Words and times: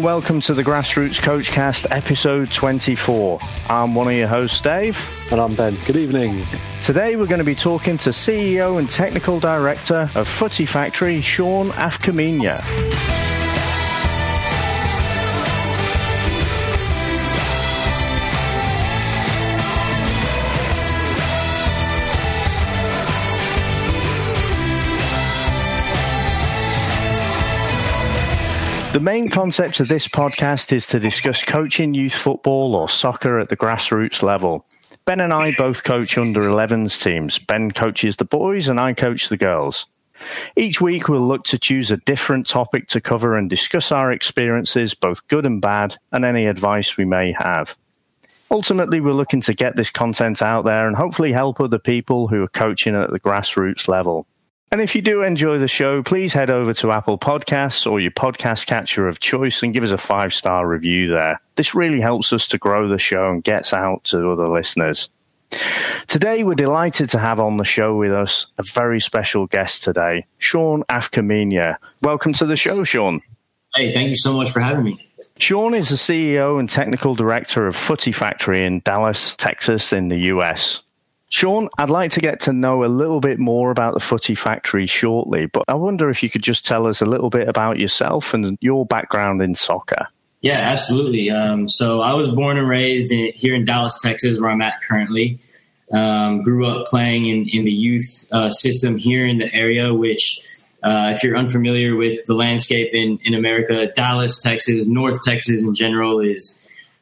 And 0.00 0.06
welcome 0.06 0.40
to 0.40 0.54
the 0.54 0.64
Grassroots 0.64 1.20
Coachcast 1.20 1.86
episode 1.90 2.50
24. 2.50 3.38
I'm 3.68 3.94
one 3.94 4.06
of 4.06 4.14
your 4.14 4.28
hosts, 4.28 4.58
Dave. 4.62 4.98
And 5.30 5.38
I'm 5.38 5.54
Ben. 5.54 5.76
Good 5.84 5.96
evening. 5.96 6.46
Today 6.80 7.16
we're 7.16 7.26
going 7.26 7.36
to 7.40 7.44
be 7.44 7.54
talking 7.54 7.98
to 7.98 8.08
CEO 8.08 8.78
and 8.78 8.88
Technical 8.88 9.38
Director 9.38 10.10
of 10.14 10.26
Footy 10.26 10.64
Factory, 10.64 11.20
Sean 11.20 11.68
Afkamenya. 11.72 12.62
The 28.92 28.98
main 28.98 29.28
concept 29.28 29.78
of 29.78 29.86
this 29.86 30.08
podcast 30.08 30.72
is 30.72 30.88
to 30.88 30.98
discuss 30.98 31.44
coaching 31.44 31.94
youth 31.94 32.12
football 32.12 32.74
or 32.74 32.88
soccer 32.88 33.38
at 33.38 33.48
the 33.48 33.56
grassroots 33.56 34.20
level. 34.20 34.66
Ben 35.04 35.20
and 35.20 35.32
I 35.32 35.52
both 35.52 35.84
coach 35.84 36.18
under 36.18 36.40
11s 36.40 37.00
teams. 37.00 37.38
Ben 37.38 37.70
coaches 37.70 38.16
the 38.16 38.24
boys 38.24 38.66
and 38.66 38.80
I 38.80 38.94
coach 38.94 39.28
the 39.28 39.36
girls. 39.36 39.86
Each 40.56 40.80
week 40.80 41.08
we'll 41.08 41.20
look 41.20 41.44
to 41.44 41.58
choose 41.58 41.92
a 41.92 41.98
different 41.98 42.48
topic 42.48 42.88
to 42.88 43.00
cover 43.00 43.36
and 43.36 43.48
discuss 43.48 43.92
our 43.92 44.10
experiences, 44.10 44.92
both 44.92 45.24
good 45.28 45.46
and 45.46 45.62
bad, 45.62 45.96
and 46.10 46.24
any 46.24 46.46
advice 46.46 46.96
we 46.96 47.04
may 47.04 47.30
have. 47.38 47.76
Ultimately, 48.50 49.00
we're 49.00 49.12
looking 49.12 49.40
to 49.42 49.54
get 49.54 49.76
this 49.76 49.90
content 49.90 50.42
out 50.42 50.64
there 50.64 50.88
and 50.88 50.96
hopefully 50.96 51.30
help 51.30 51.60
other 51.60 51.78
people 51.78 52.26
who 52.26 52.42
are 52.42 52.48
coaching 52.48 52.96
at 52.96 53.12
the 53.12 53.20
grassroots 53.20 53.86
level. 53.86 54.26
And 54.72 54.80
if 54.80 54.94
you 54.94 55.02
do 55.02 55.22
enjoy 55.22 55.58
the 55.58 55.66
show, 55.66 56.00
please 56.00 56.32
head 56.32 56.48
over 56.48 56.72
to 56.74 56.92
Apple 56.92 57.18
Podcasts 57.18 57.90
or 57.90 57.98
your 57.98 58.12
podcast 58.12 58.66
catcher 58.66 59.08
of 59.08 59.18
choice 59.18 59.64
and 59.64 59.74
give 59.74 59.82
us 59.82 59.90
a 59.90 59.98
five 59.98 60.32
star 60.32 60.68
review 60.68 61.08
there. 61.08 61.40
This 61.56 61.74
really 61.74 62.00
helps 62.00 62.32
us 62.32 62.46
to 62.46 62.58
grow 62.58 62.86
the 62.86 62.96
show 62.96 63.30
and 63.30 63.42
gets 63.42 63.72
out 63.72 64.04
to 64.04 64.30
other 64.30 64.48
listeners. 64.48 65.08
Today, 66.06 66.44
we're 66.44 66.54
delighted 66.54 67.10
to 67.10 67.18
have 67.18 67.40
on 67.40 67.56
the 67.56 67.64
show 67.64 67.96
with 67.96 68.12
us 68.12 68.46
a 68.58 68.62
very 68.62 69.00
special 69.00 69.48
guest 69.48 69.82
today, 69.82 70.24
Sean 70.38 70.84
Afkamenia. 70.84 71.76
Welcome 72.02 72.32
to 72.34 72.46
the 72.46 72.54
show, 72.54 72.84
Sean. 72.84 73.20
Hey, 73.74 73.92
thank 73.92 74.10
you 74.10 74.16
so 74.16 74.34
much 74.34 74.52
for 74.52 74.60
having 74.60 74.84
me. 74.84 75.04
Sean 75.38 75.74
is 75.74 75.88
the 75.88 75.96
CEO 75.96 76.60
and 76.60 76.70
technical 76.70 77.16
director 77.16 77.66
of 77.66 77.74
Footy 77.74 78.12
Factory 78.12 78.62
in 78.62 78.82
Dallas, 78.84 79.34
Texas, 79.34 79.92
in 79.92 80.06
the 80.06 80.18
US. 80.18 80.82
Sean, 81.30 81.68
I'd 81.78 81.90
like 81.90 82.10
to 82.12 82.20
get 82.20 82.40
to 82.40 82.52
know 82.52 82.84
a 82.84 82.86
little 82.86 83.20
bit 83.20 83.38
more 83.38 83.70
about 83.70 83.94
the 83.94 84.00
Footy 84.00 84.34
Factory 84.34 84.86
shortly, 84.86 85.46
but 85.46 85.62
I 85.68 85.74
wonder 85.74 86.10
if 86.10 86.24
you 86.24 86.28
could 86.28 86.42
just 86.42 86.66
tell 86.66 86.88
us 86.88 87.00
a 87.00 87.06
little 87.06 87.30
bit 87.30 87.48
about 87.48 87.78
yourself 87.78 88.34
and 88.34 88.58
your 88.60 88.84
background 88.84 89.40
in 89.40 89.54
soccer. 89.54 90.08
Yeah, 90.40 90.58
absolutely. 90.58 91.30
Um, 91.30 91.68
so 91.68 92.00
I 92.00 92.14
was 92.14 92.28
born 92.28 92.58
and 92.58 92.68
raised 92.68 93.12
in, 93.12 93.32
here 93.32 93.54
in 93.54 93.64
Dallas, 93.64 94.00
Texas, 94.02 94.40
where 94.40 94.50
I'm 94.50 94.60
at 94.60 94.82
currently. 94.82 95.38
Um, 95.92 96.42
grew 96.42 96.66
up 96.66 96.86
playing 96.86 97.26
in, 97.26 97.48
in 97.48 97.64
the 97.64 97.72
youth 97.72 98.26
uh, 98.32 98.50
system 98.50 98.96
here 98.96 99.24
in 99.24 99.38
the 99.38 99.54
area, 99.54 99.94
which, 99.94 100.40
uh, 100.82 101.12
if 101.14 101.22
you're 101.22 101.36
unfamiliar 101.36 101.94
with 101.94 102.26
the 102.26 102.34
landscape 102.34 102.92
in, 102.92 103.20
in 103.22 103.34
America, 103.34 103.86
Dallas, 103.94 104.42
Texas, 104.42 104.86
North 104.86 105.22
Texas 105.24 105.62
in 105.62 105.76
general 105.76 106.18
is 106.18 106.59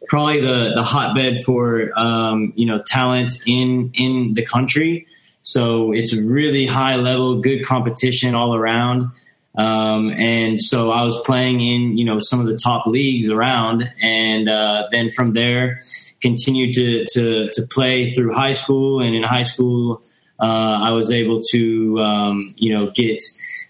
probably 0.08 0.40
the 0.40 0.72
the 0.74 0.82
hotbed 0.82 1.44
for 1.44 1.90
um, 1.96 2.52
you 2.56 2.66
know 2.66 2.80
talent 2.86 3.32
in 3.46 3.90
in 3.94 4.34
the 4.34 4.44
country. 4.44 5.06
So 5.42 5.92
it's 5.92 6.14
really 6.14 6.66
high 6.66 6.96
level, 6.96 7.40
good 7.40 7.64
competition 7.64 8.34
all 8.34 8.54
around. 8.54 9.10
Um, 9.56 10.12
and 10.12 10.60
so 10.60 10.90
I 10.90 11.04
was 11.04 11.20
playing 11.24 11.60
in 11.60 11.96
you 11.96 12.04
know 12.04 12.20
some 12.20 12.40
of 12.40 12.46
the 12.46 12.56
top 12.56 12.86
leagues 12.86 13.28
around, 13.28 13.90
and 14.00 14.48
uh, 14.48 14.88
then 14.90 15.10
from 15.12 15.32
there 15.32 15.80
continued 16.20 16.74
to, 16.74 17.06
to 17.12 17.48
to 17.52 17.62
play 17.70 18.12
through 18.12 18.32
high 18.32 18.52
school. 18.52 19.00
And 19.00 19.14
in 19.14 19.22
high 19.22 19.44
school, 19.44 20.02
uh, 20.40 20.80
I 20.82 20.92
was 20.92 21.10
able 21.10 21.40
to 21.52 21.98
um, 22.00 22.54
you 22.56 22.76
know 22.76 22.90
get 22.90 23.22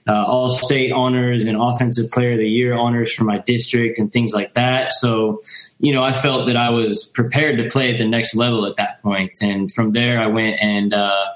uh, 0.09 0.25
all 0.27 0.51
state 0.51 0.91
honors 0.91 1.45
and 1.45 1.57
offensive 1.61 2.11
player 2.11 2.33
of 2.33 2.39
the 2.39 2.49
year 2.49 2.75
honors 2.75 3.13
for 3.13 3.25
my 3.25 3.39
district 3.39 3.99
and 3.99 4.11
things 4.11 4.33
like 4.33 4.55
that. 4.55 4.95
So, 4.95 5.43
you 5.79 5.93
know, 5.93 6.03
I 6.03 6.15
felt 6.15 6.47
that 6.47 6.57
I 6.57 6.71
was 6.71 7.05
prepared 7.05 7.59
to 7.59 7.69
play 7.69 7.93
at 7.93 7.99
the 7.99 8.07
next 8.07 8.35
level 8.35 8.67
at 8.67 8.77
that 8.77 9.03
point. 9.03 9.33
And 9.43 9.71
from 9.71 9.93
there, 9.93 10.19
I 10.19 10.29
went 10.29 10.57
and 10.63 10.95
uh, 10.95 11.27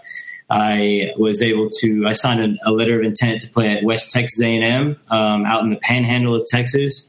I 0.49 1.13
was 1.19 1.43
able 1.43 1.69
to. 1.81 2.07
I 2.07 2.15
signed 2.15 2.59
a, 2.65 2.71
a, 2.71 2.73
letter 2.73 2.99
of 2.99 3.05
intent 3.05 3.43
to 3.43 3.51
play 3.51 3.77
at 3.77 3.85
West 3.85 4.11
Texas 4.11 4.41
A&M 4.41 4.99
um, 5.09 5.45
out 5.45 5.63
in 5.63 5.69
the 5.69 5.77
Panhandle 5.77 6.35
of 6.35 6.47
Texas. 6.47 7.07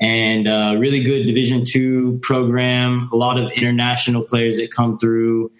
And 0.00 0.48
uh, 0.48 0.76
really 0.78 1.02
good 1.02 1.26
Division 1.26 1.62
two 1.66 2.20
program. 2.22 3.10
A 3.12 3.16
lot 3.16 3.38
of 3.38 3.52
international 3.52 4.22
players 4.22 4.56
that 4.56 4.72
come 4.72 4.98
through. 4.98 5.52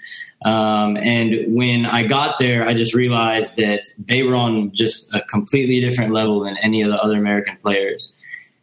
Um, 0.45 0.97
and 0.97 1.55
when 1.55 1.87
I 1.87 2.07
got 2.07 2.39
there, 2.39 2.65
I 2.65 2.75
just 2.75 2.95
realized 2.95 3.57
that 3.57 3.87
they 3.99 4.23
were 4.23 4.35
on 4.35 4.73
just 4.73 5.07
a 5.15 5.21
completely 5.21 5.81
different 5.81 6.13
level 6.13 6.45
than 6.45 6.57
any 6.59 6.83
of 6.83 6.91
the 6.91 7.01
other 7.01 7.17
American 7.17 7.57
players. 7.63 8.13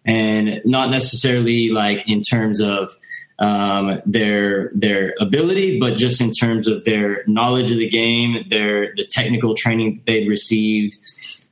And 0.06 0.62
not 0.66 0.90
necessarily 0.90 1.70
like 1.70 2.10
in 2.10 2.22
terms 2.22 2.62
of 2.62 2.96
um, 3.40 4.02
their 4.06 4.72
their 4.74 5.14
ability, 5.20 5.80
but 5.80 5.96
just 5.96 6.20
in 6.20 6.32
terms 6.32 6.68
of 6.68 6.84
their 6.84 7.24
knowledge 7.26 7.72
of 7.72 7.78
the 7.78 7.90
game, 7.90 8.46
their 8.50 8.94
the 8.96 9.06
technical 9.06 9.56
training 9.56 9.96
that 9.96 10.06
they'd 10.06 10.28
received, 10.28 10.98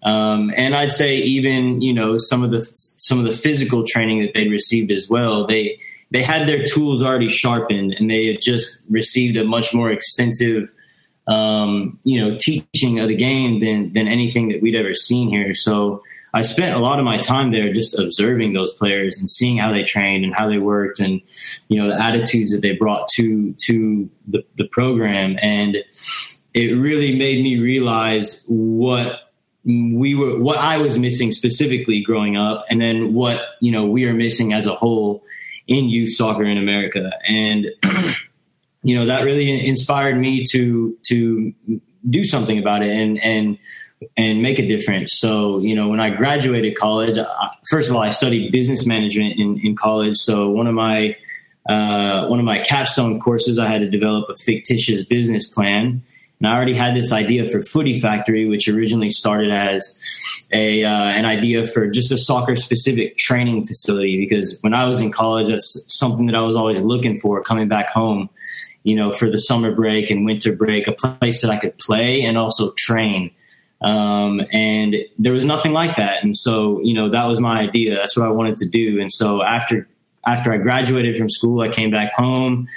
um, 0.03 0.51
and 0.55 0.75
I'd 0.75 0.91
say 0.91 1.15
even 1.17 1.81
you 1.81 1.93
know 1.93 2.17
some 2.17 2.43
of 2.43 2.51
the 2.51 2.61
some 2.73 3.19
of 3.19 3.25
the 3.25 3.31
physical 3.31 3.85
training 3.85 4.21
that 4.21 4.33
they'd 4.33 4.51
received 4.51 4.91
as 4.91 5.07
well. 5.09 5.47
They 5.47 5.79
they 6.11 6.23
had 6.23 6.47
their 6.47 6.63
tools 6.63 7.03
already 7.03 7.29
sharpened 7.29 7.95
and 7.99 8.09
they 8.09 8.27
had 8.27 8.41
just 8.41 8.79
received 8.89 9.37
a 9.37 9.43
much 9.43 9.73
more 9.73 9.91
extensive 9.91 10.71
um, 11.27 11.99
you 12.03 12.23
know 12.23 12.37
teaching 12.39 12.99
of 12.99 13.07
the 13.07 13.15
game 13.15 13.59
than 13.59 13.93
than 13.93 14.07
anything 14.07 14.49
that 14.49 14.61
we'd 14.61 14.75
ever 14.75 14.93
seen 14.93 15.29
here. 15.29 15.53
So 15.53 16.03
I 16.33 16.41
spent 16.41 16.75
a 16.75 16.79
lot 16.79 16.99
of 16.99 17.05
my 17.05 17.17
time 17.17 17.51
there 17.51 17.71
just 17.71 17.97
observing 17.97 18.53
those 18.53 18.71
players 18.73 19.17
and 19.17 19.29
seeing 19.29 19.57
how 19.57 19.71
they 19.71 19.83
trained 19.83 20.23
and 20.23 20.33
how 20.33 20.47
they 20.47 20.57
worked 20.57 20.99
and 20.99 21.21
you 21.67 21.81
know 21.81 21.89
the 21.89 22.01
attitudes 22.01 22.51
that 22.51 22.61
they 22.61 22.73
brought 22.73 23.07
to 23.15 23.53
to 23.53 24.09
the, 24.27 24.45
the 24.55 24.65
program. 24.65 25.37
And 25.41 25.77
it 26.53 26.71
really 26.73 27.15
made 27.17 27.43
me 27.43 27.59
realize 27.59 28.41
what 28.47 29.31
we 29.65 30.15
were 30.15 30.37
what 30.39 30.57
I 30.57 30.77
was 30.77 30.97
missing 30.97 31.33
specifically 31.33 32.01
growing 32.01 32.37
up 32.37 32.65
and 32.69 32.81
then 32.81 33.13
what 33.13 33.41
you 33.59 33.71
know 33.71 33.85
we 33.85 34.05
are 34.05 34.13
missing 34.13 34.53
as 34.53 34.65
a 34.65 34.75
whole 34.75 35.23
in 35.67 35.89
youth 35.89 36.13
soccer 36.13 36.43
in 36.43 36.57
America. 36.57 37.11
And, 37.27 37.67
you 38.83 38.95
know, 38.95 39.05
that 39.05 39.23
really 39.23 39.67
inspired 39.67 40.17
me 40.17 40.43
to, 40.51 40.97
to 41.07 41.53
do 42.09 42.23
something 42.23 42.57
about 42.57 42.83
it 42.83 42.91
and, 42.91 43.21
and, 43.21 43.57
and 44.15 44.41
make 44.41 44.59
a 44.59 44.67
difference. 44.67 45.19
So, 45.19 45.59
you 45.59 45.75
know, 45.75 45.89
when 45.89 45.99
I 45.99 46.09
graduated 46.09 46.77
college, 46.77 47.17
I, 47.17 47.49
first 47.69 47.89
of 47.89 47.95
all, 47.95 48.01
I 48.01 48.11
studied 48.11 48.51
business 48.51 48.85
management 48.85 49.39
in, 49.39 49.59
in 49.61 49.75
college. 49.75 50.15
So 50.17 50.49
one 50.49 50.67
of 50.67 50.73
my, 50.73 51.15
uh, 51.67 52.27
one 52.27 52.39
of 52.39 52.45
my 52.45 52.59
capstone 52.59 53.19
courses, 53.19 53.59
I 53.59 53.67
had 53.67 53.81
to 53.81 53.89
develop 53.89 54.29
a 54.29 54.35
fictitious 54.35 55.03
business 55.03 55.47
plan 55.47 56.03
and 56.39 56.47
I 56.47 56.55
already 56.55 56.75
had 56.75 56.95
this 56.95 57.11
idea 57.11 57.47
for 57.47 57.61
Footy 57.61 57.99
Factory, 57.99 58.47
which 58.47 58.67
originally 58.67 59.09
started 59.09 59.51
as 59.51 59.95
a 60.51 60.83
uh, 60.83 60.89
an 60.89 61.25
idea 61.25 61.65
for 61.65 61.87
just 61.87 62.11
a 62.11 62.17
soccer 62.17 62.55
specific 62.55 63.17
training 63.17 63.65
facility. 63.65 64.19
Because 64.19 64.57
when 64.61 64.73
I 64.73 64.87
was 64.87 64.99
in 64.99 65.11
college, 65.11 65.49
that's 65.49 65.83
something 65.87 66.27
that 66.27 66.35
I 66.35 66.43
was 66.43 66.55
always 66.55 66.79
looking 66.79 67.19
for 67.19 67.43
coming 67.43 67.67
back 67.67 67.89
home. 67.89 68.29
You 68.83 68.95
know, 68.95 69.11
for 69.11 69.29
the 69.29 69.39
summer 69.39 69.73
break 69.73 70.09
and 70.09 70.25
winter 70.25 70.55
break, 70.55 70.87
a 70.87 70.93
place 70.93 71.41
that 71.41 71.51
I 71.51 71.57
could 71.57 71.77
play 71.77 72.21
and 72.21 72.37
also 72.37 72.71
train. 72.73 73.31
Um, 73.81 74.41
and 74.53 74.95
there 75.19 75.33
was 75.33 75.43
nothing 75.43 75.73
like 75.73 75.97
that. 75.97 76.23
And 76.23 76.37
so, 76.37 76.81
you 76.81 76.93
know, 76.93 77.09
that 77.09 77.25
was 77.25 77.39
my 77.39 77.59
idea. 77.59 77.95
That's 77.95 78.15
what 78.15 78.25
I 78.25 78.31
wanted 78.31 78.57
to 78.57 78.69
do. 78.69 79.01
And 79.01 79.11
so 79.11 79.43
after 79.43 79.87
after 80.25 80.53
I 80.53 80.57
graduated 80.57 81.17
from 81.17 81.29
school, 81.29 81.61
I 81.61 81.69
came 81.69 81.89
back 81.89 82.13
home 82.13 82.67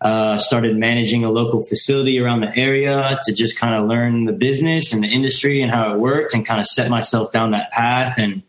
uh, 0.00 0.38
started 0.38 0.76
managing 0.76 1.24
a 1.24 1.30
local 1.30 1.62
facility 1.62 2.18
around 2.18 2.40
the 2.40 2.56
area 2.56 3.18
to 3.22 3.32
just 3.32 3.58
kind 3.58 3.74
of 3.74 3.88
learn 3.88 4.24
the 4.24 4.32
business 4.32 4.92
and 4.92 5.02
the 5.02 5.08
industry 5.08 5.62
and 5.62 5.70
how 5.70 5.94
it 5.94 5.98
worked 5.98 6.34
and 6.34 6.44
kind 6.44 6.60
of 6.60 6.66
set 6.66 6.90
myself 6.90 7.32
down 7.32 7.52
that 7.52 7.72
path. 7.72 8.18
And, 8.18 8.42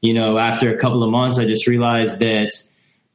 you 0.00 0.12
know, 0.12 0.38
after 0.38 0.74
a 0.74 0.78
couple 0.78 1.04
of 1.04 1.10
months, 1.10 1.38
I 1.38 1.44
just 1.44 1.68
realized 1.68 2.18
that 2.18 2.50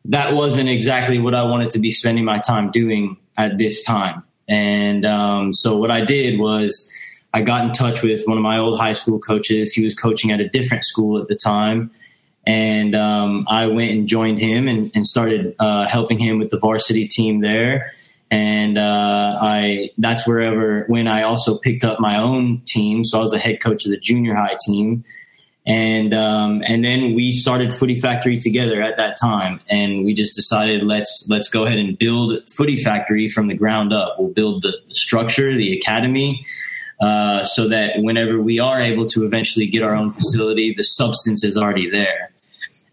that 0.06 0.34
wasn't 0.34 0.70
exactly 0.70 1.20
what 1.20 1.36
I 1.36 1.44
wanted 1.44 1.72
to 1.72 1.80
be 1.80 1.92
spending 1.92 2.24
my 2.24 2.40
time 2.40 2.72
doing 2.72 3.18
at 3.38 3.58
this 3.58 3.84
time. 3.84 4.24
And 4.48 5.06
um, 5.06 5.54
so 5.54 5.78
what 5.78 5.92
I 5.92 6.06
did 6.06 6.40
was 6.40 6.90
I 7.34 7.42
got 7.42 7.66
in 7.66 7.74
touch 7.74 8.02
with 8.02 8.24
one 8.26 8.38
of 8.38 8.44
my 8.44 8.58
old 8.58 8.80
high 8.80 8.94
school 8.94 9.20
coaches. 9.20 9.74
He 9.74 9.84
was 9.84 9.94
coaching 9.94 10.32
at 10.32 10.40
a 10.40 10.48
different 10.48 10.86
school 10.86 11.22
at 11.22 11.28
the 11.28 11.36
time 11.36 11.92
and 12.48 12.96
um, 12.96 13.46
I 13.50 13.68
went 13.68 13.92
and 13.92 14.08
joined 14.08 14.40
him 14.40 14.70
and, 14.70 14.90
and 14.96 15.06
started 15.06 15.54
uh, 15.60 15.86
helping 15.86 16.18
him 16.18 16.40
with 16.40 16.50
the 16.50 16.58
varsity 16.58 17.06
team 17.06 17.42
there. 17.42 17.92
And 18.32 18.78
uh, 18.78 19.38
I 19.42 19.92
that's 19.98 20.26
wherever 20.26 20.86
when 20.88 21.08
I 21.08 21.24
also 21.24 21.58
picked 21.58 21.84
up 21.84 22.00
my 22.00 22.18
own 22.20 22.62
team. 22.66 23.04
So 23.04 23.20
I 23.20 23.22
was 23.22 23.32
the 23.32 23.38
head 23.38 23.62
coach 23.62 23.86
of 23.86 23.92
the 23.92 23.98
junior 23.98 24.36
high 24.36 24.58
team, 24.66 25.06
and 25.66 26.14
um, 26.14 26.62
and 26.66 26.84
then 26.84 27.16
we 27.16 27.32
started 27.32 27.74
Footy 27.74 28.00
Factory 28.02 28.38
together 28.38 28.82
at 28.82 28.98
that 28.98 29.18
time, 29.22 29.62
and 29.70 30.04
we 30.04 30.14
just 30.14 30.36
decided 30.36 30.84
let's 30.84 31.26
let's 31.30 31.48
go 31.48 31.64
ahead 31.64 31.80
and 31.80 31.98
build 31.98 32.50
Footy 32.50 32.84
Factory 32.84 33.30
from 33.30 33.48
the 33.48 33.56
ground 33.56 33.94
up. 33.94 34.16
We'll 34.20 34.34
build 34.34 34.62
the, 34.62 34.74
structure, 34.90 35.56
the 35.56 35.78
academy, 35.78 36.46
uh, 37.00 37.46
so 37.46 37.70
that 37.70 38.00
whenever 38.00 38.42
we 38.42 38.60
are 38.60 38.82
able 38.82 39.08
to 39.08 39.26
eventually 39.26 39.68
get 39.68 39.84
our 39.84 39.96
own 39.96 40.12
facility, 40.12 40.74
the 40.76 40.84
substance 40.84 41.46
is 41.46 41.56
already 41.56 41.90
there. 41.90 42.32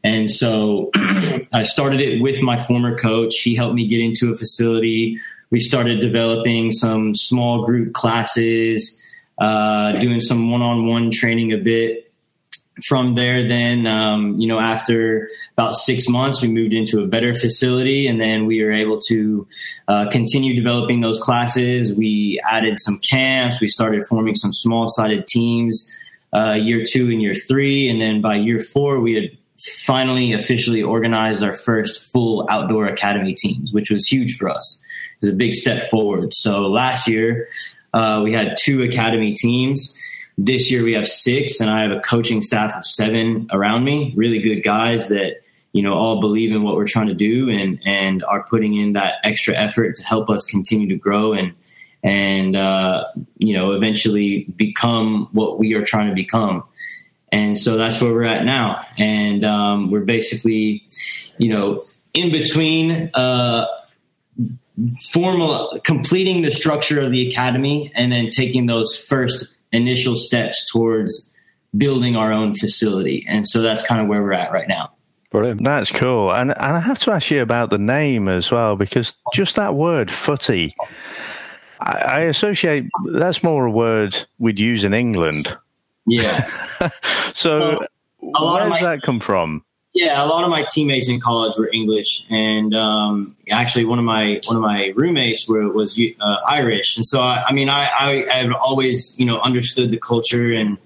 And 0.04 0.30
so 0.30 0.90
I 1.52 1.64
started 1.64 2.00
it 2.00 2.20
with 2.20 2.42
my 2.42 2.58
former 2.58 2.96
coach. 2.96 3.38
He 3.38 3.56
helped 3.56 3.74
me 3.74 3.88
get 3.88 4.00
into 4.00 4.32
a 4.32 4.36
facility. 4.36 5.18
We 5.50 5.60
started 5.60 6.00
developing 6.00 6.70
some 6.70 7.14
small 7.14 7.64
group 7.64 7.94
classes, 7.94 9.00
uh, 9.38 9.92
doing 9.92 10.20
some 10.20 10.50
one 10.50 10.62
on 10.62 10.86
one 10.86 11.10
training 11.10 11.52
a 11.52 11.58
bit 11.58 12.04
from 12.82 13.14
there, 13.14 13.46
then, 13.46 13.86
um, 13.86 14.38
you 14.38 14.48
know, 14.48 14.58
after 14.58 15.28
about 15.56 15.74
six 15.76 16.08
months, 16.08 16.42
we 16.42 16.48
moved 16.48 16.72
into 16.72 17.00
a 17.00 17.06
better 17.06 17.34
facility 17.34 18.08
and 18.08 18.20
then 18.20 18.46
we 18.46 18.62
were 18.64 18.72
able 18.72 18.98
to 19.08 19.46
uh, 19.86 20.10
continue 20.10 20.56
developing 20.56 21.00
those 21.00 21.20
classes. 21.20 21.92
We 21.92 22.40
added 22.44 22.80
some 22.80 22.98
camps. 23.08 23.60
We 23.60 23.68
started 23.68 24.02
forming 24.08 24.34
some 24.34 24.52
small 24.52 24.88
sided 24.88 25.26
teams 25.26 25.88
uh, 26.32 26.54
year 26.60 26.82
two 26.84 27.10
and 27.10 27.22
year 27.22 27.34
three. 27.34 27.88
And 27.88 28.00
then 28.00 28.20
by 28.20 28.36
year 28.36 28.58
four, 28.58 28.98
we 28.98 29.14
had 29.14 29.30
finally 29.66 30.32
officially 30.32 30.82
organized 30.82 31.42
our 31.42 31.54
first 31.54 32.12
full 32.12 32.46
outdoor 32.50 32.86
academy 32.86 33.34
teams, 33.34 33.72
which 33.72 33.90
was 33.90 34.06
huge 34.06 34.36
for 34.36 34.48
us. 34.48 34.78
It 35.20 35.26
was 35.26 35.34
a 35.34 35.36
big 35.36 35.54
step 35.54 35.90
forward. 35.90 36.34
So 36.34 36.68
last 36.68 37.08
year, 37.08 37.48
uh, 37.92 38.20
we 38.24 38.32
had 38.32 38.56
two 38.60 38.82
academy 38.82 39.34
teams 39.34 39.96
this 40.36 40.70
year 40.70 40.82
we 40.82 40.94
have 40.94 41.06
six, 41.06 41.60
and 41.60 41.70
I 41.70 41.82
have 41.82 41.92
a 41.92 42.00
coaching 42.00 42.42
staff 42.42 42.76
of 42.76 42.84
seven 42.84 43.48
around 43.52 43.84
me. 43.84 44.12
Really 44.16 44.40
good 44.40 44.62
guys 44.62 45.08
that 45.08 45.42
you 45.72 45.82
know 45.82 45.94
all 45.94 46.20
believe 46.20 46.52
in 46.52 46.62
what 46.62 46.74
we're 46.74 46.86
trying 46.86 47.08
to 47.08 47.14
do 47.14 47.50
and 47.50 47.80
and 47.84 48.24
are 48.24 48.42
putting 48.42 48.74
in 48.74 48.94
that 48.94 49.14
extra 49.22 49.54
effort 49.54 49.96
to 49.96 50.02
help 50.02 50.30
us 50.30 50.44
continue 50.44 50.88
to 50.88 50.96
grow 50.96 51.32
and 51.32 51.54
and 52.02 52.56
uh, 52.56 53.04
you 53.38 53.54
know 53.54 53.72
eventually 53.72 54.44
become 54.56 55.28
what 55.32 55.58
we 55.58 55.74
are 55.74 55.84
trying 55.84 56.08
to 56.08 56.14
become. 56.14 56.64
And 57.34 57.58
so 57.58 57.76
that's 57.76 58.00
where 58.00 58.12
we're 58.12 58.22
at 58.22 58.44
now, 58.44 58.86
and 58.96 59.44
um, 59.44 59.90
we're 59.90 60.06
basically 60.06 60.86
you 61.38 61.50
know 61.50 61.82
in 62.14 62.30
between. 62.32 63.10
Uh, 63.14 63.66
formal 65.12 65.80
completing 65.84 66.42
the 66.42 66.50
structure 66.50 67.00
of 67.00 67.12
the 67.12 67.28
academy 67.28 67.92
and 67.94 68.10
then 68.10 68.28
taking 68.28 68.66
those 68.66 68.96
first 68.96 69.54
initial 69.70 70.16
steps 70.16 70.66
towards 70.72 71.30
building 71.76 72.16
our 72.16 72.32
own 72.32 72.56
facility. 72.56 73.24
And 73.28 73.46
so 73.46 73.62
that's 73.62 73.86
kind 73.86 74.00
of 74.00 74.08
where 74.08 74.20
we're 74.20 74.32
at 74.32 74.52
right 74.52 74.68
now. 74.68 74.90
Brilliant. 75.30 75.62
That's 75.62 75.92
cool. 75.92 76.32
And, 76.32 76.50
and 76.50 76.76
I 76.76 76.80
have 76.80 76.98
to 77.00 77.12
ask 77.12 77.30
you 77.30 77.42
about 77.42 77.70
the 77.70 77.78
name 77.78 78.28
as 78.28 78.50
well, 78.50 78.76
because 78.76 79.14
just 79.32 79.56
that 79.56 79.74
word 79.74 80.10
footy, 80.10 80.74
I, 81.80 81.98
I 81.98 82.20
associate 82.22 82.88
that's 83.12 83.42
more 83.42 83.66
a 83.66 83.70
word 83.70 84.16
we'd 84.38 84.58
use 84.58 84.84
in 84.84 84.94
England. 84.94 85.56
Yeah. 86.06 86.44
so 87.34 87.86
well, 88.20 88.54
where 88.54 88.64
does 88.64 88.70
my, 88.70 88.82
that 88.82 89.02
come 89.02 89.20
from? 89.20 89.64
Yeah, 89.94 90.24
a 90.24 90.26
lot 90.26 90.42
of 90.42 90.50
my 90.50 90.64
teammates 90.68 91.08
in 91.08 91.20
college 91.20 91.56
were 91.56 91.70
English, 91.72 92.26
and 92.28 92.74
um, 92.74 93.36
actually 93.48 93.84
one 93.84 94.00
of 94.00 94.04
my 94.04 94.40
one 94.46 94.56
of 94.56 94.62
my 94.62 94.92
roommates 94.96 95.48
were, 95.48 95.70
was 95.70 96.00
uh, 96.20 96.36
Irish, 96.48 96.96
and 96.96 97.06
so 97.06 97.20
I, 97.20 97.44
I 97.46 97.52
mean 97.52 97.68
I, 97.68 97.86
I 97.86 98.40
I've 98.40 98.52
always 98.52 99.14
you 99.18 99.24
know 99.24 99.38
understood 99.38 99.92
the 99.92 99.98
culture 99.98 100.52
and 100.52 100.78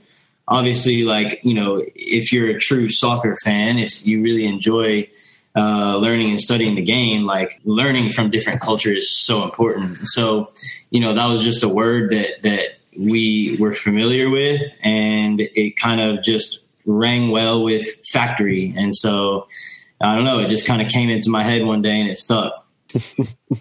obviously 0.46 1.04
like 1.04 1.40
you 1.42 1.54
know 1.54 1.82
if 1.94 2.32
you're 2.34 2.50
a 2.50 2.58
true 2.58 2.90
soccer 2.90 3.34
fan, 3.42 3.78
if 3.78 4.06
you 4.06 4.22
really 4.22 4.44
enjoy 4.44 5.08
uh, 5.56 5.96
learning 5.96 6.30
and 6.30 6.40
studying 6.40 6.74
the 6.74 6.82
game, 6.82 7.24
like 7.24 7.60
learning 7.64 8.12
from 8.12 8.30
different 8.30 8.60
cultures 8.60 9.04
is 9.04 9.24
so 9.24 9.42
important. 9.42 10.00
So 10.02 10.52
you 10.90 11.00
know 11.00 11.14
that 11.14 11.26
was 11.28 11.42
just 11.42 11.62
a 11.62 11.68
word 11.68 12.10
that 12.10 12.42
that 12.42 12.77
we 12.98 13.56
were 13.60 13.72
familiar 13.72 14.28
with, 14.28 14.62
and 14.82 15.40
it 15.40 15.78
kind 15.78 16.00
of 16.00 16.22
just 16.22 16.60
rang 16.84 17.30
well 17.30 17.62
with 17.62 17.86
factory. 18.06 18.74
And 18.76 18.96
so 18.96 19.46
I 20.00 20.14
don't 20.14 20.24
know, 20.24 20.40
it 20.40 20.48
just 20.48 20.66
kind 20.66 20.82
of 20.82 20.88
came 20.88 21.10
into 21.10 21.30
my 21.30 21.44
head 21.44 21.64
one 21.64 21.82
day 21.82 22.00
and 22.00 22.08
it 22.08 22.18
stuck. 22.18 22.66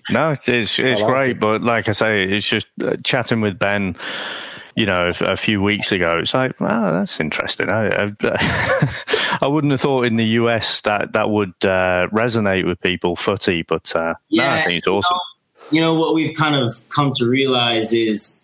no, 0.10 0.32
it's 0.32 0.48
it's, 0.48 0.80
it's 0.80 1.02
like 1.02 1.12
great, 1.12 1.32
it. 1.32 1.40
but 1.40 1.62
like 1.62 1.90
I 1.90 1.92
say, 1.92 2.24
it's 2.24 2.48
just 2.48 2.68
uh, 2.84 2.96
chatting 3.04 3.42
with 3.42 3.60
Ben. 3.60 3.96
You 4.76 4.86
know, 4.86 5.12
a, 5.22 5.26
a, 5.32 5.36
few 5.36 5.60
weeks 5.60 5.92
ago, 5.92 6.20
it's 6.20 6.36
like, 6.36 6.60
wow, 6.60 6.92
that's 6.92 7.20
interesting. 7.20 7.68
I, 7.68 7.88
I, 7.88 9.38
I, 9.42 9.48
wouldn't 9.48 9.72
have 9.72 9.82
thought 9.82 10.06
in 10.06 10.18
the 10.18 10.26
US 10.26 10.82
that 10.82 11.14
that 11.14 11.32
would 11.32 11.56
uh, 11.64 12.06
resonate 12.14 12.64
with 12.68 12.80
people, 12.82 13.16
footy, 13.16 13.64
but 13.64 13.96
uh, 13.96 14.14
yeah, 14.30 14.44
no, 14.44 14.50
I 14.52 14.62
think 14.62 14.78
it's 14.78 14.88
awesome. 14.88 15.18
You 15.72 15.82
know, 15.82 15.88
you 15.88 15.96
know, 15.96 16.00
what 16.00 16.14
we've 16.14 16.36
kind 16.36 16.56
of 16.56 16.88
come 16.90 17.12
to 17.16 17.28
realize 17.28 17.92
is 17.92 18.40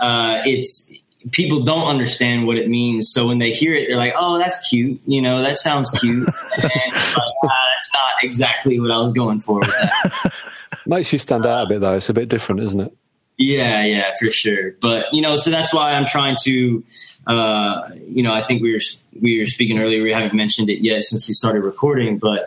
uh, 0.00 0.42
it's 0.44 0.92
people 1.32 1.62
don't 1.62 1.86
understand 1.86 2.46
what 2.46 2.56
it 2.56 2.68
means. 2.68 3.10
So 3.12 3.26
when 3.26 3.38
they 3.38 3.52
hear 3.52 3.74
it, 3.74 3.88
they're 3.88 3.96
like, 3.96 4.14
"Oh, 4.16 4.38
that's 4.38 4.68
cute," 4.68 5.00
you 5.06 5.20
know, 5.20 5.42
that 5.42 5.56
sounds 5.56 5.90
cute. 5.90 6.28
and 6.56 6.64
like, 6.64 7.32
ah, 7.44 7.68
that's 7.72 7.90
not 7.94 8.22
exactly 8.22 8.80
what 8.80 8.90
I 8.90 8.98
was 8.98 9.12
going 9.12 9.40
for. 9.40 9.60
With 9.60 9.68
that. 9.68 10.32
Makes 10.86 11.12
you 11.12 11.18
stand 11.18 11.44
out 11.44 11.66
a 11.66 11.68
bit, 11.68 11.80
though. 11.80 11.96
It's 11.96 12.08
a 12.08 12.14
bit 12.14 12.28
different, 12.28 12.62
isn't 12.62 12.80
it? 12.80 12.96
Yeah, 13.36 13.84
yeah, 13.84 14.12
for 14.18 14.30
sure. 14.32 14.72
But 14.80 15.12
you 15.12 15.22
know, 15.22 15.36
so 15.36 15.50
that's 15.50 15.72
why 15.72 15.92
I'm 15.92 16.06
trying 16.06 16.36
to, 16.44 16.84
uh, 17.28 17.90
you 18.06 18.22
know, 18.22 18.32
I 18.32 18.40
think 18.40 18.62
we 18.62 18.72
were 18.72 18.80
we 19.20 19.38
were 19.38 19.46
speaking 19.46 19.78
earlier. 19.78 20.02
We 20.02 20.14
haven't 20.14 20.34
mentioned 20.34 20.70
it 20.70 20.82
yet 20.82 21.04
since 21.04 21.28
we 21.28 21.34
started 21.34 21.60
recording, 21.60 22.18
but 22.18 22.46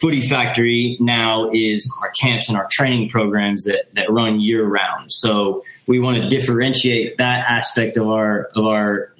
Footy 0.00 0.20
Factory 0.20 0.96
now 0.98 1.48
is 1.52 1.88
our 2.02 2.10
camps 2.20 2.48
and 2.48 2.58
our 2.58 2.66
training 2.68 3.08
programs 3.08 3.64
that 3.64 3.84
that 3.94 4.10
run 4.10 4.40
year 4.40 4.64
round. 4.64 5.12
So 5.12 5.62
we 5.86 6.00
want 6.00 6.16
to 6.16 6.28
differentiate 6.28 7.18
that 7.18 7.46
aspect 7.48 7.96
of 7.96 8.08
our 8.08 8.50
of 8.56 8.66
our 8.66 9.12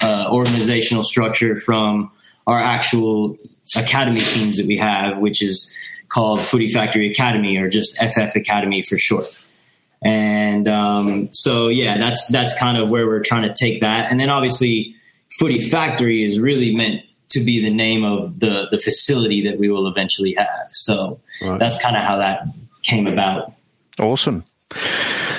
uh, 0.00 0.28
organizational 0.30 1.02
structure 1.02 1.58
from 1.58 2.12
our 2.46 2.60
actual 2.60 3.36
academy 3.74 4.20
teams 4.20 4.58
that 4.58 4.66
we 4.66 4.78
have, 4.78 5.18
which 5.18 5.42
is 5.42 5.72
called 6.08 6.40
Footy 6.40 6.70
Factory 6.70 7.10
Academy 7.10 7.56
or 7.56 7.66
just 7.66 7.96
FF 7.98 8.36
Academy 8.36 8.82
for 8.82 8.96
short. 8.96 9.26
And 10.04 10.66
um, 10.68 11.28
so, 11.32 11.68
yeah, 11.68 11.98
that's 11.98 12.26
that's 12.26 12.58
kind 12.58 12.76
of 12.76 12.88
where 12.88 13.06
we're 13.06 13.22
trying 13.22 13.42
to 13.42 13.54
take 13.54 13.80
that. 13.82 14.10
And 14.10 14.18
then 14.18 14.30
obviously, 14.30 14.96
Footy 15.38 15.60
Factory 15.68 16.24
is 16.24 16.40
really 16.40 16.74
meant 16.74 17.02
to 17.30 17.40
be 17.40 17.62
the 17.62 17.70
name 17.70 18.04
of 18.04 18.40
the 18.40 18.68
the 18.70 18.78
facility 18.78 19.42
that 19.48 19.58
we 19.58 19.68
will 19.68 19.86
eventually 19.86 20.34
have. 20.34 20.66
So 20.68 21.20
right. 21.40 21.58
that's 21.58 21.80
kind 21.80 21.96
of 21.96 22.02
how 22.02 22.18
that 22.18 22.46
came 22.82 23.06
about. 23.06 23.52
Awesome. 23.98 24.44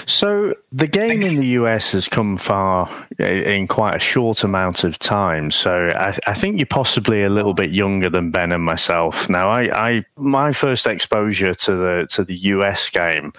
So 0.06 0.54
the 0.72 0.88
game 0.88 1.22
in 1.24 1.38
the 1.38 1.48
US 1.48 1.94
has 1.94 2.08
come 2.08 2.38
far 2.38 2.90
in 3.20 3.68
quite 3.68 3.96
a 3.96 4.00
short 4.00 4.44
amount 4.44 4.84
of 4.84 5.00
time. 5.00 5.50
So 5.50 5.90
I, 5.96 6.18
I, 6.28 6.34
think 6.34 6.58
you're 6.58 6.66
possibly 6.66 7.24
a 7.24 7.30
little 7.30 7.54
bit 7.54 7.72
younger 7.72 8.10
than 8.10 8.30
Ben 8.30 8.52
and 8.52 8.64
myself. 8.64 9.30
Now, 9.30 9.48
I, 9.48 9.88
I 9.88 10.06
my 10.18 10.52
first 10.52 10.88
exposure 10.88 11.56
to 11.56 11.76
the 11.76 12.08
to 12.12 12.24
the 12.24 12.36
US 12.36 12.90
game 12.90 13.34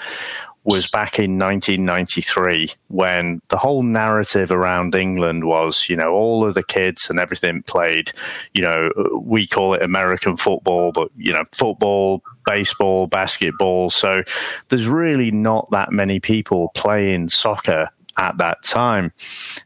was 0.64 0.88
back 0.88 1.18
in 1.18 1.38
1993 1.38 2.70
when 2.88 3.40
the 3.48 3.58
whole 3.58 3.82
narrative 3.82 4.50
around 4.50 4.94
England 4.94 5.44
was, 5.44 5.88
you 5.88 5.96
know, 5.96 6.12
all 6.12 6.44
of 6.44 6.54
the 6.54 6.62
kids 6.62 7.10
and 7.10 7.20
everything 7.20 7.62
played, 7.62 8.10
you 8.54 8.62
know, 8.62 8.90
we 9.20 9.46
call 9.46 9.74
it 9.74 9.84
American 9.84 10.36
football, 10.36 10.90
but, 10.90 11.08
you 11.16 11.32
know, 11.32 11.44
football, 11.52 12.22
baseball, 12.46 13.06
basketball. 13.06 13.90
So 13.90 14.22
there's 14.68 14.88
really 14.88 15.30
not 15.30 15.70
that 15.70 15.92
many 15.92 16.18
people 16.18 16.70
playing 16.74 17.28
soccer 17.28 17.90
at 18.16 18.38
that 18.38 18.62
time. 18.62 19.12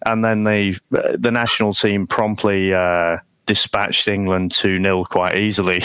And 0.05 0.25
then 0.25 0.45
they, 0.45 0.77
the 0.91 1.31
national 1.31 1.75
team 1.75 2.09
promptly, 2.09 2.75
uh, 2.75 3.19
dispatched 3.47 4.09
England 4.09 4.53
2 4.53 4.79
0 4.79 5.05
quite 5.05 5.37
easily 5.37 5.81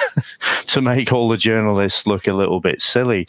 to 0.66 0.80
make 0.80 1.12
all 1.12 1.28
the 1.28 1.36
journalists 1.36 2.06
look 2.06 2.26
a 2.26 2.32
little 2.32 2.60
bit 2.60 2.80
silly. 2.80 3.26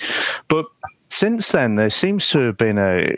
But 0.47 0.65
since 1.13 1.49
then, 1.49 1.75
there 1.75 1.91
seems 1.91 2.27
to 2.29 2.39
have 2.39 2.57
been 2.57 2.79
a 2.79 3.15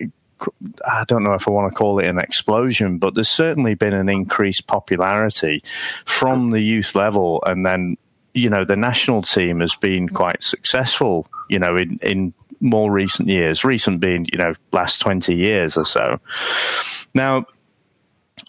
I 0.85 1.05
don't 1.07 1.23
know 1.23 1.33
if 1.33 1.47
I 1.47 1.51
want 1.51 1.71
to 1.71 1.77
call 1.77 1.99
it 1.99 2.09
an 2.09 2.19
explosion, 2.19 2.97
but 2.97 3.15
there's 3.15 3.29
certainly 3.29 3.73
been 3.73 3.93
an 3.93 4.09
increased 4.09 4.67
popularity 4.67 5.63
from 6.03 6.49
the 6.49 6.59
youth 6.59 6.93
level. 6.93 7.41
And 7.47 7.65
then, 7.65 7.95
you 8.33 8.49
know, 8.49 8.65
the 8.65 8.75
national 8.75 9.21
team 9.21 9.61
has 9.61 9.75
been 9.75 10.09
quite 10.09 10.43
successful, 10.43 11.25
you 11.49 11.57
know, 11.57 11.77
in, 11.77 11.97
in 12.01 12.33
more 12.59 12.91
recent 12.91 13.29
years, 13.29 13.63
recent 13.63 14.01
being, 14.01 14.27
you 14.29 14.37
know, 14.37 14.53
last 14.73 14.99
20 14.99 15.33
years 15.33 15.77
or 15.77 15.85
so. 15.85 16.19
Now, 17.13 17.45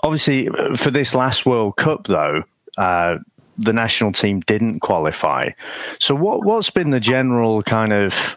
obviously, 0.03 0.49
for 0.75 0.91
this 0.91 1.15
last 1.15 1.47
World 1.47 1.77
Cup, 1.77 2.09
though, 2.09 2.43
uh, 2.79 3.19
the 3.59 3.73
national 3.73 4.11
team 4.11 4.41
didn't 4.41 4.81
qualify. 4.81 5.51
So, 6.01 6.17
what, 6.17 6.45
what's 6.45 6.71
been 6.71 6.91
the 6.91 7.01
general 7.01 7.63
kind 7.63 7.93
of 7.93 8.37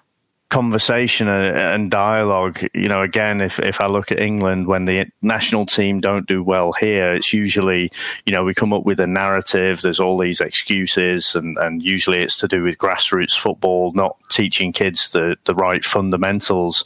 conversation 0.49 1.27
and 1.27 1.91
dialogue. 1.91 2.59
You 2.73 2.89
know, 2.89 3.01
again, 3.01 3.41
if, 3.41 3.59
if 3.59 3.79
I 3.81 3.87
look 3.87 4.11
at 4.11 4.19
England, 4.19 4.67
when 4.67 4.85
the 4.85 5.05
national 5.21 5.65
team 5.65 5.99
don't 5.99 6.27
do 6.27 6.43
well 6.43 6.73
here, 6.73 7.13
it's 7.13 7.31
usually, 7.31 7.91
you 8.25 8.33
know, 8.33 8.43
we 8.43 8.53
come 8.53 8.73
up 8.73 8.83
with 8.83 8.99
a 8.99 9.07
narrative. 9.07 9.81
There's 9.81 9.99
all 9.99 10.17
these 10.17 10.41
excuses, 10.41 11.35
and, 11.35 11.57
and 11.59 11.83
usually 11.83 12.19
it's 12.19 12.37
to 12.37 12.47
do 12.47 12.63
with 12.63 12.77
grassroots 12.77 13.37
football, 13.37 13.91
not 13.93 14.17
teaching 14.29 14.73
kids 14.73 15.11
the, 15.11 15.35
the 15.45 15.55
right 15.55 15.85
fundamentals. 15.85 16.83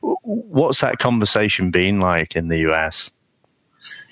What's 0.00 0.80
that 0.80 0.98
conversation 0.98 1.70
been 1.70 2.00
like 2.00 2.34
in 2.36 2.48
the 2.48 2.70
US? 2.70 3.10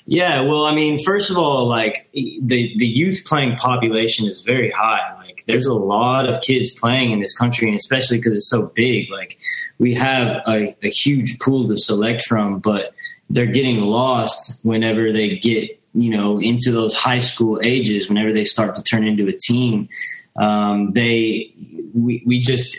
Yeah, 0.05 0.41
well, 0.41 0.65
I 0.65 0.75
mean, 0.75 1.03
first 1.05 1.31
of 1.31 1.39
all, 1.39 1.69
like 1.69 2.11
the 2.13 2.75
the 2.77 2.87
youth 2.87 3.23
playing 3.25 3.57
population 3.57 4.27
is 4.27 4.41
very 4.41 4.71
high. 4.71 5.15
Like, 5.19 5.45
there's 5.47 5.67
a 5.67 5.75
lot 5.75 6.29
of 6.29 6.43
kids 6.43 6.73
playing 6.75 7.13
in 7.13 7.21
this 7.21 7.37
country, 7.37 7.69
and 7.69 7.77
especially 7.77 8.17
because 8.19 8.35
it's 8.35 8.51
so 8.51 8.73
big. 8.75 9.11
Like, 9.11 9.39
we 9.79 9.95
have 9.95 10.43
a, 10.47 10.77
a 10.83 10.91
huge 10.91 11.39
pool 11.39 11.69
to 11.69 11.79
select 11.79 12.23
from, 12.27 12.59
but 12.59 12.95
they're 13.31 13.47
getting 13.47 13.81
lost 13.81 14.61
whenever 14.65 15.13
they 15.13 15.39
get 15.39 15.81
you 15.95 16.11
know 16.11 16.41
into 16.41 16.73
those 16.73 16.95
high 16.95 17.21
school 17.21 17.61
ages. 17.63 18.09
Whenever 18.09 18.33
they 18.33 18.45
start 18.45 18.75
to 18.75 18.83
turn 18.83 19.05
into 19.05 19.29
a 19.29 19.33
team, 19.33 19.89
um, 20.37 20.93
they 20.95 21.55
we 21.95 22.25
we 22.27 22.41
just 22.41 22.77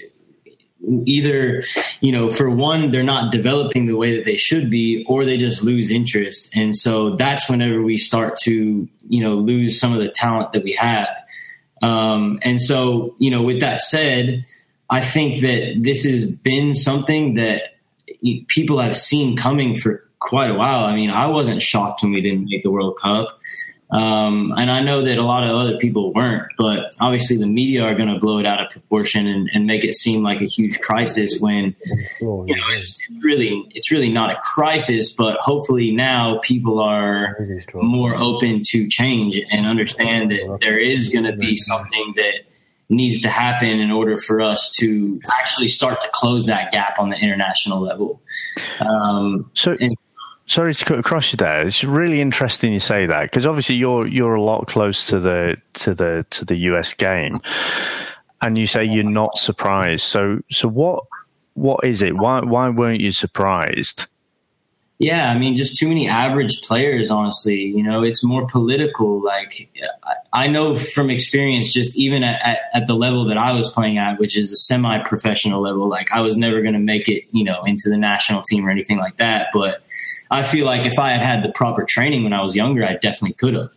either 1.06 1.64
you 2.02 2.12
know 2.12 2.30
for 2.30 2.50
one 2.50 2.92
they're 2.92 3.04
not 3.04 3.32
developing 3.32 3.86
the 3.86 3.96
way 3.96 4.18
that 4.18 4.26
they 4.26 4.38
should 4.38 4.70
be 4.70 5.06
or 5.08 5.26
they 5.26 5.38
just 5.38 5.64
lose 5.64 5.92
interest. 5.92 6.50
And 6.54 6.76
so 6.76 7.16
that's 7.16 7.50
whenever 7.50 7.82
we 7.82 7.98
start 7.98 8.38
to 8.44 8.88
you 9.08 9.24
know 9.24 9.36
lose 9.36 9.80
some 9.80 9.94
of 9.94 10.00
the 10.00 10.10
talent 10.10 10.54
that 10.54 10.64
we 10.64 10.74
have. 10.74 11.10
Um, 11.82 12.40
and 12.42 12.62
so 12.62 13.16
you 13.18 13.32
know 13.32 13.42
with 13.42 13.60
that 13.62 13.82
said 13.82 14.46
i 14.90 15.02
think 15.02 15.42
that 15.42 15.76
this 15.82 16.04
has 16.04 16.26
been 16.30 16.74
something 16.74 17.36
that 17.36 17.76
people 18.48 18.80
have 18.80 18.96
seen 18.96 19.36
coming 19.36 19.78
for 19.78 20.04
quite 20.20 20.50
a 20.50 20.54
while. 20.54 20.86
I 20.86 20.96
mean 20.96 21.10
i 21.10 21.28
wasn't 21.28 21.62
shocked 21.62 22.04
when 22.04 22.12
we 22.12 22.22
didn't 22.22 22.46
make 22.46 22.64
the 22.64 22.72
world 22.72 22.98
cup 22.98 23.40
um, 23.94 24.54
and 24.58 24.72
I 24.72 24.82
know 24.82 25.06
that 25.06 25.18
a 25.20 25.24
lot 25.24 25.44
of 25.44 25.56
other 25.56 25.78
people 25.78 26.14
weren't, 26.14 26.52
but 26.58 26.96
obviously 27.00 27.38
the 27.38 27.46
media 27.46 27.84
are 27.84 27.94
going 27.94 28.12
to 28.12 28.20
blow 28.20 28.40
it 28.40 28.46
out 28.46 28.60
of 28.60 28.72
proportion 28.72 29.28
and, 29.28 29.50
and, 29.54 29.68
make 29.68 29.84
it 29.84 29.94
seem 29.94 30.24
like 30.24 30.42
a 30.42 30.46
huge 30.46 30.80
crisis 30.80 31.40
when 31.40 31.76
you 32.20 32.56
know 32.56 32.68
it's 32.76 33.00
really 33.22 33.64
it's 33.76 33.92
really 33.92 34.10
not 34.10 34.32
a 34.32 34.36
crisis. 34.38 35.14
But 35.14 35.38
hopefully 35.40 35.92
now 35.92 36.40
people 36.42 36.80
are 36.80 37.38
more 37.76 38.20
open 38.20 38.62
to 38.70 38.88
change 38.90 39.40
and 39.52 39.68
understand 39.68 40.32
that 40.32 40.58
there 40.60 40.80
is 40.80 41.10
going 41.10 41.26
to 41.26 41.36
be 41.36 41.56
something 41.56 42.14
that 42.16 42.42
needs 42.90 43.22
to 43.22 43.30
happen 43.30 43.80
in 43.80 43.92
order 43.92 44.18
for 44.18 44.42
us 44.42 44.72
to 44.80 45.22
actually 45.40 45.68
start 45.68 46.02
to 46.02 46.10
close 46.14 46.48
that 46.48 46.72
gap 46.72 46.98
on 47.00 47.10
the 47.10 47.18
international 47.18 47.80
level. 47.80 48.22
Um, 48.80 49.52
so, 49.54 49.78
and, 49.80 49.96
sorry 50.46 50.74
to 50.74 50.86
cut 50.86 51.00
across 51.00 51.32
you 51.32 51.38
there. 51.38 51.66
It's 51.66 51.84
really 51.84 52.22
interesting 52.22 52.74
you 52.74 52.80
say 52.80 53.06
that 53.06 53.24
because 53.24 53.46
obviously 53.46 53.76
you're 53.76 54.08
you're 54.08 54.36
a 54.36 54.42
lot 54.42 54.68
close 54.68 55.06
to 55.08 55.20
the 55.20 55.58
to 55.74 55.94
the 55.94 56.26
to 56.32 56.46
the 56.46 56.56
US 56.56 56.94
game, 56.94 57.40
and 58.42 58.58
you 58.58 58.68
say 58.68 58.84
you're 58.84 59.04
not 59.04 59.38
surprised. 59.38 60.04
So 60.04 60.40
so 60.52 60.68
what 60.68 61.06
what 61.54 61.84
is 61.86 62.02
it? 62.02 62.16
Why 62.16 62.42
why 62.42 62.70
weren't 62.70 63.02
you 63.02 63.12
surprised? 63.12 64.08
Yeah, 65.00 65.30
I 65.30 65.38
mean, 65.38 65.56
just 65.56 65.78
too 65.78 65.88
many 65.88 66.08
average 66.08 66.62
players. 66.62 67.12
Honestly, 67.12 67.62
you 67.62 67.84
know, 67.84 68.04
it's 68.04 68.24
more 68.24 68.48
political. 68.48 69.22
Like 69.22 69.70
I 70.32 70.48
know 70.48 70.78
from 70.78 71.10
experience, 71.10 71.74
just 71.74 71.98
even 71.98 72.24
at, 72.24 72.42
at, 72.42 72.60
at 72.74 72.88
the 72.88 72.94
level 72.94 73.26
that 73.26 73.38
I 73.38 73.52
was 73.52 73.70
playing 73.70 73.98
at, 73.98 74.20
which 74.20 74.38
is 74.38 74.52
a 74.52 74.56
semi-professional 74.56 75.62
level. 75.62 75.90
Like 75.90 76.12
I 76.12 76.22
was 76.22 76.38
never 76.38 76.62
going 76.62 76.74
to 76.74 76.80
make 76.80 77.10
it, 77.10 77.26
you 77.32 77.44
know, 77.44 77.64
into 77.66 77.90
the 77.90 77.98
national 77.98 78.44
team 78.44 78.66
or 78.66 78.70
anything 78.70 78.98
like 78.98 79.18
that. 79.18 79.48
But 79.52 79.84
I 80.32 80.44
feel 80.44 80.66
like 80.66 80.86
if 80.86 81.00
I 81.00 81.12
had 81.12 81.22
had 81.22 81.44
the 81.44 81.52
proper 81.52 81.84
training 81.84 82.24
when 82.24 82.34
I 82.34 82.42
was 82.42 82.56
younger, 82.56 82.86
I 82.86 82.94
definitely 82.94 83.34
could 83.34 83.56
have. 83.56 83.72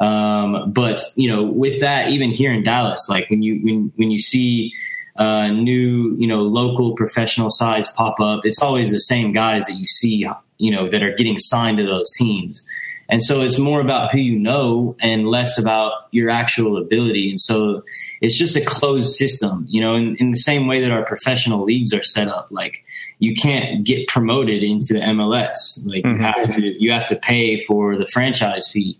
Um, 0.00 0.72
but 0.72 1.00
you 1.14 1.28
know, 1.28 1.42
with 1.44 1.80
that, 1.80 2.08
even 2.08 2.30
here 2.30 2.52
in 2.52 2.62
Dallas, 2.62 3.08
like 3.08 3.28
when 3.28 3.42
you 3.42 3.60
when 3.62 3.92
when 3.96 4.10
you 4.10 4.18
see 4.18 4.72
uh, 5.16 5.48
new 5.48 6.16
you 6.18 6.26
know 6.26 6.42
local 6.42 6.94
professional 6.94 7.50
sides 7.50 7.88
pop 7.92 8.18
up, 8.20 8.40
it's 8.44 8.62
always 8.62 8.90
the 8.90 9.00
same 9.00 9.32
guys 9.32 9.66
that 9.66 9.74
you 9.74 9.86
see 9.86 10.26
you 10.58 10.70
know 10.70 10.88
that 10.88 11.02
are 11.02 11.14
getting 11.14 11.38
signed 11.38 11.78
to 11.78 11.84
those 11.84 12.10
teams. 12.10 12.64
And 13.10 13.22
so 13.22 13.40
it's 13.40 13.58
more 13.58 13.80
about 13.80 14.12
who 14.12 14.18
you 14.18 14.38
know 14.38 14.96
and 15.00 15.26
less 15.26 15.58
about 15.58 15.92
your 16.12 16.30
actual 16.30 16.76
ability. 16.76 17.28
And 17.28 17.40
so 17.40 17.82
it's 18.20 18.38
just 18.38 18.56
a 18.56 18.64
closed 18.64 19.16
system, 19.16 19.66
you 19.68 19.80
know, 19.80 19.96
in, 19.96 20.14
in 20.16 20.30
the 20.30 20.36
same 20.36 20.68
way 20.68 20.80
that 20.80 20.92
our 20.92 21.04
professional 21.04 21.64
leagues 21.64 21.92
are 21.92 22.04
set 22.04 22.28
up. 22.28 22.48
Like 22.50 22.84
you 23.18 23.34
can't 23.34 23.84
get 23.84 24.08
promoted 24.08 24.62
into 24.62 24.94
the 24.94 25.00
MLS. 25.00 25.84
Like 25.84 26.04
mm-hmm. 26.04 26.16
you 26.16 26.22
have 26.22 26.54
to 26.54 26.82
you 26.82 26.92
have 26.92 27.06
to 27.08 27.16
pay 27.16 27.58
for 27.58 27.96
the 27.96 28.06
franchise 28.06 28.70
fee, 28.72 28.98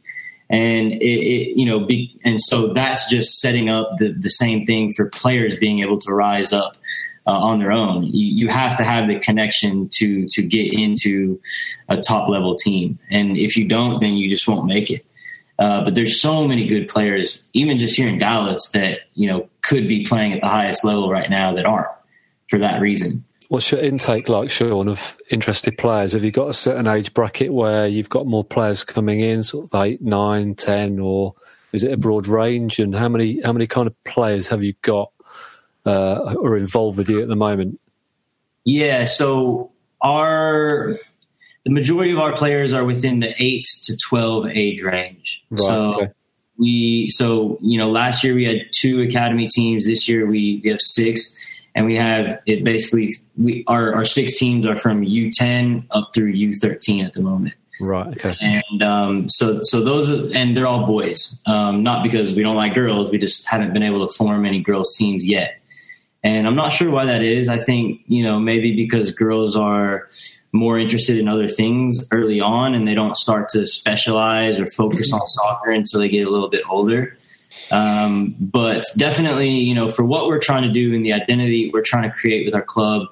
and 0.49 0.93
it, 0.93 1.05
it 1.05 1.57
you 1.57 1.67
know 1.67 1.81
be, 1.87 2.19
and 2.25 2.41
so 2.41 2.73
that's 2.73 3.11
just 3.11 3.41
setting 3.41 3.69
up 3.69 3.91
the 3.99 4.13
the 4.13 4.29
same 4.29 4.67
thing 4.67 4.93
for 4.93 5.07
players 5.09 5.57
being 5.57 5.81
able 5.81 5.99
to 6.01 6.13
rise 6.13 6.53
up. 6.53 6.77
Uh, 7.27 7.39
on 7.39 7.59
their 7.59 7.71
own, 7.71 8.03
you, 8.05 8.27
you 8.35 8.49
have 8.49 8.77
to 8.77 8.83
have 8.83 9.07
the 9.07 9.19
connection 9.21 9.89
to 9.93 10.27
to 10.29 10.43
get 10.43 10.73
into 10.73 11.39
a 11.89 11.97
top 12.01 12.29
level 12.29 12.57
team, 12.57 12.99
and 13.11 13.37
if 13.37 13.57
you 13.57 13.69
don't, 13.69 14.01
then 14.01 14.15
you 14.15 14.31
just 14.31 14.49
won't 14.49 14.67
make 14.67 14.91
it. 14.91 15.05
Uh, 15.59 15.85
but 15.85 15.95
there's 15.95 16.21
so 16.21 16.49
many 16.49 16.67
good 16.67 16.89
players, 16.89 17.45
even 17.53 17.77
just 17.77 17.95
here 17.95 18.09
in 18.09 18.19
Dallas, 18.19 18.71
that 18.71 19.01
you 19.15 19.29
know 19.29 19.49
could 19.61 19.87
be 19.87 20.05
playing 20.05 20.33
at 20.33 20.41
the 20.41 20.49
highest 20.49 20.83
level 20.83 21.11
right 21.11 21.29
now 21.29 21.55
that 21.55 21.67
aren't 21.67 21.89
for 22.49 22.59
that 22.59 22.81
reason. 22.81 23.23
What's 23.49 23.71
your 23.71 23.81
intake 23.81 24.29
like, 24.29 24.49
Sean, 24.49 24.89
of 24.89 25.19
interested 25.31 25.77
players? 25.77 26.13
Have 26.13 26.25
you 26.25 26.31
got 26.31 26.49
a 26.49 26.55
certain 26.55 26.87
age 26.87 27.13
bracket 27.13 27.53
where 27.53 27.87
you've 27.87 28.09
got 28.09 28.27
more 28.27 28.45
players 28.45 28.85
coming 28.85 29.21
in, 29.21 29.43
sort 29.43 29.65
of 29.65 29.83
eight, 29.83 30.01
nine, 30.01 30.55
ten, 30.55 30.99
or 30.99 31.35
is 31.73 31.85
it 31.85 31.93
a 31.93 31.97
broad 31.97 32.27
range? 32.27 32.79
And 32.79 32.95
how 32.95 33.09
many 33.09 33.41
how 33.43 33.53
many 33.53 33.67
kind 33.67 33.87
of 33.87 34.05
players 34.05 34.49
have 34.49 34.63
you 34.63 34.75
got 34.83 35.13
uh, 35.87 36.35
are 36.43 36.57
involved 36.57 36.99
with 36.99 37.09
you 37.09 37.23
at 37.23 37.29
the 37.29 37.37
moment? 37.37 37.81
Yeah, 38.65 39.05
so 39.05 39.73
our 40.03 40.99
the 41.65 41.71
majority 41.71 42.13
of 42.13 42.19
our 42.19 42.35
players 42.35 42.73
are 42.73 42.85
within 42.85 43.21
the 43.21 43.35
eight 43.39 43.67
to 43.85 43.97
twelve 44.09 44.49
age 44.49 44.83
range. 44.83 45.43
Right, 45.51 45.61
so 45.61 45.95
okay. 45.95 46.13
we 46.59 47.09
so 47.11 47.59
you 47.63 47.79
know 47.79 47.89
last 47.89 48.25
year 48.25 48.35
we 48.35 48.45
had 48.45 48.67
two 48.73 49.01
academy 49.01 49.49
teams. 49.49 49.87
This 49.87 50.09
year 50.09 50.27
we, 50.27 50.61
we 50.63 50.71
have 50.71 50.81
six 50.81 51.35
and 51.75 51.87
we 51.87 51.97
have 51.97 52.41
it 52.47 52.65
basically 52.65 53.15
we 53.39 53.65
our, 53.67 53.95
our 53.95 54.05
six 54.05 54.39
teams 54.39 54.67
are 54.67 54.77
from 54.77 55.05
U10 55.05 55.87
up 55.91 56.11
through 56.15 56.33
U13 56.33 57.05
at 57.05 57.13
the 57.13 57.21
moment. 57.21 57.55
Right. 57.81 58.09
Okay. 58.09 58.37
And 58.41 58.83
um, 58.83 59.29
so 59.29 59.61
so 59.63 59.83
those 59.83 60.11
are, 60.11 60.37
and 60.37 60.57
they're 60.57 60.67
all 60.67 60.87
boys. 60.87 61.39
Um, 61.47 61.83
not 61.83 62.03
because 62.03 62.35
we 62.35 62.43
don't 62.43 62.57
like 62.57 62.75
girls, 62.75 63.11
we 63.11 63.19
just 63.19 63.47
haven't 63.47 63.73
been 63.73 63.83
able 63.83 64.07
to 64.07 64.15
form 64.15 64.45
any 64.45 64.61
girls 64.61 64.95
teams 64.97 65.25
yet. 65.25 65.60
And 66.23 66.47
I'm 66.47 66.57
not 66.57 66.73
sure 66.73 66.91
why 66.91 67.07
that 67.07 67.23
is. 67.23 67.49
I 67.49 67.59
think 67.59 68.03
you 68.07 68.23
know 68.23 68.39
maybe 68.39 68.77
because 68.77 69.11
girls 69.11 69.57
are 69.57 70.09
more 70.53 70.79
interested 70.79 71.17
in 71.17 71.29
other 71.29 71.49
things 71.49 72.07
early 72.11 72.41
on 72.41 72.75
and 72.75 72.87
they 72.87 72.95
don't 72.95 73.17
start 73.17 73.49
to 73.51 73.65
specialize 73.65 74.59
or 74.59 74.67
focus 74.67 75.13
on 75.13 75.21
soccer 75.25 75.71
until 75.71 76.01
they 76.01 76.09
get 76.09 76.27
a 76.27 76.31
little 76.31 76.51
bit 76.51 76.63
older. 76.69 77.17
Um, 77.71 78.35
but 78.41 78.85
definitely, 78.97 79.51
you 79.51 79.75
know, 79.75 79.89
for 79.89 80.05
what 80.05 80.27
we're 80.27 80.41
trying 80.41 80.63
to 80.65 80.73
do 80.73 80.95
and 80.95 81.05
the 81.05 81.13
identity 81.13 81.71
we're 81.73 81.83
trying 81.83 82.11
to 82.11 82.17
create 82.17 82.45
with 82.45 82.55
our 82.55 82.63
club, 82.63 83.09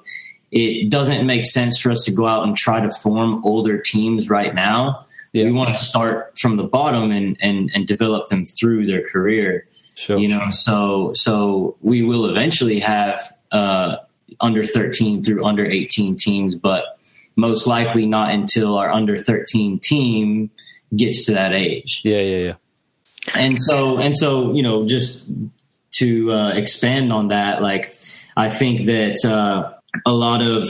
it 0.51 0.89
doesn't 0.89 1.25
make 1.25 1.45
sense 1.45 1.79
for 1.79 1.91
us 1.91 2.03
to 2.05 2.11
go 2.11 2.27
out 2.27 2.45
and 2.45 2.57
try 2.57 2.81
to 2.81 2.89
form 2.89 3.45
older 3.45 3.77
teams 3.77 4.29
right 4.29 4.53
now. 4.53 5.05
Yeah. 5.31 5.45
We 5.45 5.51
want 5.51 5.69
to 5.69 5.75
start 5.75 6.37
from 6.39 6.57
the 6.57 6.63
bottom 6.63 7.11
and, 7.11 7.37
and, 7.39 7.71
and 7.73 7.87
develop 7.87 8.27
them 8.27 8.45
through 8.45 8.87
their 8.87 9.03
career. 9.03 9.67
Sure. 9.99 10.17
You 10.17 10.29
know, 10.29 10.49
so 10.49 11.11
so 11.13 11.77
we 11.81 12.01
will 12.03 12.29
eventually 12.29 12.79
have 12.79 13.35
uh, 13.51 13.97
under 14.39 14.63
13 14.63 15.23
through 15.23 15.43
under 15.45 15.65
18 15.65 16.15
teams, 16.15 16.55
but 16.55 16.97
most 17.35 17.67
likely 17.67 18.05
not 18.05 18.31
until 18.31 18.77
our 18.77 18.91
under 18.91 19.17
13 19.17 19.79
team 19.79 20.51
gets 20.95 21.25
to 21.25 21.33
that 21.33 21.53
age. 21.53 22.01
Yeah, 22.03 22.21
yeah, 22.21 22.37
yeah 22.37 22.53
and 23.35 23.57
so 23.59 23.97
and 23.97 24.15
so 24.15 24.53
you 24.53 24.63
know 24.63 24.85
just 24.85 25.23
to 25.91 26.31
uh, 26.31 26.53
expand 26.53 27.11
on 27.11 27.29
that 27.29 27.61
like 27.61 27.97
i 28.37 28.49
think 28.49 28.85
that 28.85 29.17
uh, 29.25 29.73
a 30.05 30.11
lot 30.11 30.41
of 30.41 30.69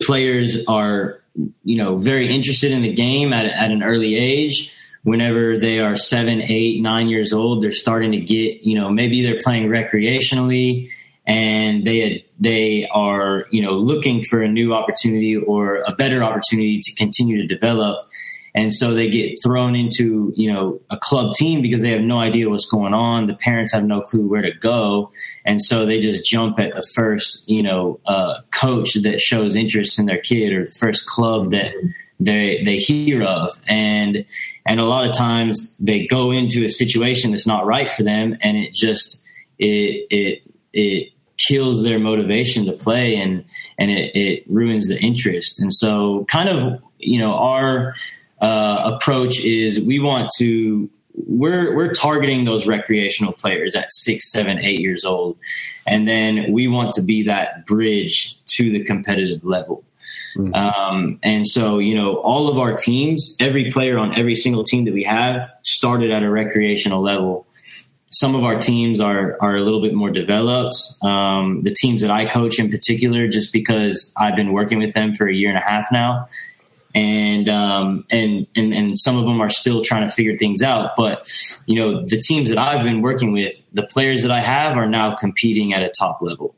players 0.00 0.64
are 0.66 1.20
you 1.64 1.76
know 1.76 1.96
very 1.96 2.32
interested 2.34 2.72
in 2.72 2.82
the 2.82 2.92
game 2.92 3.32
at, 3.32 3.46
at 3.46 3.70
an 3.70 3.82
early 3.82 4.16
age 4.16 4.72
whenever 5.04 5.58
they 5.58 5.80
are 5.80 5.96
seven 5.96 6.40
eight 6.42 6.80
nine 6.80 7.08
years 7.08 7.32
old 7.32 7.62
they're 7.62 7.72
starting 7.72 8.12
to 8.12 8.20
get 8.20 8.62
you 8.62 8.74
know 8.74 8.90
maybe 8.90 9.22
they're 9.22 9.40
playing 9.42 9.68
recreationally 9.68 10.88
and 11.26 11.86
they 11.86 12.24
they 12.40 12.88
are 12.88 13.46
you 13.50 13.62
know 13.62 13.72
looking 13.72 14.22
for 14.22 14.42
a 14.42 14.48
new 14.48 14.74
opportunity 14.74 15.36
or 15.36 15.76
a 15.86 15.94
better 15.96 16.22
opportunity 16.22 16.80
to 16.80 16.94
continue 16.94 17.46
to 17.46 17.46
develop. 17.46 18.08
And 18.54 18.70
so 18.70 18.92
they 18.92 19.08
get 19.08 19.38
thrown 19.42 19.74
into 19.74 20.32
you 20.36 20.52
know 20.52 20.80
a 20.90 20.98
club 20.98 21.34
team 21.36 21.62
because 21.62 21.80
they 21.80 21.90
have 21.90 22.02
no 22.02 22.18
idea 22.18 22.50
what's 22.50 22.68
going 22.68 22.92
on. 22.92 23.26
The 23.26 23.36
parents 23.36 23.72
have 23.72 23.84
no 23.84 24.02
clue 24.02 24.28
where 24.28 24.42
to 24.42 24.52
go. 24.52 25.12
And 25.44 25.62
so 25.62 25.86
they 25.86 26.00
just 26.00 26.24
jump 26.24 26.58
at 26.58 26.74
the 26.74 26.82
first 26.82 27.48
you 27.48 27.62
know 27.62 28.00
uh, 28.04 28.40
coach 28.50 28.94
that 28.94 29.20
shows 29.20 29.54
interest 29.54 29.98
in 29.98 30.06
their 30.06 30.20
kid 30.20 30.52
or 30.52 30.66
the 30.66 30.72
first 30.72 31.06
club 31.06 31.50
that 31.52 31.72
they 32.24 32.62
they 32.64 32.76
hear 32.76 33.22
of. 33.22 33.52
And 33.66 34.24
and 34.66 34.80
a 34.80 34.84
lot 34.84 35.08
of 35.08 35.14
times 35.16 35.74
they 35.78 36.06
go 36.06 36.30
into 36.30 36.64
a 36.64 36.70
situation 36.70 37.32
that's 37.32 37.46
not 37.46 37.66
right 37.66 37.90
for 37.90 38.02
them 38.02 38.36
and 38.40 38.56
it 38.56 38.72
just 38.72 39.20
it 39.58 40.06
it 40.10 40.42
it 40.72 41.12
kills 41.38 41.82
their 41.82 41.98
motivation 41.98 42.66
to 42.66 42.72
play 42.72 43.16
and 43.16 43.44
and 43.78 43.90
it, 43.90 44.14
it 44.14 44.44
ruins 44.48 44.88
the 44.88 44.98
interest. 44.98 45.60
And 45.60 45.72
so 45.72 46.24
kind 46.30 46.48
of 46.48 46.82
you 46.98 47.18
know 47.18 47.32
our 47.32 47.94
uh, 48.40 48.92
approach 48.94 49.44
is 49.44 49.80
we 49.80 49.98
want 49.98 50.30
to 50.38 50.88
we're 51.14 51.74
we're 51.74 51.92
targeting 51.92 52.44
those 52.44 52.66
recreational 52.66 53.32
players 53.32 53.74
at 53.74 53.92
six, 53.92 54.32
seven, 54.32 54.58
eight 54.58 54.80
years 54.80 55.04
old, 55.04 55.36
and 55.86 56.08
then 56.08 56.52
we 56.52 56.68
want 56.68 56.92
to 56.92 57.02
be 57.02 57.24
that 57.24 57.66
bridge 57.66 58.36
to 58.46 58.72
the 58.72 58.84
competitive 58.84 59.44
level. 59.44 59.84
Mm-hmm. 60.36 60.54
Um, 60.54 61.18
and 61.22 61.46
so, 61.46 61.78
you 61.78 61.94
know, 61.94 62.16
all 62.16 62.48
of 62.48 62.58
our 62.58 62.74
teams, 62.74 63.36
every 63.38 63.70
player 63.70 63.98
on 63.98 64.18
every 64.18 64.34
single 64.34 64.64
team 64.64 64.84
that 64.86 64.94
we 64.94 65.04
have 65.04 65.50
started 65.62 66.10
at 66.10 66.22
a 66.22 66.30
recreational 66.30 67.02
level. 67.02 67.46
Some 68.08 68.34
of 68.34 68.44
our 68.44 68.58
teams 68.58 69.00
are 69.00 69.38
are 69.40 69.56
a 69.56 69.62
little 69.62 69.80
bit 69.80 69.94
more 69.94 70.10
developed. 70.10 70.76
Um, 71.00 71.62
the 71.62 71.74
teams 71.74 72.02
that 72.02 72.10
I 72.10 72.26
coach, 72.26 72.58
in 72.58 72.70
particular, 72.70 73.26
just 73.26 73.52
because 73.54 74.12
I've 74.16 74.36
been 74.36 74.52
working 74.52 74.78
with 74.78 74.92
them 74.92 75.16
for 75.16 75.26
a 75.26 75.34
year 75.34 75.48
and 75.48 75.56
a 75.56 75.62
half 75.62 75.86
now, 75.90 76.28
and 76.94 77.48
um, 77.48 78.04
and 78.10 78.46
and 78.54 78.74
and 78.74 78.98
some 78.98 79.16
of 79.16 79.24
them 79.24 79.40
are 79.40 79.48
still 79.48 79.82
trying 79.82 80.06
to 80.06 80.14
figure 80.14 80.36
things 80.36 80.62
out. 80.62 80.90
But 80.96 81.26
you 81.66 81.76
know, 81.76 82.04
the 82.04 82.20
teams 82.20 82.50
that 82.50 82.58
I've 82.58 82.84
been 82.84 83.00
working 83.00 83.32
with, 83.32 83.54
the 83.72 83.86
players 83.86 84.22
that 84.22 84.30
I 84.30 84.40
have 84.40 84.76
are 84.76 84.88
now 84.88 85.12
competing 85.12 85.72
at 85.72 85.82
a 85.82 85.88
top 85.88 86.20
level, 86.20 86.54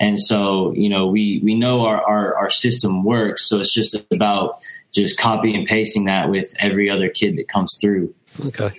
and 0.00 0.20
so 0.20 0.72
you 0.74 0.88
know, 0.88 1.06
we 1.06 1.40
we 1.42 1.54
know 1.54 1.82
our 1.82 2.02
our, 2.02 2.36
our 2.36 2.50
system 2.50 3.04
works. 3.04 3.48
So 3.48 3.60
it's 3.60 3.74
just 3.74 3.96
about 4.12 4.58
just 4.92 5.18
copy 5.18 5.54
and 5.54 5.66
pasting 5.66 6.04
that 6.06 6.30
with 6.30 6.54
every 6.58 6.88
other 6.88 7.08
kid 7.08 7.34
that 7.36 7.48
comes 7.48 7.76
through. 7.80 8.14
Okay, 8.46 8.70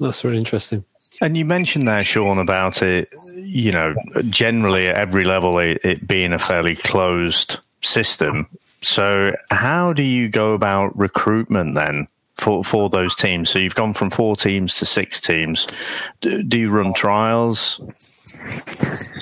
that's 0.00 0.24
really 0.24 0.38
interesting. 0.38 0.84
And 1.20 1.36
you 1.36 1.44
mentioned 1.44 1.88
there, 1.88 2.04
Sean, 2.04 2.38
about 2.38 2.82
it. 2.82 3.12
You 3.34 3.72
know, 3.72 3.94
generally 4.28 4.88
at 4.88 4.96
every 4.96 5.24
level, 5.24 5.58
it, 5.58 5.80
it 5.82 6.06
being 6.06 6.32
a 6.32 6.38
fairly 6.38 6.76
closed 6.76 7.58
system. 7.80 8.46
So, 8.82 9.34
how 9.50 9.92
do 9.92 10.02
you 10.02 10.28
go 10.28 10.52
about 10.52 10.96
recruitment 10.98 11.74
then 11.74 12.06
for, 12.36 12.62
for 12.62 12.90
those 12.90 13.14
teams? 13.14 13.50
So, 13.50 13.58
you've 13.58 13.74
gone 13.74 13.94
from 13.94 14.10
four 14.10 14.36
teams 14.36 14.76
to 14.76 14.86
six 14.86 15.20
teams. 15.20 15.66
Do, 16.20 16.42
do 16.42 16.58
you 16.58 16.70
run 16.70 16.92
trials? 16.92 17.80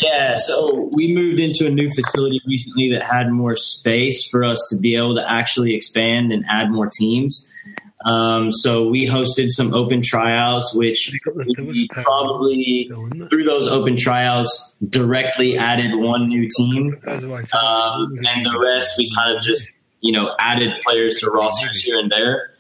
Yeah, 0.01 0.37
so 0.37 0.89
we 0.93 1.15
moved 1.15 1.41
into 1.41 1.67
a 1.67 1.71
new 1.71 1.91
facility 1.91 2.41
recently 2.47 2.91
that 2.93 3.03
had 3.03 3.31
more 3.31 3.57
space 3.57 4.29
for 4.29 4.45
us 4.45 4.59
to 4.71 4.79
be 4.79 4.97
able 4.97 5.17
to 5.17 5.31
actually 5.31 5.75
expand 5.75 6.33
and 6.33 6.45
add 6.49 6.71
more 6.71 6.91
teams. 6.93 7.51
Um, 8.05 8.53
so 8.53 8.89
we 8.89 9.07
hosted 9.07 9.49
some 9.49 9.73
open 9.73 10.03
tryouts, 10.03 10.75
which 10.75 11.19
we 11.57 11.89
probably 11.89 12.91
through 13.31 13.45
those 13.45 13.67
open 13.67 13.97
tryouts 13.97 14.73
directly 14.87 15.57
added 15.57 15.95
one 15.95 16.29
new 16.29 16.47
team, 16.55 17.01
um, 17.07 18.15
and 18.27 18.45
the 18.45 18.59
rest 18.63 18.99
we 18.99 19.11
kind 19.15 19.35
of 19.35 19.43
just 19.43 19.73
you 20.01 20.13
know 20.13 20.35
added 20.39 20.83
players 20.83 21.21
to 21.21 21.31
rosters 21.31 21.83
here 21.83 21.99
and 21.99 22.11
there. 22.13 22.51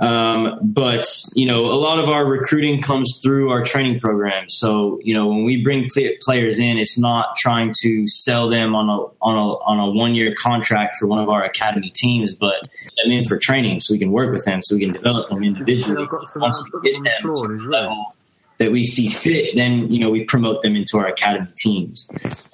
Um, 0.00 0.58
but 0.62 1.06
you 1.34 1.44
know, 1.44 1.66
a 1.66 1.76
lot 1.76 1.98
of 1.98 2.08
our 2.08 2.24
recruiting 2.24 2.80
comes 2.80 3.20
through 3.22 3.50
our 3.50 3.62
training 3.62 4.00
programs. 4.00 4.56
So 4.56 4.98
you 5.02 5.12
know, 5.12 5.26
when 5.26 5.44
we 5.44 5.62
bring 5.62 5.88
players 6.22 6.58
in, 6.58 6.78
it's 6.78 6.98
not 6.98 7.36
trying 7.36 7.74
to 7.82 8.08
sell 8.08 8.48
them 8.48 8.74
on 8.74 8.88
a 8.88 8.98
on 9.22 9.36
a 9.36 9.56
on 9.62 9.78
a 9.78 9.90
one 9.90 10.14
year 10.14 10.34
contract 10.34 10.96
for 10.98 11.06
one 11.06 11.18
of 11.18 11.28
our 11.28 11.44
academy 11.44 11.90
teams, 11.94 12.34
but 12.34 12.66
them 12.96 13.12
in 13.12 13.24
for 13.24 13.36
training 13.36 13.80
so 13.80 13.92
we 13.92 13.98
can 13.98 14.10
work 14.10 14.32
with 14.32 14.44
them, 14.46 14.62
so 14.62 14.74
we 14.74 14.80
can 14.80 14.92
develop 14.92 15.28
them 15.28 15.44
individually. 15.44 16.08
Once 16.36 16.62
we 16.72 16.80
get 16.80 17.04
them 17.04 17.34
to 17.36 17.48
the 17.48 17.68
level 17.68 18.14
that 18.56 18.72
we 18.72 18.84
see 18.84 19.10
fit, 19.10 19.54
then 19.54 19.90
you 19.92 20.00
know 20.00 20.08
we 20.08 20.24
promote 20.24 20.62
them 20.62 20.76
into 20.76 20.96
our 20.96 21.08
academy 21.08 21.48
teams. 21.58 22.08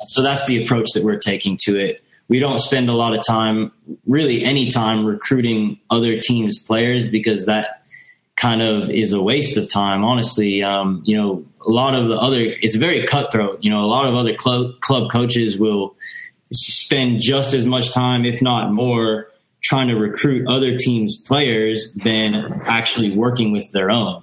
So 0.09 0.21
that's 0.21 0.47
the 0.47 0.65
approach 0.65 0.89
that 0.95 1.05
we're 1.05 1.19
taking 1.19 1.57
to 1.63 1.77
it 1.77 2.03
we 2.29 2.41
don't 2.41 2.59
spend 2.59 2.89
a 2.89 2.93
lot 2.93 3.15
of 3.15 3.25
time, 3.25 3.73
really 4.07 4.45
any 4.45 4.71
time, 4.71 5.05
recruiting 5.05 5.79
other 5.91 6.19
teams' 6.19 6.61
players 6.61 7.07
because 7.07 7.47
that 7.47 7.83
kind 8.37 8.63
of 8.63 8.91
is 8.91 9.13
a 9.13 9.23
waste 9.23 9.57
of 9.57 9.69
time. 9.69 10.05
Honestly, 10.05 10.63
um, 10.63 11.03
you 11.05 11.17
know, 11.17 11.45
a 11.67 11.71
lot 11.71 11.95
of 11.95 12.09
the 12.09 12.17
other, 12.17 12.41
it's 12.41 12.77
very 12.77 13.07
cutthroat. 13.07 13.63
You 13.63 13.71
know, 13.71 13.85
a 13.85 13.87
lot 13.87 14.07
of 14.07 14.15
other 14.15 14.35
club 14.35 14.81
club 14.81 15.11
coaches 15.11 15.59
will 15.59 15.97
spend 16.53 17.21
just 17.21 17.55
as 17.55 17.67
much 17.67 17.93
time, 17.93 18.25
if 18.25 18.43
not 18.43 18.73
more, 18.73 19.29
trying 19.63 19.89
to 19.89 19.95
recruit 19.95 20.47
other 20.49 20.77
teams' 20.77 21.21
players 21.23 21.93
than 22.05 22.63
actually 22.67 23.17
working 23.17 23.53
with 23.53 23.71
their 23.73 23.91
own 23.91 24.23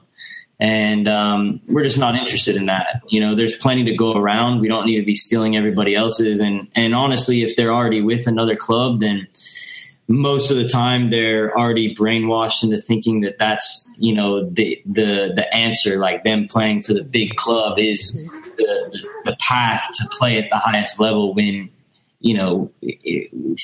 and 0.60 1.08
um, 1.08 1.62
we're 1.68 1.84
just 1.84 1.98
not 1.98 2.16
interested 2.16 2.56
in 2.56 2.68
that. 2.68 3.02
You 3.10 3.20
know, 3.20 3.36
there's 3.36 3.58
plenty 3.58 3.86
to 3.86 3.96
go 3.96 4.14
around. 4.14 4.62
We 4.62 4.68
don't 4.68 4.86
need 4.86 5.00
to 5.00 5.06
be 5.06 5.16
stealing 5.16 5.58
everybody 5.58 5.96
else's. 5.96 6.40
And 6.40 6.68
and 6.76 6.96
honestly, 6.96 7.44
if 7.44 7.56
they're 7.56 7.72
already 7.72 8.02
with 8.02 8.28
another 8.28 8.56
club, 8.56 9.00
then 9.00 9.28
most 10.08 10.52
of 10.52 10.58
the 10.58 10.68
time 10.68 11.10
they're 11.10 11.58
already 11.58 11.96
brainwashed 11.96 12.64
into 12.64 12.78
thinking 12.78 13.22
that 13.22 13.40
that's 13.40 13.90
you 13.98 14.14
know 14.14 14.50
the 14.50 14.82
the 14.86 15.34
the 15.36 15.54
answer. 15.54 15.98
Like 15.98 16.24
them 16.24 16.48
playing 16.48 16.84
for 16.84 16.94
the 16.94 17.04
big 17.04 17.36
club 17.36 17.80
is 17.80 18.14
the 18.58 19.08
the, 19.26 19.36
path 19.40 19.90
to 19.96 20.08
play 20.12 20.38
at 20.38 20.50
the 20.50 20.58
highest 20.58 21.00
level. 21.00 21.34
When 21.34 21.72
you 22.20 22.38
know, 22.38 22.72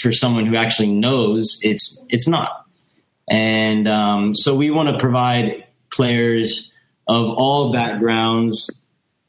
for 0.01 0.11
someone 0.11 0.47
who 0.47 0.55
actually 0.55 0.91
knows, 0.91 1.59
it's 1.61 2.03
it's 2.09 2.27
not. 2.27 2.65
And 3.29 3.87
um, 3.87 4.33
so 4.33 4.55
we 4.55 4.71
want 4.71 4.89
to 4.89 4.97
provide 4.97 5.65
players 5.91 6.71
of 7.09 7.33
all 7.35 7.73
backgrounds 7.73 8.69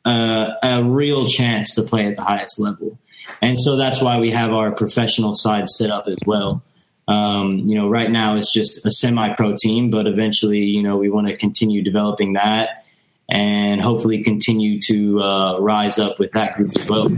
uh, 0.05 0.51
a 0.63 0.85
real 0.85 1.27
chance 1.27 1.75
to 1.75 1.83
play 1.83 2.07
at 2.07 2.17
the 2.17 2.23
highest 2.23 2.61
level. 2.61 2.99
And 3.41 3.59
so 3.59 3.77
that's 3.77 4.03
why 4.03 4.19
we 4.19 4.33
have 4.33 4.53
our 4.53 4.71
professional 4.71 5.35
side 5.35 5.67
set 5.67 5.91
up 5.91 6.07
as 6.07 6.19
well. 6.27 6.63
Um, 7.09 7.59
you 7.61 7.77
know, 7.77 7.89
right 7.89 8.11
now 8.11 8.37
it's 8.37 8.53
just 8.53 8.85
a 8.85 8.91
semi-pro 8.91 9.57
team, 9.57 9.91
but 9.91 10.07
eventually, 10.07 10.61
you 10.61 10.83
know, 10.83 10.99
we 10.99 11.09
want 11.09 11.27
to 11.29 11.37
continue 11.37 11.83
developing 11.83 12.35
that 12.35 12.85
and 13.31 13.81
hopefully 13.81 14.23
continue 14.23 14.79
to 14.83 15.21
uh, 15.23 15.57
rise 15.57 15.99
up 15.99 16.19
with 16.19 16.33
that 16.33 16.57
group 16.57 16.77
as 16.77 16.87
well. 16.87 17.09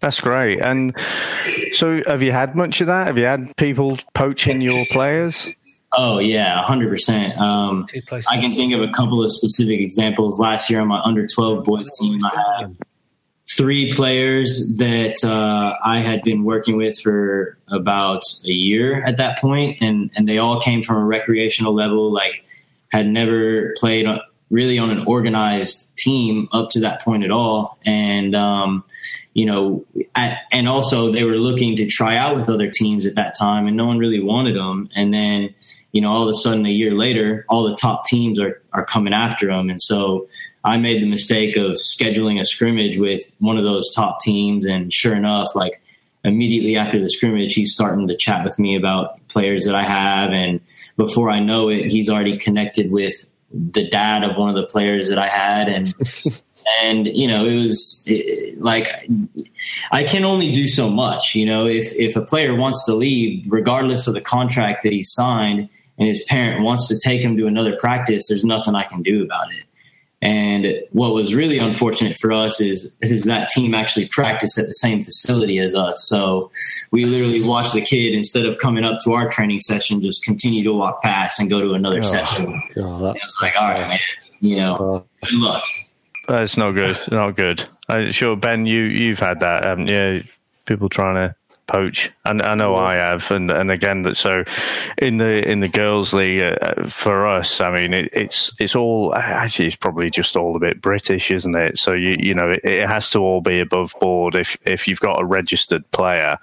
That's 0.00 0.20
great. 0.20 0.60
And 0.60 0.96
so, 1.72 2.02
have 2.06 2.22
you 2.22 2.32
had 2.32 2.56
much 2.56 2.80
of 2.80 2.88
that? 2.88 3.06
Have 3.06 3.18
you 3.18 3.26
had 3.26 3.56
people 3.56 3.98
poaching 4.14 4.60
your 4.60 4.84
players? 4.86 5.48
Oh 5.96 6.18
yeah, 6.18 6.62
hundred 6.62 6.86
um, 6.86 6.90
percent. 6.90 7.34
I 8.28 8.40
can 8.40 8.50
think 8.50 8.74
of 8.74 8.82
a 8.82 8.92
couple 8.92 9.24
of 9.24 9.32
specific 9.32 9.80
examples. 9.80 10.38
Last 10.38 10.68
year 10.68 10.80
on 10.80 10.88
my 10.88 11.00
under 11.00 11.26
twelve 11.26 11.64
boys 11.64 11.88
team, 11.98 12.18
I 12.24 12.60
had 12.60 12.76
three 13.48 13.92
players 13.92 14.74
that 14.76 15.24
uh, 15.24 15.74
I 15.82 16.00
had 16.00 16.22
been 16.22 16.44
working 16.44 16.76
with 16.76 17.00
for 17.00 17.56
about 17.68 18.22
a 18.44 18.50
year 18.50 19.02
at 19.02 19.16
that 19.16 19.38
point, 19.38 19.78
and 19.80 20.10
and 20.14 20.28
they 20.28 20.38
all 20.38 20.60
came 20.60 20.82
from 20.82 20.98
a 20.98 21.04
recreational 21.04 21.74
level, 21.74 22.12
like 22.12 22.44
had 22.88 23.06
never 23.06 23.74
played 23.78 24.06
really 24.50 24.78
on 24.78 24.90
an 24.90 25.04
organized 25.06 25.88
team 25.96 26.48
up 26.52 26.70
to 26.70 26.80
that 26.80 27.00
point 27.00 27.24
at 27.24 27.30
all, 27.30 27.78
and 27.86 28.34
um, 28.34 28.84
you 29.32 29.46
know, 29.46 29.84
at, 30.14 30.40
and 30.52 30.68
also 30.68 31.12
they 31.12 31.24
were 31.24 31.36
looking 31.36 31.76
to 31.76 31.86
try 31.86 32.16
out 32.16 32.36
with 32.36 32.48
other 32.48 32.70
teams 32.70 33.06
at 33.06 33.14
that 33.14 33.34
time, 33.38 33.66
and 33.66 33.76
no 33.76 33.86
one 33.86 33.98
really 33.98 34.20
wanted 34.20 34.56
them, 34.56 34.90
and 34.94 35.12
then 35.12 35.54
you 35.96 36.02
know, 36.02 36.12
all 36.12 36.24
of 36.24 36.28
a 36.28 36.34
sudden 36.34 36.66
a 36.66 36.70
year 36.70 36.92
later, 36.92 37.46
all 37.48 37.66
the 37.66 37.74
top 37.74 38.04
teams 38.04 38.38
are, 38.38 38.60
are 38.74 38.84
coming 38.84 39.14
after 39.14 39.48
him. 39.48 39.70
And 39.70 39.80
so 39.80 40.28
I 40.62 40.76
made 40.76 41.00
the 41.00 41.08
mistake 41.08 41.56
of 41.56 41.70
scheduling 41.70 42.38
a 42.38 42.44
scrimmage 42.44 42.98
with 42.98 43.32
one 43.38 43.56
of 43.56 43.64
those 43.64 43.90
top 43.94 44.20
teams. 44.20 44.66
And 44.66 44.92
sure 44.92 45.14
enough, 45.14 45.56
like 45.56 45.80
immediately 46.22 46.76
after 46.76 47.00
the 47.00 47.08
scrimmage, 47.08 47.54
he's 47.54 47.72
starting 47.72 48.08
to 48.08 48.14
chat 48.14 48.44
with 48.44 48.58
me 48.58 48.76
about 48.76 49.26
players 49.28 49.64
that 49.64 49.74
I 49.74 49.84
have. 49.84 50.32
And 50.32 50.60
before 50.98 51.30
I 51.30 51.40
know 51.40 51.70
it, 51.70 51.86
he's 51.86 52.10
already 52.10 52.36
connected 52.36 52.90
with 52.90 53.24
the 53.50 53.88
dad 53.88 54.22
of 54.22 54.36
one 54.36 54.50
of 54.50 54.54
the 54.54 54.66
players 54.66 55.08
that 55.08 55.18
I 55.18 55.28
had. 55.28 55.70
And, 55.70 55.94
and 56.82 57.06
you 57.06 57.28
know 57.28 57.46
it 57.46 57.54
was 57.54 58.02
it, 58.06 58.60
like 58.60 59.08
i 59.92 60.02
can 60.02 60.24
only 60.24 60.50
do 60.50 60.66
so 60.66 60.90
much 60.90 61.36
you 61.36 61.46
know 61.46 61.64
if 61.64 61.94
if 61.94 62.16
a 62.16 62.20
player 62.20 62.56
wants 62.56 62.84
to 62.86 62.92
leave 62.92 63.44
regardless 63.46 64.08
of 64.08 64.14
the 64.14 64.20
contract 64.20 64.82
that 64.82 64.92
he 64.92 65.00
signed 65.00 65.68
and 65.98 66.08
his 66.08 66.22
parent 66.24 66.62
wants 66.62 66.88
to 66.88 66.98
take 66.98 67.22
him 67.22 67.36
to 67.36 67.46
another 67.46 67.76
practice, 67.76 68.28
there's 68.28 68.44
nothing 68.44 68.74
I 68.74 68.84
can 68.84 69.02
do 69.02 69.22
about 69.22 69.52
it. 69.52 69.64
And 70.22 70.80
what 70.92 71.14
was 71.14 71.34
really 71.34 71.58
unfortunate 71.58 72.16
for 72.18 72.32
us 72.32 72.60
is 72.60 72.90
is 73.02 73.24
that 73.24 73.50
team 73.50 73.74
actually 73.74 74.08
practiced 74.08 74.58
at 74.58 74.66
the 74.66 74.72
same 74.72 75.04
facility 75.04 75.58
as 75.58 75.74
us. 75.74 76.06
So 76.08 76.50
we 76.90 77.04
literally 77.04 77.42
watched 77.42 77.74
the 77.74 77.82
kid 77.82 78.14
instead 78.14 78.46
of 78.46 78.58
coming 78.58 78.82
up 78.82 78.98
to 79.04 79.12
our 79.12 79.28
training 79.28 79.60
session, 79.60 80.00
just 80.00 80.24
continue 80.24 80.64
to 80.64 80.72
walk 80.72 81.02
past 81.02 81.38
and 81.38 81.50
go 81.50 81.60
to 81.60 81.74
another 81.74 81.98
oh, 81.98 82.02
session. 82.02 82.62
God, 82.74 83.02
that, 83.02 83.16
it 83.16 83.22
was 83.22 83.36
like, 83.42 83.60
all 83.60 83.68
right, 83.68 83.86
man, 83.86 83.98
you 84.40 84.56
know, 84.56 85.04
good 85.22 85.34
luck. 85.34 85.62
That's 86.26 86.56
not 86.56 86.72
good. 86.72 86.98
Not 87.12 87.36
good. 87.36 87.64
I'm 87.88 88.10
sure, 88.10 88.36
Ben, 88.36 88.64
you 88.64 88.82
you've 88.82 89.20
had 89.20 89.40
that, 89.40 89.66
um, 89.66 89.86
yeah. 89.86 90.20
People 90.64 90.88
trying 90.88 91.14
to 91.14 91.36
poach, 91.66 92.12
and 92.24 92.42
I 92.42 92.54
know 92.54 92.74
I 92.74 92.94
have, 92.94 93.30
and 93.30 93.50
and 93.52 93.70
again 93.70 94.02
that 94.02 94.16
so 94.16 94.44
in 94.98 95.18
the 95.18 95.48
in 95.48 95.60
the 95.60 95.68
girls' 95.68 96.12
league 96.12 96.42
uh, 96.42 96.86
for 96.88 97.26
us, 97.26 97.60
I 97.60 97.70
mean 97.70 97.92
it, 97.92 98.10
it's 98.12 98.52
it's 98.58 98.74
all 98.74 99.14
actually 99.14 99.66
it's 99.66 99.76
probably 99.76 100.10
just 100.10 100.36
all 100.36 100.56
a 100.56 100.60
bit 100.60 100.80
British, 100.80 101.30
isn't 101.30 101.56
it? 101.56 101.78
So 101.78 101.92
you 101.92 102.16
you 102.18 102.34
know 102.34 102.50
it, 102.50 102.60
it, 102.64 102.88
has 102.88 103.10
to 103.10 103.18
all 103.18 103.40
be 103.40 103.60
above 103.60 103.94
board. 104.00 104.34
If 104.34 104.56
if 104.62 104.86
you've 104.86 105.00
got 105.00 105.20
a 105.20 105.24
registered 105.24 105.90
player, 105.90 106.38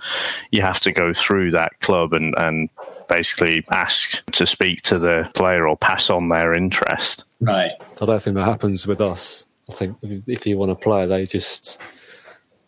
you 0.51 0.61
have 0.61 0.79
to 0.81 0.91
go 0.91 1.13
through 1.13 1.51
that 1.51 1.79
club 1.79 2.13
and 2.13 2.33
and 2.37 2.69
basically 3.07 3.63
ask 3.71 4.23
to 4.31 4.45
speak 4.45 4.81
to 4.83 4.97
the 4.97 5.29
player 5.33 5.67
or 5.67 5.77
pass 5.77 6.09
on 6.09 6.29
their 6.29 6.53
interest. 6.53 7.25
Right. 7.41 7.71
I 8.01 8.05
don't 8.05 8.21
think 8.21 8.35
that 8.35 8.45
happens 8.45 8.87
with 8.87 9.01
us. 9.01 9.45
I 9.69 9.73
think 9.73 9.97
if, 10.01 10.23
if 10.27 10.47
you 10.47 10.57
want 10.57 10.71
to 10.71 10.75
play, 10.75 11.05
they 11.05 11.25
just 11.25 11.79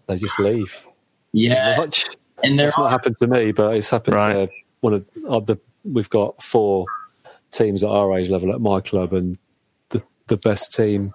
they 0.07 0.17
just 0.17 0.39
leave. 0.39 0.85
Yeah. 1.33 1.77
Much. 1.77 2.05
And 2.43 2.59
it's 2.59 2.77
not 2.77 2.91
happened 2.91 3.17
to 3.17 3.27
me, 3.27 3.51
but 3.51 3.75
it's 3.75 3.89
happened 3.89 4.15
right. 4.15 4.47
to 4.47 4.53
one 4.81 4.93
of 4.93 5.07
uh, 5.27 5.39
the. 5.39 5.59
We've 5.83 6.09
got 6.09 6.41
four 6.41 6.85
teams 7.51 7.83
at 7.83 7.89
our 7.89 8.17
age 8.17 8.29
level 8.29 8.51
at 8.53 8.61
my 8.61 8.81
club, 8.81 9.13
and 9.13 9.37
the 9.89 10.03
the 10.27 10.37
best 10.37 10.73
team. 10.73 11.13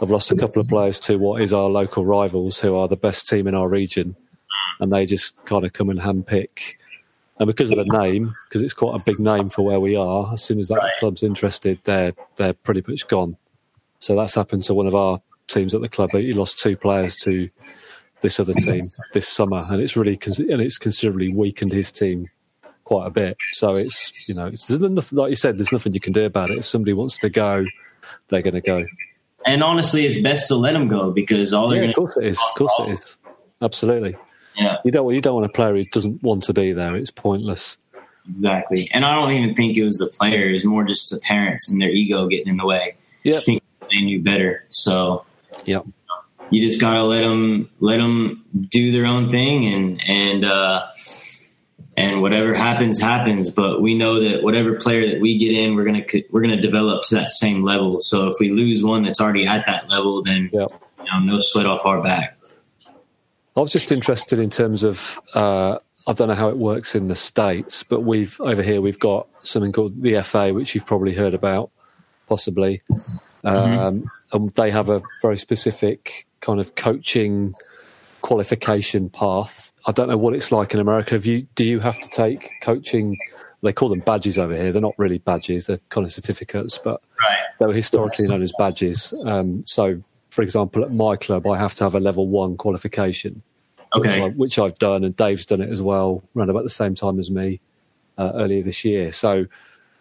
I've 0.00 0.10
lost 0.10 0.32
a 0.32 0.36
couple 0.36 0.60
of 0.60 0.68
players 0.68 0.98
to 1.00 1.18
what 1.18 1.40
is 1.40 1.52
our 1.52 1.68
local 1.68 2.04
rivals, 2.04 2.58
who 2.58 2.74
are 2.74 2.88
the 2.88 2.96
best 2.96 3.28
team 3.28 3.46
in 3.46 3.54
our 3.54 3.68
region, 3.68 4.16
and 4.80 4.92
they 4.92 5.06
just 5.06 5.32
kind 5.44 5.64
of 5.64 5.72
come 5.72 5.88
and 5.88 6.00
handpick. 6.00 6.76
And 7.38 7.46
because 7.46 7.70
of 7.70 7.78
the 7.78 7.84
name, 7.84 8.34
because 8.48 8.62
it's 8.62 8.74
quite 8.74 9.00
a 9.00 9.04
big 9.04 9.18
name 9.18 9.48
for 9.48 9.62
where 9.62 9.80
we 9.80 9.96
are, 9.96 10.32
as 10.32 10.42
soon 10.42 10.58
as 10.60 10.68
that 10.68 10.78
right. 10.78 10.92
club's 10.98 11.22
interested, 11.22 11.78
they're 11.84 12.12
they're 12.36 12.54
pretty 12.54 12.82
much 12.86 13.06
gone. 13.06 13.36
So 14.00 14.14
that's 14.16 14.34
happened 14.34 14.64
to 14.64 14.74
one 14.74 14.86
of 14.86 14.94
our 14.94 15.20
teams 15.46 15.74
at 15.74 15.80
the 15.80 15.88
club. 15.88 16.10
He 16.10 16.32
lost 16.32 16.58
two 16.58 16.76
players 16.76 17.16
to 17.16 17.48
this 18.24 18.40
other 18.40 18.54
team 18.54 18.88
this 19.12 19.28
summer, 19.28 19.64
and 19.70 19.80
it's 19.80 19.96
really 19.96 20.18
and 20.24 20.60
it's 20.62 20.78
considerably 20.78 21.32
weakened 21.32 21.72
his 21.72 21.92
team 21.92 22.28
quite 22.84 23.06
a 23.06 23.10
bit. 23.10 23.36
So 23.52 23.76
it's 23.76 24.28
you 24.28 24.34
know, 24.34 24.46
it's, 24.46 24.68
nothing, 24.70 25.18
like 25.18 25.28
you 25.28 25.36
said, 25.36 25.58
there's 25.58 25.70
nothing 25.70 25.92
you 25.92 26.00
can 26.00 26.14
do 26.14 26.24
about 26.24 26.50
it. 26.50 26.58
If 26.58 26.64
somebody 26.64 26.94
wants 26.94 27.18
to 27.18 27.28
go, 27.28 27.64
they're 28.28 28.42
going 28.42 28.54
to 28.54 28.62
go. 28.62 28.86
And 29.46 29.62
honestly, 29.62 30.06
it's 30.06 30.18
best 30.18 30.48
to 30.48 30.54
let 30.54 30.72
them 30.72 30.88
go 30.88 31.10
because 31.10 31.52
all 31.52 31.68
they're 31.68 31.84
yeah, 31.84 31.90
of 31.90 31.96
course 31.96 32.16
it 32.16 32.24
is, 32.24 32.38
of 32.38 32.58
course 32.58 32.72
it 32.80 32.92
is, 32.92 33.16
absolutely. 33.60 34.16
Yeah, 34.56 34.78
you 34.84 34.90
don't 34.90 35.14
you 35.14 35.20
don't 35.20 35.34
want 35.34 35.46
a 35.46 35.50
player 35.50 35.76
who 35.76 35.84
doesn't 35.84 36.22
want 36.22 36.44
to 36.44 36.54
be 36.54 36.72
there. 36.72 36.96
It's 36.96 37.10
pointless. 37.10 37.76
Exactly, 38.30 38.90
and 38.94 39.04
I 39.04 39.16
don't 39.16 39.32
even 39.32 39.54
think 39.54 39.76
it 39.76 39.84
was 39.84 39.98
the 39.98 40.06
player; 40.06 40.48
it 40.48 40.52
was 40.54 40.64
more 40.64 40.84
just 40.84 41.10
the 41.10 41.20
parents 41.20 41.70
and 41.70 41.78
their 41.78 41.90
ego 41.90 42.26
getting 42.26 42.48
in 42.48 42.56
the 42.56 42.64
way. 42.64 42.96
Yeah, 43.22 43.40
think 43.40 43.62
they 43.90 44.00
knew 44.00 44.22
better. 44.22 44.64
So, 44.70 45.26
yeah, 45.66 45.80
you 46.50 46.62
just 46.62 46.80
gotta 46.80 47.02
let 47.02 47.22
them 47.22 47.70
let 47.80 47.98
them 47.98 48.44
do 48.70 48.92
their 48.92 49.06
own 49.06 49.30
thing 49.30 49.66
and 49.72 50.00
and 50.06 50.44
uh, 50.44 50.86
and 51.96 52.20
whatever 52.20 52.54
happens 52.54 53.00
happens. 53.00 53.50
But 53.50 53.80
we 53.80 53.96
know 53.96 54.20
that 54.20 54.42
whatever 54.42 54.76
player 54.76 55.10
that 55.10 55.20
we 55.20 55.38
get 55.38 55.52
in, 55.52 55.74
we're 55.74 55.84
gonna 55.84 56.04
we're 56.30 56.42
gonna 56.42 56.60
develop 56.60 57.02
to 57.04 57.16
that 57.16 57.30
same 57.30 57.62
level. 57.62 57.98
So 58.00 58.28
if 58.28 58.36
we 58.40 58.50
lose 58.50 58.82
one 58.82 59.02
that's 59.02 59.20
already 59.20 59.46
at 59.46 59.66
that 59.66 59.88
level, 59.88 60.22
then 60.22 60.50
you 60.52 60.60
know, 60.60 61.20
no 61.20 61.38
sweat 61.40 61.66
off 61.66 61.84
our 61.84 62.02
back. 62.02 62.36
I 63.56 63.60
was 63.60 63.72
just 63.72 63.92
interested 63.92 64.38
in 64.38 64.50
terms 64.50 64.82
of. 64.82 65.20
Uh, 65.32 65.78
I 66.06 66.12
don't 66.12 66.28
know 66.28 66.34
how 66.34 66.50
it 66.50 66.58
works 66.58 66.94
in 66.94 67.08
the 67.08 67.14
states, 67.14 67.82
but 67.82 68.02
we've 68.02 68.38
over 68.40 68.62
here 68.62 68.82
we've 68.82 68.98
got 68.98 69.26
something 69.42 69.72
called 69.72 70.02
the 70.02 70.20
FA, 70.22 70.52
which 70.52 70.74
you've 70.74 70.84
probably 70.84 71.14
heard 71.14 71.32
about, 71.32 71.70
possibly. 72.28 72.82
Mm-hmm. 72.90 73.46
Um, 73.46 74.10
and 74.32 74.50
they 74.50 74.70
have 74.70 74.90
a 74.90 75.02
very 75.22 75.38
specific 75.38 76.26
kind 76.44 76.60
of 76.60 76.74
coaching 76.74 77.54
qualification 78.20 79.08
path. 79.08 79.72
I 79.86 79.92
don't 79.92 80.08
know 80.08 80.16
what 80.16 80.34
it's 80.34 80.52
like 80.52 80.74
in 80.74 80.80
America. 80.80 81.12
Have 81.12 81.26
you 81.26 81.46
do 81.54 81.64
you 81.64 81.80
have 81.80 81.98
to 81.98 82.08
take 82.08 82.50
coaching? 82.60 83.16
They 83.62 83.72
call 83.72 83.88
them 83.88 84.00
badges 84.00 84.38
over 84.38 84.54
here. 84.54 84.72
They're 84.72 84.82
not 84.82 84.94
really 84.98 85.18
badges; 85.18 85.66
they're 85.66 85.80
kind 85.88 86.06
of 86.06 86.12
certificates, 86.12 86.78
but 86.78 87.00
right. 87.22 87.38
they 87.58 87.66
were 87.66 87.72
historically 87.72 88.28
known 88.28 88.42
as 88.42 88.52
badges. 88.58 89.14
Um, 89.24 89.64
so, 89.66 90.02
for 90.30 90.42
example, 90.42 90.84
at 90.84 90.92
my 90.92 91.16
club, 91.16 91.46
I 91.46 91.56
have 91.56 91.74
to 91.76 91.84
have 91.84 91.94
a 91.94 92.00
level 92.00 92.28
one 92.28 92.58
qualification, 92.58 93.42
okay. 93.96 94.28
which, 94.30 94.58
I, 94.58 94.64
have 94.64 94.74
done, 94.74 95.02
and 95.02 95.16
Dave's 95.16 95.46
done 95.46 95.62
it 95.62 95.70
as 95.70 95.80
well, 95.80 96.22
around 96.36 96.50
about 96.50 96.64
the 96.64 96.70
same 96.70 96.94
time 96.94 97.18
as 97.18 97.30
me 97.30 97.58
uh, 98.18 98.32
earlier 98.34 98.62
this 98.62 98.84
year. 98.84 99.12
So 99.12 99.46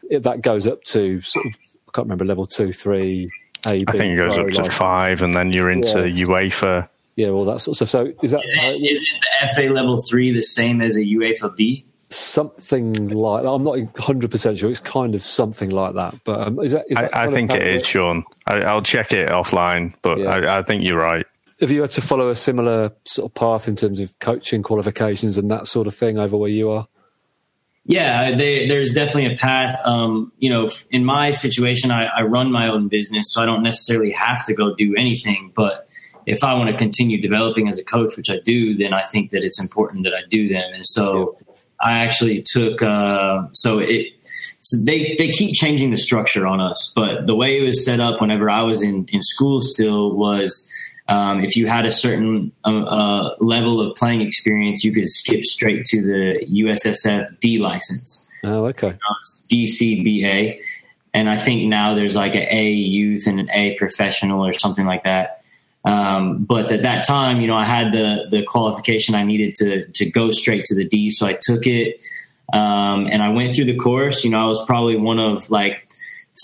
it, 0.09 0.23
that 0.23 0.41
goes 0.41 0.67
up 0.67 0.83
to 0.85 1.21
sort 1.21 1.45
of 1.45 1.53
I 1.87 1.91
can't 1.93 2.05
remember 2.05 2.25
level 2.25 2.45
two, 2.45 2.73
three, 2.73 3.31
I 3.65 3.79
think 3.79 4.13
it 4.13 4.17
goes 4.17 4.37
up 4.37 4.47
to 4.49 4.69
five, 4.69 5.21
and 5.21 5.33
then 5.33 5.51
you're 5.51 5.69
into 5.69 6.09
yeah, 6.09 6.25
UEFA. 6.25 6.89
Yeah, 7.15 7.29
all 7.29 7.45
that 7.45 7.61
sort 7.61 7.79
of 7.79 7.87
stuff. 7.87 7.89
So 7.89 8.13
is 8.21 8.31
that 8.31 8.43
is 8.43 8.53
it, 8.55 8.91
is 8.91 9.01
it 9.01 9.23
the 9.55 9.55
FA 9.55 9.73
level 9.73 10.01
three 10.01 10.31
the 10.33 10.41
same 10.41 10.81
as 10.81 10.95
a 10.95 11.01
UEFA 11.01 11.55
B? 11.55 11.85
Something 12.09 13.09
like 13.09 13.43
that. 13.43 13.49
I'm 13.49 13.63
not 13.63 13.77
100 13.77 14.31
percent 14.31 14.57
sure. 14.57 14.69
It's 14.69 14.79
kind 14.79 15.15
of 15.15 15.21
something 15.21 15.69
like 15.69 15.95
that. 15.95 16.15
But 16.23 16.47
um, 16.47 16.59
is 16.59 16.73
that? 16.73 16.85
Is 16.89 16.95
that 16.95 17.15
I, 17.15 17.23
I 17.23 17.27
think 17.27 17.51
it 17.51 17.63
is, 17.63 17.85
Sean. 17.85 18.23
I, 18.47 18.73
will 18.73 18.81
check 18.81 19.11
it 19.13 19.29
offline, 19.29 19.93
but 20.01 20.19
yeah. 20.19 20.29
I, 20.29 20.59
I 20.59 20.63
think 20.63 20.83
you're 20.83 20.99
right. 20.99 21.25
Have 21.59 21.71
you 21.71 21.81
had 21.81 21.91
to 21.91 22.01
follow 22.01 22.29
a 22.29 22.35
similar 22.35 22.91
sort 23.05 23.31
of 23.31 23.35
path 23.35 23.67
in 23.67 23.75
terms 23.75 23.99
of 23.99 24.17
coaching 24.19 24.63
qualifications 24.63 25.37
and 25.37 25.49
that 25.49 25.67
sort 25.67 25.87
of 25.87 25.95
thing 25.95 26.17
over 26.17 26.35
where 26.35 26.49
you 26.49 26.69
are? 26.71 26.87
Yeah, 27.85 28.35
they, 28.35 28.67
there's 28.67 28.91
definitely 28.91 29.33
a 29.33 29.37
path. 29.37 29.77
Um, 29.83 30.31
you 30.37 30.49
know, 30.49 30.69
in 30.89 31.03
my 31.03 31.31
situation, 31.31 31.91
I, 31.91 32.05
I, 32.05 32.21
run 32.21 32.49
my 32.49 32.69
own 32.69 32.87
business, 32.87 33.33
so 33.33 33.41
I 33.41 33.45
don't 33.45 33.61
necessarily 33.61 34.11
have 34.11 34.45
to 34.45 34.53
go 34.53 34.73
do 34.73 34.95
anything. 34.95 35.51
But 35.53 35.89
if 36.25 36.45
I 36.45 36.53
want 36.53 36.69
to 36.69 36.77
continue 36.77 37.21
developing 37.21 37.67
as 37.67 37.77
a 37.77 37.83
coach, 37.83 38.15
which 38.15 38.29
I 38.29 38.39
do, 38.39 38.75
then 38.75 38.93
I 38.93 39.01
think 39.01 39.31
that 39.31 39.43
it's 39.43 39.59
important 39.59 40.05
that 40.05 40.13
I 40.13 40.21
do 40.29 40.47
them. 40.47 40.73
And 40.73 40.85
so 40.85 41.37
I 41.79 42.05
actually 42.05 42.41
took. 42.41 42.81
Uh, 42.81 43.47
so 43.51 43.79
it. 43.79 44.13
So 44.61 44.77
they, 44.81 45.17
they 45.17 45.27
keep 45.27 45.55
changing 45.55 45.91
the 45.91 45.97
structure 45.97 46.47
on 46.47 46.61
us, 46.61 46.93
but 46.95 47.27
the 47.27 47.35
way 47.35 47.59
it 47.59 47.63
was 47.63 47.83
set 47.83 47.99
up 47.99 48.21
whenever 48.21 48.49
I 48.49 48.61
was 48.61 48.81
in, 48.81 49.05
in 49.09 49.21
school 49.21 49.59
still 49.59 50.15
was 50.15 50.69
um, 51.07 51.43
if 51.43 51.57
you 51.57 51.67
had 51.67 51.85
a 51.85 51.91
certain 51.91 52.51
uh, 52.63 52.83
uh, 52.83 53.35
level 53.39 53.81
of 53.81 53.95
playing 53.95 54.21
experience, 54.21 54.83
you 54.83 54.93
could 54.93 55.09
skip 55.09 55.43
straight 55.43 55.85
to 55.85 56.01
the 56.01 56.45
USSF 56.63 57.39
D 57.39 57.59
license. 57.59 58.25
Oh, 58.43 58.65
okay. 58.65 58.97
DCBA. 59.49 60.59
And 61.13 61.29
I 61.29 61.37
think 61.37 61.67
now 61.67 61.93
there's 61.93 62.15
like 62.15 62.35
an 62.35 62.45
A 62.49 62.69
youth 62.69 63.27
and 63.27 63.39
an 63.39 63.49
A 63.51 63.75
professional 63.75 64.45
or 64.45 64.53
something 64.53 64.85
like 64.85 65.03
that. 65.03 65.43
Um, 65.85 66.45
but 66.45 66.71
at 66.71 66.83
that 66.83 67.05
time, 67.05 67.41
you 67.41 67.47
know, 67.47 67.55
I 67.55 67.65
had 67.65 67.91
the 67.91 68.27
the 68.29 68.43
qualification 68.43 69.15
I 69.15 69.23
needed 69.23 69.55
to 69.55 69.87
to 69.87 70.09
go 70.09 70.31
straight 70.31 70.63
to 70.65 70.75
the 70.75 70.87
D, 70.87 71.09
so 71.09 71.27
I 71.27 71.37
took 71.39 71.67
it. 71.67 71.99
Um, 72.53 73.07
and 73.11 73.21
I 73.21 73.29
went 73.29 73.55
through 73.55 73.65
the 73.65 73.77
course. 73.77 74.23
You 74.23 74.29
know, 74.31 74.39
I 74.39 74.45
was 74.45 74.63
probably 74.65 74.95
one 74.95 75.19
of 75.19 75.49
like 75.49 75.89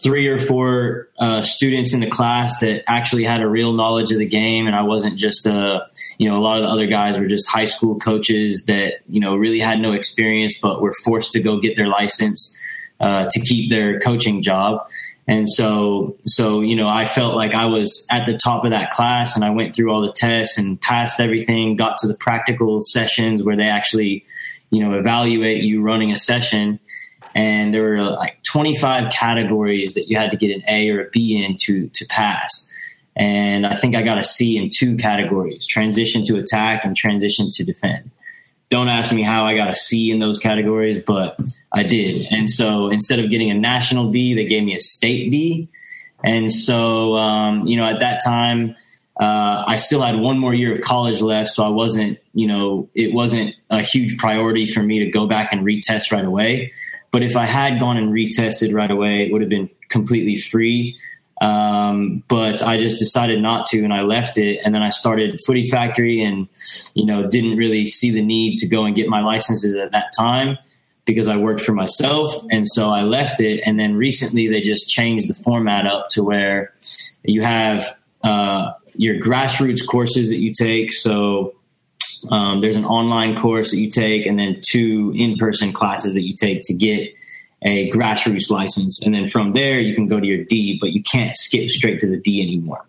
three 0.04 0.28
or 0.28 0.38
four 0.38 1.10
uh, 1.18 1.42
students 1.44 1.94
in 1.94 2.00
the 2.00 2.10
class 2.10 2.60
that 2.60 2.84
actually 2.88 3.26
had 3.26 3.42
a 3.42 3.48
real 3.48 3.74
knowledge 3.74 4.12
of 4.12 4.20
the 4.20 4.26
game, 4.26 4.68
and 4.68 4.76
I 4.76 4.84
wasn't 4.84 5.18
just 5.18 5.46
a, 5.46 5.58
uh, 5.58 5.88
you 6.18 6.30
know, 6.30 6.38
a 6.38 6.42
lot 6.42 6.58
of 6.58 6.64
the 6.64 6.70
other 6.70 6.86
guys 6.86 7.18
were 7.18 7.28
just 7.28 7.50
high 7.50 7.66
school 7.66 8.00
coaches 8.00 8.64
that 8.68 9.00
you 9.08 9.20
know 9.20 9.36
really 9.36 9.60
had 9.60 9.80
no 9.80 9.94
experience, 9.94 10.60
but 10.62 10.82
were 10.82 10.94
forced 11.04 11.32
to 11.34 11.42
go 11.42 11.60
get 11.60 11.76
their 11.76 11.88
license 11.88 12.56
uh, 13.00 13.28
to 13.30 13.40
keep 13.40 13.70
their 13.70 14.00
coaching 14.00 14.42
job. 14.42 14.88
And 15.28 15.48
so, 15.48 16.18
so 16.26 16.62
you 16.62 16.76
know, 16.76 16.88
I 16.88 17.06
felt 17.06 17.36
like 17.36 17.54
I 17.54 17.68
was 17.68 18.08
at 18.10 18.26
the 18.26 18.38
top 18.38 18.66
of 18.66 18.72
that 18.72 18.92
class, 18.92 19.36
and 19.36 19.44
I 19.44 19.50
went 19.52 19.76
through 19.76 19.92
all 19.92 20.02
the 20.02 20.14
tests 20.14 20.58
and 20.58 20.80
passed 20.80 21.20
everything. 21.20 21.76
Got 21.76 21.98
to 22.00 22.08
the 22.08 22.16
practical 22.16 22.82
sessions 22.82 23.44
where 23.44 23.56
they 23.56 23.68
actually, 23.68 24.26
you 24.70 24.84
know, 24.84 24.98
evaluate 24.98 25.64
you 25.64 25.82
running 25.82 26.12
a 26.12 26.18
session 26.18 26.80
and 27.36 27.74
there 27.74 27.84
were 27.84 28.02
like 28.02 28.42
25 28.44 29.12
categories 29.12 29.94
that 29.94 30.08
you 30.08 30.18
had 30.18 30.32
to 30.32 30.38
get 30.38 30.56
an 30.56 30.64
A 30.68 30.90
or 30.90 31.08
a 31.08 31.10
B 31.10 31.44
in 31.44 31.58
to 31.62 31.90
to 31.90 32.06
pass. 32.08 32.68
And 33.16 33.66
I 33.66 33.76
think 33.76 33.96
I 33.96 34.02
got 34.02 34.18
a 34.18 34.24
C 34.24 34.58
in 34.58 34.70
two 34.74 34.98
categories: 34.98 35.68
transition 35.68 36.26
to 36.26 36.38
attack 36.38 36.86
and 36.86 36.96
transition 36.96 37.52
to 37.52 37.64
defend. 37.64 38.12
Don't 38.70 38.88
ask 38.88 39.12
me 39.12 39.24
how 39.24 39.46
I 39.46 39.56
got 39.56 39.70
a 39.70 39.76
C 39.76 40.12
in 40.12 40.20
those 40.20 40.38
categories, 40.38 41.00
but 41.00 41.40
I 41.72 41.84
did. 41.84 42.28
And 42.30 42.50
so 42.50 42.90
instead 42.90 43.20
of 43.20 43.30
getting 43.30 43.50
a 43.50 43.56
national 43.56 44.12
D, 44.12 44.36
they 44.36 44.46
gave 44.46 44.64
me 44.64 44.76
a 44.76 44.80
state 44.80 45.32
D. 45.32 45.70
And 46.24 46.52
so, 46.52 47.16
um, 47.16 47.66
you 47.66 47.78
know, 47.78 47.86
at 47.86 48.02
that 48.02 48.22
time, 48.24 48.76
uh, 49.20 49.64
I 49.68 49.78
still 49.78 50.02
had 50.02 50.18
one 50.18 50.38
more 50.38 50.54
year 50.54 50.74
of 50.74 50.82
college 50.82 51.22
left, 51.22 51.50
so 51.50 51.64
I 51.64 51.70
wasn't, 51.70 52.20
you 52.34 52.48
know, 52.48 52.90
it 52.94 53.14
wasn't 53.14 53.56
a 53.70 53.82
huge 53.82 54.18
priority 54.18 54.66
for 54.66 54.82
me 54.82 55.00
to 55.00 55.12
go 55.12 55.28
back 55.28 55.52
and 55.52 55.66
retest 55.66 56.12
right 56.12 56.24
away. 56.24 56.72
But 57.12 57.24
if 57.24 57.36
I 57.36 57.46
had 57.46 57.80
gone 57.80 57.98
and 57.98 58.14
retested 58.14 58.74
right 58.74 58.92
away, 58.92 59.24
it 59.24 59.32
would 59.32 59.42
have 59.42 59.50
been 59.50 59.70
completely 59.90 60.38
free. 60.38 60.98
Um, 61.42 62.24
but 62.28 62.62
I 62.62 62.80
just 62.80 63.00
decided 63.00 63.42
not 63.42 63.66
to, 63.68 63.84
and 63.84 63.94
I 63.94 64.02
left 64.02 64.38
it. 64.38 64.60
And 64.64 64.76
then 64.76 64.84
I 64.84 64.90
started 64.90 65.40
Footy 65.46 65.70
Factory, 65.70 66.22
and 66.22 66.48
you 66.94 67.06
know, 67.06 67.28
didn't 67.28 67.58
really 67.58 67.86
see 67.86 68.12
the 68.12 68.22
need 68.22 68.58
to 68.58 68.68
go 68.68 68.86
and 68.86 68.96
get 68.96 69.08
my 69.08 69.22
licenses 69.22 69.78
at 69.78 69.92
that 69.92 70.12
time 70.18 70.58
because 71.06 71.28
I 71.28 71.38
worked 71.38 71.62
for 71.62 71.74
myself, 71.74 72.36
and 72.52 72.68
so 72.68 72.90
I 72.90 73.04
left 73.04 73.40
it. 73.40 73.62
And 73.66 73.80
then 73.80 73.96
recently, 73.96 74.48
they 74.48 74.62
just 74.62 74.90
changed 74.90 75.30
the 75.30 75.34
format 75.34 75.88
up 75.88 76.10
to 76.10 76.24
where 76.24 76.74
you 77.24 77.42
have 77.42 77.98
uh, 78.22 78.74
your 78.96 79.16
grassroots 79.16 79.86
courses 79.88 80.30
that 80.30 80.38
you 80.38 80.54
take. 80.54 80.92
So 80.92 81.56
um, 82.30 82.62
there's 82.62 82.76
an 82.76 82.86
online 82.86 83.38
course 83.38 83.72
that 83.72 83.80
you 83.80 83.90
take, 83.90 84.26
and 84.26 84.38
then 84.38 84.62
two 84.62 85.14
in-person 85.16 85.74
classes 85.74 86.14
that 86.16 86.24
you 86.24 86.36
take 86.36 86.62
to 86.64 86.74
get 86.74 87.14
a 87.62 87.90
grassroots 87.92 88.50
license. 88.50 89.02
And 89.04 89.14
then 89.14 89.28
from 89.28 89.54
there, 89.54 89.80
you 89.80 89.96
can 89.96 90.08
go 90.08 90.20
to 90.20 90.26
your 90.26 90.44
D, 90.46 90.78
but 90.80 90.92
you 90.92 91.04
can't 91.04 91.36
skip 91.36 91.70
straight 91.70 92.00
to 92.00 92.08
the 92.08 92.18
D 92.18 92.42
anymore. 92.42 92.86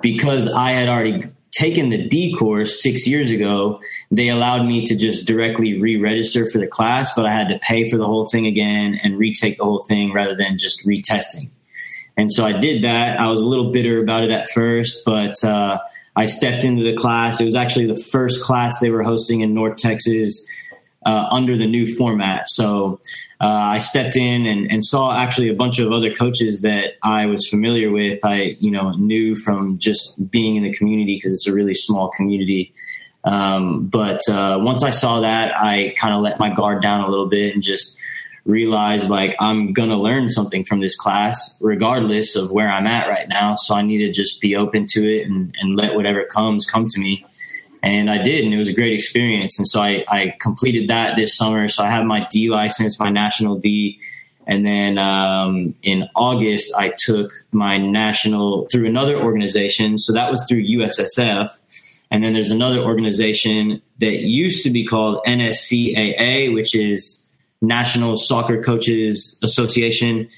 Because 0.00 0.50
I 0.50 0.70
had 0.70 0.88
already 0.88 1.28
taken 1.50 1.90
the 1.90 2.08
D 2.08 2.34
course 2.34 2.82
six 2.82 3.06
years 3.06 3.30
ago, 3.30 3.80
they 4.10 4.28
allowed 4.28 4.64
me 4.66 4.84
to 4.86 4.96
just 4.96 5.26
directly 5.26 5.80
re 5.80 5.96
register 5.96 6.48
for 6.48 6.58
the 6.58 6.66
class, 6.66 7.14
but 7.14 7.26
I 7.26 7.32
had 7.32 7.48
to 7.48 7.58
pay 7.58 7.88
for 7.90 7.96
the 7.98 8.06
whole 8.06 8.26
thing 8.26 8.46
again 8.46 8.98
and 9.02 9.18
retake 9.18 9.58
the 9.58 9.64
whole 9.64 9.82
thing 9.82 10.12
rather 10.12 10.34
than 10.34 10.58
just 10.58 10.86
retesting. 10.86 11.50
And 12.16 12.32
so 12.32 12.44
I 12.44 12.52
did 12.52 12.84
that. 12.84 13.20
I 13.20 13.28
was 13.28 13.40
a 13.40 13.46
little 13.46 13.72
bitter 13.72 14.02
about 14.02 14.24
it 14.24 14.30
at 14.30 14.50
first, 14.50 15.04
but 15.04 15.42
uh, 15.44 15.78
I 16.16 16.26
stepped 16.26 16.64
into 16.64 16.82
the 16.82 16.96
class. 16.96 17.40
It 17.40 17.44
was 17.44 17.54
actually 17.54 17.86
the 17.86 17.98
first 17.98 18.42
class 18.42 18.80
they 18.80 18.90
were 18.90 19.02
hosting 19.02 19.40
in 19.40 19.54
North 19.54 19.76
Texas 19.76 20.46
uh, 21.04 21.28
under 21.30 21.56
the 21.56 21.66
new 21.66 21.86
format. 21.86 22.44
So 22.48 23.00
uh, 23.40 23.46
I 23.46 23.78
stepped 23.78 24.16
in 24.16 24.46
and, 24.46 24.70
and, 24.70 24.84
saw 24.84 25.16
actually 25.16 25.48
a 25.48 25.54
bunch 25.54 25.78
of 25.78 25.92
other 25.92 26.14
coaches 26.14 26.60
that 26.60 26.94
I 27.02 27.24
was 27.24 27.48
familiar 27.48 27.90
with. 27.90 28.20
I 28.22 28.56
you 28.60 28.70
know 28.70 28.90
knew 28.90 29.34
from 29.34 29.78
just 29.78 30.30
being 30.30 30.56
in 30.56 30.62
the 30.62 30.74
community 30.74 31.16
because 31.16 31.32
it's 31.32 31.46
a 31.46 31.54
really 31.54 31.74
small 31.74 32.10
community. 32.10 32.74
Um, 33.24 33.86
but 33.86 34.20
uh, 34.28 34.58
once 34.60 34.82
I 34.82 34.90
saw 34.90 35.20
that, 35.20 35.56
I 35.56 35.94
kind 35.96 36.14
of 36.14 36.20
let 36.20 36.38
my 36.38 36.54
guard 36.54 36.82
down 36.82 37.00
a 37.00 37.08
little 37.08 37.28
bit 37.28 37.54
and 37.54 37.62
just 37.62 37.96
realized 38.44 39.10
like 39.10 39.36
I'm 39.40 39.72
gonna 39.72 40.00
learn 40.00 40.28
something 40.28 40.64
from 40.64 40.80
this 40.80 40.96
class, 40.96 41.56
regardless 41.60 42.36
of 42.36 42.50
where 42.50 42.70
I'm 42.70 42.86
at 42.86 43.08
right 43.08 43.28
now. 43.28 43.54
So 43.56 43.74
I 43.74 43.82
need 43.82 43.98
to 43.98 44.12
just 44.12 44.40
be 44.40 44.56
open 44.56 44.86
to 44.90 45.00
it 45.04 45.26
and, 45.26 45.56
and 45.60 45.76
let 45.76 45.94
whatever 45.94 46.24
comes 46.24 46.66
come 46.66 46.86
to 46.88 47.00
me 47.00 47.24
and 47.82 48.10
I 48.10 48.18
did, 48.18 48.44
and 48.44 48.52
it 48.52 48.58
was 48.58 48.68
a 48.68 48.72
great 48.72 48.92
experience. 48.92 49.58
And 49.58 49.66
so 49.66 49.80
I, 49.80 50.04
I 50.08 50.36
completed 50.40 50.90
that 50.90 51.16
this 51.16 51.36
summer. 51.36 51.66
So 51.68 51.82
I 51.82 51.88
have 51.88 52.04
my 52.04 52.26
D 52.30 52.50
license, 52.50 53.00
my 53.00 53.10
national 53.10 53.58
D, 53.58 54.00
and 54.46 54.66
then 54.66 54.98
um, 54.98 55.74
in 55.82 56.08
August 56.14 56.72
I 56.76 56.92
took 56.96 57.32
my 57.52 57.78
national 57.78 58.66
through 58.70 58.86
another 58.86 59.16
organization. 59.16 59.96
So 59.96 60.12
that 60.12 60.30
was 60.30 60.44
through 60.48 60.62
USSF, 60.62 61.50
and 62.10 62.22
then 62.22 62.34
there's 62.34 62.50
another 62.50 62.80
organization 62.80 63.80
that 63.98 64.20
used 64.20 64.62
to 64.64 64.70
be 64.70 64.86
called 64.86 65.22
NSCAA, 65.26 66.52
which 66.52 66.74
is 66.74 67.19
National 67.60 68.16
Soccer 68.16 68.62
Coaches 68.62 69.38
Association. 69.42 70.28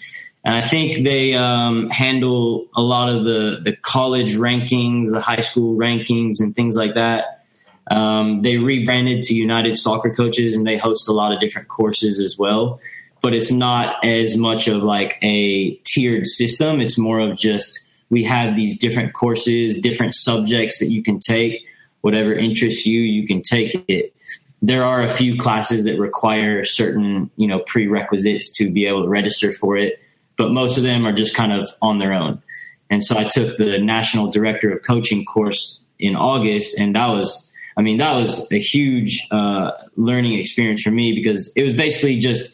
And 0.44 0.56
I 0.56 0.62
think 0.62 1.04
they 1.04 1.34
um, 1.34 1.88
handle 1.90 2.66
a 2.74 2.82
lot 2.82 3.08
of 3.08 3.24
the, 3.24 3.60
the 3.62 3.76
college 3.76 4.34
rankings, 4.34 5.10
the 5.10 5.20
high 5.20 5.40
school 5.40 5.76
rankings, 5.76 6.40
and 6.40 6.54
things 6.54 6.76
like 6.76 6.94
that. 6.94 7.44
Um, 7.90 8.42
they 8.42 8.56
rebranded 8.56 9.22
to 9.24 9.34
United 9.34 9.76
Soccer 9.76 10.14
Coaches 10.14 10.56
and 10.56 10.66
they 10.66 10.76
host 10.76 11.08
a 11.08 11.12
lot 11.12 11.32
of 11.32 11.40
different 11.40 11.68
courses 11.68 12.20
as 12.20 12.36
well. 12.38 12.80
But 13.22 13.34
it's 13.34 13.52
not 13.52 14.04
as 14.04 14.36
much 14.36 14.66
of 14.66 14.82
like 14.82 15.18
a 15.22 15.74
tiered 15.84 16.26
system. 16.26 16.80
It's 16.80 16.98
more 16.98 17.20
of 17.20 17.36
just 17.36 17.80
we 18.10 18.24
have 18.24 18.56
these 18.56 18.76
different 18.78 19.14
courses, 19.14 19.78
different 19.78 20.14
subjects 20.14 20.80
that 20.80 20.90
you 20.90 21.02
can 21.02 21.20
take. 21.20 21.64
Whatever 22.00 22.34
interests 22.34 22.84
you, 22.84 23.00
you 23.00 23.26
can 23.28 23.42
take 23.42 23.84
it. 23.88 24.12
There 24.62 24.84
are 24.84 25.02
a 25.02 25.10
few 25.10 25.36
classes 25.36 25.84
that 25.84 25.98
require 25.98 26.64
certain, 26.64 27.30
you 27.36 27.48
know, 27.48 27.58
prerequisites 27.66 28.50
to 28.58 28.72
be 28.72 28.86
able 28.86 29.02
to 29.02 29.08
register 29.08 29.52
for 29.52 29.76
it 29.76 29.98
but 30.36 30.50
most 30.50 30.76
of 30.76 30.82
them 30.82 31.06
are 31.06 31.12
just 31.12 31.34
kind 31.34 31.52
of 31.52 31.68
on 31.80 31.98
their 31.98 32.12
own. 32.12 32.42
And 32.90 33.02
so 33.02 33.16
I 33.16 33.24
took 33.24 33.56
the 33.56 33.78
national 33.78 34.30
director 34.30 34.72
of 34.72 34.82
coaching 34.82 35.24
course 35.24 35.80
in 35.98 36.16
August, 36.16 36.78
and 36.78 36.96
that 36.96 37.08
was, 37.08 37.48
I 37.76 37.82
mean, 37.82 37.98
that 37.98 38.14
was 38.16 38.50
a 38.50 38.58
huge 38.58 39.26
uh, 39.30 39.70
learning 39.96 40.34
experience 40.34 40.82
for 40.82 40.90
me 40.90 41.12
because 41.12 41.52
it 41.54 41.62
was 41.62 41.74
basically 41.74 42.18
just 42.18 42.52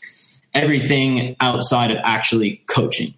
everything 0.54 1.34
outside 1.40 1.90
of 1.90 1.98
actually 2.04 2.62
coaching, 2.68 3.14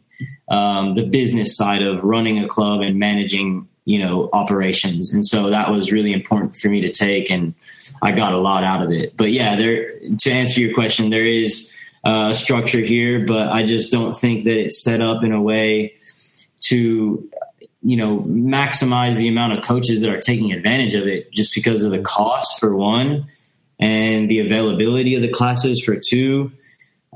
um, 0.49 0.95
the 0.95 1.05
business 1.05 1.57
side 1.57 1.83
of 1.83 2.05
running 2.05 2.39
a 2.43 2.49
club 2.49 2.81
and 2.81 2.97
managing, 2.99 3.69
you 3.85 3.99
know, 3.99 4.29
operations. 4.33 5.13
And 5.13 5.27
so 5.27 5.51
that 5.51 5.71
was 5.71 5.93
really 5.93 6.13
important 6.13 6.57
for 6.57 6.69
me 6.69 6.83
to 6.83 6.91
take, 6.91 7.31
and 7.31 7.55
I 8.03 8.13
got 8.13 8.33
a 8.33 8.39
lot 8.39 8.65
out 8.65 8.83
of 8.83 8.93
it. 8.93 9.17
But 9.17 9.33
yeah, 9.33 9.57
there 9.57 9.99
to 10.19 10.31
answer 10.31 10.61
your 10.61 10.75
question, 10.75 11.11
there 11.11 11.25
is 11.25 11.73
uh, 12.05 12.35
structure 12.35 12.81
here, 12.81 13.25
but 13.27 13.49
I 13.49 13.65
just 13.65 13.91
don't 13.91 14.19
think 14.19 14.45
that 14.45 14.57
it's 14.57 14.83
set 14.83 15.01
up 15.01 15.25
in 15.25 15.33
a 15.33 15.43
way 15.43 15.95
to 16.63 17.29
you 17.83 17.97
know 17.97 18.21
maximize 18.21 19.17
the 19.17 19.29
amount 19.29 19.55
of 19.55 19.65
coaches 19.65 20.01
that 20.03 20.11
are 20.11 20.21
taking 20.21 20.53
advantage 20.53 20.95
of 20.95 21.07
it 21.07 21.33
just 21.33 21.55
because 21.55 21.83
of 21.83 21.91
the 21.91 22.01
cost 22.01 22.61
for 22.61 22.77
one 22.77 23.27
and 23.79 24.31
the 24.31 24.41
availability 24.41 25.15
of 25.15 25.23
the 25.23 25.31
classes 25.31 25.83
for 25.83 25.97
two 25.97 26.53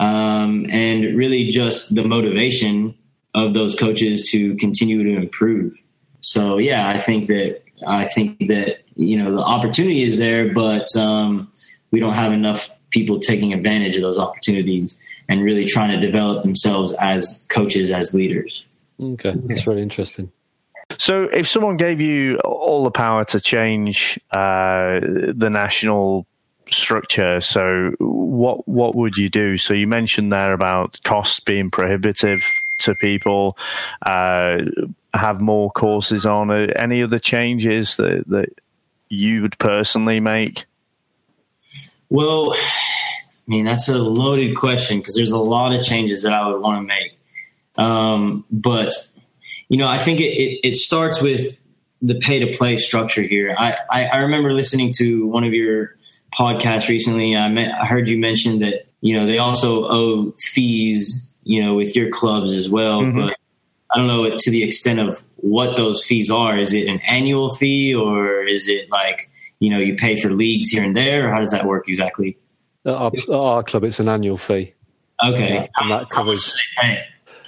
um, 0.00 0.66
and 0.70 1.16
really 1.16 1.48
just 1.48 1.94
the 1.94 2.02
motivation 2.02 2.94
of 3.34 3.52
those 3.52 3.74
coaches 3.74 4.28
to 4.30 4.56
continue 4.56 5.02
to 5.02 5.16
improve 5.16 5.76
so 6.24 6.58
yeah 6.58 6.88
i 6.88 6.98
think 6.98 7.28
that 7.28 7.62
i 7.86 8.06
think 8.06 8.38
that 8.48 8.82
you 8.96 9.16
know 9.16 9.34
the 9.34 9.42
opportunity 9.42 10.04
is 10.04 10.18
there 10.18 10.52
but 10.52 10.94
um, 10.96 11.50
we 11.90 12.00
don't 12.00 12.14
have 12.14 12.32
enough 12.32 12.70
people 12.94 13.18
taking 13.18 13.52
advantage 13.52 13.96
of 13.96 14.02
those 14.02 14.18
opportunities 14.18 14.98
and 15.28 15.42
really 15.42 15.64
trying 15.64 15.90
to 15.90 16.06
develop 16.06 16.44
themselves 16.44 16.92
as 16.94 17.44
coaches, 17.48 17.90
as 17.90 18.14
leaders. 18.14 18.64
Okay, 19.02 19.34
that's 19.34 19.66
really 19.66 19.82
interesting. 19.82 20.30
So, 20.98 21.24
if 21.24 21.48
someone 21.48 21.76
gave 21.76 22.00
you 22.00 22.38
all 22.38 22.84
the 22.84 22.90
power 22.90 23.24
to 23.26 23.40
change 23.40 24.18
uh, 24.30 25.00
the 25.00 25.48
national 25.50 26.26
structure, 26.70 27.40
so 27.40 27.92
what 27.98 28.66
what 28.68 28.94
would 28.94 29.16
you 29.16 29.28
do? 29.28 29.58
So, 29.58 29.74
you 29.74 29.88
mentioned 29.88 30.32
there 30.32 30.52
about 30.52 31.00
costs 31.02 31.40
being 31.40 31.70
prohibitive 31.70 32.44
to 32.78 32.94
people. 32.94 33.58
Uh, 34.06 34.58
have 35.14 35.40
more 35.40 35.70
courses 35.70 36.26
on. 36.26 36.50
Any 36.50 37.02
other 37.02 37.18
changes 37.18 37.96
that 37.96 38.24
that 38.28 38.48
you 39.08 39.42
would 39.42 39.58
personally 39.58 40.20
make? 40.20 40.64
Well, 42.10 42.54
I 42.54 43.50
mean, 43.50 43.64
that's 43.64 43.88
a 43.88 43.98
loaded 43.98 44.56
question 44.56 44.98
because 44.98 45.14
there's 45.14 45.30
a 45.30 45.38
lot 45.38 45.74
of 45.74 45.82
changes 45.82 46.22
that 46.22 46.32
I 46.32 46.46
would 46.48 46.60
want 46.60 46.78
to 46.78 46.86
make. 46.86 47.18
Um, 47.76 48.44
but, 48.50 48.92
you 49.68 49.76
know, 49.76 49.88
I 49.88 49.98
think 49.98 50.20
it, 50.20 50.32
it, 50.32 50.60
it 50.68 50.76
starts 50.76 51.20
with 51.20 51.58
the 52.00 52.14
pay 52.14 52.38
to 52.40 52.56
play 52.56 52.76
structure 52.76 53.22
here. 53.22 53.54
I, 53.56 53.76
I, 53.90 54.04
I, 54.06 54.16
remember 54.18 54.52
listening 54.52 54.92
to 54.98 55.26
one 55.26 55.44
of 55.44 55.52
your 55.52 55.96
podcasts 56.38 56.88
recently. 56.88 57.36
I, 57.36 57.48
met, 57.48 57.74
I 57.74 57.86
heard 57.86 58.08
you 58.08 58.18
mention 58.18 58.60
that, 58.60 58.86
you 59.00 59.18
know, 59.18 59.26
they 59.26 59.38
also 59.38 59.84
owe 59.86 60.34
fees, 60.38 61.28
you 61.42 61.62
know, 61.62 61.74
with 61.74 61.96
your 61.96 62.10
clubs 62.10 62.52
as 62.52 62.68
well. 62.68 63.02
Mm-hmm. 63.02 63.18
But 63.18 63.38
I 63.90 63.98
don't 63.98 64.06
know 64.06 64.36
to 64.36 64.50
the 64.50 64.62
extent 64.62 65.00
of 65.00 65.22
what 65.36 65.76
those 65.76 66.04
fees 66.04 66.30
are. 66.30 66.58
Is 66.58 66.72
it 66.72 66.88
an 66.88 67.00
annual 67.06 67.54
fee 67.54 67.94
or 67.94 68.42
is 68.42 68.68
it 68.68 68.90
like 68.90 69.30
you 69.60 69.70
know 69.70 69.78
you 69.78 69.94
pay 69.94 70.16
for 70.16 70.30
leagues 70.30 70.68
here 70.68 70.82
and 70.82 70.96
there, 70.96 71.26
or 71.26 71.30
how 71.30 71.38
does 71.38 71.52
that 71.52 71.66
work 71.66 71.88
exactly? 71.88 72.36
At 72.84 72.94
our, 72.94 73.12
at 73.16 73.30
our 73.30 73.62
club, 73.62 73.84
it's 73.84 74.00
an 74.00 74.08
annual 74.08 74.36
fee. 74.36 74.74
Okay, 75.24 75.68
and 75.78 75.90
that 75.90 76.10
covers. 76.10 76.54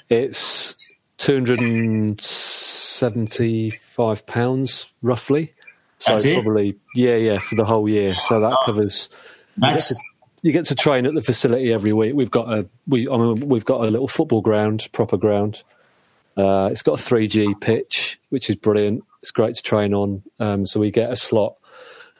It's 0.09 0.77
two 1.19 1.35
hundred 1.35 1.61
and 1.61 2.21
seventy-five 2.21 4.27
pounds 4.27 4.91
roughly. 5.03 5.53
So 5.99 6.13
That's 6.13 6.27
probably 6.27 6.71
it? 6.71 6.79
yeah, 6.95 7.17
yeah, 7.17 7.39
for 7.39 7.55
the 7.55 7.65
whole 7.65 7.89
year. 7.89 8.17
So 8.19 8.41
that 8.41 8.53
oh. 8.53 8.65
covers. 8.65 9.09
That's. 9.57 9.91
You 9.91 9.97
get, 9.97 9.97
to, 9.97 10.03
you 10.43 10.53
get 10.53 10.65
to 10.67 10.75
train 10.75 11.07
at 11.07 11.15
the 11.15 11.23
facility 11.23 11.73
every 11.73 11.93
week. 11.93 12.15
We've 12.15 12.31
got 12.31 12.53
a 12.53 12.67
we 12.87 13.09
I 13.09 13.17
mean 13.17 13.49
we've 13.49 13.65
got 13.65 13.81
a 13.81 13.91
little 13.91 14.09
football 14.09 14.43
ground, 14.43 14.89
proper 14.93 15.17
ground. 15.17 15.63
Uh, 16.37 16.69
it's 16.71 16.83
got 16.83 17.01
a 17.01 17.03
3G 17.03 17.61
pitch, 17.61 18.21
which 18.29 18.51
is 18.51 18.57
brilliant. 18.57 19.03
It's 19.23 19.31
great 19.31 19.55
to 19.55 19.63
train 19.63 19.95
on. 19.95 20.23
Um, 20.39 20.67
so 20.67 20.81
we 20.81 20.91
get 20.91 21.11
a 21.11 21.17
slot 21.17 21.57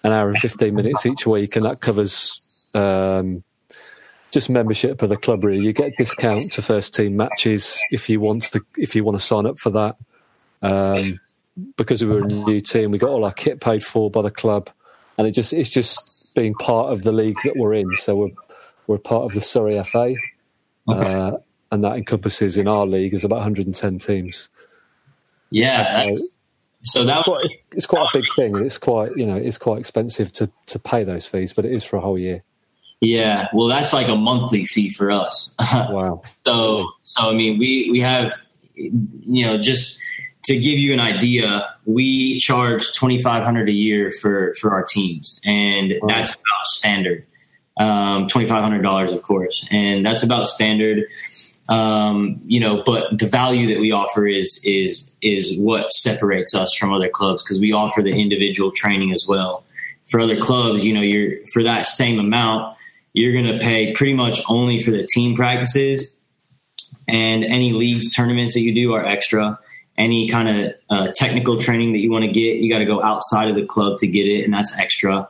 an 0.07 0.13
hour 0.13 0.29
and 0.29 0.39
15 0.39 0.75
minutes 0.75 1.05
each 1.05 1.27
week, 1.27 1.57
and 1.57 1.65
that 1.65 1.81
covers 1.81 2.41
um, 2.75 3.43
just 4.31 4.49
membership 4.49 5.03
of 5.03 5.09
the 5.09 5.17
club. 5.17 5.45
Really, 5.45 5.65
you 5.65 5.73
get 5.73 5.97
discount 5.99 6.53
to 6.53 6.63
first 6.63 6.95
team 6.95 7.17
matches 7.17 7.79
if 7.91 8.09
you 8.09 8.21
want 8.21 8.45
to 8.45 8.61
if 8.77 8.95
you 8.95 9.05
want 9.05 9.19
to 9.19 9.25
sign 9.25 9.47
up 9.47 9.59
for 9.59 9.71
that. 9.71 9.97
Um, 10.63 11.21
because 11.77 12.05
we 12.05 12.11
were 12.11 12.21
a 12.21 12.27
new 12.27 12.61
team, 12.61 12.91
we 12.91 12.99
got 12.99 13.09
all 13.09 13.25
our 13.25 13.33
kit 13.33 13.61
paid 13.61 13.85
for 13.85 14.11
by 14.11 14.23
the 14.23 14.31
club, 14.31 14.71
and 15.19 15.27
it 15.27 15.33
just 15.33 15.53
it's 15.53 15.71
just 15.71 16.33
being 16.35 16.55
part 16.55 16.93
of 16.93 17.03
the 17.03 17.13
league 17.13 17.39
that 17.45 17.57
we're 17.57 17.75
in. 17.75 17.95
So 17.97 18.17
we're 18.17 18.31
we're 18.87 18.99
part 18.99 19.25
of 19.25 19.33
the 19.33 19.41
Surrey 19.41 19.83
FA, 19.83 20.15
okay. 20.89 21.15
uh, 21.15 21.33
and 21.71 21.85
that 21.85 21.97
encompasses 21.97 22.57
in 22.57 22.69
our 22.69 22.87
league 22.87 23.15
is 23.15 23.25
about 23.25 23.37
110 23.37 23.99
teams. 23.99 24.49
Yeah. 25.51 26.09
Uh, 26.11 26.17
so 26.83 27.05
that 27.05 27.19
it's 27.19 27.25
quite, 27.25 27.47
it's 27.73 27.87
quite 27.87 28.03
a 28.03 28.19
big 28.19 28.27
thing, 28.37 28.57
it's 28.65 28.79
quite 28.79 29.17
you 29.17 29.27
know 29.27 29.37
it's 29.37 29.59
quite 29.59 29.81
expensive 29.81 30.33
to 30.35 30.51
to 30.67 30.79
pay 30.79 31.03
those 31.03 31.27
fees, 31.27 31.53
but 31.53 31.65
it 31.65 31.73
is 31.73 31.83
for 31.83 31.97
a 31.97 32.01
whole 32.01 32.19
year. 32.19 32.45
Yeah, 33.01 33.49
well, 33.53 33.69
that's 33.69 33.93
like 33.93 34.09
a 34.09 34.17
monthly 34.17 34.67
fee 34.67 34.91
for 34.91 35.11
us. 35.11 35.55
wow. 35.73 36.23
so, 36.47 36.87
so 37.03 37.31
I 37.31 37.33
mean, 37.35 37.59
we 37.59 37.91
we 37.91 38.01
have, 38.01 38.33
you 38.75 39.47
know, 39.47 39.59
just 39.59 39.99
to 40.45 40.55
give 40.55 40.79
you 40.79 40.93
an 40.93 41.01
idea, 41.01 41.69
we 41.85 42.39
charge 42.39 42.93
twenty 42.95 43.21
five 43.21 43.43
hundred 43.43 43.69
a 43.69 43.73
year 43.73 44.13
for 44.21 44.55
for 44.61 44.73
our 44.73 44.85
teams, 44.85 45.41
and 45.45 45.93
wow. 46.01 46.09
that's 46.09 46.31
about 46.31 46.67
standard. 46.67 47.27
Um, 47.79 48.29
twenty 48.29 48.49
five 48.49 48.63
hundred 48.63 48.83
dollars, 48.83 49.13
of 49.13 49.23
course, 49.23 49.67
and 49.71 50.07
that's 50.07 50.23
about 50.23 50.47
standard. 50.47 51.05
Um, 51.69 52.41
you 52.47 52.61
know, 52.61 52.83
but 52.87 53.19
the 53.19 53.27
value 53.27 53.75
that 53.75 53.81
we 53.81 53.91
offer 53.91 54.27
is 54.27 54.61
is 54.65 55.11
is 55.21 55.59
what 55.59 55.91
separates 55.91 56.55
us 56.55 56.73
from 56.75 56.93
other 56.93 57.09
clubs 57.09 57.43
because 57.43 57.59
we 57.59 57.73
offer 57.73 58.03
the 58.03 58.13
individual 58.13 58.71
training 58.71 59.13
as 59.13 59.27
well. 59.29 59.65
For 60.09 60.21
other 60.21 60.39
clubs, 60.41 60.85
you 60.85 60.93
know, 60.93 61.01
you're 61.01 61.45
for 61.53 61.65
that 61.65 61.89
same 61.89 62.21
amount, 62.21 62.77
you're 63.15 63.33
going 63.33 63.59
to 63.59 63.59
pay 63.59 63.93
pretty 63.93 64.15
much 64.15 64.41
only 64.49 64.81
for 64.81 64.93
the 64.93 65.05
team 65.05 65.35
practices, 65.35 66.15
and 67.09 67.45
any 67.45 67.73
leagues 67.73 68.15
tournaments 68.15 68.55
that 68.55 68.61
you 68.61 68.73
do 68.73 68.93
are 68.93 69.05
extra. 69.05 69.59
Any 69.99 70.29
kind 70.29 70.49
of 70.49 70.75
uh, 70.91 71.09
technical 71.15 71.59
training 71.59 71.93
that 71.93 72.01
you 72.01 72.11
want 72.11 72.27
to 72.27 72.31
get, 72.31 72.59
you 72.59 72.71
got 72.71 72.81
to 72.81 72.85
go 72.85 73.03
outside 73.03 73.49
of 73.49 73.57
the 73.57 73.65
club 73.65 73.99
to 74.01 74.07
get 74.07 74.27
it, 74.27 74.45
and 74.45 74.53
that's 74.53 74.77
extra. 74.79 75.29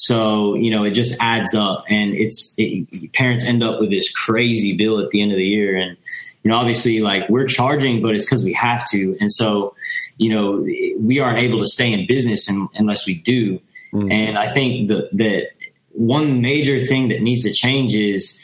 So 0.00 0.54
you 0.54 0.70
know, 0.70 0.84
it 0.84 0.92
just 0.92 1.14
adds 1.20 1.54
up, 1.54 1.84
and 1.88 2.14
it's 2.14 2.54
it, 2.56 3.12
parents 3.12 3.44
end 3.44 3.62
up 3.62 3.80
with 3.80 3.90
this 3.90 4.10
crazy 4.10 4.74
bill 4.74 4.98
at 4.98 5.10
the 5.10 5.20
end 5.20 5.30
of 5.30 5.36
the 5.36 5.44
year, 5.46 5.76
and 5.76 5.98
you 6.42 6.50
know, 6.50 6.56
obviously, 6.56 7.00
like 7.00 7.28
we're 7.28 7.46
charging, 7.46 8.00
but 8.00 8.14
it's 8.14 8.24
because 8.24 8.42
we 8.42 8.54
have 8.54 8.88
to, 8.92 9.14
and 9.20 9.30
so 9.30 9.74
you 10.16 10.30
know, 10.30 10.66
we 10.98 11.20
aren't 11.20 11.38
able 11.38 11.60
to 11.60 11.66
stay 11.66 11.92
in 11.92 12.06
business 12.06 12.48
in, 12.48 12.68
unless 12.74 13.06
we 13.06 13.14
do. 13.14 13.60
Mm. 13.92 14.10
And 14.10 14.38
I 14.38 14.50
think 14.50 14.88
that 14.88 15.10
that 15.12 15.48
one 15.92 16.40
major 16.40 16.78
thing 16.78 17.08
that 17.08 17.20
needs 17.20 17.42
to 17.42 17.52
change 17.52 17.94
is 17.94 18.38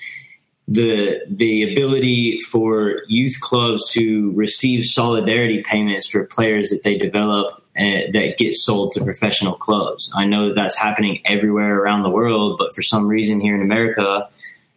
the 0.69 1.23
the 1.31 1.73
ability 1.73 2.41
for 2.51 3.03
youth 3.09 3.41
clubs 3.41 3.91
to 3.93 4.31
receive 4.33 4.85
solidarity 4.85 5.63
payments 5.63 6.07
for 6.07 6.25
players 6.25 6.69
that 6.69 6.83
they 6.83 6.99
develop 6.99 7.63
that 7.77 8.35
get 8.39 8.57
sold 8.57 8.93
to 8.93 9.05
professional 9.05 9.55
clubs. 9.55 10.11
I 10.15 10.25
know 10.25 10.49
that 10.49 10.55
that's 10.55 10.77
happening 10.77 11.21
everywhere 11.25 11.79
around 11.79 12.03
the 12.03 12.11
world, 12.11 12.57
but 12.59 12.75
for 12.75 12.83
some 12.83 13.07
reason 13.07 13.41
here 13.41 13.55
in 13.55 13.63
America, 13.63 14.29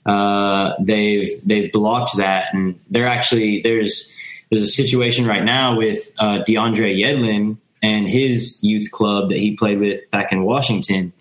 uh, 0.05 0.73
they've 0.79 1.29
they've 1.45 1.71
blocked 1.71 2.17
that, 2.17 2.53
and 2.53 2.79
they're 2.89 3.07
actually 3.07 3.62
there's 3.62 4.12
there's 4.49 4.63
a 4.63 4.67
situation 4.67 5.25
right 5.25 5.43
now 5.43 5.77
with 5.77 6.12
uh, 6.17 6.39
DeAndre 6.47 6.97
Yedlin 6.97 7.57
and 7.81 8.09
his 8.09 8.59
youth 8.63 8.91
club 8.91 9.29
that 9.29 9.38
he 9.38 9.55
played 9.55 9.79
with 9.79 10.09
back 10.12 10.31
in 10.31 10.43
Washington. 10.43 11.13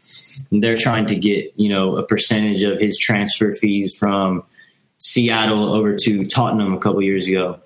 And 0.50 0.64
they're 0.64 0.76
trying 0.76 1.06
to 1.06 1.14
get 1.14 1.52
you 1.56 1.68
know 1.68 1.96
a 1.96 2.02
percentage 2.02 2.62
of 2.62 2.78
his 2.78 2.96
transfer 2.96 3.52
fees 3.54 3.96
from 3.96 4.44
Seattle 4.98 5.74
over 5.74 5.94
to 5.94 6.24
Tottenham 6.24 6.72
a 6.72 6.78
couple 6.78 7.02
years 7.02 7.28
ago, 7.28 7.60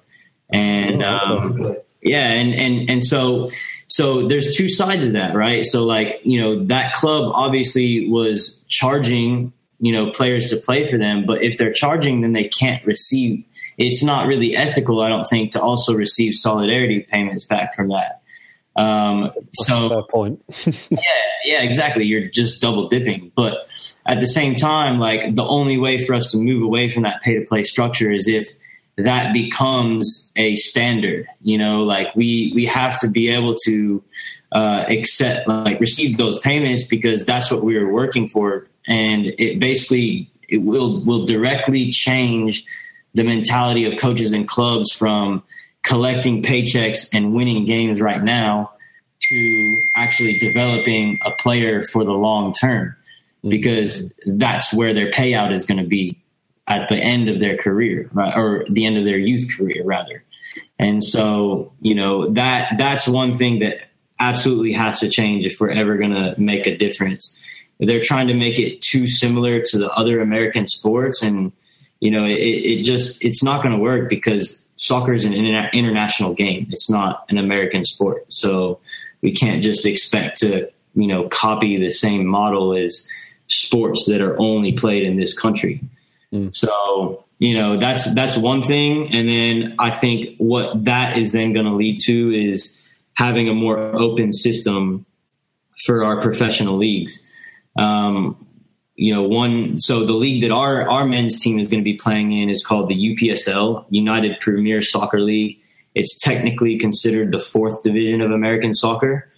and 0.50 1.02
um, 1.02 1.76
yeah, 2.02 2.28
and 2.30 2.54
and 2.54 2.90
and 2.90 3.04
so 3.04 3.50
so 3.92 4.26
there's 4.26 4.56
two 4.56 4.70
sides 4.70 5.04
of 5.04 5.12
that, 5.12 5.34
right? 5.34 5.66
So 5.66 5.84
like, 5.84 6.22
you 6.24 6.40
know, 6.40 6.64
that 6.64 6.94
club 6.94 7.30
obviously 7.34 8.08
was 8.08 8.58
charging, 8.66 9.52
you 9.80 9.92
know, 9.92 10.10
players 10.10 10.48
to 10.48 10.56
play 10.56 10.90
for 10.90 10.96
them, 10.96 11.26
but 11.26 11.42
if 11.42 11.58
they're 11.58 11.74
charging, 11.74 12.22
then 12.22 12.32
they 12.32 12.48
can't 12.48 12.82
receive. 12.86 13.44
It's 13.76 14.02
not 14.02 14.26
really 14.26 14.56
ethical, 14.56 15.02
I 15.02 15.10
don't 15.10 15.28
think, 15.28 15.50
to 15.52 15.60
also 15.60 15.92
receive 15.94 16.32
solidarity 16.34 17.00
payments 17.00 17.44
back 17.44 17.76
from 17.76 17.88
that. 17.88 18.22
Um, 18.76 19.30
so 19.52 20.04
point. 20.04 20.42
yeah, 20.90 20.98
yeah, 21.44 21.60
exactly. 21.60 22.04
You're 22.04 22.28
just 22.28 22.62
double 22.62 22.88
dipping, 22.88 23.30
but 23.36 23.68
at 24.06 24.20
the 24.20 24.26
same 24.26 24.56
time, 24.56 25.00
like 25.00 25.34
the 25.34 25.44
only 25.44 25.76
way 25.76 25.98
for 25.98 26.14
us 26.14 26.32
to 26.32 26.38
move 26.38 26.62
away 26.62 26.88
from 26.88 27.02
that 27.02 27.20
pay 27.20 27.34
to 27.34 27.44
play 27.44 27.62
structure 27.62 28.10
is 28.10 28.26
if 28.26 28.54
that 29.04 29.32
becomes 29.32 30.30
a 30.36 30.56
standard. 30.56 31.26
You 31.42 31.58
know, 31.58 31.82
like 31.82 32.14
we 32.14 32.52
we 32.54 32.66
have 32.66 32.98
to 33.00 33.08
be 33.08 33.28
able 33.28 33.56
to 33.66 34.02
uh, 34.50 34.84
accept, 34.88 35.48
like 35.48 35.80
receive 35.80 36.18
those 36.18 36.38
payments 36.38 36.84
because 36.84 37.24
that's 37.24 37.50
what 37.50 37.62
we 37.62 37.78
were 37.78 37.90
working 37.90 38.28
for, 38.28 38.66
and 38.86 39.26
it 39.38 39.60
basically 39.60 40.30
it 40.48 40.58
will 40.58 41.02
will 41.04 41.24
directly 41.24 41.90
change 41.90 42.64
the 43.14 43.24
mentality 43.24 43.84
of 43.84 43.98
coaches 43.98 44.32
and 44.32 44.48
clubs 44.48 44.92
from 44.92 45.42
collecting 45.82 46.42
paychecks 46.42 47.08
and 47.12 47.34
winning 47.34 47.64
games 47.64 48.00
right 48.00 48.22
now 48.22 48.72
to 49.20 49.82
actually 49.94 50.38
developing 50.38 51.18
a 51.24 51.30
player 51.32 51.82
for 51.82 52.04
the 52.04 52.12
long 52.12 52.54
term. 52.54 52.96
Because 53.46 54.12
that's 54.24 54.72
where 54.72 54.94
their 54.94 55.10
payout 55.10 55.52
is 55.52 55.66
going 55.66 55.82
to 55.82 55.88
be 55.88 56.21
at 56.66 56.88
the 56.88 56.96
end 56.96 57.28
of 57.28 57.40
their 57.40 57.56
career, 57.56 58.08
right? 58.12 58.36
or 58.36 58.64
the 58.68 58.86
end 58.86 58.96
of 58.96 59.04
their 59.04 59.18
youth 59.18 59.56
career, 59.56 59.82
rather. 59.84 60.24
And 60.78 61.02
so, 61.02 61.72
you 61.80 61.94
know, 61.94 62.30
that 62.32 62.74
that's 62.78 63.06
one 63.06 63.36
thing 63.36 63.60
that 63.60 63.88
absolutely 64.18 64.72
has 64.72 65.00
to 65.00 65.08
change 65.08 65.44
if 65.44 65.60
we're 65.60 65.70
ever 65.70 65.96
going 65.96 66.12
to 66.12 66.34
make 66.38 66.66
a 66.66 66.76
difference. 66.76 67.36
They're 67.80 68.00
trying 68.00 68.28
to 68.28 68.34
make 68.34 68.58
it 68.58 68.80
too 68.80 69.06
similar 69.06 69.60
to 69.60 69.78
the 69.78 69.90
other 69.90 70.20
American 70.20 70.66
sports, 70.68 71.22
and 71.22 71.52
you 72.00 72.10
know, 72.10 72.24
it, 72.24 72.38
it 72.38 72.82
just 72.84 73.22
it's 73.24 73.42
not 73.42 73.62
going 73.62 73.74
to 73.74 73.80
work 73.80 74.08
because 74.08 74.64
soccer 74.76 75.14
is 75.14 75.24
an 75.24 75.32
interna- 75.32 75.72
international 75.72 76.34
game. 76.34 76.68
It's 76.70 76.88
not 76.88 77.24
an 77.28 77.38
American 77.38 77.84
sport, 77.84 78.32
so 78.32 78.78
we 79.20 79.32
can't 79.32 79.62
just 79.62 79.84
expect 79.84 80.38
to 80.40 80.70
you 80.94 81.06
know 81.08 81.28
copy 81.28 81.76
the 81.76 81.90
same 81.90 82.24
model 82.24 82.76
as 82.76 83.06
sports 83.48 84.06
that 84.06 84.20
are 84.20 84.38
only 84.38 84.72
played 84.72 85.02
in 85.02 85.16
this 85.16 85.36
country. 85.36 85.80
Mm. 86.32 86.54
So, 86.54 87.24
you 87.38 87.54
know, 87.54 87.78
that's 87.78 88.12
that's 88.14 88.36
one 88.36 88.62
thing. 88.62 89.12
And 89.12 89.28
then 89.28 89.76
I 89.78 89.90
think 89.90 90.36
what 90.38 90.84
that 90.84 91.18
is 91.18 91.32
then 91.32 91.52
going 91.52 91.66
to 91.66 91.74
lead 91.74 92.00
to 92.06 92.32
is 92.32 92.78
having 93.14 93.48
a 93.48 93.54
more 93.54 93.78
open 93.78 94.32
system 94.32 95.06
for 95.84 96.04
our 96.04 96.20
professional 96.20 96.76
leagues. 96.76 97.22
Um, 97.76 98.46
you 98.94 99.14
know, 99.14 99.22
one 99.22 99.78
so 99.78 100.04
the 100.04 100.12
league 100.12 100.42
that 100.42 100.52
our 100.52 100.88
our 100.88 101.06
men's 101.06 101.40
team 101.40 101.58
is 101.58 101.68
going 101.68 101.80
to 101.80 101.84
be 101.84 101.96
playing 101.96 102.32
in 102.32 102.48
is 102.48 102.64
called 102.64 102.88
the 102.88 102.94
UPSL, 102.94 103.86
United 103.90 104.40
Premier 104.40 104.82
Soccer 104.82 105.20
League. 105.20 105.58
It's 105.94 106.18
technically 106.18 106.78
considered 106.78 107.32
the 107.32 107.38
fourth 107.38 107.82
division 107.82 108.20
of 108.20 108.30
American 108.30 108.72
soccer. 108.72 109.28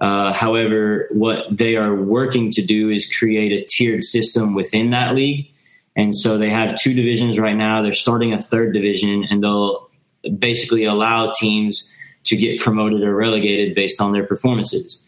Uh, 0.00 0.32
however, 0.32 1.08
what 1.10 1.44
they 1.54 1.76
are 1.76 1.94
working 1.94 2.50
to 2.52 2.64
do 2.64 2.88
is 2.88 3.14
create 3.18 3.52
a 3.52 3.64
tiered 3.66 4.02
system 4.02 4.54
within 4.54 4.90
that 4.90 5.14
league 5.14 5.49
and 5.96 6.14
so 6.14 6.38
they 6.38 6.50
have 6.50 6.76
two 6.76 6.94
divisions 6.94 7.38
right 7.38 7.56
now. 7.56 7.82
They're 7.82 7.92
starting 7.92 8.32
a 8.32 8.40
third 8.40 8.72
division, 8.72 9.26
and 9.28 9.42
they'll 9.42 9.90
basically 10.38 10.84
allow 10.84 11.32
teams 11.38 11.92
to 12.24 12.36
get 12.36 12.60
promoted 12.60 13.02
or 13.02 13.14
relegated 13.14 13.74
based 13.74 14.00
on 14.00 14.12
their 14.12 14.26
performances. 14.26 15.02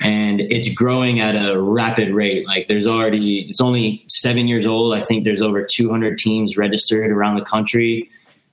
And 0.00 0.40
it's 0.40 0.74
growing 0.74 1.20
at 1.20 1.34
a 1.34 1.60
rapid 1.60 2.10
rate. 2.10 2.46
Like 2.46 2.68
there's 2.68 2.86
already, 2.86 3.48
it's 3.48 3.60
only 3.60 4.04
seven 4.08 4.48
years 4.48 4.66
old. 4.66 4.94
I 4.94 5.00
think 5.00 5.24
there's 5.24 5.40
over 5.40 5.64
200 5.64 6.18
teams 6.18 6.56
registered 6.56 7.10
around 7.10 7.36
the 7.36 7.44
country. 7.44 8.10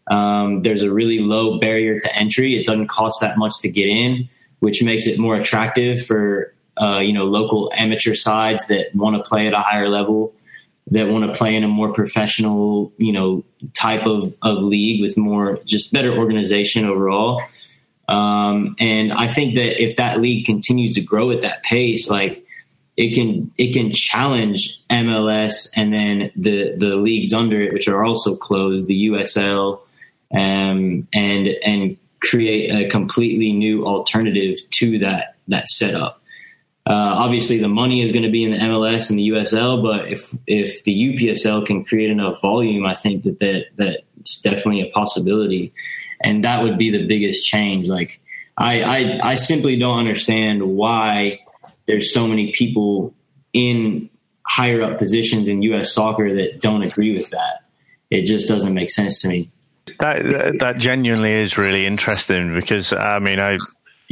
Um, 0.10 0.62
there's 0.62 0.84
a 0.84 0.92
really 0.92 1.20
low 1.20 1.60
barrier 1.60 2.00
to 2.00 2.16
entry. 2.16 2.60
It 2.60 2.66
doesn't 2.66 2.88
cost 2.88 3.22
that 3.22 3.38
much 3.38 3.54
to 3.62 3.70
get 3.70 3.88
in, 3.88 4.30
which 4.60 4.84
makes 4.84 5.08
it 5.08 5.18
more 5.20 5.36
attractive 5.36 6.06
for 6.06 6.54
uh, 6.78 7.00
you 7.00 7.14
know 7.14 7.26
local 7.26 7.72
amateur 7.76 8.14
sides 8.14 8.68
that 8.68 8.96
want 8.96 9.16
to 9.16 9.24
play 9.24 9.48
at 9.48 9.54
a 9.54 9.58
higher 9.58 9.90
level 9.90 10.34
that 10.92 11.08
want 11.08 11.24
to 11.26 11.38
play 11.38 11.56
in 11.56 11.64
a 11.64 11.68
more 11.68 11.94
professional, 11.94 12.94
you 12.98 13.14
know, 13.14 13.44
type 13.74 14.06
of, 14.06 14.36
of 14.42 14.62
league 14.62 15.02
with 15.02 15.18
more 15.18 15.60
just 15.66 15.92
better 15.94 16.14
organization 16.14 16.86
overall. 16.86 17.42
Um, 18.08 18.76
and 18.78 19.14
I 19.14 19.28
think 19.28 19.56
that 19.56 19.82
if 19.82 19.96
that 19.96 20.20
league 20.20 20.46
continues 20.46 20.96
to 20.96 21.02
grow 21.02 21.32
at 21.32 21.42
that 21.42 21.64
pace, 21.64 22.10
like 22.10 22.46
it 22.98 23.16
can 23.16 23.52
it 23.58 23.74
can 23.74 23.94
challenge 23.94 24.82
MLS 24.90 25.70
and 25.76 25.94
then 25.94 26.32
the 26.36 26.76
the 26.76 26.98
leagues 26.98 27.34
under 27.34 27.62
it, 27.62 27.72
which 27.72 27.88
are 27.88 28.04
also 28.04 28.36
closed, 28.36 28.88
the 28.88 29.08
USL, 29.08 29.80
um, 30.34 31.08
and 31.14 31.48
and 31.64 31.98
create 32.20 32.70
a 32.70 32.90
completely 32.90 33.54
new 33.54 33.86
alternative 33.86 34.58
to 34.72 35.00
that 35.00 35.36
that 35.48 35.68
setup. 35.68 36.21
Uh, 36.86 37.14
obviously, 37.18 37.60
the 37.60 37.68
money 37.68 38.02
is 38.02 38.12
going 38.12 38.24
to 38.24 38.32
be 38.32 38.44
in 38.44 38.52
the 38.52 38.58
MLS 38.58 39.10
and 39.10 39.20
the 39.20 39.30
USL, 39.30 39.84
but 39.84 40.12
if 40.12 40.34
if 40.48 40.84
the 40.84 40.92
UPSL 40.92 41.66
can 41.66 41.86
create 41.86 42.10
enough 42.10 42.42
volume, 42.42 42.86
I 42.86 42.96
think 42.96 43.24
that 43.24 43.40
that 43.40 43.68
that's 43.78 44.42
definitely 44.42 44.82
a 44.82 44.92
possibility, 44.92 45.74
and 46.24 46.44
that 46.44 46.64
would 46.64 46.80
be 46.80 46.90
the 46.90 47.06
biggest 47.06 47.46
change. 47.46 47.88
Like, 47.88 48.20
I 48.58 48.82
I, 48.82 49.20
I 49.32 49.36
simply 49.36 49.78
don't 49.78 50.00
understand 50.00 50.64
why 50.64 51.42
there's 51.86 52.12
so 52.14 52.28
many 52.28 52.52
people 52.52 53.14
in 53.54 54.10
higher 54.44 54.82
up 54.82 54.98
positions 54.98 55.48
in 55.48 55.62
U.S. 55.62 55.94
soccer 55.94 56.36
that 56.36 56.62
don't 56.62 56.82
agree 56.82 57.16
with 57.16 57.30
that. 57.30 57.64
It 58.10 58.26
just 58.26 58.48
doesn't 58.48 58.74
make 58.74 58.90
sense 58.90 59.22
to 59.22 59.28
me. 59.28 59.50
That 60.00 60.58
that 60.60 60.78
genuinely 60.78 61.32
is 61.32 61.58
really 61.58 61.86
interesting 61.86 62.56
because 62.56 62.92
I 62.92 63.20
mean 63.20 63.40
I 63.40 63.58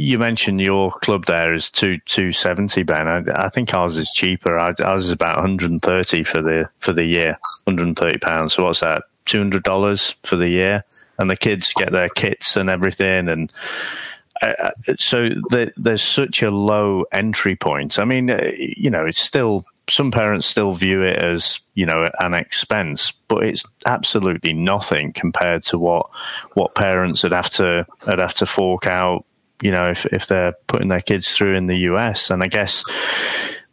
you 0.00 0.18
mentioned 0.18 0.62
your 0.62 0.90
club 0.90 1.26
there 1.26 1.52
is 1.52 1.70
two 1.70 1.98
two 2.06 2.32
seventy, 2.32 2.82
Ben. 2.82 3.06
I, 3.06 3.22
I, 3.44 3.48
think 3.50 3.74
ours 3.74 3.98
is 3.98 4.10
cheaper. 4.10 4.58
Ours 4.58 5.04
is 5.04 5.10
about 5.10 5.36
one 5.36 5.46
hundred 5.46 5.72
and 5.72 5.82
thirty 5.82 6.24
for 6.24 6.40
the 6.40 6.70
for 6.78 6.94
the 6.94 7.04
year, 7.04 7.38
one 7.64 7.76
hundred 7.76 7.86
and 7.88 7.96
thirty 7.98 8.18
pounds. 8.18 8.54
So 8.54 8.64
what's 8.64 8.80
that? 8.80 9.02
Two 9.26 9.38
hundred 9.38 9.62
dollars 9.62 10.14
for 10.24 10.36
the 10.36 10.48
year, 10.48 10.84
and 11.18 11.28
the 11.28 11.36
kids 11.36 11.74
get 11.74 11.92
their 11.92 12.08
kits 12.08 12.56
and 12.56 12.70
everything, 12.70 13.28
and 13.28 13.52
uh, 14.40 14.54
uh 14.58 14.94
so 14.98 15.28
the, 15.50 15.70
there's 15.76 16.02
such 16.02 16.42
a 16.42 16.50
low 16.50 17.04
entry 17.12 17.54
point. 17.54 17.98
I 17.98 18.04
mean, 18.04 18.30
uh, 18.30 18.52
you 18.56 18.88
know, 18.88 19.04
it's 19.04 19.20
still 19.20 19.66
some 19.90 20.10
parents 20.10 20.46
still 20.46 20.72
view 20.72 21.02
it 21.02 21.18
as 21.18 21.60
you 21.74 21.84
know 21.84 22.08
an 22.20 22.32
expense, 22.32 23.12
but 23.28 23.44
it's 23.44 23.64
absolutely 23.84 24.54
nothing 24.54 25.12
compared 25.12 25.62
to 25.64 25.78
what 25.78 26.08
what 26.54 26.74
parents 26.74 27.22
would 27.22 27.32
have 27.32 27.50
to 27.50 27.86
would 28.06 28.18
have 28.18 28.34
to 28.34 28.46
fork 28.46 28.86
out 28.86 29.26
you 29.60 29.70
know, 29.70 29.84
if, 29.84 30.06
if 30.06 30.26
they're 30.26 30.54
putting 30.66 30.88
their 30.88 31.00
kids 31.00 31.32
through 31.32 31.54
in 31.56 31.66
the 31.66 31.78
US. 31.78 32.30
And 32.30 32.42
I 32.42 32.48
guess 32.48 32.84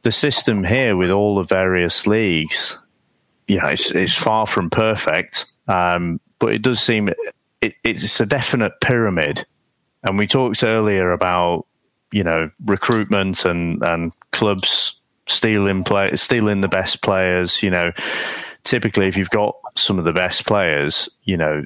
the 0.01 0.11
system 0.11 0.63
here 0.63 0.95
with 0.95 1.09
all 1.09 1.35
the 1.35 1.43
various 1.43 2.07
leagues, 2.07 2.79
yeah, 3.47 3.67
it's, 3.69 3.91
it's 3.91 4.13
far 4.13 4.47
from 4.47 4.69
perfect. 4.69 5.53
Um, 5.67 6.19
but 6.39 6.53
it 6.53 6.61
does 6.61 6.79
seem 6.79 7.09
it, 7.61 7.73
it's 7.83 8.19
a 8.19 8.25
definite 8.25 8.73
pyramid. 8.81 9.45
And 10.03 10.17
we 10.17 10.27
talked 10.27 10.63
earlier 10.63 11.11
about, 11.11 11.65
you 12.11 12.23
know, 12.23 12.51
recruitment 12.65 13.45
and, 13.45 13.81
and 13.83 14.13
clubs 14.31 14.95
stealing 15.25 15.83
play, 15.83 16.15
stealing 16.15 16.61
the 16.61 16.67
best 16.67 17.01
players. 17.01 17.63
You 17.63 17.71
know, 17.71 17.91
typically 18.63 19.07
if 19.07 19.17
you've 19.17 19.29
got 19.29 19.55
some 19.75 19.97
of 19.97 20.05
the 20.05 20.13
best 20.13 20.45
players, 20.45 21.09
you 21.23 21.38
know, 21.38 21.63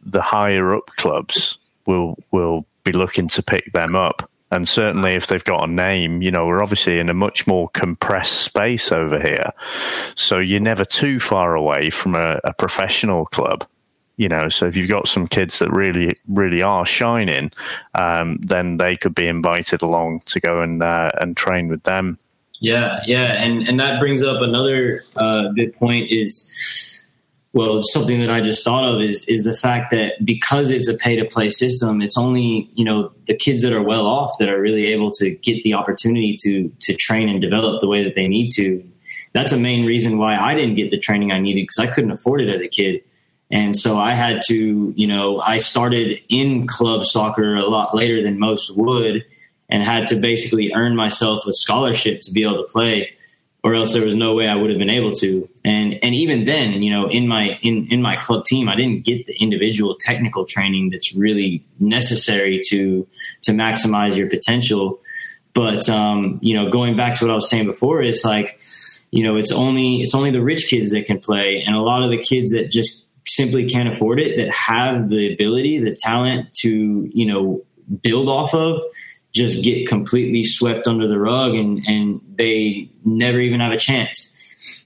the 0.00 0.22
higher 0.22 0.74
up 0.74 0.86
clubs 0.96 1.58
will 1.86 2.16
will 2.30 2.66
be 2.84 2.92
looking 2.92 3.28
to 3.28 3.42
pick 3.42 3.72
them 3.72 3.94
up. 3.94 4.28
And 4.50 4.68
certainly, 4.68 5.14
if 5.14 5.28
they've 5.28 5.42
got 5.42 5.66
a 5.66 5.72
name, 5.72 6.20
you 6.20 6.30
know, 6.30 6.46
we're 6.46 6.62
obviously 6.62 6.98
in 6.98 7.08
a 7.08 7.14
much 7.14 7.46
more 7.46 7.68
compressed 7.70 8.42
space 8.42 8.92
over 8.92 9.18
here. 9.18 9.50
So 10.14 10.38
you're 10.38 10.60
never 10.60 10.84
too 10.84 11.18
far 11.18 11.54
away 11.54 11.88
from 11.88 12.14
a, 12.14 12.38
a 12.44 12.52
professional 12.52 13.24
club 13.26 13.66
you 14.16 14.28
know 14.28 14.48
so 14.48 14.66
if 14.66 14.76
you've 14.76 14.88
got 14.88 15.08
some 15.08 15.26
kids 15.26 15.58
that 15.58 15.70
really 15.70 16.10
really 16.28 16.62
are 16.62 16.86
shining 16.86 17.50
um, 17.94 18.38
then 18.42 18.76
they 18.76 18.96
could 18.96 19.14
be 19.14 19.26
invited 19.26 19.82
along 19.82 20.20
to 20.26 20.40
go 20.40 20.60
and 20.60 20.82
uh, 20.82 21.10
and 21.20 21.36
train 21.36 21.68
with 21.68 21.82
them 21.84 22.18
yeah 22.60 23.00
yeah 23.06 23.42
and 23.42 23.66
and 23.68 23.80
that 23.80 23.98
brings 23.98 24.22
up 24.22 24.40
another 24.40 25.02
uh, 25.16 25.48
good 25.48 25.74
point 25.74 26.10
is 26.10 26.91
well, 27.54 27.82
something 27.82 28.20
that 28.20 28.30
I 28.30 28.40
just 28.40 28.64
thought 28.64 28.84
of 28.84 29.02
is 29.02 29.24
is 29.28 29.44
the 29.44 29.56
fact 29.56 29.90
that 29.90 30.24
because 30.24 30.70
it's 30.70 30.88
a 30.88 30.94
pay 30.94 31.16
to 31.16 31.24
play 31.26 31.50
system, 31.50 32.00
it's 32.00 32.16
only 32.16 32.70
you 32.74 32.84
know 32.84 33.12
the 33.26 33.34
kids 33.34 33.62
that 33.62 33.72
are 33.72 33.82
well 33.82 34.06
off 34.06 34.38
that 34.38 34.48
are 34.48 34.60
really 34.60 34.86
able 34.86 35.10
to 35.12 35.30
get 35.30 35.62
the 35.62 35.74
opportunity 35.74 36.36
to 36.42 36.72
to 36.82 36.94
train 36.94 37.28
and 37.28 37.42
develop 37.42 37.80
the 37.80 37.88
way 37.88 38.04
that 38.04 38.14
they 38.14 38.26
need 38.26 38.50
to. 38.52 38.82
That's 39.34 39.52
a 39.52 39.58
main 39.58 39.84
reason 39.84 40.18
why 40.18 40.36
I 40.36 40.54
didn't 40.54 40.76
get 40.76 40.90
the 40.90 40.98
training 40.98 41.32
I 41.32 41.40
needed 41.40 41.62
because 41.62 41.78
I 41.78 41.92
couldn't 41.92 42.10
afford 42.10 42.40
it 42.40 42.48
as 42.48 42.62
a 42.62 42.68
kid, 42.68 43.02
and 43.50 43.76
so 43.76 43.98
I 43.98 44.14
had 44.14 44.40
to 44.48 44.94
you 44.96 45.06
know 45.06 45.38
I 45.40 45.58
started 45.58 46.20
in 46.30 46.66
club 46.66 47.04
soccer 47.04 47.56
a 47.56 47.66
lot 47.66 47.94
later 47.94 48.22
than 48.22 48.38
most 48.38 48.78
would, 48.78 49.26
and 49.68 49.84
had 49.84 50.06
to 50.06 50.16
basically 50.16 50.72
earn 50.74 50.96
myself 50.96 51.46
a 51.46 51.52
scholarship 51.52 52.22
to 52.22 52.32
be 52.32 52.44
able 52.44 52.64
to 52.64 52.72
play 52.72 53.10
or 53.64 53.74
else 53.74 53.92
there 53.92 54.04
was 54.04 54.16
no 54.16 54.34
way 54.34 54.48
I 54.48 54.56
would 54.56 54.70
have 54.70 54.78
been 54.78 54.90
able 54.90 55.12
to. 55.12 55.48
And 55.64 55.98
and 56.02 56.14
even 56.14 56.44
then, 56.44 56.82
you 56.82 56.92
know, 56.92 57.08
in 57.08 57.28
my 57.28 57.58
in 57.62 57.88
in 57.90 58.02
my 58.02 58.16
club 58.16 58.44
team, 58.44 58.68
I 58.68 58.74
didn't 58.74 59.04
get 59.04 59.26
the 59.26 59.34
individual 59.34 59.96
technical 59.98 60.44
training 60.44 60.90
that's 60.90 61.14
really 61.14 61.64
necessary 61.78 62.60
to 62.68 63.06
to 63.42 63.52
maximize 63.52 64.16
your 64.16 64.28
potential. 64.28 65.00
But 65.54 65.88
um, 65.88 66.40
you 66.42 66.56
know, 66.56 66.70
going 66.70 66.96
back 66.96 67.14
to 67.16 67.24
what 67.24 67.30
I 67.30 67.36
was 67.36 67.48
saying 67.48 67.66
before, 67.66 68.02
it's 68.02 68.24
like, 68.24 68.60
you 69.12 69.22
know, 69.22 69.36
it's 69.36 69.52
only 69.52 70.02
it's 70.02 70.14
only 70.14 70.32
the 70.32 70.42
rich 70.42 70.66
kids 70.68 70.90
that 70.92 71.06
can 71.06 71.20
play, 71.20 71.62
and 71.64 71.76
a 71.76 71.80
lot 71.80 72.02
of 72.02 72.10
the 72.10 72.18
kids 72.18 72.52
that 72.52 72.70
just 72.70 73.06
simply 73.24 73.68
can't 73.68 73.88
afford 73.88 74.18
it, 74.18 74.38
that 74.38 74.52
have 74.52 75.08
the 75.10 75.32
ability, 75.32 75.78
the 75.78 75.94
talent 75.96 76.52
to 76.54 77.08
you 77.12 77.26
know 77.26 77.62
build 78.02 78.28
off 78.28 78.52
of 78.54 78.80
just 79.32 79.62
get 79.62 79.88
completely 79.88 80.44
swept 80.44 80.86
under 80.86 81.08
the 81.08 81.18
rug 81.18 81.54
and, 81.54 81.82
and 81.86 82.20
they 82.36 82.90
never 83.04 83.40
even 83.40 83.60
have 83.60 83.72
a 83.72 83.78
chance. 83.78 84.31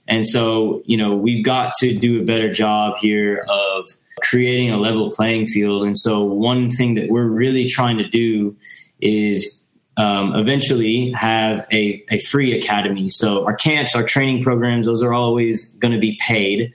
And 0.09 0.27
so, 0.27 0.83
you 0.85 0.97
know, 0.97 1.15
we've 1.15 1.45
got 1.45 1.73
to 1.81 1.97
do 1.97 2.21
a 2.21 2.25
better 2.25 2.51
job 2.51 2.97
here 3.01 3.45
of 3.49 3.87
creating 4.23 4.71
a 4.71 4.77
level 4.77 5.11
playing 5.11 5.47
field. 5.47 5.87
And 5.87 5.99
so, 5.99 6.23
one 6.25 6.71
thing 6.71 6.95
that 6.95 7.09
we're 7.09 7.27
really 7.27 7.67
trying 7.67 7.99
to 7.99 8.09
do 8.09 8.57
is 9.01 9.63
um, 9.97 10.35
eventually 10.35 11.13
have 11.13 11.67
a, 11.73 12.05
a 12.11 12.19
free 12.21 12.59
academy. 12.59 13.09
So, 13.11 13.45
our 13.45 13.57
camps, 13.57 13.95
our 13.95 14.05
training 14.05 14.43
programs, 14.43 14.87
those 14.87 15.03
are 15.03 15.13
always 15.13 15.71
going 15.73 15.93
to 15.93 16.01
be 16.01 16.19
paid. 16.21 16.73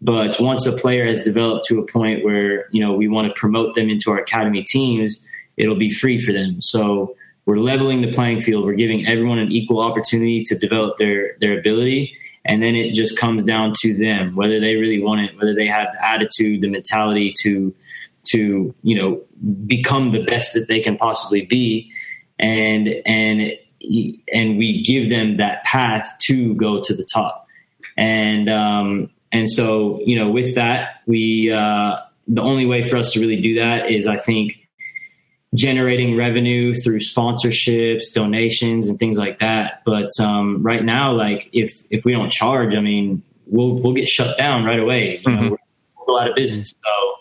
But 0.00 0.38
once 0.38 0.66
a 0.66 0.72
player 0.72 1.06
has 1.06 1.22
developed 1.22 1.66
to 1.68 1.78
a 1.78 1.86
point 1.86 2.24
where, 2.24 2.68
you 2.70 2.84
know, 2.84 2.94
we 2.94 3.08
want 3.08 3.28
to 3.28 3.40
promote 3.40 3.74
them 3.74 3.88
into 3.88 4.10
our 4.10 4.18
academy 4.18 4.62
teams, 4.62 5.20
it'll 5.56 5.78
be 5.78 5.90
free 5.90 6.18
for 6.18 6.32
them. 6.32 6.60
So 6.60 7.16
we're 7.46 7.58
leveling 7.58 8.00
the 8.00 8.12
playing 8.12 8.40
field. 8.40 8.64
We're 8.64 8.74
giving 8.74 9.06
everyone 9.06 9.38
an 9.38 9.52
equal 9.52 9.80
opportunity 9.80 10.42
to 10.44 10.58
develop 10.58 10.98
their 10.98 11.36
their 11.40 11.58
ability, 11.58 12.16
and 12.44 12.62
then 12.62 12.76
it 12.76 12.94
just 12.94 13.18
comes 13.18 13.42
down 13.44 13.72
to 13.80 13.94
them 13.94 14.36
whether 14.36 14.60
they 14.60 14.74
really 14.74 15.00
want 15.00 15.20
it, 15.22 15.36
whether 15.36 15.54
they 15.54 15.66
have 15.66 15.88
the 15.92 16.06
attitude, 16.06 16.60
the 16.60 16.68
mentality 16.68 17.32
to 17.42 17.74
to 18.24 18.74
you 18.82 18.98
know 18.98 19.22
become 19.66 20.12
the 20.12 20.22
best 20.24 20.54
that 20.54 20.66
they 20.68 20.80
can 20.80 20.96
possibly 20.96 21.42
be, 21.42 21.90
and 22.38 22.88
and 23.06 23.52
and 24.32 24.58
we 24.58 24.82
give 24.82 25.10
them 25.10 25.38
that 25.38 25.64
path 25.64 26.14
to 26.22 26.54
go 26.54 26.80
to 26.82 26.94
the 26.94 27.04
top, 27.04 27.46
and 27.96 28.48
um, 28.48 29.10
and 29.32 29.48
so 29.50 30.00
you 30.04 30.18
know 30.18 30.30
with 30.30 30.54
that 30.54 31.02
we 31.06 31.50
uh, 31.50 31.96
the 32.28 32.42
only 32.42 32.66
way 32.66 32.82
for 32.82 32.96
us 32.96 33.12
to 33.12 33.20
really 33.20 33.40
do 33.40 33.56
that 33.56 33.90
is 33.90 34.06
I 34.06 34.16
think 34.16 34.63
generating 35.54 36.16
revenue 36.16 36.74
through 36.74 36.98
sponsorships, 36.98 38.12
donations, 38.12 38.88
and 38.88 38.98
things 38.98 39.16
like 39.16 39.38
that. 39.38 39.82
But 39.84 40.08
um, 40.20 40.62
right 40.62 40.84
now, 40.84 41.12
like 41.12 41.48
if 41.52 41.72
if 41.90 42.04
we 42.04 42.12
don't 42.12 42.32
charge, 42.32 42.74
I 42.74 42.80
mean, 42.80 43.22
we'll 43.46 43.74
we'll 43.74 43.94
get 43.94 44.08
shut 44.08 44.36
down 44.36 44.64
right 44.64 44.78
away. 44.78 45.22
You 45.24 45.32
mm-hmm. 45.32 45.54
go 46.06 46.18
out 46.18 46.28
of 46.28 46.36
business. 46.36 46.74
So, 46.84 47.14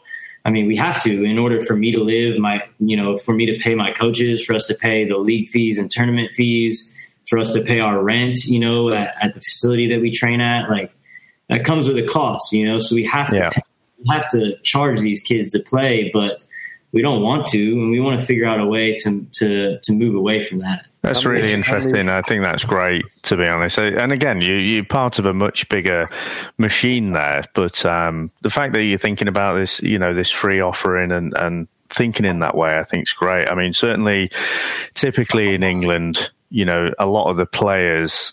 I 0.45 0.51
mean, 0.51 0.67
we 0.67 0.75
have 0.77 1.01
to 1.03 1.23
in 1.23 1.37
order 1.37 1.61
for 1.61 1.75
me 1.75 1.91
to 1.91 1.99
live. 1.99 2.37
My, 2.39 2.63
you 2.79 2.97
know, 2.97 3.17
for 3.17 3.33
me 3.33 3.45
to 3.45 3.59
pay 3.63 3.75
my 3.75 3.91
coaches, 3.91 4.43
for 4.43 4.55
us 4.55 4.65
to 4.67 4.73
pay 4.73 5.07
the 5.07 5.17
league 5.17 5.49
fees 5.49 5.77
and 5.77 5.89
tournament 5.91 6.31
fees, 6.33 6.91
for 7.29 7.37
us 7.37 7.53
to 7.53 7.61
pay 7.61 7.79
our 7.79 8.01
rent. 8.01 8.37
You 8.45 8.59
know, 8.59 8.89
at, 8.89 9.15
at 9.21 9.33
the 9.35 9.41
facility 9.41 9.89
that 9.89 10.01
we 10.01 10.11
train 10.11 10.41
at, 10.41 10.69
like 10.69 10.91
that 11.49 11.63
comes 11.65 11.87
with 11.87 11.97
a 11.97 12.07
cost. 12.07 12.51
You 12.51 12.67
know, 12.67 12.79
so 12.79 12.95
we 12.95 13.05
have 13.05 13.29
to 13.29 13.35
yeah. 13.35 13.49
pay, 13.51 13.61
we 13.99 14.05
have 14.15 14.27
to 14.29 14.57
charge 14.63 14.99
these 14.99 15.21
kids 15.21 15.51
to 15.51 15.59
play, 15.59 16.09
but 16.11 16.43
we 16.93 17.01
don't 17.01 17.21
want 17.21 17.47
to, 17.47 17.59
and 17.59 17.91
we 17.91 17.99
want 17.99 18.19
to 18.19 18.25
figure 18.25 18.45
out 18.45 18.59
a 18.59 18.65
way 18.65 18.95
to 18.97 19.25
to 19.33 19.79
to 19.81 19.91
move 19.91 20.15
away 20.15 20.45
from 20.45 20.59
that. 20.59 20.85
That's 21.01 21.25
really 21.25 21.51
interesting. 21.51 22.07
I 22.07 22.21
think 22.21 22.43
that's 22.43 22.63
great, 22.63 23.03
to 23.23 23.35
be 23.35 23.45
honest. 23.45 23.77
And 23.77 24.13
again, 24.13 24.39
you, 24.39 24.53
you're 24.53 24.85
part 24.85 25.19
of 25.19 25.25
a 25.25 25.33
much 25.33 25.67
bigger 25.67 26.07
machine 26.57 27.11
there. 27.11 27.43
But 27.53 27.85
um, 27.85 28.31
the 28.41 28.49
fact 28.49 28.71
that 28.73 28.83
you're 28.83 28.97
thinking 28.97 29.27
about 29.27 29.55
this, 29.55 29.81
you 29.83 29.99
know, 29.99 30.13
this 30.13 30.31
free 30.31 30.61
offering 30.61 31.11
and, 31.11 31.33
and 31.35 31.67
thinking 31.89 32.25
in 32.25 32.39
that 32.39 32.55
way, 32.55 32.77
I 32.77 32.83
think 32.83 33.07
is 33.07 33.11
great. 33.11 33.51
I 33.51 33.55
mean, 33.55 33.73
certainly, 33.73 34.31
typically 34.93 35.53
in 35.53 35.61
England, 35.61 36.31
you 36.51 36.63
know, 36.63 36.91
a 36.97 37.05
lot 37.05 37.29
of 37.29 37.35
the 37.35 37.45
players 37.45 38.31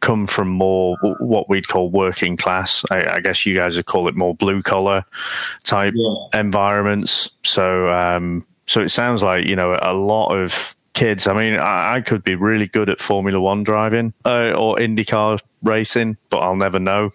come 0.00 0.26
from 0.26 0.48
more 0.48 0.96
what 1.20 1.48
we'd 1.48 1.68
call 1.68 1.90
working 1.90 2.36
class. 2.36 2.84
I, 2.90 3.16
I 3.16 3.20
guess 3.20 3.44
you 3.44 3.54
guys 3.54 3.76
would 3.76 3.86
call 3.86 4.08
it 4.08 4.16
more 4.16 4.34
blue 4.34 4.62
collar 4.62 5.04
type 5.64 5.94
yeah. 5.96 6.40
environments. 6.40 7.30
So, 7.44 7.90
um, 7.90 8.46
so 8.66 8.80
it 8.80 8.90
sounds 8.90 9.22
like 9.22 9.46
you 9.46 9.56
know 9.56 9.76
a 9.82 9.94
lot 9.94 10.28
of 10.28 10.74
kids. 10.94 11.26
I 11.26 11.32
mean, 11.32 11.58
I, 11.58 11.94
I 11.96 12.00
could 12.00 12.22
be 12.22 12.34
really 12.34 12.66
good 12.66 12.88
at 12.88 13.00
Formula 13.00 13.40
One 13.40 13.62
driving 13.62 14.12
uh, 14.24 14.52
or 14.56 14.76
IndyCar 14.76 15.40
racing, 15.62 16.16
but 16.30 16.38
I'll 16.38 16.56
never 16.56 16.78
know. 16.78 17.10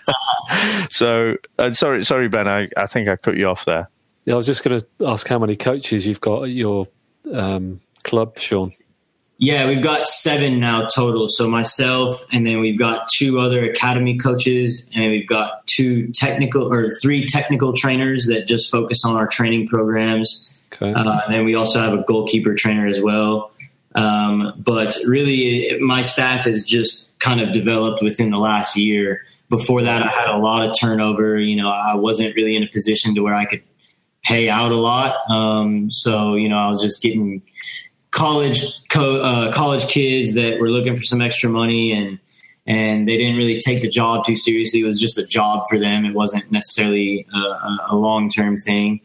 so, 0.90 1.36
uh, 1.58 1.72
sorry, 1.72 2.04
sorry, 2.04 2.28
Ben. 2.28 2.48
I, 2.48 2.68
I 2.76 2.86
think 2.86 3.08
I 3.08 3.16
cut 3.16 3.36
you 3.36 3.46
off 3.46 3.64
there. 3.64 3.88
Yeah, 4.24 4.34
I 4.34 4.36
was 4.36 4.46
just 4.46 4.62
going 4.62 4.78
to 4.78 5.06
ask 5.06 5.26
how 5.26 5.38
many 5.38 5.56
coaches 5.56 6.06
you've 6.06 6.20
got 6.20 6.44
at 6.44 6.50
your 6.50 6.86
um, 7.32 7.80
club, 8.04 8.38
Sean. 8.38 8.72
Yeah, 9.42 9.68
we've 9.68 9.82
got 9.82 10.04
seven 10.04 10.60
now 10.60 10.86
total. 10.86 11.26
So 11.26 11.48
myself, 11.48 12.22
and 12.30 12.46
then 12.46 12.60
we've 12.60 12.78
got 12.78 13.08
two 13.16 13.40
other 13.40 13.64
academy 13.64 14.18
coaches, 14.18 14.84
and 14.94 15.10
we've 15.10 15.26
got 15.26 15.66
two 15.66 16.08
technical 16.08 16.70
or 16.70 16.90
three 16.90 17.24
technical 17.24 17.72
trainers 17.72 18.26
that 18.26 18.46
just 18.46 18.70
focus 18.70 19.02
on 19.06 19.16
our 19.16 19.26
training 19.26 19.66
programs. 19.66 20.46
Okay. 20.74 20.92
Uh, 20.92 21.20
and 21.24 21.32
then 21.32 21.46
we 21.46 21.54
also 21.54 21.80
have 21.80 21.94
a 21.94 22.02
goalkeeper 22.02 22.54
trainer 22.54 22.86
as 22.86 23.00
well. 23.00 23.50
Um, 23.94 24.52
but 24.58 24.94
really, 25.06 25.78
my 25.80 26.02
staff 26.02 26.44
has 26.44 26.66
just 26.66 27.18
kind 27.18 27.40
of 27.40 27.52
developed 27.52 28.02
within 28.02 28.30
the 28.30 28.38
last 28.38 28.76
year. 28.76 29.24
before 29.48 29.82
that, 29.82 30.02
I 30.02 30.08
had 30.08 30.28
a 30.28 30.36
lot 30.36 30.68
of 30.68 30.78
turnover. 30.78 31.38
You 31.38 31.56
know, 31.56 31.70
I 31.70 31.94
wasn't 31.94 32.36
really 32.36 32.56
in 32.56 32.62
a 32.62 32.68
position 32.68 33.14
to 33.14 33.22
where 33.22 33.34
I 33.34 33.46
could 33.46 33.62
pay 34.22 34.50
out 34.50 34.70
a 34.70 34.76
lot. 34.76 35.16
Um, 35.30 35.90
so, 35.90 36.34
you 36.34 36.50
know, 36.50 36.58
I 36.58 36.68
was 36.68 36.82
just 36.82 37.02
getting 37.02 37.40
college 38.10 38.86
co- 38.88 39.20
uh, 39.20 39.52
college 39.52 39.86
kids 39.86 40.34
that 40.34 40.60
were 40.60 40.70
looking 40.70 40.96
for 40.96 41.02
some 41.02 41.20
extra 41.20 41.50
money 41.50 41.92
and 41.92 42.18
and 42.66 43.08
they 43.08 43.16
didn't 43.16 43.36
really 43.36 43.58
take 43.58 43.82
the 43.82 43.88
job 43.88 44.24
too 44.24 44.36
seriously. 44.36 44.80
It 44.80 44.84
was 44.84 45.00
just 45.00 45.18
a 45.18 45.26
job 45.26 45.66
for 45.68 45.78
them. 45.78 46.04
It 46.04 46.14
wasn't 46.14 46.52
necessarily 46.52 47.26
a, 47.32 47.38
a 47.90 47.96
long 47.96 48.28
term 48.28 48.58
thing. 48.58 49.00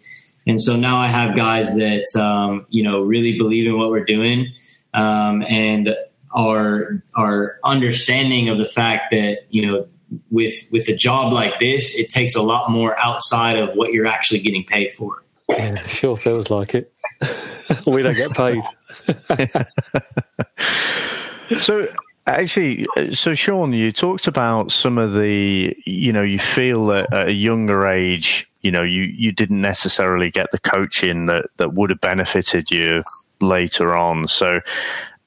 And 0.45 0.61
so 0.61 0.75
now 0.75 0.97
I 0.97 1.07
have 1.07 1.35
guys 1.35 1.73
that 1.75 2.05
um, 2.19 2.65
you 2.69 2.83
know 2.83 3.01
really 3.01 3.37
believe 3.37 3.67
in 3.67 3.77
what 3.77 3.89
we're 3.89 4.05
doing 4.05 4.51
um, 4.93 5.43
and 5.43 5.95
are 6.31 7.03
are 7.15 7.59
understanding 7.63 8.49
of 8.49 8.57
the 8.57 8.67
fact 8.67 9.11
that 9.11 9.45
you 9.49 9.65
know 9.65 9.87
with 10.29 10.55
with 10.71 10.87
a 10.87 10.95
job 10.95 11.33
like 11.33 11.59
this, 11.59 11.95
it 11.95 12.09
takes 12.09 12.35
a 12.35 12.41
lot 12.41 12.69
more 12.69 12.97
outside 12.99 13.57
of 13.57 13.75
what 13.75 13.93
you're 13.93 14.05
actually 14.05 14.39
getting 14.39 14.63
paid 14.63 14.93
for. 14.93 15.23
Yeah, 15.49 15.85
sure 15.87 16.17
feels 16.17 16.49
like 16.49 16.75
it. 16.75 16.91
we 17.87 18.01
don't 18.01 18.15
get 18.15 18.31
paid. 18.31 18.63
so 21.59 21.87
Actually, 22.27 22.87
so 23.11 23.35
Sean, 23.35 23.71
you 23.71 23.91
talked 23.91 24.25
about 24.25 24.71
some 24.71 24.97
of 24.97 25.13
the, 25.13 25.77
you 25.85 26.11
know, 26.11 26.23
you 26.23 26.39
feel 26.39 26.87
that 26.87 27.13
at 27.13 27.27
a 27.27 27.33
younger 27.33 27.85
age, 27.85 28.49
you 28.61 28.71
know, 28.71 28.81
you, 28.81 29.03
you 29.03 29.31
didn't 29.31 29.61
necessarily 29.61 30.31
get 30.31 30.49
the 30.51 30.57
coaching 30.57 31.27
that, 31.27 31.45
that 31.57 31.75
would 31.75 31.91
have 31.91 32.01
benefited 32.01 32.71
you 32.71 33.03
later 33.41 33.95
on. 33.95 34.27
So, 34.27 34.61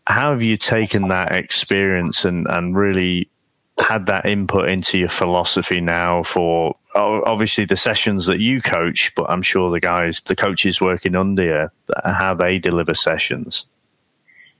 how 0.09 0.33
have 0.33 0.43
you 0.43 0.57
taken 0.57 1.07
that 1.09 1.31
experience 1.31 2.25
and, 2.25 2.49
and 2.49 2.77
really 2.77 3.31
had 3.79 4.07
that 4.07 4.29
input 4.29 4.69
into 4.69 4.99
your 4.99 5.09
philosophy 5.09 5.81
now 5.81 6.25
for 6.25 6.75
obviously 6.95 7.65
the 7.65 7.77
sessions 7.77 8.27
that 8.27 8.41
you 8.41 8.61
coach, 8.63 9.13
but 9.15 9.31
I'm 9.31 9.43
sure 9.43 9.71
the 9.71 9.81
guys, 9.81 10.21
the 10.25 10.37
coaches 10.37 10.81
working 10.81 11.15
under 11.15 11.43
you, 11.43 11.71
how 12.05 12.35
they 12.35 12.59
deliver 12.59 12.95
sessions? 12.95 13.67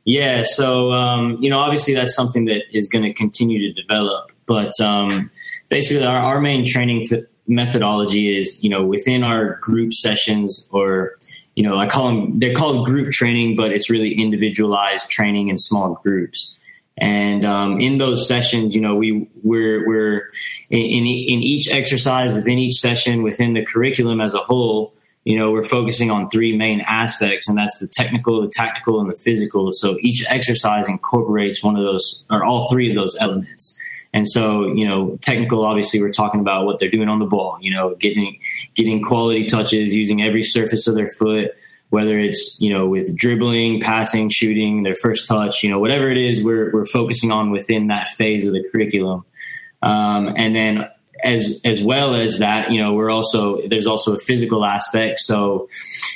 Yeah, 0.05 0.45
so 0.45 0.93
um, 0.93 1.37
you 1.41 1.51
know, 1.51 1.59
obviously 1.59 1.95
that's 1.95 2.15
something 2.15 2.47
that 2.47 2.63
is 2.73 2.89
going 2.89 3.05
to 3.05 3.13
continue 3.13 3.61
to 3.61 3.83
develop. 3.83 4.33
But 4.47 4.71
um, 4.81 5.31
basically, 5.69 6.07
our, 6.07 6.17
our 6.17 6.41
main 6.41 6.65
training 6.67 7.07
f- 7.11 7.25
methodology 7.47 8.39
is 8.39 8.63
you 8.63 8.71
know 8.71 8.85
within 8.87 9.23
our 9.23 9.57
group 9.61 9.93
sessions, 9.93 10.67
or 10.71 11.13
you 11.57 11.63
know, 11.63 11.77
I 11.77 11.87
call 11.87 12.07
them 12.07 12.39
they're 12.39 12.55
called 12.55 12.87
group 12.87 13.13
training, 13.13 13.57
but 13.57 13.73
it's 13.73 13.91
really 13.91 14.15
individualized 14.15 15.11
training 15.11 15.49
in 15.49 15.59
small 15.59 16.01
groups. 16.03 16.55
And 17.01 17.45
um, 17.45 17.81
in 17.81 17.99
those 17.99 18.27
sessions, 18.27 18.75
you 18.75 18.81
know, 18.81 18.97
we 18.97 19.29
we're 19.43 19.87
we're 19.87 20.31
in, 20.69 20.81
in 20.81 21.07
in 21.07 21.43
each 21.43 21.73
exercise 21.73 22.35
within 22.35 22.59
each 22.59 22.81
session 22.81 23.23
within 23.23 23.53
the 23.53 23.65
curriculum 23.65 24.21
as 24.21 24.35
a 24.35 24.41
whole 24.41 24.95
you 25.29 25.39
know, 25.39 25.51
we're 25.51 25.63
focusing 25.63 26.11
on 26.11 26.31
three 26.31 26.57
main 26.57 26.81
aspects, 26.81 27.51
and 27.51 27.59
that's 27.59 27.79
the 27.81 27.87
technical, 27.87 28.41
the 28.41 28.49
tactical, 28.49 28.99
and 28.99 29.11
the 29.11 29.15
physical. 29.15 29.73
So 29.73 29.99
each 30.01 30.25
exercise 30.27 30.89
incorporates 30.89 31.63
one 31.63 31.77
of 31.77 31.83
those, 31.83 32.25
or 32.31 32.43
all 32.43 32.71
three 32.71 32.89
of 32.89 32.97
those 32.97 33.15
elements. 33.21 33.77
And 34.15 34.27
so, 34.27 34.73
you 34.73 34.89
know, 34.89 35.19
technical, 35.21 35.67
obviously, 35.67 36.01
we're 36.01 36.13
talking 36.13 36.41
about 36.41 36.65
what 36.65 36.79
they're 36.79 36.91
doing 36.91 37.11
on 37.11 37.19
the 37.19 37.27
ball. 37.27 37.59
You 37.61 37.75
know, 37.75 37.95
getting 37.97 38.39
getting 38.75 39.03
quality 39.03 39.45
touches, 39.45 39.95
using 39.95 40.23
every 40.23 40.43
surface 40.43 40.87
of 40.87 40.95
their 40.95 41.09
foot, 41.09 41.55
whether 41.91 42.19
it's 42.19 42.57
you 42.61 42.73
know 42.73 42.87
with 42.87 43.17
dribbling, 43.17 43.81
passing, 43.81 44.29
shooting, 44.29 44.83
their 44.83 44.95
first 44.95 45.27
touch, 45.27 45.63
you 45.63 45.71
know, 45.71 45.79
whatever 45.79 46.11
it 46.11 46.19
is, 46.19 46.43
we're 46.43 46.71
we're 46.73 46.87
focusing 46.87 47.33
on 47.33 47.51
within 47.51 47.89
that 47.89 48.09
phase 48.11 48.47
of 48.47 48.53
the 48.53 48.67
curriculum. 48.71 49.25
Um, 49.83 50.35
and 50.37 50.55
then 50.55 50.89
as 51.23 51.61
as 51.65 51.83
well 51.83 52.15
as 52.15 52.39
that, 52.39 52.71
you 52.71 52.81
know, 52.81 52.93
we're 52.95 53.11
also 53.11 53.67
there's 53.67 53.87
also 53.87 54.15
a 54.15 54.19
physical 54.19 54.65
aspect. 54.65 55.21
So, 55.21 55.69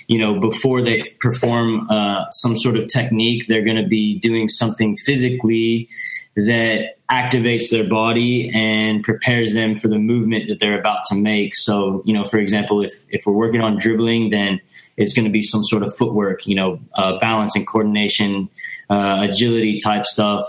you 0.07 0.19
know, 0.19 0.41
before 0.41 0.83
they 0.83 1.03
perform 1.21 1.89
uh, 1.91 2.31
some 2.31 2.57
sort 2.57 2.77
of 2.77 2.87
technique, 2.87 3.47
they're 3.49 3.65
going 3.65 3.83
to 3.83 3.89
be 3.89 4.19
doing 4.19 4.49
something 4.49 4.97
physically 4.97 5.89
that 6.35 6.97
activates 7.11 7.71
their 7.71 7.87
body 7.87 8.51
and 8.55 9.05
prepares 9.05 9.53
them 9.53 9.75
for 9.75 9.89
the 9.89 9.99
movement 9.99 10.49
that 10.49 10.61
they're 10.61 10.79
about 10.79 11.05
to 11.07 11.15
make. 11.15 11.55
So, 11.55 12.03
you 12.07 12.15
know, 12.15 12.25
for 12.25 12.39
example, 12.39 12.83
if 12.83 12.93
if 13.11 13.27
we're 13.27 13.35
working 13.35 13.61
on 13.61 13.79
dribbling, 13.79 14.31
then 14.31 14.61
it's 14.97 15.15
going 15.15 15.25
to 15.25 15.31
be 15.31 15.43
some 15.43 15.65
sort 15.65 15.83
of 15.83 15.95
footwork, 15.95 16.47
you 16.47 16.55
know, 16.55 16.81
uh, 16.95 17.19
balance 17.19 17.57
and 17.57 17.67
coordination, 17.67 18.49
uh, 18.91 19.27
agility 19.29 19.79
type 19.79 20.05
stuff 20.05 20.45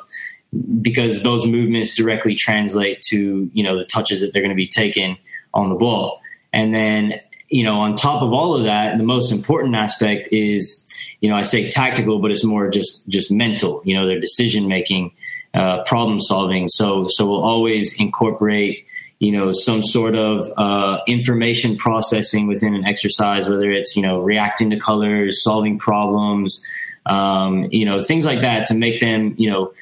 because 0.82 1.24
those 1.24 1.48
movements 1.48 1.96
directly 1.96 2.36
translate 2.36 3.02
to 3.02 3.50
you 3.54 3.64
know 3.64 3.78
the 3.78 3.86
touches 3.86 4.22
that 4.22 4.34
they're 4.34 4.42
going 4.42 4.52
to 4.52 4.56
be 4.56 4.68
taking 4.68 5.18
on 5.54 5.70
the 5.70 5.76
ball. 5.76 6.22
And 6.52 6.74
then 6.74 7.20
you 7.54 7.64
know 7.64 7.76
on 7.76 7.96
top 7.96 8.24
of 8.24 8.34
all 8.34 8.56
of 8.56 8.64
that 8.64 8.98
the 8.98 9.04
most 9.04 9.32
important 9.32 9.76
aspect 9.76 10.28
is 10.32 10.84
you 11.22 11.30
know 11.30 11.36
i 11.36 11.44
say 11.44 11.70
tactical 11.70 12.20
but 12.20 12.32
it's 12.32 12.44
more 12.44 12.68
just 12.70 13.08
just 13.08 13.32
mental 13.32 13.82
you 13.86 13.96
know 13.96 14.08
their 14.08 14.20
decision 14.20 14.68
making 14.68 15.12
uh, 15.54 15.84
problem 15.84 16.20
solving 16.20 16.68
so 16.68 17.06
so 17.10 17.28
we'll 17.28 17.44
always 17.44 18.00
incorporate 18.00 18.88
you 19.24 19.32
know 19.32 19.52
some 19.52 19.82
sort 19.82 20.16
of 20.16 20.52
uh, 20.58 21.00
information 21.08 21.78
processing 21.78 22.48
within 22.48 22.76
an 22.76 22.86
exercise 22.86 23.50
whether 23.50 23.72
it's 23.72 23.96
you 23.96 24.02
know 24.02 24.20
reacting 24.20 24.70
to 24.70 24.78
colors 24.78 25.44
solving 25.44 25.80
problems 25.80 26.62
um, 27.06 27.68
you 27.72 27.86
know 27.86 28.02
things 28.02 28.26
like 28.26 28.42
that 28.42 28.68
to 28.68 28.74
make 28.74 29.00
them 29.00 29.34
you 29.38 29.50
know 29.50 29.74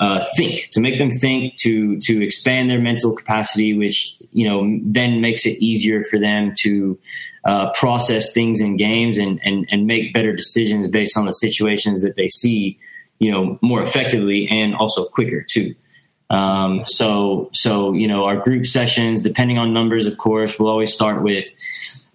uh, 0.00 0.24
think, 0.36 0.68
to 0.72 0.80
make 0.80 0.98
them 0.98 1.10
think, 1.10 1.54
to 1.56 1.98
to 2.00 2.24
expand 2.24 2.68
their 2.68 2.80
mental 2.80 3.14
capacity, 3.14 3.76
which 3.76 4.16
you 4.32 4.48
know 4.48 4.78
then 4.82 5.20
makes 5.20 5.46
it 5.46 5.56
easier 5.62 6.02
for 6.02 6.18
them 6.18 6.52
to 6.58 6.98
uh, 7.44 7.70
process 7.72 8.32
things 8.32 8.60
in 8.60 8.76
games 8.76 9.18
and, 9.18 9.40
and 9.44 9.68
and 9.70 9.86
make 9.86 10.12
better 10.12 10.34
decisions 10.34 10.88
based 10.88 11.16
on 11.16 11.26
the 11.26 11.32
situations 11.32 12.02
that 12.02 12.16
they 12.16 12.28
see, 12.28 12.78
you 13.18 13.30
know, 13.30 13.58
more 13.62 13.82
effectively 13.82 14.48
and 14.50 14.74
also 14.74 15.04
quicker 15.04 15.44
too. 15.48 15.74
Um, 16.34 16.82
so 16.86 17.50
so 17.52 17.92
you 17.92 18.08
know 18.08 18.24
our 18.24 18.36
group 18.36 18.66
sessions, 18.66 19.22
depending 19.22 19.56
on 19.56 19.72
numbers, 19.72 20.06
of 20.06 20.18
course, 20.18 20.58
we'll 20.58 20.68
always 20.68 20.92
start 20.92 21.22
with. 21.22 21.48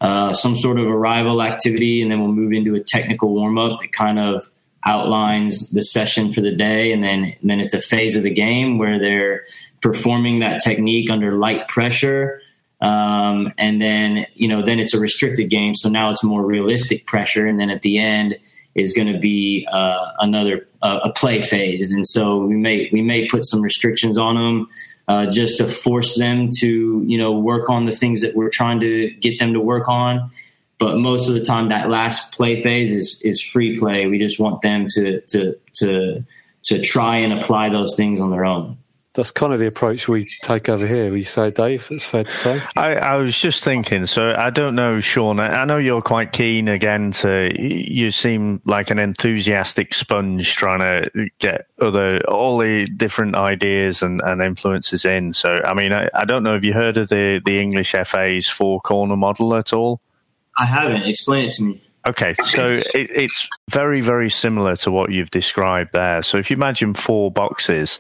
Uh, 0.01 0.33
some 0.33 0.55
sort 0.55 0.79
of 0.79 0.87
arrival 0.87 1.43
activity, 1.43 2.01
and 2.01 2.09
then 2.09 2.21
we'll 2.21 2.31
move 2.31 2.53
into 2.53 2.73
a 2.73 2.79
technical 2.79 3.33
warm 3.33 3.57
up 3.57 3.81
that 3.81 3.91
kind 3.91 4.17
of 4.17 4.49
outlines 4.85 5.69
the 5.71 5.81
session 5.81 6.31
for 6.31 6.39
the 6.39 6.55
day, 6.55 6.93
and 6.93 7.03
then 7.03 7.35
and 7.41 7.49
then 7.49 7.59
it's 7.59 7.73
a 7.73 7.81
phase 7.81 8.15
of 8.15 8.23
the 8.23 8.33
game 8.33 8.77
where 8.77 8.97
they're 8.97 9.43
performing 9.81 10.39
that 10.39 10.61
technique 10.63 11.09
under 11.09 11.33
light 11.33 11.67
pressure. 11.67 12.41
Um, 12.79 13.51
and 13.57 13.81
then 13.81 14.25
you 14.35 14.47
know 14.47 14.61
then 14.61 14.79
it's 14.79 14.93
a 14.93 14.99
restricted 15.01 15.49
game, 15.49 15.75
so 15.75 15.89
now 15.89 16.11
it's 16.11 16.23
more 16.23 16.45
realistic 16.45 17.05
pressure, 17.05 17.45
and 17.45 17.59
then 17.59 17.69
at 17.69 17.81
the 17.81 17.99
end 17.99 18.37
is 18.75 18.93
going 18.93 19.11
to 19.11 19.19
be 19.19 19.67
uh, 19.71 20.11
another 20.19 20.67
uh, 20.81 20.99
a 21.03 21.11
play 21.11 21.41
phase, 21.41 21.91
and 21.91 22.07
so 22.07 22.37
we 22.37 22.55
may 22.55 22.89
we 22.91 23.01
may 23.01 23.27
put 23.27 23.45
some 23.45 23.61
restrictions 23.61 24.17
on 24.17 24.35
them. 24.35 24.69
Uh, 25.07 25.25
just 25.25 25.57
to 25.57 25.67
force 25.67 26.19
them 26.19 26.49
to, 26.55 27.03
you 27.07 27.17
know, 27.17 27.31
work 27.31 27.67
on 27.67 27.87
the 27.87 27.91
things 27.91 28.21
that 28.21 28.35
we're 28.35 28.51
trying 28.51 28.79
to 28.79 29.09
get 29.21 29.39
them 29.39 29.53
to 29.53 29.59
work 29.59 29.89
on, 29.89 30.29
but 30.77 30.97
most 30.97 31.27
of 31.27 31.33
the 31.33 31.43
time 31.43 31.69
that 31.69 31.89
last 31.89 32.31
play 32.31 32.61
phase 32.61 32.91
is 32.91 33.19
is 33.23 33.41
free 33.41 33.77
play. 33.77 34.05
We 34.05 34.19
just 34.19 34.39
want 34.39 34.61
them 34.61 34.85
to 34.89 35.21
to 35.21 35.55
to 35.73 36.23
to 36.63 36.81
try 36.81 37.17
and 37.17 37.33
apply 37.33 37.69
those 37.69 37.95
things 37.95 38.21
on 38.21 38.29
their 38.29 38.45
own. 38.45 38.77
That's 39.15 39.31
kind 39.31 39.53
of 39.53 39.59
the 39.59 39.65
approach 39.65 40.07
we 40.07 40.29
take 40.43 40.69
over 40.69 40.85
here. 40.85 41.11
We 41.11 41.23
say, 41.23 41.49
Dave, 41.49 41.87
it's 41.89 42.03
fair 42.03 42.25
to 42.25 42.31
say. 42.31 42.61
I, 42.75 42.93
I, 42.93 43.15
was 43.17 43.37
just 43.39 43.63
thinking. 43.63 44.05
So 44.05 44.35
I 44.37 44.51
don't 44.51 44.75
know, 44.75 45.01
Sean. 45.01 45.39
I 45.39 45.65
know 45.65 45.77
you're 45.77 46.03
quite 46.03 46.31
keen 46.31 46.67
again 46.67 47.09
to. 47.11 47.49
You 47.59 48.11
seem 48.11 48.61
like 48.65 48.91
an 48.91 48.99
enthusiastic 48.99 49.95
sponge 49.95 50.55
trying 50.55 50.79
to 50.79 51.29
get 51.39 51.67
other 51.81 52.19
all 52.27 52.59
the 52.59 52.85
different 52.85 53.35
ideas 53.35 54.03
and, 54.03 54.21
and 54.21 54.43
influences 54.43 55.05
in. 55.05 55.33
So 55.33 55.59
I 55.65 55.73
mean, 55.73 55.91
I, 55.91 56.07
I 56.13 56.25
don't 56.25 56.43
know. 56.43 56.53
Have 56.53 56.63
you 56.63 56.73
heard 56.73 56.97
of 56.97 57.09
the 57.09 57.41
the 57.43 57.59
English 57.59 57.95
FA's 58.05 58.47
four 58.47 58.79
corner 58.79 59.15
model 59.15 59.55
at 59.55 59.73
all? 59.73 60.01
I 60.59 60.65
haven't. 60.65 61.07
Explain 61.07 61.49
it 61.49 61.53
to 61.53 61.63
me. 61.63 61.83
Okay, 62.07 62.33
so 62.45 62.75
it, 62.95 63.11
it's 63.11 63.47
very, 63.69 64.01
very 64.01 64.29
similar 64.29 64.75
to 64.77 64.91
what 64.91 65.11
you've 65.11 65.31
described 65.31 65.91
there. 65.93 66.23
So 66.23 66.37
if 66.37 66.49
you 66.49 66.55
imagine 66.55 66.93
four 66.93 67.29
boxes, 67.29 67.99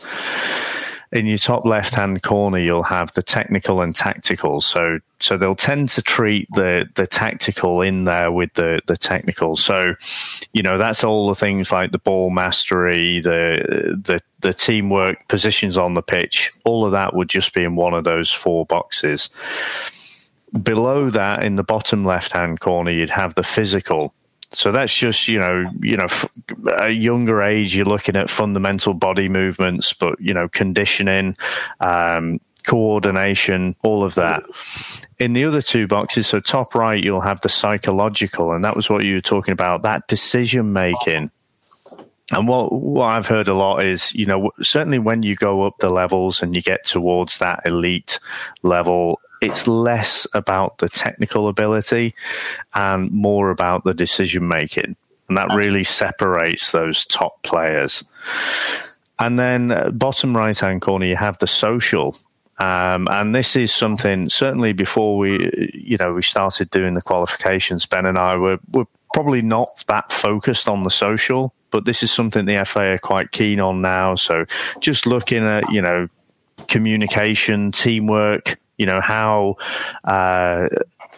in 1.11 1.25
your 1.25 1.37
top 1.37 1.65
left 1.65 1.95
hand 1.95 2.21
corner, 2.21 2.59
you'll 2.59 2.83
have 2.83 3.11
the 3.13 3.23
technical 3.23 3.81
and 3.81 3.95
tactical. 3.95 4.61
So, 4.61 4.99
so 5.19 5.37
they'll 5.37 5.55
tend 5.55 5.89
to 5.89 6.01
treat 6.03 6.47
the, 6.53 6.87
the 6.95 7.07
tactical 7.07 7.81
in 7.81 8.03
there 8.03 8.31
with 8.31 8.53
the, 8.53 8.81
the 8.85 8.95
technical. 8.95 9.57
So, 9.57 9.95
you 10.53 10.61
know, 10.61 10.77
that's 10.77 11.03
all 11.03 11.27
the 11.27 11.35
things 11.35 11.71
like 11.71 11.91
the 11.91 11.97
ball 11.97 12.29
mastery, 12.29 13.21
the, 13.21 13.97
the, 14.03 14.19
the 14.41 14.53
teamwork, 14.53 15.27
positions 15.27 15.77
on 15.77 15.95
the 15.95 16.03
pitch. 16.03 16.51
All 16.63 16.85
of 16.85 16.91
that 16.91 17.15
would 17.15 17.29
just 17.29 17.53
be 17.55 17.63
in 17.63 17.75
one 17.75 17.95
of 17.95 18.03
those 18.03 18.31
four 18.31 18.65
boxes 18.65 19.29
below 20.63 21.11
that 21.11 21.43
in 21.43 21.57
the 21.57 21.63
bottom 21.63 22.03
left 22.03 22.31
hand 22.31 22.59
corner 22.59 22.89
you'd 22.89 23.09
have 23.09 23.35
the 23.35 23.43
physical 23.43 24.15
so 24.51 24.71
that's 24.71 24.95
just 24.95 25.27
you 25.27 25.37
know 25.37 25.65
you 25.81 25.95
know 25.95 26.07
a 26.79 26.89
younger 26.89 27.41
age 27.41 27.75
you're 27.75 27.85
looking 27.85 28.15
at 28.15 28.29
fundamental 28.29 28.93
body 28.93 29.29
movements 29.29 29.93
but 29.93 30.19
you 30.19 30.33
know 30.33 30.49
conditioning 30.49 31.35
um, 31.81 32.39
coordination, 32.69 33.75
all 33.83 34.03
of 34.03 34.15
that. 34.15 34.43
In 35.17 35.33
the 35.33 35.43
other 35.43 35.61
two 35.61 35.87
boxes, 35.87 36.27
so 36.27 36.39
top 36.39 36.75
right, 36.75 37.03
you'll 37.03 37.21
have 37.21 37.41
the 37.41 37.49
psychological, 37.49 38.51
and 38.51 38.63
that 38.63 38.75
was 38.75 38.89
what 38.89 39.03
you 39.03 39.15
were 39.15 39.21
talking 39.21 39.51
about, 39.51 39.81
that 39.81 40.07
decision 40.07 40.71
making. 40.71 41.31
And 42.31 42.47
what, 42.47 42.71
what 42.71 43.07
I've 43.07 43.25
heard 43.25 43.47
a 43.47 43.55
lot 43.55 43.83
is, 43.83 44.13
you 44.13 44.25
know, 44.25 44.51
certainly 44.61 44.99
when 44.99 45.23
you 45.23 45.35
go 45.35 45.65
up 45.65 45.79
the 45.79 45.89
levels 45.89 46.43
and 46.43 46.55
you 46.55 46.61
get 46.61 46.85
towards 46.85 47.39
that 47.39 47.61
elite 47.65 48.19
level, 48.61 49.19
it's 49.41 49.67
less 49.67 50.27
about 50.33 50.79
the 50.79 50.89
technical 50.89 51.47
ability 51.47 52.13
and 52.73 53.11
more 53.11 53.49
about 53.49 53.83
the 53.83 53.93
decision 53.93 54.47
making. 54.47 54.95
And 55.27 55.37
that 55.37 55.53
really 55.55 55.83
separates 55.83 56.71
those 56.71 57.05
top 57.05 57.41
players. 57.43 58.03
And 59.19 59.37
then 59.37 59.71
uh, 59.71 59.91
bottom 59.91 60.35
right 60.35 60.57
hand 60.57 60.81
corner, 60.81 61.05
you 61.05 61.15
have 61.15 61.37
the 61.37 61.47
social. 61.47 62.17
Um, 62.57 63.07
and 63.09 63.33
this 63.33 63.55
is 63.55 63.71
something 63.71 64.29
certainly 64.29 64.73
before 64.73 65.17
we, 65.17 65.71
you 65.73 65.97
know, 65.97 66.13
we 66.13 66.21
started 66.21 66.69
doing 66.71 66.93
the 66.93 67.01
qualifications. 67.01 67.85
Ben 67.85 68.05
and 68.05 68.17
I 68.17 68.35
were, 68.35 68.57
were 68.71 68.85
probably 69.13 69.41
not 69.41 69.83
that 69.87 70.11
focused 70.11 70.67
on 70.67 70.83
the 70.83 70.89
social, 70.89 71.53
but 71.71 71.85
this 71.85 72.03
is 72.03 72.11
something 72.11 72.45
the 72.45 72.65
FA 72.65 72.93
are 72.93 72.97
quite 72.97 73.31
keen 73.31 73.59
on 73.59 73.81
now. 73.81 74.15
So 74.15 74.45
just 74.79 75.05
looking 75.05 75.45
at, 75.45 75.69
you 75.71 75.81
know, 75.81 76.09
communication, 76.67 77.71
teamwork, 77.71 78.57
you 78.79 78.87
know, 78.87 79.01
how 79.01 79.57
uh, 80.05 80.67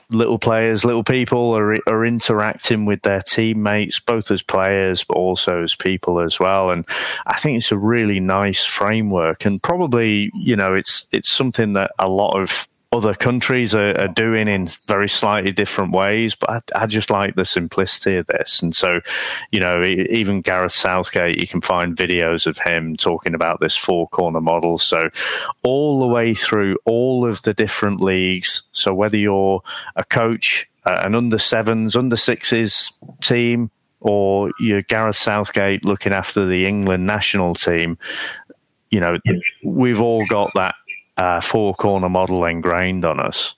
little 0.09 0.39
players, 0.39 0.83
little 0.83 1.03
people 1.03 1.55
are 1.55 1.77
are 1.87 2.05
interacting 2.05 2.85
with 2.85 3.01
their 3.03 3.21
teammates, 3.21 3.99
both 3.99 4.29
as 4.31 4.41
players 4.41 5.03
but 5.03 5.15
also 5.15 5.63
as 5.63 5.75
people 5.75 6.19
as 6.19 6.39
well. 6.39 6.71
And 6.71 6.85
I 7.27 7.37
think 7.37 7.57
it's 7.57 7.71
a 7.71 7.77
really 7.77 8.19
nice 8.19 8.65
framework, 8.65 9.45
and 9.45 9.61
probably 9.61 10.31
you 10.33 10.55
know 10.55 10.73
it's 10.73 11.05
it's 11.11 11.31
something 11.31 11.73
that 11.73 11.91
a 11.99 12.09
lot 12.09 12.37
of 12.37 12.67
other 12.93 13.13
countries 13.13 13.73
are, 13.73 13.97
are, 13.99 14.09
doing 14.09 14.49
in 14.49 14.67
very 14.85 15.07
slightly 15.07 15.51
different 15.51 15.93
ways. 15.93 16.35
But 16.35 16.49
I, 16.75 16.83
I, 16.83 16.85
just 16.87 17.09
like 17.09 17.35
the 17.35 17.45
simplicity 17.45 18.17
of 18.17 18.27
this. 18.27 18.61
And 18.61 18.75
so, 18.75 18.99
you 19.51 19.61
know, 19.61 19.81
even 19.83 20.41
Gareth 20.41 20.73
Southgate, 20.73 21.39
you 21.39 21.47
can 21.47 21.61
find 21.61 21.95
videos 21.95 22.47
of 22.47 22.57
him 22.57 22.97
talking 22.97 23.33
about 23.33 23.61
this 23.61 23.77
four 23.77 24.07
corner 24.09 24.41
model. 24.41 24.77
So, 24.77 25.09
all 25.63 26.01
the 26.01 26.07
way 26.07 26.33
through 26.33 26.77
all 26.85 27.25
of 27.25 27.41
the 27.43 27.53
different 27.53 28.01
leagues. 28.01 28.63
So, 28.73 28.93
whether 28.93 29.17
you're 29.17 29.61
a 29.95 30.03
coach, 30.03 30.69
uh, 30.85 31.01
an 31.05 31.15
under 31.15 31.39
sevens, 31.39 31.95
under 31.95 32.17
sixes 32.17 32.91
team, 33.21 33.71
or 34.01 34.51
you're 34.59 34.81
Gareth 34.81 35.15
Southgate 35.15 35.85
looking 35.85 36.11
after 36.11 36.45
the 36.45 36.65
England 36.65 37.05
national 37.05 37.55
team, 37.55 37.97
you 38.91 38.99
know, 38.99 39.17
we've 39.63 40.01
all 40.01 40.25
got 40.27 40.51
that 40.55 40.75
uh, 41.21 41.39
four 41.39 41.75
corner 41.75 42.09
model 42.09 42.43
ingrained 42.45 43.05
on 43.05 43.19
us. 43.19 43.55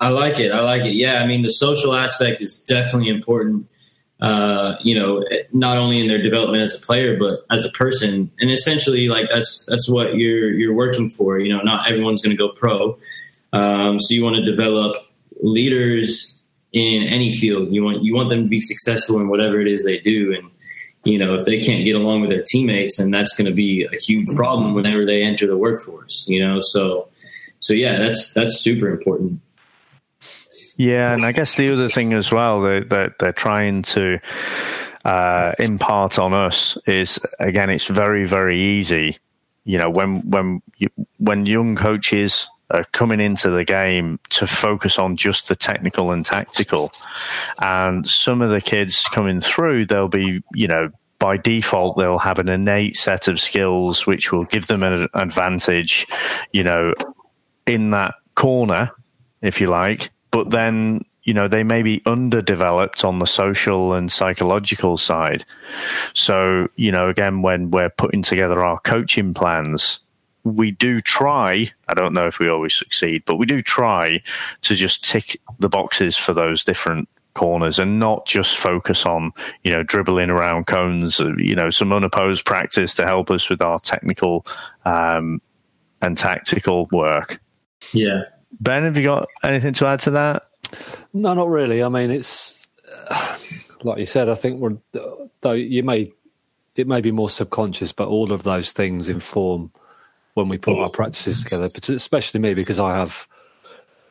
I 0.00 0.08
like 0.08 0.40
it. 0.40 0.50
I 0.50 0.60
like 0.60 0.82
it. 0.82 0.94
Yeah, 0.94 1.22
I 1.22 1.26
mean, 1.26 1.42
the 1.42 1.50
social 1.50 1.94
aspect 1.94 2.40
is 2.40 2.54
definitely 2.66 3.10
important. 3.10 3.68
Uh, 4.20 4.76
you 4.82 4.94
know, 4.98 5.24
not 5.52 5.78
only 5.78 6.00
in 6.00 6.08
their 6.08 6.22
development 6.22 6.62
as 6.62 6.74
a 6.74 6.80
player, 6.80 7.16
but 7.16 7.44
as 7.50 7.64
a 7.64 7.70
person. 7.70 8.30
And 8.40 8.50
essentially, 8.50 9.08
like 9.08 9.26
that's 9.30 9.64
that's 9.68 9.88
what 9.88 10.16
you're 10.16 10.50
you're 10.50 10.74
working 10.74 11.10
for. 11.10 11.38
You 11.38 11.54
know, 11.54 11.62
not 11.62 11.88
everyone's 11.88 12.20
going 12.22 12.36
to 12.36 12.42
go 12.42 12.50
pro, 12.50 12.98
um, 13.52 14.00
so 14.00 14.14
you 14.14 14.24
want 14.24 14.36
to 14.36 14.44
develop 14.44 14.96
leaders 15.40 16.34
in 16.72 17.02
any 17.04 17.38
field. 17.38 17.72
You 17.72 17.84
want 17.84 18.02
you 18.02 18.14
want 18.14 18.30
them 18.30 18.42
to 18.42 18.48
be 18.48 18.60
successful 18.60 19.20
in 19.20 19.28
whatever 19.28 19.60
it 19.60 19.68
is 19.68 19.84
they 19.84 19.98
do, 19.98 20.34
and 20.34 20.50
you 21.04 21.18
know, 21.18 21.34
if 21.34 21.44
they 21.46 21.60
can't 21.60 21.84
get 21.84 21.96
along 21.96 22.20
with 22.20 22.30
their 22.30 22.42
teammates, 22.46 22.98
then 22.98 23.10
that's 23.10 23.34
going 23.34 23.46
to 23.46 23.54
be 23.54 23.84
a 23.90 23.96
huge 23.96 24.28
problem 24.36 24.74
whenever 24.74 25.06
they 25.06 25.22
enter 25.22 25.46
the 25.46 25.56
workforce. 25.56 26.24
You 26.28 26.44
know, 26.44 26.58
so 26.60 27.08
so 27.58 27.72
yeah, 27.72 27.98
that's 27.98 28.32
that's 28.34 28.58
super 28.58 28.88
important. 28.88 29.40
Yeah, 30.76 31.12
and 31.12 31.26
I 31.26 31.32
guess 31.32 31.56
the 31.56 31.70
other 31.72 31.90
thing 31.90 32.14
as 32.14 32.32
well 32.32 32.62
that, 32.62 32.88
that 32.88 33.18
they're 33.18 33.32
trying 33.32 33.82
to 33.82 34.18
uh, 35.04 35.52
impart 35.58 36.18
on 36.18 36.32
us 36.32 36.78
is 36.86 37.20
again, 37.38 37.70
it's 37.70 37.86
very 37.86 38.26
very 38.26 38.60
easy. 38.60 39.18
You 39.64 39.78
know, 39.78 39.90
when 39.90 40.28
when 40.28 40.62
you, 40.78 40.88
when 41.18 41.46
young 41.46 41.76
coaches 41.76 42.48
are 42.70 42.84
coming 42.92 43.20
into 43.20 43.50
the 43.50 43.64
game 43.64 44.18
to 44.30 44.46
focus 44.46 44.98
on 44.98 45.16
just 45.16 45.48
the 45.48 45.56
technical 45.56 46.12
and 46.12 46.24
tactical. 46.24 46.92
And 47.60 48.08
some 48.08 48.42
of 48.42 48.50
the 48.50 48.60
kids 48.60 49.04
coming 49.04 49.40
through, 49.40 49.86
they'll 49.86 50.08
be, 50.08 50.42
you 50.54 50.68
know, 50.68 50.90
by 51.18 51.36
default, 51.36 51.98
they'll 51.98 52.18
have 52.18 52.38
an 52.38 52.48
innate 52.48 52.96
set 52.96 53.28
of 53.28 53.38
skills 53.38 54.06
which 54.06 54.32
will 54.32 54.44
give 54.44 54.66
them 54.66 54.82
an 54.82 55.08
advantage, 55.14 56.06
you 56.52 56.64
know, 56.64 56.94
in 57.66 57.90
that 57.90 58.14
corner, 58.34 58.90
if 59.42 59.60
you 59.60 59.66
like. 59.66 60.10
But 60.30 60.50
then, 60.50 61.02
you 61.24 61.34
know, 61.34 61.46
they 61.46 61.62
may 61.62 61.82
be 61.82 62.02
underdeveloped 62.06 63.04
on 63.04 63.18
the 63.18 63.26
social 63.26 63.92
and 63.92 64.10
psychological 64.10 64.96
side. 64.96 65.44
So, 66.14 66.68
you 66.76 66.90
know, 66.90 67.08
again, 67.08 67.42
when 67.42 67.70
we're 67.70 67.90
putting 67.90 68.22
together 68.22 68.64
our 68.64 68.78
coaching 68.80 69.34
plans, 69.34 70.00
we 70.44 70.70
do 70.70 71.00
try. 71.00 71.70
I 71.88 71.94
don't 71.94 72.14
know 72.14 72.26
if 72.26 72.38
we 72.38 72.48
always 72.48 72.74
succeed, 72.74 73.22
but 73.26 73.36
we 73.36 73.46
do 73.46 73.62
try 73.62 74.22
to 74.62 74.74
just 74.74 75.04
tick 75.04 75.40
the 75.58 75.68
boxes 75.68 76.16
for 76.16 76.32
those 76.32 76.64
different 76.64 77.08
corners 77.34 77.78
and 77.78 78.00
not 78.00 78.26
just 78.26 78.58
focus 78.58 79.06
on 79.06 79.30
you 79.62 79.70
know 79.70 79.84
dribbling 79.84 80.30
around 80.30 80.66
cones 80.66 81.20
uh, 81.20 81.32
you 81.38 81.54
know 81.54 81.70
some 81.70 81.92
unopposed 81.92 82.44
practice 82.44 82.92
to 82.92 83.06
help 83.06 83.30
us 83.30 83.48
with 83.48 83.62
our 83.62 83.78
technical 83.78 84.44
um, 84.84 85.40
and 86.02 86.16
tactical 86.16 86.88
work. 86.92 87.40
Yeah. 87.92 88.22
Ben 88.60 88.82
have 88.82 88.96
you 88.96 89.04
got 89.04 89.28
anything 89.44 89.72
to 89.74 89.86
add 89.86 90.00
to 90.00 90.10
that? 90.10 90.46
No 91.12 91.34
not 91.34 91.48
really. 91.48 91.82
I 91.82 91.88
mean 91.88 92.10
it's 92.10 92.66
uh, 93.10 93.38
like 93.82 93.98
you 93.98 94.06
said 94.06 94.28
i 94.28 94.34
think 94.34 94.60
we're 94.60 94.76
though 95.40 95.52
you 95.52 95.82
may 95.82 96.12
it 96.76 96.86
may 96.86 97.00
be 97.00 97.10
more 97.10 97.30
subconscious 97.30 97.92
but 97.92 98.08
all 98.08 98.32
of 98.32 98.42
those 98.42 98.72
things 98.72 99.08
inform 99.08 99.70
when 100.34 100.48
we 100.48 100.58
put 100.58 100.78
our 100.78 100.90
practices 100.90 101.42
together, 101.42 101.68
but 101.72 101.88
especially 101.88 102.40
me 102.40 102.54
because 102.54 102.78
I 102.78 102.96
have 102.96 103.26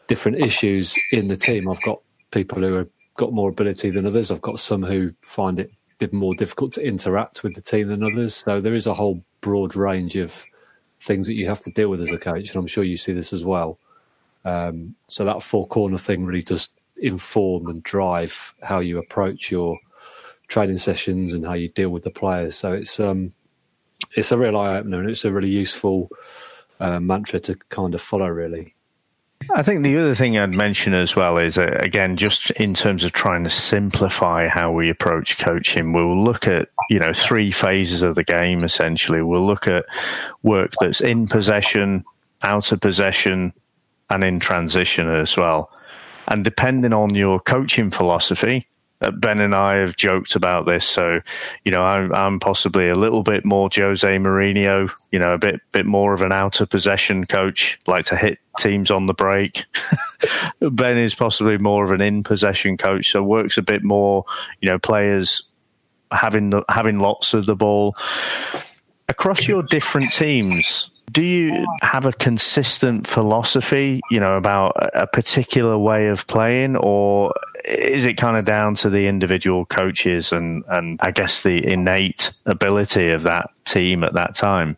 different 0.07 0.39
issues 0.39 0.97
in 1.11 1.28
the 1.28 1.38
team. 1.38 1.70
I've 1.70 1.82
got 1.82 2.01
people 2.32 2.59
who 2.61 2.74
have 2.74 2.89
got 3.15 3.34
more 3.34 3.49
ability 3.49 3.89
than 3.89 4.05
others. 4.05 4.32
I've 4.32 4.41
got 4.41 4.59
some 4.59 4.84
who 4.84 5.13
find 5.22 5.59
it 5.59 5.72
more 6.11 6.34
difficult 6.36 6.74
to 6.74 6.86
interact 6.86 7.43
with 7.43 7.55
the 7.55 7.61
team 7.61 7.89
than 7.89 8.03
others. 8.03 8.36
So 8.36 8.61
there 8.61 8.76
is 8.76 8.88
a 8.88 8.93
whole 8.93 9.24
broad 9.41 9.76
range 9.76 10.15
of 10.15 10.45
things 11.01 11.28
that 11.28 11.34
you 11.34 11.47
have 11.47 11.61
to 11.61 11.72
deal 11.72 11.89
with 11.89 12.01
as 12.01 12.11
a 12.11 12.17
coach, 12.17 12.49
and 12.49 12.55
I'm 12.55 12.67
sure 12.67 12.84
you 12.84 12.97
see 12.97 13.13
this 13.13 13.34
as 13.34 13.43
well. 13.43 13.78
Um, 14.45 14.95
so 15.07 15.26
that 15.26 15.43
four 15.43 15.67
corner 15.67 15.97
thing 15.97 16.26
really 16.26 16.41
does 16.41 16.70
inform 16.97 17.67
and 17.67 17.84
drive 17.84 18.53
how 18.61 18.80
you 18.80 18.97
approach 18.97 19.51
your 19.51 19.78
training 20.47 20.78
sessions 20.78 21.34
and 21.34 21.45
how 21.45 21.53
you 21.53 21.70
deal 21.70 21.89
with 21.89 22.03
the 22.03 22.09
players. 22.11 22.55
So 22.55 22.74
it's 22.74 22.99
um, 22.99 23.34
it's 24.16 24.32
a 24.32 24.38
real 24.38 24.58
eye 24.58 24.78
opener 24.78 25.00
and 25.00 25.10
it's 25.10 25.26
a 25.26 25.32
really 25.32 25.50
useful 25.50 26.10
uh, 26.80 27.00
mantra 27.00 27.39
to 27.41 27.56
kind 27.70 27.93
of 27.93 28.02
follow, 28.02 28.28
really. 28.28 28.76
I 29.56 29.64
think 29.64 29.84
the 29.84 29.97
other 29.97 30.14
thing 30.14 30.38
I'd 30.38 30.54
mention 30.54 30.93
as 30.93 31.16
well 31.16 31.38
is, 31.38 31.58
uh, 31.58 31.78
again, 31.80 32.18
just 32.18 32.52
in 32.52 32.74
terms 32.74 33.04
of 33.04 33.14
trying 33.14 33.43
to 33.45 33.50
simplify 33.50 34.47
how 34.47 34.72
we 34.72 34.89
approach 34.89 35.39
coaching, 35.39 35.93
we'll 35.93 36.24
look 36.24 36.47
at, 36.47 36.70
you 36.89 37.00
know, 37.00 37.14
three 37.14 37.52
phases 37.52 38.04
of 38.04 38.16
the 38.16 38.24
game 38.24 38.64
essentially. 38.64 39.22
We'll 39.22 39.45
look 39.45 39.68
at 39.68 39.86
work 40.43 40.74
that's 40.80 41.02
in 41.02 41.28
possession, 41.28 42.04
out 42.43 42.72
of 42.72 42.82
possession, 42.82 43.54
and 44.10 44.24
in 44.24 44.39
transition 44.39 45.10
as 45.10 45.36
well. 45.38 45.72
And 46.28 46.43
depending 46.43 46.93
on 46.93 47.16
your 47.16 47.39
coaching 47.39 47.91
philosophy, 47.91 48.68
Uh, 49.02 49.12
ben 49.12 49.39
and 49.39 49.56
I 49.56 49.78
have 49.78 49.95
joked 49.95 50.36
about 50.36 50.66
this. 50.66 50.86
So, 50.86 51.22
you 51.64 51.72
know, 51.72 51.82
I'm, 51.82 52.14
I'm, 52.14 52.39
possibly 52.39 52.89
a 52.89 52.95
little 52.95 53.24
bit 53.24 53.45
more 53.45 53.70
Jose 53.74 54.08
Mourinho, 54.08 54.91
you 55.12 55.20
know, 55.20 55.32
a 55.32 55.38
bit 55.38 55.62
bit 55.72 55.86
more 55.86 56.14
of 56.14 56.22
an 56.22 56.32
out 56.32 56.60
of 56.60 56.70
possession 56.70 57.26
coach, 57.26 57.80
like 57.88 58.06
to 58.06 58.16
hit 58.16 58.39
teams 58.58 58.91
on 58.91 59.06
the 59.06 59.14
break. 59.14 59.64
ben 60.62 60.97
is 60.97 61.16
possibly 61.16 61.58
more 61.58 61.86
of 61.86 61.91
an 61.91 62.02
in 62.02 62.24
possession 62.24 62.78
coach, 62.78 63.12
so 63.12 63.24
works 63.24 63.58
a 63.58 63.62
bit 63.62 63.84
more, 63.84 64.26
you 64.62 64.70
know, 64.70 64.80
players 64.80 65.43
having 66.12 66.50
the, 66.50 66.64
having 66.70 67.00
lots 67.00 67.34
of 67.34 67.45
the 67.45 67.56
ball 67.56 67.95
across 69.08 69.47
your 69.47 69.64
different 69.64 70.12
teams 70.12 70.89
do 71.12 71.24
you 71.24 71.66
have 71.82 72.05
a 72.05 72.14
consistent 72.14 73.07
philosophy, 73.07 74.01
you 74.12 74.20
know, 74.20 74.38
about 74.38 74.74
a 74.93 75.07
particular 75.07 75.78
way 75.78 76.07
of 76.07 76.28
playing, 76.28 76.76
or 76.76 77.34
is 77.66 78.05
it 78.05 78.16
kind 78.16 78.38
of 78.38 78.45
down 78.45 78.76
to 78.76 78.89
the 78.89 79.07
individual 79.07 79.66
coaches 79.66 80.32
and, 80.32 80.64
and 80.68 80.99
I 81.01 81.12
guess 81.12 81.43
the 81.43 81.66
innate 81.66 82.32
ability 82.45 83.10
of 83.12 83.24
that 83.24 83.49
team 83.66 84.03
at 84.03 84.14
that 84.14 84.36
time? 84.36 84.78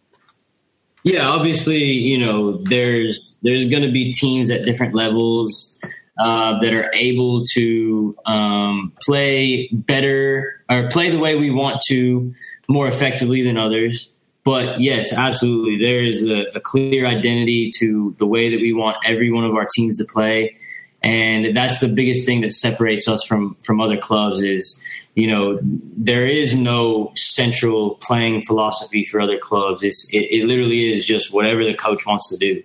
Yeah, 1.04 1.28
obviously, 1.28 1.84
you 1.84 2.20
know, 2.20 2.58
there's 2.64 3.36
there's 3.42 3.66
going 3.66 3.84
to 3.84 3.92
be 3.92 4.12
teams 4.12 4.52
at 4.52 4.66
different 4.66 4.94
levels 4.94 5.78
uh, 6.20 6.60
that 6.60 6.74
are 6.74 6.92
able 6.94 7.44
to 7.54 8.16
um, 8.26 8.94
play 9.02 9.70
better 9.72 10.64
or 10.70 10.90
play 10.90 11.10
the 11.10 11.18
way 11.18 11.36
we 11.36 11.50
want 11.50 11.82
to 11.88 12.34
more 12.68 12.88
effectively 12.88 13.42
than 13.42 13.58
others. 13.58 14.10
But 14.44 14.82
yes, 14.82 15.14
absolutely, 15.14 15.78
there 15.78 16.04
is 16.04 16.24
a, 16.28 16.46
a 16.56 16.60
clear 16.60 17.06
identity 17.06 17.72
to 17.78 18.16
the 18.18 18.26
way 18.26 18.50
that 18.50 18.62
we 18.62 18.74
want 18.74 18.98
every 19.06 19.32
one 19.32 19.44
of 19.46 19.54
our 19.56 19.68
teams 19.76 20.00
to 20.00 20.06
play, 20.06 20.58
and 21.04 21.56
that's 21.56 21.80
the 21.80 21.88
biggest 21.88 22.26
thing 22.26 22.42
that 22.42 22.52
separates 22.52 23.08
us 23.08 23.24
from 23.24 23.56
from 23.64 23.80
other 23.80 23.98
clubs. 23.98 24.42
Is 24.42 24.82
you 25.14 25.28
know 25.28 25.60
there 25.62 26.26
is 26.26 26.56
no 26.56 27.12
central 27.16 27.96
playing 27.96 28.42
philosophy 28.42 29.06
for 29.06 29.22
other 29.22 29.38
clubs. 29.38 29.84
It's, 29.84 30.10
it, 30.12 30.26
it 30.32 30.46
literally 30.48 30.92
is 30.92 31.06
just 31.06 31.32
whatever 31.32 31.64
the 31.64 31.76
coach 31.76 32.08
wants 32.08 32.30
to 32.32 32.38
do. 32.38 32.64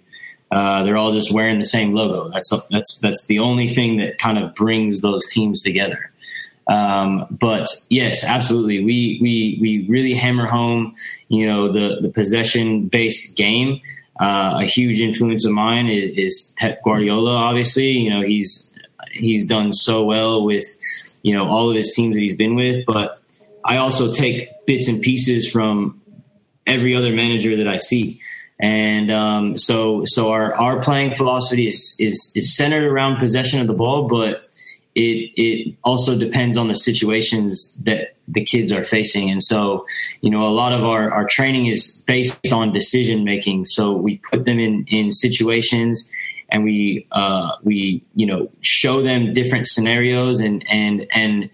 Uh, 0.51 0.83
they're 0.85 0.97
all 0.97 1.13
just 1.13 1.33
wearing 1.33 1.59
the 1.59 1.65
same 1.65 1.93
logo. 1.93 2.31
That's 2.31 2.51
that's 2.71 2.99
that's 3.01 3.27
the 3.27 3.41
only 3.41 3.69
thing 3.69 3.99
that 3.99 4.19
kind 4.19 4.39
of 4.39 4.55
brings 4.55 5.03
those 5.03 5.27
teams 5.27 5.63
together. 5.63 6.11
Um, 6.67 7.27
but 7.31 7.69
yes, 7.89 8.25
absolutely, 8.25 8.83
we 8.85 9.19
we 9.23 9.59
we 9.61 9.87
really 9.89 10.15
hammer 10.15 10.47
home, 10.47 10.97
you 11.29 11.47
know, 11.47 11.73
the 11.73 12.01
the 12.01 12.09
possession 12.09 12.89
based 12.89 13.37
game. 13.37 13.81
Uh, 14.19 14.61
a 14.63 14.65
huge 14.65 14.99
influence 15.01 15.45
of 15.45 15.53
mine 15.53 15.89
is, 15.89 16.19
is 16.19 16.55
Pep 16.57 16.83
Guardiola. 16.83 17.35
Obviously, 17.35 17.91
you 17.91 18.11
know 18.11 18.23
he's 18.23 18.73
he's 19.13 19.47
done 19.47 19.73
so 19.73 20.05
well 20.05 20.45
with 20.45 20.65
you 21.23 21.37
know 21.37 21.45
all 21.45 21.71
of 21.71 21.77
his 21.77 21.95
teams 21.95 22.15
that 22.15 22.21
he's 22.21 22.37
been 22.37 22.55
with, 22.55 22.85
but 22.87 23.21
I 23.65 23.77
also 23.79 24.13
take 24.13 24.49
bits 24.67 24.89
and 24.89 25.03
pieces 25.03 25.51
from 25.51 26.01
every 26.67 26.95
other 26.97 27.13
manager 27.13 27.57
that 27.57 27.69
I 27.69 27.79
see. 27.79 28.21
And 28.59 29.11
um, 29.11 29.59
so, 29.59 30.05
so 30.07 30.31
our, 30.31 30.55
our 30.55 30.81
playing 30.81 31.15
philosophy 31.15 31.67
is, 31.67 31.97
is, 31.99 32.33
is 32.35 32.57
centered 32.57 32.85
around 32.85 33.19
possession 33.19 33.61
of 33.61 33.67
the 33.67 33.75
ball, 33.75 34.09
but 34.09 34.46
it 34.97 35.31
it 35.37 35.77
also 35.85 36.19
depends 36.19 36.57
on 36.57 36.69
the 36.69 36.75
situations 36.75 37.73
that 37.85 38.17
the 38.27 38.45
kids 38.45 38.73
are 38.73 38.83
facing. 38.83 39.31
And 39.31 39.43
so, 39.43 39.87
you 40.21 40.31
know, 40.31 40.49
a 40.49 40.51
lot 40.51 40.73
of 40.73 40.83
our, 40.83 41.13
our 41.13 41.27
training 41.27 41.67
is 41.67 42.03
based 42.07 42.53
on 42.53 42.73
decision 42.73 43.23
making. 43.23 43.67
So 43.67 43.93
we 43.93 44.17
put 44.31 44.45
them 44.47 44.59
in, 44.59 44.85
in 44.89 45.13
situations 45.13 46.09
and 46.49 46.65
we 46.65 47.07
uh, 47.13 47.53
we 47.63 48.03
you 48.15 48.27
know 48.27 48.51
show 48.63 49.03
them 49.03 49.33
different 49.33 49.67
scenarios 49.67 50.41
and 50.41 50.65
and 50.69 51.07
and 51.13 51.51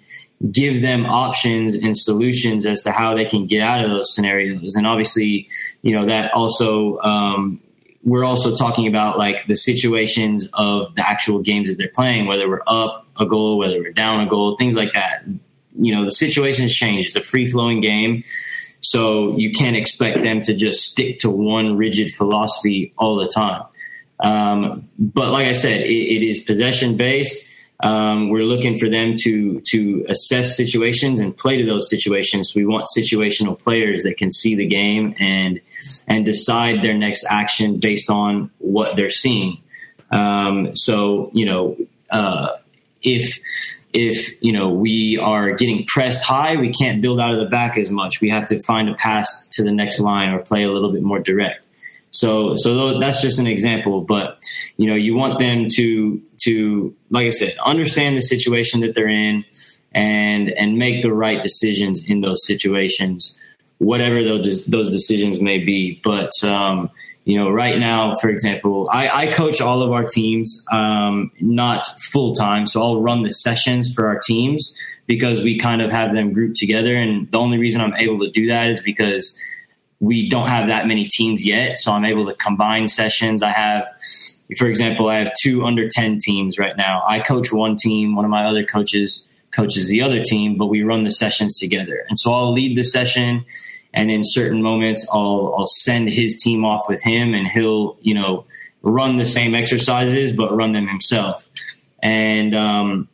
give 0.50 0.82
them 0.82 1.06
options 1.06 1.74
and 1.74 1.96
solutions 1.96 2.66
as 2.66 2.82
to 2.82 2.90
how 2.90 3.14
they 3.14 3.24
can 3.24 3.46
get 3.46 3.62
out 3.62 3.82
of 3.82 3.90
those 3.90 4.12
scenarios. 4.14 4.74
And 4.74 4.86
obviously, 4.86 5.48
you 5.82 5.94
know, 5.94 6.06
that 6.06 6.34
also, 6.34 6.98
um, 6.98 7.60
we're 8.04 8.24
also 8.24 8.56
talking 8.56 8.86
about 8.86 9.16
like 9.16 9.46
the 9.46 9.56
situations 9.56 10.48
of 10.52 10.94
the 10.94 11.08
actual 11.08 11.38
games 11.40 11.68
that 11.68 11.78
they're 11.78 11.88
playing, 11.88 12.26
whether 12.26 12.48
we're 12.48 12.62
up 12.66 13.06
a 13.18 13.26
goal, 13.26 13.58
whether 13.58 13.78
we're 13.78 13.92
down 13.92 14.26
a 14.26 14.28
goal, 14.28 14.56
things 14.56 14.74
like 14.74 14.92
that. 14.94 15.24
You 15.78 15.94
know, 15.94 16.04
the 16.04 16.10
situations 16.10 16.74
change. 16.74 17.06
It's 17.06 17.16
a 17.16 17.22
free 17.22 17.48
flowing 17.48 17.80
game. 17.80 18.24
So 18.80 19.36
you 19.38 19.52
can't 19.52 19.76
expect 19.76 20.22
them 20.22 20.40
to 20.42 20.54
just 20.54 20.82
stick 20.82 21.20
to 21.20 21.30
one 21.30 21.76
rigid 21.76 22.12
philosophy 22.12 22.92
all 22.98 23.16
the 23.16 23.28
time. 23.28 23.62
Um, 24.18 24.88
but 24.98 25.30
like 25.30 25.46
I 25.46 25.52
said, 25.52 25.82
it, 25.82 25.92
it 25.92 26.22
is 26.28 26.42
possession 26.42 26.96
based 26.96 27.46
um, 27.82 28.28
we're 28.28 28.44
looking 28.44 28.78
for 28.78 28.88
them 28.88 29.16
to 29.22 29.60
to 29.60 30.06
assess 30.08 30.56
situations 30.56 31.18
and 31.18 31.36
play 31.36 31.58
to 31.58 31.64
those 31.64 31.90
situations. 31.90 32.54
We 32.54 32.64
want 32.64 32.86
situational 32.96 33.58
players 33.58 34.04
that 34.04 34.16
can 34.16 34.30
see 34.30 34.54
the 34.54 34.66
game 34.66 35.16
and 35.18 35.60
and 36.06 36.24
decide 36.24 36.82
their 36.82 36.94
next 36.94 37.24
action 37.28 37.78
based 37.78 38.08
on 38.08 38.50
what 38.58 38.94
they're 38.94 39.10
seeing. 39.10 39.58
Um, 40.10 40.76
so 40.76 41.30
you 41.32 41.44
know, 41.44 41.76
uh, 42.10 42.56
if 43.02 43.38
if 43.92 44.40
you 44.40 44.52
know 44.52 44.70
we 44.70 45.18
are 45.18 45.52
getting 45.52 45.84
pressed 45.86 46.24
high, 46.24 46.56
we 46.56 46.72
can't 46.72 47.02
build 47.02 47.20
out 47.20 47.32
of 47.32 47.40
the 47.40 47.46
back 47.46 47.76
as 47.76 47.90
much. 47.90 48.20
We 48.20 48.30
have 48.30 48.46
to 48.46 48.62
find 48.62 48.88
a 48.88 48.94
pass 48.94 49.46
to 49.52 49.64
the 49.64 49.72
next 49.72 49.98
line 49.98 50.30
or 50.30 50.38
play 50.38 50.62
a 50.62 50.70
little 50.70 50.92
bit 50.92 51.02
more 51.02 51.18
direct. 51.18 51.62
So, 52.12 52.54
so 52.56 52.98
that's 52.98 53.22
just 53.22 53.38
an 53.38 53.46
example, 53.46 54.02
but 54.02 54.38
you 54.76 54.86
know, 54.86 54.94
you 54.94 55.14
want 55.14 55.38
them 55.38 55.66
to, 55.76 56.20
to, 56.44 56.94
like 57.10 57.26
I 57.26 57.30
said, 57.30 57.56
understand 57.64 58.16
the 58.16 58.22
situation 58.22 58.80
that 58.80 58.94
they're 58.94 59.08
in 59.08 59.44
and, 59.92 60.50
and 60.50 60.78
make 60.78 61.02
the 61.02 61.12
right 61.12 61.42
decisions 61.42 62.02
in 62.08 62.20
those 62.20 62.46
situations, 62.46 63.36
whatever 63.78 64.22
those, 64.22 64.64
those 64.66 64.90
decisions 64.90 65.40
may 65.40 65.58
be. 65.58 66.00
But, 66.02 66.30
um, 66.42 66.90
you 67.24 67.38
know, 67.38 67.50
right 67.50 67.78
now, 67.78 68.14
for 68.14 68.30
example, 68.30 68.88
I, 68.90 69.08
I 69.08 69.32
coach 69.32 69.60
all 69.60 69.82
of 69.82 69.92
our 69.92 70.04
teams, 70.04 70.64
um, 70.72 71.30
not 71.40 71.86
full 72.00 72.34
time. 72.34 72.66
So 72.66 72.82
I'll 72.82 73.00
run 73.00 73.22
the 73.22 73.30
sessions 73.30 73.92
for 73.92 74.08
our 74.08 74.18
teams 74.18 74.74
because 75.06 75.42
we 75.42 75.58
kind 75.58 75.82
of 75.82 75.90
have 75.90 76.14
them 76.14 76.32
grouped 76.32 76.56
together. 76.56 76.96
And 76.96 77.30
the 77.30 77.38
only 77.38 77.58
reason 77.58 77.80
I'm 77.80 77.94
able 77.96 78.20
to 78.20 78.30
do 78.30 78.48
that 78.48 78.70
is 78.70 78.80
because 78.80 79.38
we 80.00 80.28
don't 80.28 80.48
have 80.48 80.66
that 80.66 80.88
many 80.88 81.06
teams 81.06 81.44
yet, 81.44 81.76
so 81.76 81.92
I'm 81.92 82.04
able 82.04 82.26
to 82.26 82.34
combine 82.34 82.88
sessions. 82.88 83.40
I 83.40 83.50
have, 83.50 83.86
for 84.58 84.66
example, 84.66 85.08
I 85.08 85.16
have 85.16 85.32
two 85.42 85.64
under 85.64 85.88
10 85.88 86.18
teams 86.18 86.58
right 86.58 86.76
now. 86.76 87.02
I 87.06 87.20
coach 87.20 87.52
one 87.52 87.76
team, 87.76 88.14
one 88.14 88.24
of 88.24 88.30
my 88.30 88.44
other 88.44 88.64
coaches 88.64 89.26
coaches 89.52 89.88
the 89.88 90.00
other 90.00 90.22
team, 90.22 90.56
but 90.56 90.66
we 90.66 90.82
run 90.82 91.04
the 91.04 91.10
sessions 91.10 91.58
together. 91.58 92.06
And 92.08 92.18
so 92.18 92.32
I'll 92.32 92.52
lead 92.52 92.76
the 92.76 92.82
session, 92.82 93.44
and 93.92 94.10
in 94.10 94.22
certain 94.24 94.62
moments, 94.62 95.06
I'll, 95.12 95.54
I'll 95.58 95.66
send 95.66 96.08
his 96.08 96.40
team 96.42 96.64
off 96.64 96.88
with 96.88 97.02
him, 97.02 97.34
and 97.34 97.46
he'll, 97.46 97.98
you 98.00 98.14
know, 98.14 98.46
run 98.80 99.18
the 99.18 99.26
same 99.26 99.54
exercises, 99.54 100.32
but 100.32 100.56
run 100.56 100.72
them 100.72 100.88
himself. 100.88 101.48
And, 102.02 102.54
um, 102.54 103.08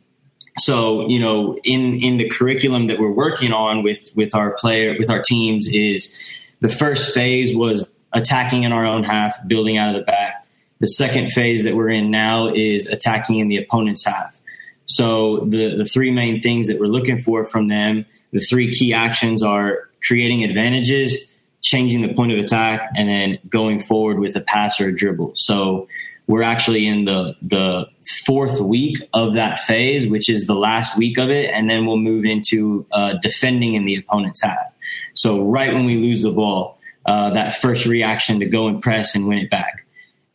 so 0.57 1.07
you 1.07 1.19
know 1.21 1.57
in 1.63 1.95
in 1.95 2.17
the 2.17 2.27
curriculum 2.27 2.87
that 2.87 2.99
we're 2.99 3.11
working 3.11 3.53
on 3.53 3.81
with 3.81 4.11
with 4.15 4.35
our 4.35 4.51
player 4.51 4.93
with 4.99 5.09
our 5.09 5.21
teams 5.21 5.65
is 5.67 6.13
the 6.59 6.67
first 6.67 7.13
phase 7.13 7.55
was 7.55 7.85
attacking 8.11 8.63
in 8.63 8.71
our 8.71 8.85
own 8.85 9.03
half, 9.03 9.35
building 9.47 9.77
out 9.77 9.89
of 9.89 9.95
the 9.95 10.03
back. 10.03 10.38
The 10.79 10.87
second 10.87 11.31
phase 11.31 11.63
that 11.65 11.75
we're 11.75 11.89
in 11.89 12.09
now 12.11 12.53
is 12.53 12.87
attacking 12.87 13.39
in 13.39 13.47
the 13.47 13.57
opponent's 13.57 14.05
half. 14.05 14.39
So 14.85 15.45
the, 15.45 15.75
the 15.75 15.85
three 15.85 16.11
main 16.11 16.41
things 16.41 16.67
that 16.67 16.79
we're 16.79 16.87
looking 16.87 17.19
for 17.19 17.45
from 17.45 17.67
them, 17.67 18.05
the 18.31 18.39
three 18.39 18.73
key 18.73 18.93
actions 18.93 19.43
are 19.43 19.89
creating 20.01 20.43
advantages, 20.43 21.25
changing 21.61 22.01
the 22.01 22.13
point 22.13 22.31
of 22.31 22.39
attack, 22.39 22.89
and 22.95 23.07
then 23.07 23.39
going 23.49 23.81
forward 23.81 24.19
with 24.19 24.35
a 24.35 24.41
pass 24.41 24.79
or 24.79 24.87
a 24.87 24.95
dribble. 24.95 25.33
So 25.35 25.87
we're 26.27 26.43
actually 26.43 26.87
in 26.87 27.05
the 27.05 27.35
the 27.41 27.87
fourth 28.25 28.61
week 28.61 28.97
of 29.13 29.33
that 29.33 29.59
phase, 29.59 30.07
which 30.07 30.29
is 30.29 30.45
the 30.45 30.55
last 30.55 30.97
week 30.97 31.17
of 31.17 31.29
it, 31.29 31.49
and 31.51 31.69
then 31.69 31.85
we'll 31.85 31.97
move 31.97 32.23
into 32.23 32.85
uh, 32.91 33.13
defending 33.21 33.73
in 33.73 33.85
the 33.85 33.95
opponent's 33.95 34.41
half. 34.41 34.73
So 35.13 35.43
right 35.43 35.73
when 35.73 35.85
we 35.85 35.97
lose 35.97 36.21
the 36.21 36.31
ball, 36.31 36.79
uh, 37.05 37.31
that 37.31 37.55
first 37.55 37.85
reaction 37.85 38.39
to 38.39 38.45
go 38.45 38.67
and 38.67 38.81
press 38.81 39.15
and 39.15 39.27
win 39.27 39.39
it 39.39 39.49
back, 39.49 39.85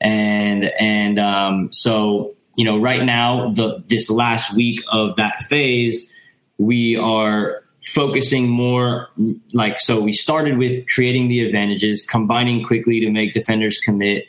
and 0.05 0.65
and 0.65 1.19
um, 1.19 1.73
so 1.73 2.35
you 2.55 2.65
know 2.65 2.79
right 2.79 3.03
now 3.03 3.53
the 3.53 3.83
this 3.89 4.09
last 4.11 4.55
week 4.55 4.81
of 4.89 5.17
that 5.17 5.43
phase, 5.43 6.09
we 6.59 6.97
are 6.97 7.65
focusing 7.83 8.49
more 8.49 9.09
like 9.53 9.81
so 9.81 10.01
we 10.01 10.13
started 10.13 10.57
with 10.57 10.87
creating 10.89 11.29
the 11.29 11.45
advantages 11.45 12.07
combining 12.07 12.65
quickly 12.65 13.01
to 13.01 13.11
make 13.11 13.35
defenders 13.35 13.79
commit 13.79 14.27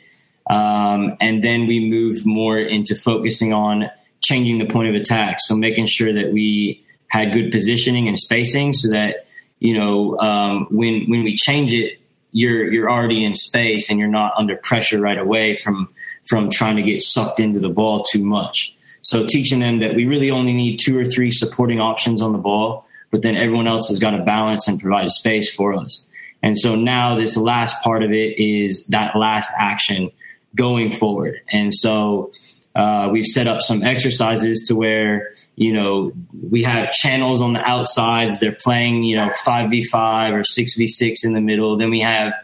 um, 0.48 1.16
and 1.20 1.42
then 1.42 1.66
we 1.66 1.80
moved 1.80 2.24
more 2.24 2.58
into 2.58 2.94
focusing 2.94 3.52
on 3.52 3.90
changing 4.22 4.58
the 4.58 4.66
point 4.66 4.88
of 4.88 4.94
attack. 4.94 5.38
So 5.40 5.56
making 5.56 5.86
sure 5.86 6.12
that 6.12 6.32
we 6.32 6.84
had 7.08 7.32
good 7.32 7.50
positioning 7.50 8.08
and 8.08 8.18
spacing 8.18 8.72
so 8.72 8.90
that, 8.90 9.26
you 9.58 9.76
know, 9.76 10.18
um, 10.18 10.66
when, 10.70 11.06
when 11.08 11.24
we 11.24 11.34
change 11.34 11.72
it, 11.72 11.98
you're, 12.36 12.70
you're 12.70 12.90
already 12.90 13.24
in 13.24 13.34
space 13.34 13.88
and 13.88 13.98
you're 13.98 14.08
not 14.08 14.34
under 14.36 14.56
pressure 14.56 15.00
right 15.00 15.16
away 15.16 15.56
from, 15.56 15.88
from 16.28 16.50
trying 16.50 16.76
to 16.76 16.82
get 16.82 17.00
sucked 17.00 17.40
into 17.40 17.58
the 17.58 17.70
ball 17.70 18.02
too 18.02 18.22
much. 18.22 18.76
So 19.00 19.24
teaching 19.24 19.60
them 19.60 19.78
that 19.78 19.94
we 19.94 20.04
really 20.04 20.30
only 20.30 20.52
need 20.52 20.76
two 20.76 20.98
or 20.98 21.06
three 21.06 21.30
supporting 21.30 21.80
options 21.80 22.20
on 22.20 22.32
the 22.32 22.38
ball, 22.38 22.84
but 23.10 23.22
then 23.22 23.36
everyone 23.36 23.66
else 23.66 23.88
has 23.88 23.98
got 23.98 24.10
to 24.10 24.22
balance 24.22 24.68
and 24.68 24.78
provide 24.78 25.06
a 25.06 25.10
space 25.10 25.54
for 25.54 25.72
us. 25.72 26.02
And 26.42 26.58
so 26.58 26.76
now 26.76 27.14
this 27.14 27.38
last 27.38 27.82
part 27.82 28.02
of 28.02 28.12
it 28.12 28.38
is 28.38 28.84
that 28.88 29.16
last 29.16 29.50
action 29.58 30.10
going 30.54 30.92
forward. 30.92 31.40
And 31.48 31.72
so 31.72 32.32
uh, 32.76 33.08
we've 33.10 33.24
set 33.24 33.46
up 33.46 33.62
some 33.62 33.82
exercises 33.82 34.66
to 34.68 34.76
where 34.76 35.32
you 35.54 35.72
know 35.72 36.12
we 36.50 36.62
have 36.62 36.92
channels 36.92 37.40
on 37.40 37.54
the 37.54 37.66
outsides. 37.66 38.38
They're 38.38 38.52
playing 38.52 39.02
you 39.02 39.16
know 39.16 39.30
five 39.44 39.70
v 39.70 39.82
five 39.82 40.34
or 40.34 40.44
six 40.44 40.76
v 40.76 40.86
six 40.86 41.24
in 41.24 41.32
the 41.32 41.40
middle. 41.40 41.78
Then 41.78 41.90
we 41.90 42.00
have 42.00 42.34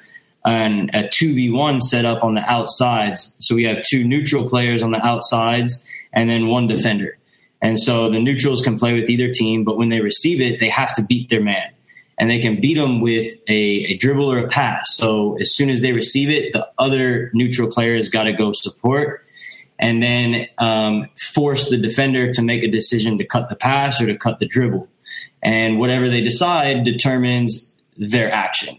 an, 0.44 0.90
a 0.94 1.06
two 1.06 1.34
v 1.34 1.50
one 1.50 1.80
set 1.80 2.06
up 2.06 2.24
on 2.24 2.34
the 2.34 2.50
outsides. 2.50 3.34
So 3.40 3.54
we 3.54 3.64
have 3.64 3.82
two 3.82 4.04
neutral 4.04 4.48
players 4.48 4.82
on 4.82 4.90
the 4.90 5.06
outsides 5.06 5.84
and 6.14 6.30
then 6.30 6.48
one 6.48 6.66
defender. 6.66 7.18
And 7.60 7.78
so 7.78 8.10
the 8.10 8.18
neutrals 8.18 8.62
can 8.62 8.76
play 8.76 8.94
with 8.94 9.10
either 9.10 9.30
team, 9.30 9.64
but 9.64 9.76
when 9.76 9.90
they 9.90 10.00
receive 10.00 10.40
it, 10.40 10.58
they 10.58 10.68
have 10.70 10.94
to 10.96 11.02
beat 11.02 11.28
their 11.28 11.42
man 11.42 11.70
and 12.18 12.30
they 12.30 12.40
can 12.40 12.60
beat 12.60 12.74
them 12.74 13.00
with 13.02 13.26
a, 13.48 13.84
a 13.84 13.96
dribble 13.98 14.32
or 14.32 14.38
a 14.38 14.48
pass. 14.48 14.96
So 14.96 15.36
as 15.38 15.54
soon 15.54 15.68
as 15.68 15.82
they 15.82 15.92
receive 15.92 16.30
it, 16.30 16.54
the 16.54 16.68
other 16.78 17.30
neutral 17.34 17.70
player 17.70 17.96
has 17.96 18.08
got 18.08 18.24
to 18.24 18.32
go 18.32 18.52
support 18.52 19.24
and 19.82 20.00
then 20.00 20.46
um, 20.58 21.08
force 21.34 21.68
the 21.68 21.76
defender 21.76 22.30
to 22.32 22.40
make 22.40 22.62
a 22.62 22.70
decision 22.70 23.18
to 23.18 23.26
cut 23.26 23.50
the 23.50 23.56
pass 23.56 24.00
or 24.00 24.06
to 24.06 24.16
cut 24.16 24.38
the 24.38 24.46
dribble. 24.46 24.88
And 25.42 25.80
whatever 25.80 26.08
they 26.08 26.20
decide 26.20 26.84
determines 26.84 27.72
their 27.98 28.32
action. 28.32 28.78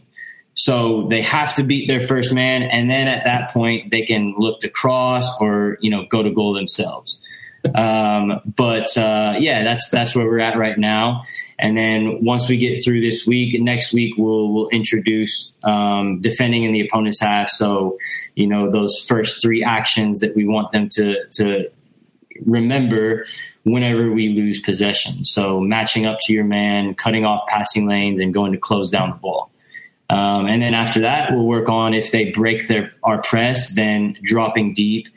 So 0.56 1.08
they 1.10 1.22
have 1.22 1.56
to 1.56 1.64
beat 1.64 1.88
their 1.88 2.00
first 2.00 2.32
man, 2.32 2.64
and 2.64 2.90
then 2.90 3.08
at 3.08 3.26
that 3.26 3.52
point 3.52 3.92
they 3.92 4.04
can 4.04 4.36
look 4.38 4.62
to 4.62 4.70
cross 4.70 5.28
or 5.42 5.78
you 5.82 5.90
know 5.90 6.06
go 6.06 6.24
to 6.24 6.32
goal 6.32 6.54
themselves. 6.54 7.20
Um, 7.74 8.42
but 8.46 8.96
uh, 8.98 9.36
yeah, 9.40 9.64
that's 9.64 9.90
that's 9.90 10.16
where 10.16 10.26
we're 10.26 10.40
at 10.40 10.58
right 10.58 10.78
now. 10.78 11.24
And 11.58 11.78
then 11.78 12.24
once 12.24 12.50
we 12.50 12.58
get 12.58 12.84
through 12.84 13.02
this 13.02 13.26
week, 13.26 13.60
next 13.62 13.94
week 13.94 14.16
we'll 14.18 14.54
we'll 14.54 14.70
introduce 14.70 15.52
um, 15.64 16.22
defending 16.22 16.64
in 16.64 16.72
the 16.74 16.86
opponent's 16.86 17.22
half. 17.22 17.50
So 17.50 17.98
you 18.36 18.48
know 18.48 18.70
those 18.70 19.06
first 19.08 19.42
three 19.42 19.64
actions 19.64 20.20
that 20.20 20.36
we 20.36 20.46
want 20.46 20.72
them 20.72 20.90
to 20.94 21.26
to 21.34 21.70
remember 22.46 23.26
whenever 23.64 24.12
we 24.12 24.30
lose 24.30 24.60
possession. 24.60 25.24
So 25.24 25.60
matching 25.60 26.06
up 26.06 26.20
to 26.24 26.34
your 26.34 26.44
man, 26.44 26.96
cutting 26.96 27.26
off 27.26 27.48
passing 27.48 27.88
lanes, 27.88 28.20
and 28.20 28.34
going 28.34 28.52
to 28.52 28.58
close 28.58 28.90
down 28.90 29.12
the 29.12 29.16
ball. 29.16 29.52
Um, 30.10 30.48
and 30.48 30.62
then 30.62 30.74
after 30.74 31.02
that, 31.02 31.32
we'll 31.32 31.46
work 31.46 31.70
on 31.70 31.94
if 31.94 32.12
they 32.12 32.30
break 32.32 32.68
their 32.68 32.94
our 33.04 33.22
press, 33.22 33.74
then 33.74 34.18
dropping 34.22 34.74
deep, 34.74 35.08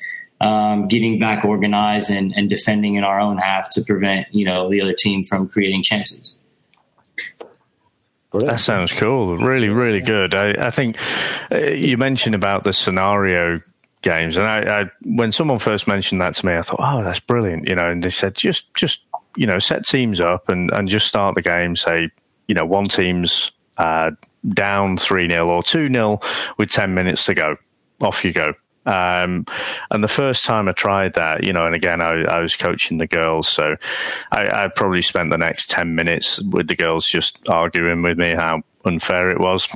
um, 0.40 0.88
getting 0.88 1.18
back 1.18 1.44
organized, 1.44 2.10
and, 2.10 2.32
and 2.36 2.48
defending 2.50 2.96
in 2.96 3.04
our 3.04 3.20
own 3.20 3.38
half 3.38 3.70
to 3.70 3.82
prevent 3.82 4.28
you 4.32 4.44
know 4.44 4.70
the 4.70 4.80
other 4.82 4.94
team 4.94 5.24
from 5.24 5.48
creating 5.48 5.82
chances. 5.82 6.36
That 8.32 8.60
sounds 8.60 8.92
cool. 8.92 9.38
Really, 9.38 9.68
really 9.68 10.02
good. 10.02 10.34
I, 10.34 10.66
I 10.66 10.70
think 10.70 10.98
uh, 11.50 11.58
you 11.58 11.96
mentioned 11.96 12.34
about 12.34 12.64
the 12.64 12.72
scenario 12.72 13.60
games, 14.02 14.36
and 14.36 14.46
I, 14.46 14.80
I, 14.80 14.90
when 15.04 15.32
someone 15.32 15.58
first 15.58 15.88
mentioned 15.88 16.20
that 16.20 16.34
to 16.34 16.46
me, 16.46 16.54
I 16.54 16.62
thought, 16.62 16.80
"Oh, 16.80 17.02
that's 17.02 17.20
brilliant," 17.20 17.68
you 17.68 17.74
know. 17.74 17.90
And 17.90 18.02
they 18.02 18.10
said, 18.10 18.34
"Just, 18.34 18.72
just 18.74 19.00
you 19.36 19.46
know, 19.46 19.58
set 19.58 19.84
teams 19.84 20.20
up 20.20 20.48
and 20.48 20.70
and 20.72 20.88
just 20.88 21.06
start 21.06 21.34
the 21.34 21.42
game. 21.42 21.76
Say, 21.76 22.10
you 22.46 22.54
know, 22.54 22.66
one 22.66 22.88
team's 22.88 23.52
uh, 23.78 24.10
down 24.48 24.96
3 24.96 25.28
0 25.28 25.48
or 25.48 25.62
2 25.62 25.88
0 25.88 26.20
with 26.58 26.70
10 26.70 26.94
minutes 26.94 27.26
to 27.26 27.34
go. 27.34 27.56
Off 28.00 28.24
you 28.24 28.32
go. 28.32 28.54
Um, 28.86 29.46
and 29.90 30.02
the 30.02 30.08
first 30.08 30.44
time 30.44 30.68
I 30.68 30.72
tried 30.72 31.14
that, 31.14 31.42
you 31.42 31.52
know, 31.52 31.66
and 31.66 31.74
again, 31.74 32.00
I, 32.00 32.22
I 32.22 32.40
was 32.40 32.54
coaching 32.54 32.98
the 32.98 33.06
girls, 33.06 33.48
so 33.48 33.76
I, 34.30 34.64
I, 34.64 34.68
probably 34.68 35.02
spent 35.02 35.32
the 35.32 35.38
next 35.38 35.70
10 35.70 35.96
minutes 35.96 36.40
with 36.40 36.68
the 36.68 36.76
girls 36.76 37.08
just 37.08 37.48
arguing 37.48 38.02
with 38.02 38.16
me 38.16 38.34
how 38.34 38.62
unfair 38.84 39.30
it 39.30 39.40
was. 39.40 39.64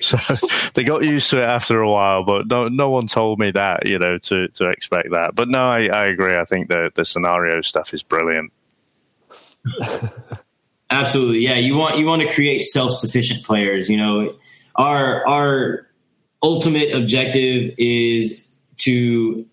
so 0.00 0.18
they 0.74 0.84
got 0.84 1.02
used 1.02 1.30
to 1.30 1.38
it 1.38 1.48
after 1.48 1.80
a 1.80 1.90
while, 1.90 2.22
but 2.22 2.46
no, 2.46 2.68
no 2.68 2.90
one 2.90 3.08
told 3.08 3.40
me 3.40 3.50
that, 3.50 3.86
you 3.86 3.98
know, 3.98 4.18
to, 4.18 4.46
to 4.48 4.68
expect 4.68 5.10
that. 5.10 5.34
But 5.34 5.48
no, 5.48 5.64
I, 5.64 5.86
I 5.86 6.04
agree. 6.04 6.36
I 6.36 6.44
think 6.44 6.68
the, 6.68 6.92
the 6.94 7.04
scenario 7.04 7.60
stuff 7.60 7.92
is 7.92 8.04
brilliant. 8.04 8.52
Absolutely, 10.90 11.40
yeah. 11.40 11.56
You 11.56 11.74
want 11.74 11.98
you 11.98 12.06
want 12.06 12.22
to 12.22 12.32
create 12.32 12.62
self 12.62 12.92
sufficient 12.92 13.44
players. 13.44 13.88
You 13.88 13.96
know, 13.96 14.36
our 14.76 15.26
our 15.26 15.88
ultimate 16.44 16.92
objective 16.92 17.74
is 17.78 18.44
to 18.76 19.46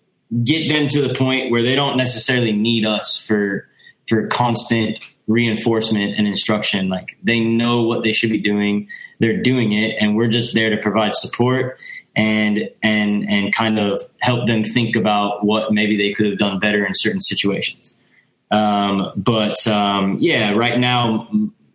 get 0.44 0.68
them 0.68 0.88
to 0.88 1.06
the 1.06 1.14
point 1.14 1.50
where 1.50 1.62
they 1.62 1.74
don't 1.74 1.96
necessarily 1.96 2.52
need 2.52 2.84
us 2.84 3.22
for 3.24 3.66
for 4.08 4.26
constant 4.26 5.00
reinforcement 5.26 6.14
and 6.18 6.26
instruction. 6.26 6.88
Like 6.88 7.16
they 7.22 7.40
know 7.40 7.82
what 7.82 8.02
they 8.02 8.12
should 8.12 8.30
be 8.30 8.40
doing, 8.40 8.88
they're 9.18 9.40
doing 9.40 9.72
it, 9.72 9.96
and 9.98 10.16
we're 10.16 10.28
just 10.28 10.54
there 10.54 10.70
to 10.70 10.76
provide 10.76 11.14
support 11.14 11.78
and 12.14 12.68
and 12.82 13.28
and 13.28 13.54
kind 13.54 13.78
of 13.78 14.02
help 14.20 14.46
them 14.46 14.62
think 14.62 14.94
about 14.94 15.44
what 15.44 15.72
maybe 15.72 15.96
they 15.96 16.12
could 16.12 16.26
have 16.26 16.38
done 16.38 16.58
better 16.58 16.84
in 16.84 16.92
certain 16.94 17.22
situations. 17.22 17.94
Um, 18.50 19.12
but 19.16 19.66
um, 19.66 20.18
yeah, 20.20 20.54
right 20.54 20.78
now 20.78 21.28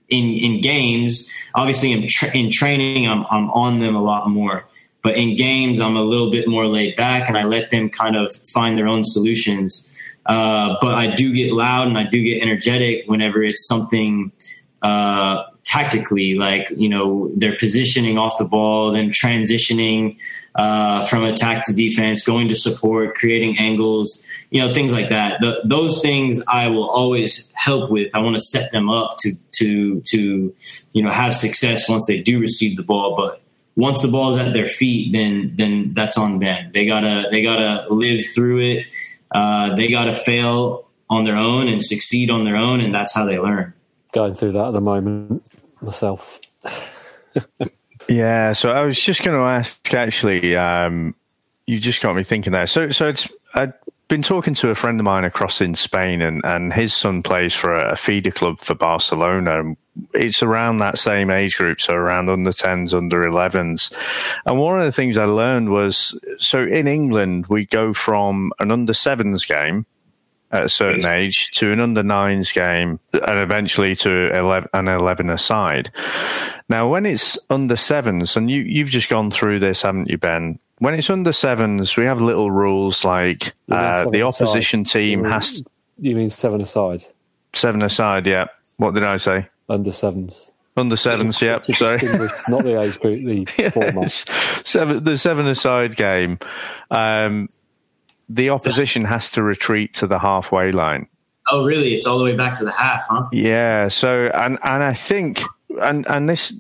in 0.10 0.26
in 0.34 0.62
games, 0.62 1.28
obviously 1.56 1.92
in, 1.92 2.08
tra- 2.08 2.36
in 2.36 2.52
training, 2.52 3.08
I'm 3.08 3.26
I'm 3.30 3.50
on 3.50 3.80
them 3.80 3.96
a 3.96 4.02
lot 4.02 4.30
more. 4.30 4.66
But 5.08 5.16
in 5.16 5.38
games, 5.38 5.80
I'm 5.80 5.96
a 5.96 6.02
little 6.02 6.30
bit 6.30 6.50
more 6.50 6.68
laid 6.68 6.98
back, 6.98 7.30
and 7.30 7.38
I 7.38 7.46
let 7.46 7.70
them 7.70 7.90
kind 7.90 8.18
of 8.18 8.30
find 8.54 8.78
their 8.78 8.90
own 8.90 9.06
solutions. 9.06 9.88
Uh, 10.26 10.76
but 10.82 10.96
I 10.96 11.16
do 11.16 11.34
get 11.34 11.54
loud 11.54 11.88
and 11.88 11.98
I 11.98 12.04
do 12.04 12.22
get 12.22 12.44
energetic 12.44 13.06
whenever 13.06 13.42
it's 13.42 13.66
something 13.70 14.34
uh, 14.82 15.46
tactically, 15.64 16.34
like 16.34 16.68
you 16.76 16.90
know 16.90 17.32
they're 17.38 17.56
positioning 17.56 18.18
off 18.18 18.38
the 18.38 18.44
ball, 18.44 18.92
then 18.92 19.12
transitioning 19.12 20.18
uh, 20.56 21.06
from 21.06 21.24
attack 21.24 21.66
to 21.68 21.74
defense, 21.74 22.22
going 22.26 22.50
to 22.50 22.56
support, 22.56 23.16
creating 23.16 23.58
angles, 23.58 24.22
you 24.50 24.60
know, 24.60 24.74
things 24.74 24.92
like 24.92 25.08
that. 25.08 25.40
The, 25.40 25.62
those 25.64 26.02
things 26.02 26.44
I 26.50 26.68
will 26.68 26.90
always 26.90 27.50
help 27.54 27.90
with. 27.90 28.14
I 28.14 28.20
want 28.20 28.36
to 28.36 28.42
set 28.42 28.74
them 28.74 28.90
up 28.90 29.20
to 29.20 29.38
to 29.60 30.02
to 30.02 30.54
you 30.92 31.02
know 31.02 31.12
have 31.12 31.34
success 31.34 31.88
once 31.88 32.08
they 32.08 32.20
do 32.20 32.42
receive 32.42 32.76
the 32.76 32.84
ball. 32.84 33.16
But 33.16 33.42
once 33.78 34.02
the 34.02 34.10
ball's 34.10 34.38
at 34.38 34.52
their 34.52 34.68
feet, 34.68 35.14
then 35.14 35.54
then 35.56 35.94
that's 35.94 36.18
on 36.18 36.40
them. 36.40 36.72
They 36.74 36.86
gotta 36.86 37.30
they 37.32 37.42
gotta 37.42 37.88
live 37.90 38.22
through 38.36 38.60
it. 38.60 38.88
Uh, 39.32 39.76
they 39.76 39.88
gotta 39.90 40.14
fail 40.16 40.90
on 41.10 41.24
their 41.24 41.38
own 41.38 41.70
and 41.70 41.82
succeed 41.82 42.30
on 42.30 42.44
their 42.44 42.58
own, 42.58 42.82
and 42.82 42.94
that's 42.94 43.14
how 43.14 43.24
they 43.24 43.40
learn. 43.40 43.74
Going 44.12 44.36
through 44.36 44.52
that 44.54 44.68
at 44.68 44.74
the 44.74 44.82
moment 44.82 45.44
myself. 45.82 46.42
Yeah, 48.10 48.54
so 48.54 48.72
I 48.72 48.86
was 48.86 49.00
just 49.00 49.24
going 49.24 49.38
to 49.38 49.44
ask. 49.44 49.94
Actually, 49.94 50.56
um, 50.56 51.14
you 51.66 51.80
just 51.80 52.02
got 52.02 52.16
me 52.16 52.24
thinking 52.24 52.54
there. 52.54 52.68
So, 52.68 52.90
so 52.90 53.10
it's 53.10 53.28
I've 53.54 53.74
been 54.08 54.22
talking 54.22 54.54
to 54.56 54.70
a 54.70 54.76
friend 54.76 55.00
of 55.00 55.04
mine 55.04 55.26
across 55.26 55.62
in 55.62 55.76
Spain, 55.76 56.22
and 56.22 56.42
and 56.46 56.74
his 56.74 56.94
son 56.94 57.24
plays 57.24 57.54
for 57.54 57.74
a, 57.74 57.96
feeder 57.96 58.32
club 58.32 58.60
for 58.60 58.76
Barcelona. 58.76 59.76
It's 60.14 60.44
around 60.44 60.78
that 60.78 60.98
same 60.98 61.30
age 61.30 61.58
group, 61.58 61.82
so 61.82 61.94
around 61.94 62.30
under 62.30 62.54
tens, 62.54 62.94
under 62.94 63.26
elevens. 63.26 63.92
And 64.46 64.60
one 64.60 64.80
of 64.80 64.86
the 64.86 64.92
things 64.92 65.18
I 65.18 65.26
learned 65.26 65.70
was, 65.70 66.18
so 66.38 66.62
in 66.64 66.88
England 66.88 67.48
we 67.48 67.66
go 67.66 67.94
from 67.94 68.54
an 68.60 68.72
under 68.72 68.94
sevens 68.94 69.46
game 69.46 69.86
at 70.52 70.64
a 70.64 70.70
certain 70.70 71.06
age 71.06 71.52
to 71.52 71.72
an 71.72 71.80
under 71.80 72.04
nines 72.04 72.52
game 72.52 73.00
and 73.12 73.40
eventually 73.40 73.96
to 73.96 74.32
11, 74.38 74.70
an 74.74 74.88
11 74.88 75.30
aside. 75.30 75.92
Now, 76.70 76.88
when 76.90 77.06
it's 77.06 77.38
under 77.50 77.76
sevens, 77.76 78.38
and 78.38 78.50
you, 78.50 78.62
you've 78.62 78.90
just 78.90 79.10
gone 79.10 79.32
through 79.32 79.60
this, 79.60 79.82
haven't 79.82 80.10
you, 80.10 80.18
Ben? 80.18 80.60
When 80.80 80.94
it's 80.94 81.10
under 81.10 81.34
sevens, 81.34 81.98
we 81.98 82.06
have 82.06 82.22
little 82.22 82.52
rules 82.52 83.04
like 83.04 83.54
uh, 83.72 84.10
the 84.10 84.22
opposition 84.22 84.82
aside. 84.82 85.00
team 85.00 85.20
you 85.20 85.24
mean, 85.24 85.32
has. 85.32 85.64
You 86.00 86.16
mean 86.16 86.30
seven 86.30 86.62
aside? 86.62 87.04
Seven 87.54 87.82
aside, 87.82 88.28
yeah. 88.28 88.46
What 88.78 88.94
did 88.94 89.04
I 89.04 89.18
say? 89.18 89.48
Under 89.70 89.92
sevens. 89.92 90.52
Under 90.76 90.96
sevens, 90.96 91.42
yeah. 91.42 91.58
Sorry, 91.58 92.00
not 92.48 92.64
the 92.64 92.80
age 92.80 93.00
group, 93.00 93.26
the 93.26 93.48
yes. 93.58 93.74
format. 93.74 94.12
Seven, 94.68 95.04
the 95.04 95.18
seven 95.18 95.48
aside 95.48 95.96
game. 95.96 96.38
Um, 96.92 97.50
the 98.30 98.52
opposition 98.52 99.04
has 99.06 99.32
to 99.32 99.42
retreat 99.42 99.94
to 99.96 100.08
the 100.08 100.20
halfway 100.20 100.72
line. 100.72 101.08
Oh, 101.50 101.66
really? 101.66 101.96
It's 101.96 102.06
all 102.06 102.20
the 102.20 102.26
way 102.26 102.36
back 102.36 102.58
to 102.60 102.66
the 102.66 102.72
half, 102.72 103.06
huh? 103.10 103.28
Yeah. 103.32 103.88
So, 103.88 104.30
and 104.34 104.60
and 104.64 104.84
I 104.84 104.94
think, 104.94 105.42
and 105.82 106.06
and 106.08 106.30
this, 106.30 106.54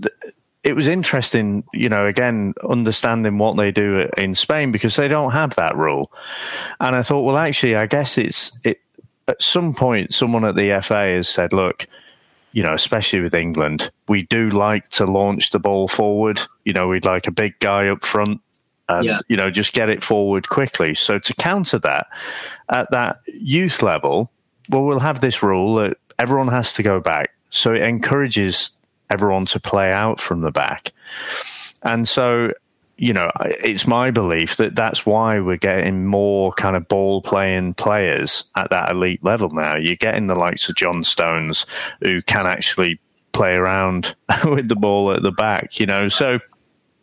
it 0.67 0.75
was 0.75 0.85
interesting, 0.85 1.63
you 1.73 1.87
know, 1.87 2.05
again 2.05 2.53
understanding 2.69 3.37
what 3.37 3.55
they 3.55 3.71
do 3.71 4.09
in 4.17 4.35
Spain 4.35 4.69
because 4.69 4.97
they 4.97 5.07
don't 5.07 5.31
have 5.31 5.55
that 5.55 5.77
rule. 5.77 6.11
And 6.81 6.93
I 6.93 7.03
thought, 7.03 7.21
well, 7.21 7.37
actually, 7.37 7.77
I 7.77 7.85
guess 7.85 8.17
it's 8.17 8.51
it. 8.65 8.81
At 9.29 9.41
some 9.41 9.73
point, 9.73 10.13
someone 10.13 10.43
at 10.43 10.55
the 10.55 10.79
FA 10.83 11.15
has 11.15 11.29
said, 11.29 11.53
look. 11.53 11.87
You 12.53 12.63
know, 12.63 12.73
especially 12.73 13.19
with 13.19 13.35
England, 13.35 13.91
we 14.07 14.23
do 14.23 14.49
like 14.49 14.87
to 14.91 15.05
launch 15.05 15.51
the 15.51 15.59
ball 15.59 15.87
forward. 15.87 16.41
You 16.65 16.73
know, 16.73 16.87
we'd 16.87 17.05
like 17.05 17.27
a 17.27 17.31
big 17.31 17.59
guy 17.59 17.87
up 17.89 18.03
front 18.03 18.41
and 18.89 19.05
yeah. 19.05 19.19
you 19.27 19.37
know 19.37 19.51
just 19.51 19.73
get 19.73 19.89
it 19.89 20.03
forward 20.03 20.49
quickly. 20.49 20.95
So 20.95 21.19
to 21.19 21.33
counter 21.35 21.77
that, 21.79 22.07
at 22.69 22.89
that 22.91 23.19
youth 23.27 23.83
level, 23.83 24.31
well, 24.69 24.85
we'll 24.85 24.99
have 24.99 25.21
this 25.21 25.43
rule 25.43 25.75
that 25.75 25.97
everyone 26.17 26.47
has 26.47 26.73
to 26.73 26.83
go 26.83 26.99
back. 26.99 27.31
So 27.51 27.73
it 27.75 27.83
encourages 27.83 28.71
everyone 29.09 29.45
to 29.47 29.59
play 29.59 29.91
out 29.91 30.19
from 30.19 30.41
the 30.41 30.51
back, 30.51 30.91
and 31.83 32.07
so. 32.07 32.51
You 32.99 33.13
know, 33.13 33.29
it's 33.41 33.85
my 33.85 34.09
belief 34.09 34.55
that 34.55 34.73
that's 34.73 35.05
why 35.05 35.39
we're 35.39 35.57
getting 35.57 36.07
more 36.07 36.51
kind 36.53 36.75
of 36.75 36.87
ball 36.87 37.21
playing 37.21 37.75
players 37.75 38.43
at 38.55 38.71
that 38.71 38.89
elite 38.89 39.23
level 39.23 39.51
now. 39.51 39.77
You're 39.77 39.97
getting 39.97 40.25
the 40.25 40.33
likes 40.33 40.67
of 40.67 40.77
John 40.77 41.03
Stones 41.03 41.67
who 42.01 42.23
can 42.23 42.47
actually 42.47 42.99
play 43.33 43.53
around 43.53 44.15
with 44.45 44.67
the 44.67 44.75
ball 44.75 45.11
at 45.11 45.21
the 45.21 45.31
back, 45.31 45.79
you 45.79 45.85
know. 45.85 46.09
So, 46.09 46.39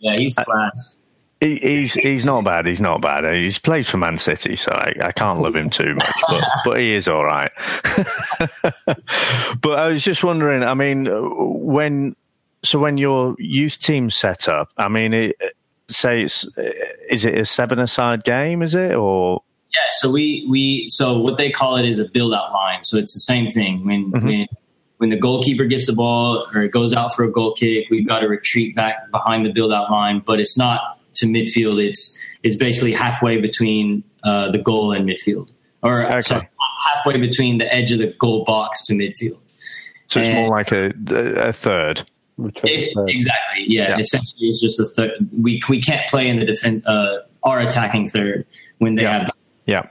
yeah, 0.00 0.16
he's 0.16 0.34
class 0.34 0.94
he, 1.40 1.56
he's 1.56 1.94
he's 1.94 2.24
not 2.24 2.44
bad. 2.44 2.66
He's 2.66 2.80
not 2.80 3.00
bad. 3.00 3.24
He's 3.34 3.58
played 3.58 3.86
for 3.86 3.98
Man 3.98 4.18
City, 4.18 4.56
so 4.56 4.72
I, 4.72 4.94
I 5.02 5.10
can't 5.10 5.40
love 5.40 5.56
him 5.56 5.68
too 5.68 5.94
much, 5.94 6.14
but, 6.28 6.44
but 6.64 6.78
he 6.78 6.94
is 6.94 7.08
all 7.08 7.24
right. 7.24 7.50
but 9.60 9.78
I 9.78 9.88
was 9.88 10.02
just 10.02 10.24
wondering. 10.24 10.62
I 10.62 10.74
mean, 10.74 11.06
when 11.06 12.16
so 12.62 12.78
when 12.78 12.98
your 12.98 13.36
youth 13.38 13.78
team 13.78 14.10
set 14.10 14.48
up, 14.48 14.70
I 14.76 14.88
mean, 14.88 15.12
it, 15.12 15.36
say 15.88 16.22
it's 16.22 16.46
is 17.10 17.24
it 17.24 17.38
a 17.38 17.44
seven-a-side 17.44 18.24
game? 18.24 18.62
Is 18.62 18.74
it 18.74 18.94
or? 18.94 19.42
Yeah. 19.74 19.80
So 19.98 20.10
we 20.10 20.46
we 20.48 20.86
so 20.88 21.18
what 21.18 21.36
they 21.36 21.50
call 21.50 21.76
it 21.76 21.86
is 21.86 21.98
a 21.98 22.08
build-out 22.08 22.52
line. 22.52 22.84
So 22.84 22.96
it's 22.96 23.12
the 23.12 23.20
same 23.20 23.48
thing 23.48 23.84
when 23.84 24.12
mm-hmm. 24.12 24.26
when 24.26 24.46
when 24.98 25.10
the 25.10 25.18
goalkeeper 25.18 25.64
gets 25.64 25.86
the 25.86 25.92
ball 25.92 26.46
or 26.54 26.62
it 26.62 26.70
goes 26.70 26.92
out 26.92 27.14
for 27.14 27.24
a 27.24 27.30
goal 27.30 27.54
kick, 27.54 27.90
we've 27.90 28.06
got 28.06 28.20
to 28.20 28.28
retreat 28.28 28.74
back 28.74 29.10
behind 29.10 29.44
the 29.44 29.52
build 29.52 29.72
out 29.72 29.90
line. 29.90 30.22
But 30.24 30.40
it's 30.40 30.56
not 30.56 30.93
to 31.16 31.26
midfield. 31.26 31.82
It's 31.82 32.18
it's 32.42 32.56
basically 32.56 32.92
halfway 32.92 33.40
between 33.40 34.04
uh, 34.22 34.50
the 34.50 34.58
goal 34.58 34.92
and 34.92 35.08
midfield, 35.08 35.50
or 35.82 36.04
okay. 36.04 36.20
sorry, 36.20 36.48
halfway 36.86 37.18
between 37.18 37.58
the 37.58 37.72
edge 37.72 37.92
of 37.92 37.98
the 37.98 38.14
goal 38.18 38.44
box 38.44 38.82
to 38.86 38.94
midfield. 38.94 39.38
So 40.08 40.20
it's 40.20 40.28
and 40.28 40.34
more 40.34 40.48
like 40.48 40.72
a, 40.72 40.92
a 41.48 41.52
third. 41.52 42.02
It, 42.36 42.92
exactly. 43.08 43.64
Yeah, 43.66 43.90
yeah, 43.90 43.98
Essentially, 43.98 44.48
it's 44.48 44.60
just 44.60 44.80
a 44.80 44.86
third. 44.86 45.12
We 45.40 45.62
we 45.68 45.80
can't 45.80 46.08
play 46.08 46.28
in 46.28 46.40
the 46.40 46.46
defense. 46.46 46.84
Uh, 46.86 47.18
our 47.44 47.60
attacking 47.60 48.08
third 48.08 48.46
when 48.78 48.94
they 48.96 49.02
yeah. 49.02 49.18
have. 49.18 49.30
Yeah. 49.66 49.88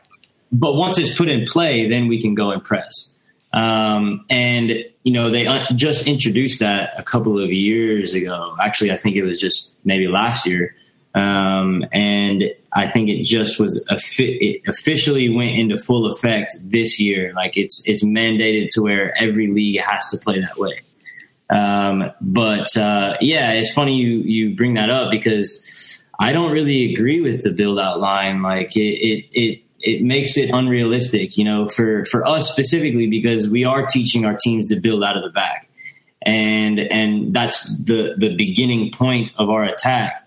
But 0.51 0.75
once 0.75 0.97
it's 0.97 1.15
put 1.15 1.29
in 1.29 1.45
play, 1.45 1.87
then 1.87 2.07
we 2.07 2.21
can 2.21 2.35
go 2.35 2.51
and 2.51 2.63
press. 2.63 3.13
Um, 3.53 4.25
and 4.29 4.71
you 5.03 5.13
know 5.13 5.29
they 5.29 5.47
un- 5.47 5.77
just 5.77 6.07
introduced 6.07 6.59
that 6.59 6.93
a 6.97 7.03
couple 7.03 7.39
of 7.39 7.51
years 7.51 8.13
ago. 8.13 8.55
Actually, 8.59 8.91
I 8.91 8.97
think 8.97 9.15
it 9.15 9.23
was 9.23 9.39
just 9.39 9.75
maybe 9.85 10.07
last 10.07 10.45
year. 10.45 10.75
Um, 11.15 11.85
and 11.91 12.43
I 12.71 12.87
think 12.87 13.09
it 13.09 13.23
just 13.23 13.59
was 13.59 13.85
it 14.17 14.61
officially 14.67 15.29
went 15.29 15.57
into 15.57 15.77
full 15.77 16.07
effect 16.07 16.55
this 16.61 16.99
year. 16.99 17.33
Like 17.35 17.55
it's 17.55 17.83
it's 17.85 18.03
mandated 18.03 18.69
to 18.71 18.81
where 18.81 19.15
every 19.21 19.47
league 19.47 19.79
has 19.79 20.07
to 20.07 20.17
play 20.17 20.41
that 20.41 20.57
way. 20.57 20.81
Um, 21.49 22.11
but 22.19 22.75
uh, 22.75 23.17
yeah, 23.21 23.51
it's 23.51 23.71
funny 23.71 23.97
you 23.97 24.19
you 24.19 24.55
bring 24.55 24.73
that 24.73 24.89
up 24.89 25.11
because 25.11 25.63
I 26.19 26.33
don't 26.33 26.51
really 26.51 26.93
agree 26.93 27.21
with 27.21 27.43
the 27.43 27.51
build 27.51 27.79
out 27.79 27.99
line. 27.99 28.41
Like 28.41 28.75
it 28.75 28.79
it 28.79 29.25
it 29.31 29.63
it 29.79 30.01
makes 30.01 30.37
it 30.37 30.49
unrealistic, 30.49 31.37
you 31.37 31.43
know, 31.43 31.67
for 31.67 32.05
for 32.05 32.25
us 32.25 32.49
specifically 32.49 33.07
because 33.07 33.49
we 33.49 33.65
are 33.65 33.85
teaching 33.85 34.25
our 34.25 34.35
teams 34.35 34.69
to 34.69 34.79
build 34.79 35.03
out 35.03 35.17
of 35.17 35.23
the 35.23 35.29
back, 35.29 35.69
and 36.21 36.79
and 36.79 37.35
that's 37.35 37.77
the 37.83 38.15
the 38.17 38.35
beginning 38.35 38.91
point 38.91 39.33
of 39.37 39.49
our 39.49 39.63
attack. 39.63 40.22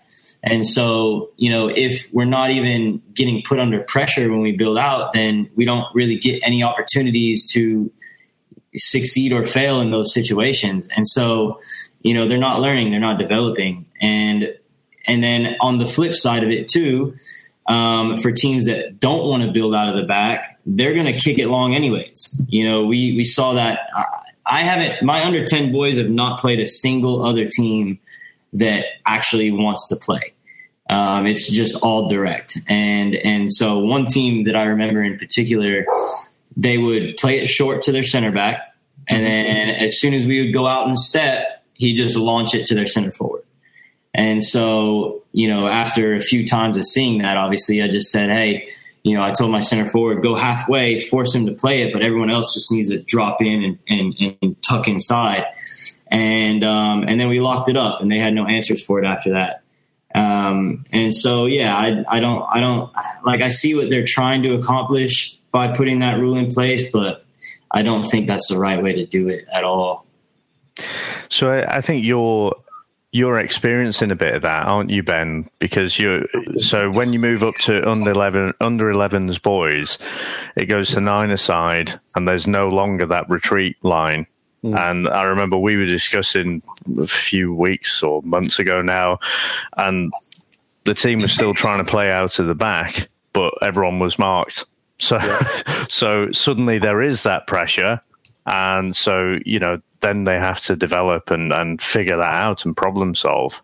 And 0.49 0.65
so, 0.65 1.31
you 1.35 1.49
know, 1.49 1.67
if 1.67 2.07
we're 2.13 2.23
not 2.23 2.51
even 2.51 3.01
getting 3.13 3.43
put 3.45 3.59
under 3.59 3.81
pressure 3.81 4.31
when 4.31 4.39
we 4.39 4.53
build 4.53 4.77
out, 4.77 5.11
then 5.11 5.49
we 5.55 5.65
don't 5.65 5.93
really 5.93 6.17
get 6.17 6.39
any 6.41 6.63
opportunities 6.63 7.51
to 7.51 7.91
succeed 8.73 9.33
or 9.33 9.45
fail 9.45 9.81
in 9.81 9.91
those 9.91 10.13
situations. 10.13 10.87
And 10.95 11.05
so, 11.05 11.59
you 12.01 12.13
know, 12.13 12.29
they're 12.29 12.37
not 12.37 12.61
learning, 12.61 12.91
they're 12.91 12.99
not 13.01 13.19
developing. 13.19 13.87
And 13.99 14.55
and 15.05 15.21
then 15.21 15.57
on 15.59 15.79
the 15.79 15.85
flip 15.85 16.13
side 16.13 16.43
of 16.43 16.49
it 16.49 16.69
too, 16.69 17.15
um, 17.67 18.17
for 18.17 18.31
teams 18.31 18.65
that 18.67 19.01
don't 19.01 19.25
want 19.25 19.43
to 19.43 19.51
build 19.51 19.75
out 19.75 19.89
of 19.89 19.95
the 19.95 20.03
back, 20.03 20.59
they're 20.65 20.93
going 20.93 21.07
to 21.07 21.17
kick 21.17 21.39
it 21.39 21.47
long 21.47 21.75
anyways. 21.75 22.41
You 22.47 22.69
know, 22.69 22.85
we 22.85 23.17
we 23.17 23.25
saw 23.25 23.55
that. 23.55 23.89
I 24.45 24.59
haven't. 24.61 25.03
My 25.03 25.25
under 25.25 25.43
ten 25.43 25.73
boys 25.73 25.97
have 25.97 26.09
not 26.09 26.39
played 26.39 26.61
a 26.61 26.67
single 26.67 27.25
other 27.25 27.49
team 27.49 27.99
that 28.53 28.85
actually 29.05 29.51
wants 29.51 29.89
to 29.89 29.97
play. 29.97 30.33
Um, 30.89 31.27
it's 31.27 31.49
just 31.49 31.75
all 31.81 32.07
direct, 32.07 32.57
and 32.67 33.13
and 33.15 33.51
so 33.51 33.79
one 33.79 34.05
team 34.05 34.45
that 34.45 34.55
I 34.55 34.63
remember 34.63 35.03
in 35.03 35.17
particular, 35.17 35.85
they 36.55 36.77
would 36.77 37.17
play 37.17 37.39
it 37.39 37.47
short 37.47 37.83
to 37.83 37.91
their 37.91 38.03
center 38.03 38.31
back, 38.31 38.73
and 39.07 39.25
then 39.25 39.69
as 39.69 39.99
soon 39.99 40.13
as 40.13 40.25
we 40.25 40.45
would 40.45 40.53
go 40.53 40.65
out 40.65 40.87
and 40.87 40.97
step, 40.97 41.63
he 41.73 41.93
just 41.93 42.15
launch 42.15 42.55
it 42.55 42.65
to 42.67 42.75
their 42.75 42.87
center 42.87 43.11
forward. 43.11 43.43
And 44.13 44.43
so, 44.43 45.23
you 45.33 45.47
know, 45.47 45.67
after 45.67 46.15
a 46.15 46.21
few 46.21 46.47
times 46.47 46.77
of 46.77 46.85
seeing 46.85 47.21
that, 47.21 47.37
obviously, 47.37 47.83
I 47.83 47.87
just 47.87 48.09
said, 48.09 48.29
hey, 48.29 48.69
you 49.03 49.15
know, 49.15 49.21
I 49.21 49.31
told 49.31 49.51
my 49.51 49.59
center 49.59 49.85
forward, 49.85 50.23
go 50.23 50.35
halfway, 50.35 50.99
force 50.99 51.35
him 51.35 51.45
to 51.45 51.51
play 51.51 51.83
it, 51.83 51.93
but 51.93 52.01
everyone 52.01 52.31
else 52.31 52.53
just 52.53 52.71
needs 52.71 52.89
to 52.89 52.99
drop 53.03 53.41
in 53.41 53.63
and, 53.63 53.79
and, 54.19 54.37
and 54.41 54.61
tuck 54.63 54.87
inside 54.87 55.45
and 56.09 56.63
um, 56.63 57.03
and 57.07 57.19
then 57.19 57.27
we 57.27 57.39
locked 57.39 57.69
it 57.69 57.77
up, 57.77 58.01
and 58.01 58.11
they 58.11 58.19
had 58.19 58.33
no 58.33 58.45
answers 58.45 58.83
for 58.83 58.99
it 58.99 59.05
after 59.05 59.31
that. 59.33 59.61
Um, 60.17 60.85
and 60.91 61.13
so, 61.13 61.45
yeah, 61.45 61.75
I, 61.75 62.03
I 62.07 62.19
don't, 62.19 62.43
I 62.49 62.59
don't 62.59 62.91
like. 63.23 63.41
I 63.41 63.49
see 63.49 63.75
what 63.75 63.89
they're 63.89 64.05
trying 64.05 64.43
to 64.43 64.55
accomplish 64.55 65.37
by 65.51 65.75
putting 65.75 65.99
that 65.99 66.19
rule 66.19 66.37
in 66.37 66.47
place, 66.47 66.89
but 66.91 67.25
I 67.71 67.83
don't 67.83 68.05
think 68.05 68.27
that's 68.27 68.47
the 68.49 68.57
right 68.57 68.81
way 68.81 68.93
to 68.93 69.05
do 69.05 69.29
it 69.29 69.45
at 69.51 69.63
all. 69.63 70.05
So 71.29 71.49
I, 71.49 71.77
I 71.77 71.81
think 71.81 72.03
you're 72.03 72.55
you're 73.11 73.39
experiencing 73.39 74.11
a 74.11 74.15
bit 74.15 74.35
of 74.35 74.41
that, 74.41 74.65
aren't 74.65 74.89
you, 74.89 75.01
Ben? 75.01 75.49
Because 75.59 75.97
you're 75.97 76.25
so 76.59 76.91
when 76.91 77.13
you 77.13 77.19
move 77.19 77.43
up 77.43 77.55
to 77.59 77.87
under 77.87 78.11
eleven 78.11 78.53
under 78.61 78.85
11s 78.91 79.41
boys, 79.41 79.97
it 80.55 80.65
goes 80.65 80.91
to 80.91 81.01
nine 81.01 81.31
aside, 81.31 81.99
and 82.15 82.27
there's 82.27 82.47
no 82.47 82.67
longer 82.67 83.05
that 83.05 83.29
retreat 83.29 83.77
line. 83.83 84.27
Mm. 84.63 84.77
And 84.77 85.09
I 85.09 85.23
remember 85.23 85.57
we 85.57 85.77
were 85.77 85.85
discussing 85.85 86.61
a 86.99 87.07
few 87.07 87.53
weeks 87.53 88.01
or 88.01 88.21
months 88.23 88.59
ago 88.59 88.81
now, 88.81 89.19
and 89.77 90.11
the 90.85 90.93
team 90.93 91.21
was 91.21 91.31
still 91.31 91.53
trying 91.53 91.77
to 91.77 91.89
play 91.89 92.11
out 92.11 92.39
of 92.39 92.47
the 92.47 92.55
back, 92.55 93.09
but 93.33 93.53
everyone 93.61 93.99
was 93.99 94.17
marked. 94.17 94.65
So, 94.99 95.17
yeah. 95.17 95.85
so 95.89 96.31
suddenly 96.31 96.79
there 96.79 97.01
is 97.01 97.23
that 97.23 97.45
pressure, 97.45 98.01
and 98.45 98.95
so 98.95 99.37
you 99.45 99.59
know 99.59 99.81
then 99.99 100.23
they 100.23 100.39
have 100.39 100.61
to 100.61 100.75
develop 100.75 101.29
and 101.29 101.53
and 101.53 101.81
figure 101.81 102.17
that 102.17 102.35
out 102.35 102.65
and 102.65 102.75
problem 102.75 103.13
solve. 103.13 103.61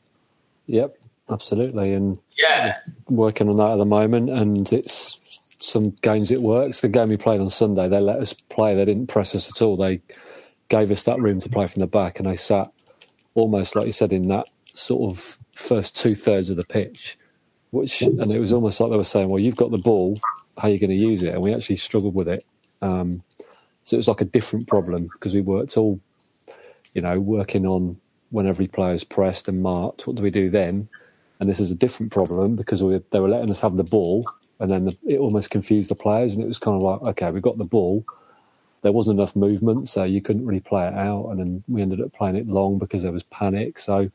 Yep, 0.68 0.96
absolutely, 1.30 1.94
and 1.94 2.20
yeah, 2.38 2.78
working 3.10 3.50
on 3.50 3.58
that 3.58 3.72
at 3.72 3.78
the 3.78 3.86
moment, 3.86 4.30
and 4.30 4.72
it's 4.72 5.20
some 5.60 5.92
games 6.02 6.32
it 6.32 6.42
works. 6.42 6.82
The 6.82 6.90
game 6.90 7.10
we 7.10 7.18
played 7.18 7.42
on 7.42 7.50
Sunday, 7.50 7.88
they 7.88 8.00
let 8.00 8.20
us 8.20 8.34
play. 8.34 8.76
They 8.76 8.86
didn't 8.86 9.08
press 9.08 9.34
us 9.34 9.50
at 9.50 9.62
all. 9.62 9.78
They 9.78 10.02
gave 10.70 10.92
us 10.92 11.04
that 11.04 11.20
room 11.20 11.40
to 11.42 11.50
play 11.50 11.68
from 11.68 11.82
the 11.82 11.88
back, 11.88 12.20
and 12.20 12.28
I 12.28 12.36
sat 12.36 12.72
almost 13.36 13.76
like 13.76 13.86
you 13.86 13.92
said 13.92 14.14
in 14.14 14.28
that 14.30 14.48
sort 14.74 15.12
of 15.12 15.40
first 15.56 15.96
two 15.96 16.16
thirds 16.16 16.50
of 16.50 16.58
the 16.58 16.66
pitch, 16.66 17.18
which 17.72 18.02
and 18.02 18.32
it 18.32 18.40
was 18.40 18.54
almost 18.54 18.80
like 18.80 18.92
they 18.92 18.98
were 18.98 19.04
saying, 19.04 19.30
"Well, 19.30 19.40
you've 19.40 19.56
got 19.56 19.72
the 19.72 19.78
ball, 19.78 20.20
how 20.58 20.68
are 20.68 20.72
you 20.72 20.80
going 20.80 20.90
to 20.90 20.96
use 20.96 21.24
it?" 21.24 21.34
And 21.34 21.44
we 21.44 21.54
actually 21.54 21.78
struggled 21.78 22.16
with 22.16 22.28
it. 22.28 22.46
Um, 22.82 23.24
so 23.84 23.96
it 23.96 23.98
was 23.98 24.08
like 24.08 24.22
a 24.22 24.26
different 24.26 24.68
problem 24.68 25.10
because 25.14 25.34
we 25.34 25.42
worked 25.42 25.78
all, 25.78 26.00
you 26.94 27.02
know, 27.02 27.20
working 27.20 27.66
on 27.66 28.00
when 28.32 28.48
every 28.48 28.68
player's 28.68 29.04
pressed 29.04 29.48
and 29.50 29.62
marked. 29.62 30.08
What 30.08 30.16
do 30.16 30.24
we 30.24 30.32
do 30.32 30.50
then? 30.50 30.88
And 31.40 31.50
this 31.50 31.60
is 31.60 31.72
a 31.72 31.76
different 31.76 32.12
problem 32.12 32.56
because 32.56 32.82
we, 32.82 33.02
they 33.12 33.20
were 33.20 33.30
letting 33.30 33.50
us 33.50 33.60
have 33.62 33.76
the 33.76 33.84
ball, 33.84 34.26
and 34.60 34.72
then 34.72 34.86
the, 34.86 34.98
it 35.06 35.20
almost 35.20 35.50
confused 35.50 35.90
the 35.90 35.96
players, 35.96 36.34
and 36.34 36.44
it 36.44 36.48
was 36.48 36.60
kind 36.60 36.76
of 36.76 36.82
like, 36.82 37.02
okay, 37.02 37.32
we've 37.32 37.42
got 37.44 37.58
the 37.58 37.66
ball 37.66 38.06
there 38.84 38.92
wasn't 38.92 39.18
enough 39.18 39.36
movement, 39.36 39.88
so 39.88 40.04
you 40.04 40.22
couldn't 40.22 40.46
really 40.46 40.60
play 40.60 40.86
it 40.86 40.94
out. 40.94 41.30
And 41.30 41.40
then 41.40 41.64
we 41.68 41.82
ended 41.82 42.02
up 42.02 42.14
playing 42.14 42.36
it 42.36 42.48
long 42.48 42.78
because 42.78 43.02
there 43.02 43.14
was 43.14 43.24
panic. 43.24 43.80
So, 43.80 44.12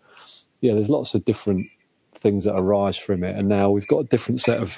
yeah, 0.60 0.74
there's 0.74 0.90
lots 0.90 1.14
of 1.14 1.24
different 1.24 1.66
things 2.14 2.44
that 2.44 2.54
arise 2.54 2.96
from 2.96 3.24
it. 3.24 3.34
And 3.34 3.48
now 3.48 3.70
we've 3.70 3.88
got 3.88 4.00
a 4.00 4.04
different 4.04 4.40
set 4.40 4.60
of 4.60 4.76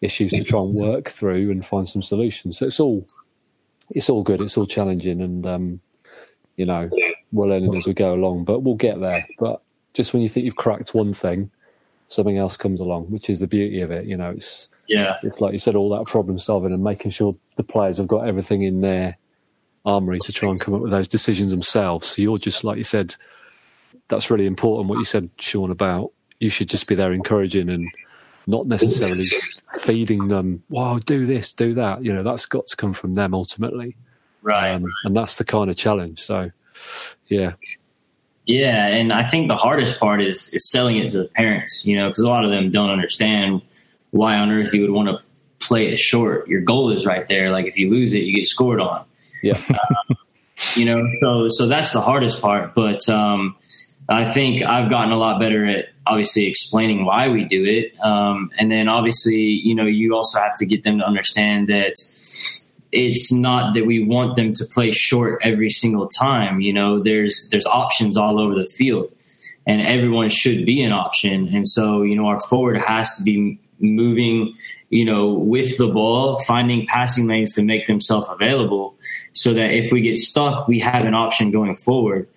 issues 0.00 0.32
to 0.32 0.44
try 0.44 0.60
and 0.60 0.74
work 0.74 1.10
through 1.10 1.50
and 1.50 1.64
find 1.64 1.86
some 1.86 2.02
solutions. 2.02 2.58
So 2.58 2.66
it's 2.66 2.80
all 2.80 3.06
it's 3.90 4.08
all 4.08 4.22
good. 4.22 4.40
It's 4.40 4.56
all 4.56 4.66
challenging, 4.66 5.20
and 5.20 5.46
um, 5.46 5.80
you 6.56 6.66
know 6.66 6.90
we're 7.32 7.48
learning 7.48 7.74
as 7.74 7.86
we 7.86 7.94
go 7.94 8.14
along. 8.14 8.44
But 8.44 8.60
we'll 8.60 8.76
get 8.76 9.00
there. 9.00 9.26
But 9.38 9.62
just 9.92 10.12
when 10.12 10.22
you 10.22 10.28
think 10.28 10.44
you've 10.44 10.56
cracked 10.56 10.94
one 10.94 11.12
thing, 11.12 11.50
something 12.06 12.38
else 12.38 12.56
comes 12.56 12.80
along, 12.80 13.10
which 13.10 13.28
is 13.28 13.40
the 13.40 13.46
beauty 13.46 13.80
of 13.80 13.90
it. 13.90 14.06
You 14.06 14.16
know, 14.16 14.30
it's 14.30 14.68
yeah, 14.88 15.18
it's 15.22 15.40
like 15.40 15.52
you 15.52 15.58
said, 15.58 15.76
all 15.76 15.90
that 15.90 16.06
problem 16.06 16.38
solving 16.38 16.72
and 16.72 16.82
making 16.82 17.10
sure 17.10 17.36
the 17.56 17.62
players 17.62 17.98
have 17.98 18.08
got 18.08 18.26
everything 18.26 18.62
in 18.62 18.80
their 18.80 19.16
armory 19.84 20.18
to 20.20 20.32
try 20.32 20.50
and 20.50 20.60
come 20.60 20.74
up 20.74 20.80
with 20.80 20.90
those 20.90 21.08
decisions 21.08 21.50
themselves. 21.50 22.06
So 22.08 22.22
you're 22.22 22.38
just 22.38 22.64
like 22.64 22.78
you 22.78 22.84
said, 22.84 23.14
that's 24.08 24.30
really 24.30 24.46
important. 24.46 24.88
What 24.88 24.98
you 24.98 25.04
said, 25.04 25.30
Sean, 25.38 25.70
about 25.70 26.12
you 26.40 26.50
should 26.50 26.68
just 26.68 26.86
be 26.86 26.94
there 26.94 27.12
encouraging 27.12 27.68
and 27.68 27.88
not 28.46 28.66
necessarily 28.66 29.24
feeding 29.80 30.28
them. 30.28 30.62
Wow, 30.70 30.98
do 30.98 31.26
this, 31.26 31.52
do 31.52 31.74
that. 31.74 32.02
You 32.02 32.12
know, 32.12 32.22
that's 32.22 32.46
got 32.46 32.66
to 32.66 32.76
come 32.76 32.92
from 32.92 33.14
them 33.14 33.34
ultimately, 33.34 33.96
right? 34.42 34.72
Um, 34.72 34.86
and 35.04 35.16
that's 35.16 35.36
the 35.36 35.44
kind 35.44 35.70
of 35.70 35.76
challenge. 35.76 36.22
So, 36.22 36.50
yeah, 37.26 37.52
yeah, 38.46 38.86
and 38.86 39.12
I 39.12 39.28
think 39.28 39.48
the 39.48 39.56
hardest 39.56 40.00
part 40.00 40.22
is 40.22 40.48
is 40.54 40.70
selling 40.70 40.96
it 40.96 41.10
to 41.10 41.18
the 41.18 41.28
parents. 41.28 41.82
You 41.84 41.98
know, 41.98 42.08
because 42.08 42.22
a 42.22 42.28
lot 42.28 42.44
of 42.44 42.50
them 42.50 42.70
don't 42.70 42.90
understand 42.90 43.60
why 44.10 44.38
on 44.38 44.50
earth 44.50 44.72
you 44.72 44.82
would 44.82 44.90
want 44.90 45.08
to 45.08 45.18
play 45.60 45.88
it 45.88 45.98
short. 45.98 46.48
Your 46.48 46.60
goal 46.60 46.90
is 46.90 47.04
right 47.04 47.26
there. 47.26 47.50
Like 47.50 47.66
if 47.66 47.76
you 47.76 47.90
lose 47.90 48.14
it, 48.14 48.22
you 48.22 48.34
get 48.34 48.48
scored 48.48 48.80
on. 48.80 49.04
Yeah. 49.42 49.60
um, 49.70 50.16
you 50.74 50.84
know, 50.84 51.00
so 51.20 51.48
so 51.48 51.66
that's 51.66 51.92
the 51.92 52.00
hardest 52.00 52.40
part. 52.40 52.74
But 52.74 53.08
um, 53.08 53.56
I 54.08 54.24
think 54.30 54.62
I've 54.62 54.90
gotten 54.90 55.12
a 55.12 55.16
lot 55.16 55.40
better 55.40 55.64
at 55.64 55.86
obviously 56.06 56.46
explaining 56.46 57.04
why 57.04 57.28
we 57.28 57.44
do 57.44 57.64
it, 57.64 57.92
um, 58.00 58.50
and 58.58 58.70
then 58.70 58.88
obviously, 58.88 59.36
you 59.36 59.74
know, 59.74 59.86
you 59.86 60.14
also 60.14 60.40
have 60.40 60.56
to 60.56 60.66
get 60.66 60.82
them 60.82 60.98
to 60.98 61.04
understand 61.04 61.68
that 61.68 61.94
it's 62.90 63.32
not 63.32 63.74
that 63.74 63.86
we 63.86 64.02
want 64.02 64.34
them 64.36 64.54
to 64.54 64.64
play 64.64 64.92
short 64.92 65.40
every 65.42 65.70
single 65.70 66.08
time. 66.08 66.60
You 66.60 66.72
know, 66.72 67.02
there's 67.02 67.48
there's 67.50 67.66
options 67.66 68.16
all 68.16 68.40
over 68.40 68.54
the 68.54 68.66
field, 68.66 69.12
and 69.66 69.82
everyone 69.82 70.30
should 70.30 70.64
be 70.64 70.82
an 70.82 70.92
option. 70.92 71.54
And 71.54 71.68
so, 71.68 72.02
you 72.02 72.16
know, 72.16 72.26
our 72.26 72.40
forward 72.40 72.78
has 72.78 73.16
to 73.18 73.22
be 73.22 73.60
moving, 73.80 74.54
you 74.90 75.04
know, 75.04 75.32
with 75.32 75.76
the 75.78 75.88
ball, 75.88 76.38
finding 76.40 76.86
passing 76.86 77.26
lanes 77.26 77.54
to 77.54 77.62
make 77.62 77.86
themselves 77.86 78.28
available 78.30 78.94
so 79.32 79.54
that 79.54 79.72
if 79.72 79.92
we 79.92 80.00
get 80.02 80.18
stuck, 80.18 80.68
we 80.68 80.80
have 80.80 81.04
an 81.04 81.14
option 81.14 81.50
going 81.50 81.76
forward. 81.76 82.28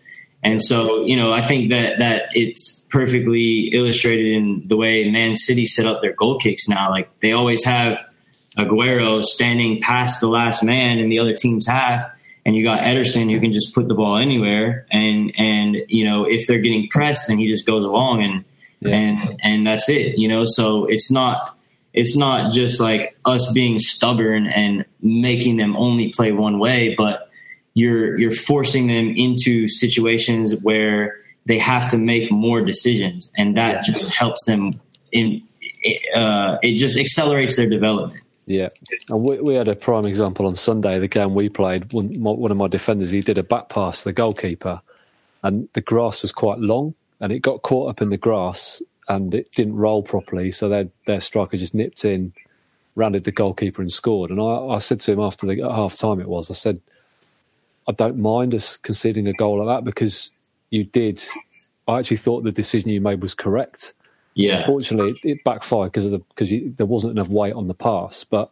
And 0.43 0.61
so, 0.61 1.05
you 1.05 1.15
know, 1.15 1.31
I 1.31 1.41
think 1.41 1.69
that 1.69 1.99
that 1.99 2.29
it's 2.33 2.83
perfectly 2.89 3.69
illustrated 3.73 4.33
in 4.33 4.63
the 4.65 4.75
way 4.75 5.09
Man 5.09 5.35
City 5.35 5.65
set 5.65 5.85
up 5.85 6.01
their 6.01 6.13
goal 6.13 6.39
kicks 6.39 6.67
now. 6.67 6.89
Like 6.89 7.19
they 7.19 7.31
always 7.31 7.63
have 7.65 8.03
Aguero 8.57 9.23
standing 9.23 9.81
past 9.81 10.19
the 10.19 10.27
last 10.27 10.63
man 10.63 10.99
in 10.99 11.09
the 11.09 11.19
other 11.19 11.33
team's 11.33 11.67
half, 11.67 12.09
and 12.45 12.55
you 12.55 12.65
got 12.65 12.81
Ederson 12.81 13.31
who 13.31 13.39
can 13.39 13.53
just 13.53 13.73
put 13.73 13.87
the 13.87 13.93
ball 13.93 14.17
anywhere. 14.17 14.87
And 14.91 15.31
and 15.37 15.77
you 15.87 16.05
know, 16.05 16.25
if 16.25 16.47
they're 16.47 16.59
getting 16.59 16.87
pressed, 16.89 17.27
then 17.27 17.37
he 17.37 17.47
just 17.47 17.65
goes 17.65 17.85
along 17.85 18.23
and 18.23 18.43
yeah. 18.81 18.95
and 18.95 19.39
and 19.41 19.67
that's 19.67 19.89
it. 19.89 20.17
You 20.17 20.27
know, 20.27 20.43
so 20.45 20.85
it's 20.85 21.11
not 21.11 21.57
it's 21.93 22.15
not 22.15 22.51
just 22.51 22.79
like 22.79 23.17
us 23.25 23.51
being 23.51 23.79
stubborn 23.79 24.47
and 24.47 24.85
making 25.01 25.57
them 25.57 25.75
only 25.75 26.09
play 26.09 26.31
one 26.31 26.59
way, 26.59 26.95
but 26.97 27.29
you're 27.73 28.17
you're 28.17 28.31
forcing 28.31 28.87
them 28.87 29.13
into 29.15 29.67
situations 29.67 30.55
where 30.61 31.17
they 31.45 31.57
have 31.57 31.89
to 31.91 31.97
make 31.97 32.31
more 32.31 32.61
decisions, 32.61 33.31
and 33.37 33.57
that 33.57 33.83
just 33.83 34.09
helps 34.09 34.45
them 34.45 34.79
in. 35.11 35.41
Uh, 36.15 36.57
it 36.61 36.77
just 36.77 36.97
accelerates 36.97 37.55
their 37.55 37.69
development. 37.69 38.21
Yeah, 38.45 38.69
and 39.09 39.23
we, 39.23 39.39
we, 39.39 39.53
had 39.55 39.67
a 39.67 39.75
prime 39.75 40.05
example 40.05 40.45
on 40.45 40.55
Sunday. 40.55 40.99
The 40.99 41.07
game 41.07 41.33
we 41.33 41.49
played, 41.49 41.93
one, 41.93 42.09
one 42.21 42.51
of 42.51 42.57
my 42.57 42.67
defenders, 42.67 43.11
he 43.11 43.21
did 43.21 43.37
a 43.37 43.43
back 43.43 43.69
pass 43.69 43.99
to 43.99 44.09
the 44.09 44.13
goalkeeper, 44.13 44.81
and 45.43 45.69
the 45.73 45.81
grass 45.81 46.21
was 46.21 46.31
quite 46.31 46.59
long, 46.59 46.93
and 47.21 47.31
it 47.31 47.39
got 47.41 47.63
caught 47.63 47.89
up 47.89 48.01
in 48.01 48.09
the 48.09 48.17
grass, 48.17 48.81
and 49.07 49.33
it 49.33 49.53
didn't 49.53 49.75
roll 49.75 50.03
properly. 50.03 50.51
So 50.51 50.69
their 50.69 50.89
their 51.07 51.21
striker 51.21 51.57
just 51.57 51.75
nipped 51.75 52.05
in, 52.05 52.33
rounded 52.95 53.23
the 53.25 53.31
goalkeeper, 53.31 53.81
and 53.81 53.91
scored. 53.91 54.31
And 54.31 54.41
I, 54.41 54.45
I 54.45 54.79
said 54.79 54.99
to 55.01 55.13
him 55.13 55.21
after 55.21 55.47
the 55.47 55.61
half 55.69 55.97
time, 55.97 56.19
it 56.19 56.27
was, 56.29 56.51
I 56.51 56.55
said, 56.55 56.81
I 57.87 57.93
don't 57.93 58.19
mind 58.19 58.55
us 58.55 58.77
conceding 58.77 59.27
a 59.27 59.33
goal 59.33 59.63
like 59.63 59.77
that 59.77 59.85
because 59.85 60.31
you 60.71 60.83
did. 60.83 61.23
I 61.87 61.99
actually 61.99 62.17
thought 62.17 62.43
the 62.43 62.51
decision 62.51 62.89
you 62.89 63.01
made 63.01 63.21
was 63.21 63.33
correct. 63.35 63.93
Yeah. 64.35 64.59
Unfortunately, 64.59 65.13
it, 65.23 65.37
it 65.37 65.43
backfired 65.45 65.91
because 65.91 66.05
of 66.05 66.11
the 66.11 66.19
because 66.19 66.51
there 66.77 66.85
wasn't 66.85 67.11
enough 67.11 67.29
weight 67.29 67.53
on 67.53 67.67
the 67.67 67.75
pass. 67.75 68.23
But. 68.25 68.51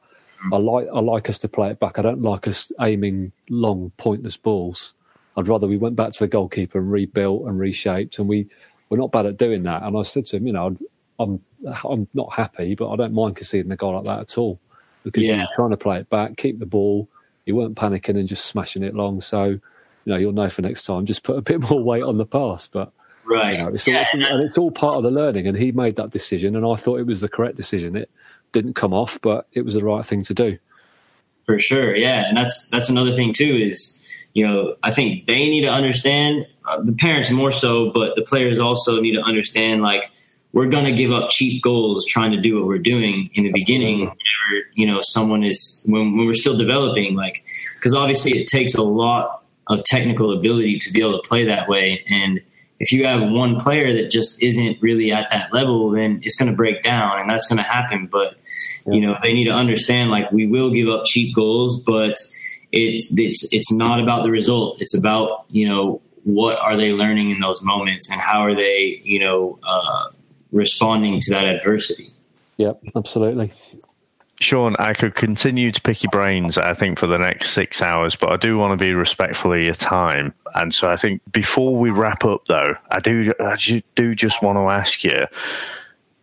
I 0.53 0.57
like 0.57 0.87
I 0.93 1.01
like 1.01 1.29
us 1.29 1.37
to 1.39 1.49
play 1.49 1.69
it 1.69 1.81
back. 1.81 1.99
I 1.99 2.01
don't 2.01 2.21
like 2.21 2.47
us 2.47 2.71
aiming 2.79 3.33
long, 3.49 3.91
pointless 3.97 4.37
balls. 4.37 4.93
I'd 5.39 5.47
rather 5.47 5.67
we 5.67 5.77
went 5.77 5.95
back 5.95 6.11
to 6.11 6.19
the 6.19 6.27
goalkeeper 6.27 6.79
and 6.79 6.91
rebuilt 6.91 7.47
and 7.47 7.57
reshaped, 7.57 8.19
and 8.19 8.27
we 8.27 8.47
we're 8.89 8.97
not 8.97 9.11
bad 9.11 9.25
at 9.25 9.37
doing 9.37 9.63
that. 9.63 9.83
And 9.83 9.97
I 9.97 10.01
said 10.01 10.25
to 10.27 10.37
him, 10.37 10.47
you 10.47 10.53
know, 10.53 10.75
I'm 11.17 11.41
I'm 11.83 12.07
not 12.13 12.33
happy, 12.33 12.75
but 12.75 12.91
I 12.91 12.95
don't 12.97 13.13
mind 13.13 13.37
conceding 13.37 13.71
a 13.71 13.77
goal 13.77 13.93
like 13.93 14.03
that 14.03 14.19
at 14.19 14.37
all 14.37 14.59
because 15.03 15.23
yeah. 15.23 15.37
you're 15.37 15.47
trying 15.55 15.69
to 15.69 15.77
play 15.77 15.99
it 15.99 16.09
back, 16.09 16.35
keep 16.35 16.59
the 16.59 16.65
ball, 16.65 17.07
you 17.45 17.55
weren't 17.55 17.75
panicking 17.75 18.17
and 18.17 18.27
just 18.27 18.45
smashing 18.45 18.83
it 18.83 18.95
long. 18.95 19.21
So, 19.21 19.45
you 19.45 19.59
know, 20.05 20.17
you'll 20.17 20.33
know 20.33 20.49
for 20.49 20.61
next 20.61 20.83
time. 20.83 21.05
Just 21.05 21.23
put 21.23 21.37
a 21.37 21.41
bit 21.41 21.61
more 21.69 21.81
weight 21.81 22.03
on 22.03 22.17
the 22.17 22.25
pass, 22.25 22.67
but 22.67 22.91
right, 23.25 23.53
you 23.53 23.57
know, 23.59 23.69
it's, 23.69 23.87
yeah. 23.87 24.05
all, 24.13 24.25
and 24.25 24.43
it's 24.43 24.57
all 24.57 24.71
part 24.71 24.97
of 24.97 25.03
the 25.03 25.11
learning. 25.11 25.47
And 25.47 25.57
he 25.57 25.71
made 25.71 25.95
that 25.95 26.09
decision, 26.09 26.55
and 26.55 26.65
I 26.65 26.75
thought 26.75 26.99
it 26.99 27.05
was 27.07 27.21
the 27.21 27.29
correct 27.29 27.55
decision. 27.55 27.95
It 27.95 28.09
didn't 28.51 28.73
come 28.73 28.93
off, 28.93 29.19
but 29.21 29.47
it 29.53 29.63
was 29.63 29.75
the 29.75 29.83
right 29.85 30.05
thing 30.05 30.23
to 30.23 30.33
do. 30.33 30.57
For 31.45 31.59
sure, 31.59 31.95
yeah, 31.95 32.27
and 32.27 32.37
that's 32.37 32.69
that's 32.69 32.89
another 32.89 33.11
thing 33.11 33.33
too. 33.33 33.55
Is 33.55 33.98
you 34.33 34.47
know, 34.47 34.75
I 34.83 34.91
think 34.91 35.27
they 35.27 35.49
need 35.49 35.61
to 35.61 35.69
understand 35.69 36.45
uh, 36.65 36.81
the 36.81 36.93
parents 36.93 37.31
more 37.31 37.51
so, 37.51 37.91
but 37.91 38.15
the 38.15 38.21
players 38.21 38.59
also 38.59 39.01
need 39.01 39.15
to 39.15 39.21
understand 39.21 39.81
like 39.81 40.11
we're 40.51 40.67
going 40.67 40.85
to 40.85 40.91
give 40.91 41.11
up 41.11 41.29
cheap 41.29 41.61
goals 41.61 42.05
trying 42.07 42.31
to 42.31 42.41
do 42.41 42.57
what 42.57 42.65
we're 42.65 42.79
doing 42.79 43.29
in 43.33 43.43
the 43.43 43.51
beginning 43.51 43.99
whenever 43.99 44.67
you 44.73 44.85
know 44.85 44.99
someone 45.01 45.43
is 45.43 45.83
when, 45.85 46.17
when 46.17 46.25
we're 46.25 46.33
still 46.33 46.57
developing 46.57 47.15
like 47.15 47.43
because 47.75 47.93
obviously 47.93 48.39
it 48.39 48.47
takes 48.47 48.75
a 48.75 48.81
lot 48.81 49.43
of 49.67 49.83
technical 49.83 50.35
ability 50.35 50.79
to 50.79 50.91
be 50.91 50.99
able 50.99 51.11
to 51.11 51.27
play 51.27 51.45
that 51.45 51.67
way 51.67 52.03
and 52.09 52.41
if 52.79 52.93
you 52.93 53.05
have 53.05 53.29
one 53.29 53.59
player 53.59 53.93
that 53.93 54.09
just 54.09 54.41
isn't 54.41 54.81
really 54.81 55.11
at 55.11 55.29
that 55.29 55.53
level 55.53 55.91
then 55.91 56.19
it's 56.23 56.35
going 56.35 56.49
to 56.49 56.55
break 56.55 56.81
down 56.81 57.19
and 57.19 57.29
that's 57.29 57.47
going 57.47 57.57
to 57.57 57.63
happen 57.63 58.07
but 58.11 58.35
you 58.87 59.01
know 59.01 59.17
they 59.21 59.33
need 59.33 59.45
to 59.45 59.51
understand 59.51 60.09
like 60.09 60.31
we 60.31 60.47
will 60.47 60.71
give 60.71 60.87
up 60.87 61.03
cheap 61.05 61.35
goals 61.35 61.79
but 61.81 62.15
it's 62.71 63.11
it's 63.17 63.47
it's 63.51 63.71
not 63.71 63.99
about 63.99 64.23
the 64.23 64.29
result 64.29 64.79
it's 64.79 64.95
about 64.95 65.45
you 65.49 65.67
know 65.67 66.01
what 66.23 66.57
are 66.59 66.77
they 66.77 66.91
learning 66.91 67.31
in 67.31 67.39
those 67.39 67.61
moments 67.61 68.09
and 68.11 68.19
how 68.19 68.41
are 68.41 68.53
they 68.53 69.01
you 69.03 69.19
know 69.19 69.57
uh, 69.63 70.09
responding 70.51 71.19
to 71.21 71.31
that 71.31 71.45
adversity. 71.45 72.11
Yep, 72.57 72.81
absolutely. 72.95 73.51
Sean, 74.41 74.75
I 74.79 74.93
could 74.93 75.15
continue 75.15 75.71
to 75.71 75.81
pick 75.81 76.01
your 76.01 76.11
brains, 76.11 76.57
I 76.57 76.73
think, 76.73 76.97
for 76.97 77.07
the 77.07 77.17
next 77.17 77.49
six 77.49 77.81
hours, 77.81 78.15
but 78.15 78.31
I 78.31 78.37
do 78.37 78.57
want 78.57 78.77
to 78.77 78.83
be 78.83 78.93
respectful 78.93 79.51
of 79.53 79.61
your 79.61 79.73
time. 79.73 80.33
And 80.55 80.73
so 80.73 80.89
I 80.89 80.95
think 80.95 81.21
before 81.31 81.75
we 81.75 81.89
wrap 81.89 82.23
up, 82.23 82.45
though, 82.47 82.75
I 82.89 82.99
do, 82.99 83.33
I 83.39 83.57
do 83.95 84.15
just 84.15 84.41
want 84.41 84.57
to 84.57 84.61
ask 84.61 85.03
you, 85.03 85.27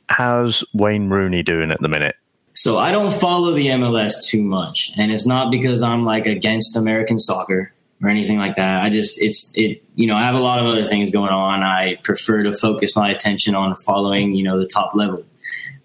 how's 0.09 0.65
Wayne 0.73 1.11
Rooney 1.11 1.43
doing 1.43 1.71
at 1.71 1.81
the 1.81 1.89
minute? 1.89 2.17
So 2.57 2.79
I 2.79 2.91
don't 2.91 3.13
follow 3.13 3.55
the 3.55 3.67
MLS 3.67 4.15
too 4.27 4.43
much, 4.43 4.91
and 4.97 5.13
it's 5.13 5.27
not 5.27 5.51
because 5.51 5.83
I'm 5.83 6.07
like 6.07 6.25
against 6.27 6.75
American 6.75 7.21
soccer 7.21 7.75
or 8.03 8.09
anything 8.09 8.39
like 8.39 8.57
that. 8.57 8.83
I 8.83 8.89
just 8.89 9.21
it's 9.21 9.53
it 9.55 9.83
you 9.95 10.07
know 10.07 10.17
I 10.17 10.23
have 10.23 10.35
a 10.35 10.41
lot 10.41 10.59
of 10.59 10.67
other 10.67 10.87
things 10.87 11.11
going 11.11 11.33
on. 11.33 11.63
I 11.63 11.97
prefer 12.03 12.45
to 12.45 12.55
focus 12.55 12.97
my 12.97 13.11
attention 13.11 13.55
on 13.55 13.77
following 13.77 14.33
you 14.33 14.43
know 14.43 14.59
the 14.59 14.67
top 14.67 14.95
level. 14.95 15.23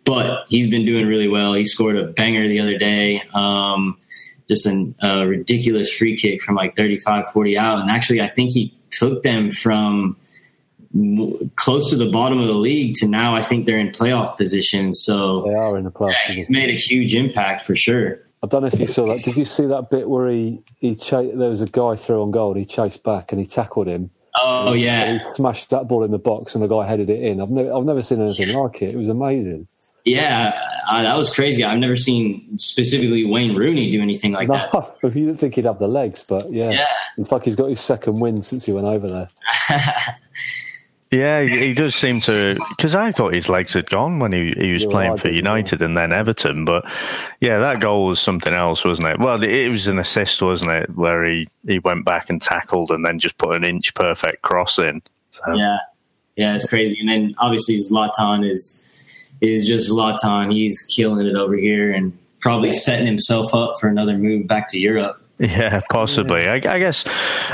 But 0.05 0.45
he's 0.47 0.69
been 0.69 0.85
doing 0.85 1.07
really 1.07 1.27
well. 1.27 1.53
He 1.53 1.65
scored 1.65 1.97
a 1.97 2.07
banger 2.07 2.47
the 2.47 2.61
other 2.61 2.77
day. 2.77 3.21
Um, 3.33 3.99
just 4.49 4.65
a 4.65 5.27
ridiculous 5.27 5.93
free 5.93 6.17
kick 6.17 6.41
from 6.41 6.55
like 6.55 6.75
35, 6.75 7.31
40 7.31 7.57
out. 7.57 7.79
And 7.79 7.91
actually, 7.91 8.21
I 8.21 8.27
think 8.27 8.51
he 8.51 8.73
took 8.89 9.23
them 9.23 9.51
from 9.51 10.17
close 11.55 11.89
to 11.89 11.95
the 11.95 12.09
bottom 12.09 12.39
of 12.39 12.47
the 12.47 12.53
league 12.53 12.95
to 12.95 13.07
now 13.07 13.35
I 13.35 13.43
think 13.43 13.65
they're 13.65 13.79
in 13.79 13.91
playoff 13.91 14.37
position. 14.37 14.93
So 14.93 15.43
they 15.47 15.53
are 15.53 15.77
in 15.77 15.85
the 15.85 15.91
playoff. 15.91 16.15
Yeah, 16.27 16.35
he's 16.35 16.49
made 16.49 16.69
a 16.69 16.75
huge 16.75 17.15
impact 17.15 17.63
for 17.65 17.75
sure. 17.75 18.19
I 18.43 18.47
don't 18.47 18.61
know 18.61 18.67
if 18.67 18.79
you 18.79 18.87
saw 18.87 19.05
that. 19.07 19.23
Did 19.23 19.37
you 19.37 19.45
see 19.45 19.67
that 19.67 19.89
bit 19.89 20.09
where 20.09 20.29
he 20.29 20.61
he 20.79 20.95
ch- 20.95 21.11
there 21.11 21.49
was 21.49 21.61
a 21.61 21.67
guy 21.67 21.95
through 21.95 22.23
on 22.23 22.31
goal. 22.31 22.55
He 22.55 22.65
chased 22.65 23.03
back 23.03 23.31
and 23.31 23.39
he 23.39 23.45
tackled 23.45 23.87
him. 23.87 24.09
Oh 24.39 24.73
yeah, 24.73 25.19
he 25.19 25.33
smashed 25.33 25.69
that 25.69 25.87
ball 25.87 26.03
in 26.03 26.11
the 26.11 26.17
box 26.17 26.55
and 26.55 26.63
the 26.63 26.67
guy 26.67 26.87
headed 26.87 27.09
it 27.09 27.23
in. 27.23 27.39
I've 27.39 27.51
never 27.51 27.73
I've 27.73 27.85
never 27.85 28.01
seen 28.01 28.21
anything 28.21 28.55
like 28.55 28.81
it. 28.81 28.93
It 28.93 28.97
was 28.97 29.09
amazing. 29.09 29.67
Yeah, 30.03 30.59
uh, 30.89 31.03
that 31.03 31.15
was 31.15 31.31
crazy. 31.31 31.63
I've 31.63 31.77
never 31.77 31.95
seen 31.95 32.57
specifically 32.57 33.23
Wayne 33.23 33.55
Rooney 33.55 33.91
do 33.91 34.01
anything 34.01 34.31
like 34.31 34.47
no, 34.47 34.55
that. 34.55 34.95
you 35.15 35.27
didn't 35.27 35.37
think 35.37 35.55
he'd 35.55 35.65
have 35.65 35.77
the 35.77 35.87
legs, 35.87 36.25
but 36.27 36.51
yeah, 36.51 36.71
yeah. 36.71 36.87
it's 37.17 37.31
like 37.31 37.43
he's 37.43 37.55
got 37.55 37.69
his 37.69 37.79
second 37.79 38.19
win 38.19 38.41
since 38.41 38.65
he 38.65 38.71
went 38.71 38.87
over 38.87 39.07
there. 39.07 39.29
Yeah, 41.11 41.41
he 41.41 41.73
does 41.73 41.93
seem 41.93 42.21
to 42.21 42.57
because 42.69 42.95
I 42.95 43.11
thought 43.11 43.33
his 43.33 43.49
legs 43.49 43.73
had 43.73 43.89
gone 43.89 44.19
when 44.19 44.31
he 44.31 44.53
he 44.57 44.71
was 44.71 44.83
You're 44.83 44.91
playing 44.91 45.17
for 45.17 45.29
United 45.29 45.81
and 45.81 45.97
then 45.97 46.13
Everton. 46.13 46.63
But 46.63 46.85
yeah, 47.41 47.59
that 47.59 47.81
goal 47.81 48.05
was 48.05 48.21
something 48.21 48.53
else, 48.53 48.85
wasn't 48.85 49.09
it? 49.09 49.19
Well, 49.19 49.43
it 49.43 49.67
was 49.67 49.87
an 49.87 49.99
assist, 49.99 50.41
wasn't 50.41 50.71
it, 50.71 50.89
where 50.95 51.25
he 51.25 51.49
he 51.67 51.79
went 51.79 52.05
back 52.05 52.29
and 52.29 52.41
tackled 52.41 52.91
and 52.91 53.05
then 53.05 53.19
just 53.19 53.37
put 53.37 53.57
an 53.57 53.65
inch 53.65 53.93
perfect 53.93 54.41
cross 54.41 54.79
in. 54.79 55.01
So. 55.31 55.53
Yeah, 55.53 55.79
yeah, 56.37 56.55
it's 56.55 56.67
crazy. 56.67 56.97
And 57.01 57.09
then 57.09 57.35
obviously 57.39 57.77
Zlatan 57.77 58.49
is 58.49 58.81
is 59.41 59.67
just 59.67 59.91
Zlatan. 59.91 60.53
He's 60.53 60.81
killing 60.83 61.27
it 61.27 61.35
over 61.35 61.57
here 61.57 61.91
and 61.91 62.17
probably 62.39 62.73
setting 62.73 63.05
himself 63.05 63.53
up 63.53 63.75
for 63.81 63.89
another 63.89 64.17
move 64.17 64.47
back 64.47 64.69
to 64.69 64.79
Europe. 64.79 65.20
Yeah, 65.51 65.81
possibly. 65.89 66.43
Yeah. 66.43 66.51
I, 66.51 66.75
I, 66.75 66.79
guess 66.79 67.03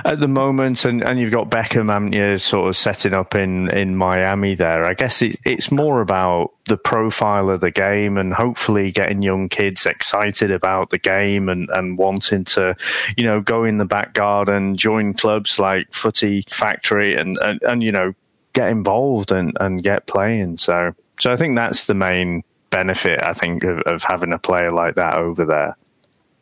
at 0.03 0.19
the 0.19 0.27
moment, 0.27 0.83
and, 0.83 1.01
and 1.01 1.17
you've 1.17 1.31
got 1.31 1.49
Beckham, 1.49 1.89
haven't 1.89 2.11
you, 2.11 2.37
sort 2.37 2.67
of 2.67 2.75
setting 2.75 3.13
up 3.13 3.33
in, 3.33 3.69
in 3.69 3.95
Miami 3.95 4.55
there. 4.55 4.83
I 4.83 4.93
guess 4.93 5.21
it, 5.21 5.37
it's 5.45 5.71
more 5.71 6.01
about 6.01 6.51
the 6.65 6.75
profile 6.75 7.49
of 7.49 7.61
the 7.61 7.71
game 7.71 8.17
and 8.17 8.33
hopefully 8.33 8.91
getting 8.91 9.21
young 9.21 9.47
kids 9.47 9.85
excited 9.85 10.51
about 10.51 10.89
the 10.89 10.97
game 10.97 11.47
and, 11.47 11.69
and 11.69 11.97
wanting 11.97 12.43
to, 12.43 12.75
you 13.15 13.23
know, 13.23 13.39
go 13.39 13.63
in 13.63 13.77
the 13.77 13.85
back 13.85 14.13
garden, 14.13 14.75
join 14.75 15.13
clubs 15.13 15.57
like 15.57 15.87
Footy 15.93 16.43
Factory 16.49 17.15
and, 17.15 17.37
and, 17.37 17.61
and 17.63 17.81
you 17.81 17.93
know, 17.93 18.13
get 18.51 18.67
involved 18.67 19.31
and, 19.31 19.55
and 19.61 19.81
get 19.81 20.07
playing. 20.07 20.57
So, 20.57 20.93
so 21.21 21.31
I 21.31 21.37
think 21.37 21.55
that's 21.55 21.85
the 21.85 21.93
main 21.93 22.43
benefit, 22.69 23.23
I 23.23 23.31
think, 23.31 23.63
of, 23.63 23.79
of 23.83 24.03
having 24.03 24.33
a 24.33 24.39
player 24.39 24.73
like 24.73 24.95
that 24.95 25.15
over 25.15 25.45
there. 25.45 25.77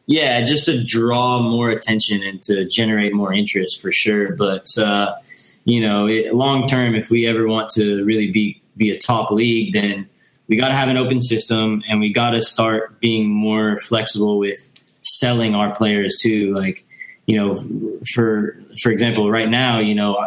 Yeah, 0.08 0.42
just 0.44 0.66
to 0.66 0.84
draw 0.84 1.42
more 1.42 1.70
attention 1.72 2.22
and 2.22 2.42
to 2.44 2.68
generate 2.70 3.14
more 3.14 3.34
interest 3.34 3.82
for 3.82 3.92
sure. 3.92 4.36
But 4.36 4.68
uh, 4.78 5.16
you 5.64 5.82
know, 5.82 6.06
long 6.32 6.68
term, 6.68 6.94
if 6.94 7.10
we 7.10 7.26
ever 7.28 7.48
want 7.48 7.72
to 7.72 8.04
really 8.04 8.32
be 8.32 8.62
be 8.78 8.92
a 8.92 9.00
top 9.00 9.32
league, 9.32 9.74
then 9.74 10.08
we 10.48 10.58
got 10.58 10.68
to 10.68 10.76
have 10.76 10.90
an 10.90 10.98
open 10.98 11.22
system, 11.22 11.82
and 11.90 12.00
we 12.00 12.14
got 12.14 12.32
to 12.32 12.42
start 12.42 13.00
being 13.00 13.28
more 13.28 13.80
flexible 13.80 14.38
with 14.38 14.72
selling 15.02 15.56
our 15.56 15.74
players 15.74 16.16
too. 16.22 16.54
Like, 16.54 16.86
you 17.26 17.38
know, 17.38 18.00
for 18.14 18.56
for 18.84 18.92
example, 18.92 19.32
right 19.32 19.50
now, 19.50 19.80
you 19.80 19.96
know, 19.96 20.24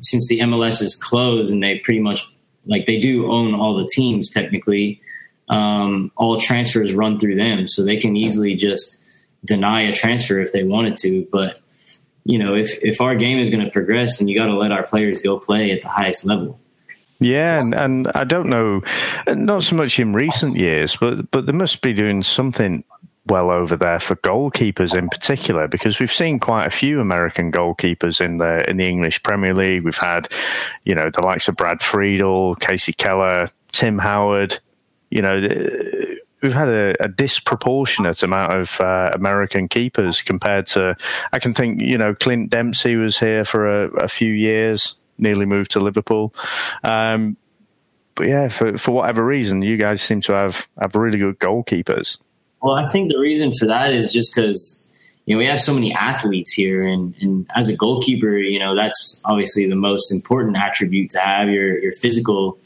since 0.00 0.28
the 0.28 0.40
MLS 0.40 0.82
is 0.82 0.94
closed 0.94 1.50
and 1.50 1.62
they 1.62 1.78
pretty 1.78 2.00
much 2.00 2.22
like 2.66 2.84
they 2.84 3.00
do 3.00 3.32
own 3.32 3.54
all 3.54 3.76
the 3.76 3.88
teams 3.94 4.28
technically. 4.28 5.00
um, 5.48 6.10
all 6.16 6.40
transfers 6.40 6.92
run 6.92 7.18
through 7.18 7.36
them, 7.36 7.68
so 7.68 7.84
they 7.84 7.96
can 7.96 8.16
easily 8.16 8.54
just 8.54 8.98
deny 9.44 9.82
a 9.82 9.94
transfer 9.94 10.40
if 10.40 10.52
they 10.52 10.64
wanted 10.64 10.96
to. 10.98 11.26
But 11.30 11.60
you 12.24 12.38
know, 12.38 12.54
if 12.54 12.82
if 12.82 13.00
our 13.00 13.16
game 13.16 13.38
is 13.38 13.50
going 13.50 13.64
to 13.64 13.70
progress, 13.70 14.18
then 14.18 14.28
you 14.28 14.38
got 14.38 14.46
to 14.46 14.56
let 14.56 14.72
our 14.72 14.84
players 14.84 15.20
go 15.20 15.38
play 15.38 15.72
at 15.72 15.82
the 15.82 15.88
highest 15.88 16.24
level. 16.24 16.58
Yeah, 17.20 17.60
and, 17.60 17.74
and 17.74 18.08
I 18.14 18.24
don't 18.24 18.48
know, 18.48 18.82
not 19.28 19.62
so 19.62 19.76
much 19.76 20.00
in 20.00 20.12
recent 20.12 20.56
years, 20.56 20.96
but 20.96 21.30
but 21.30 21.46
they 21.46 21.52
must 21.52 21.80
be 21.82 21.92
doing 21.92 22.22
something 22.22 22.84
well 23.26 23.50
over 23.50 23.76
there 23.76 24.00
for 24.00 24.16
goalkeepers 24.16 24.96
in 24.96 25.08
particular 25.08 25.68
because 25.68 26.00
we've 26.00 26.12
seen 26.12 26.40
quite 26.40 26.66
a 26.66 26.70
few 26.70 27.00
American 27.00 27.52
goalkeepers 27.52 28.20
in 28.20 28.38
the 28.38 28.68
in 28.68 28.76
the 28.76 28.88
English 28.88 29.22
Premier 29.22 29.54
League. 29.54 29.84
We've 29.84 29.96
had, 29.96 30.28
you 30.84 30.94
know, 30.94 31.10
the 31.10 31.22
likes 31.22 31.48
of 31.48 31.56
Brad 31.56 31.80
Friedel, 31.80 32.56
Kasey 32.56 32.96
Keller, 32.96 33.48
Tim 33.70 33.98
Howard. 33.98 34.58
You 35.10 35.20
know, 35.20 35.40
we've 36.42 36.52
had 36.52 36.68
a, 36.68 36.94
a 37.00 37.08
disproportionate 37.08 38.22
amount 38.22 38.52
of 38.52 38.80
uh, 38.80 39.10
American 39.14 39.68
keepers 39.68 40.22
compared 40.22 40.66
to. 40.66 40.96
I 41.32 41.38
can 41.38 41.54
think, 41.54 41.80
you 41.80 41.96
know, 41.96 42.14
Clint 42.14 42.50
Dempsey 42.50 42.96
was 42.96 43.18
here 43.18 43.44
for 43.44 43.84
a, 43.84 43.88
a 44.04 44.08
few 44.08 44.32
years, 44.32 44.96
nearly 45.18 45.46
moved 45.46 45.70
to 45.72 45.80
Liverpool. 45.80 46.34
Um, 46.82 47.36
but 48.14 48.26
yeah, 48.26 48.48
for 48.48 48.76
for 48.76 48.92
whatever 48.92 49.24
reason, 49.24 49.62
you 49.62 49.76
guys 49.76 50.02
seem 50.02 50.20
to 50.22 50.34
have 50.34 50.68
have 50.80 50.94
really 50.94 51.18
good 51.18 51.38
goalkeepers. 51.38 52.18
Well, 52.62 52.74
I 52.74 52.86
think 52.86 53.10
the 53.10 53.18
reason 53.18 53.52
for 53.58 53.66
that 53.66 53.92
is 53.92 54.12
just 54.12 54.34
because 54.34 54.84
you 55.24 55.34
know 55.34 55.38
we 55.38 55.46
have 55.46 55.60
so 55.60 55.72
many 55.72 55.94
athletes 55.94 56.52
here, 56.52 56.86
and, 56.86 57.14
and 57.20 57.46
as 57.54 57.68
a 57.68 57.76
goalkeeper, 57.76 58.36
you 58.36 58.58
know 58.58 58.76
that's 58.76 59.20
obviously 59.24 59.66
the 59.68 59.76
most 59.76 60.12
important 60.12 60.56
attribute 60.56 61.10
to 61.10 61.20
have 61.20 61.48
your 61.48 61.78
your 61.78 61.92
physical, 61.92 62.58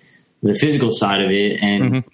the 0.42 0.54
physical 0.56 0.90
side 0.90 1.22
of 1.22 1.30
it, 1.30 1.60
and 1.62 1.84
mm-hmm. 1.84 2.08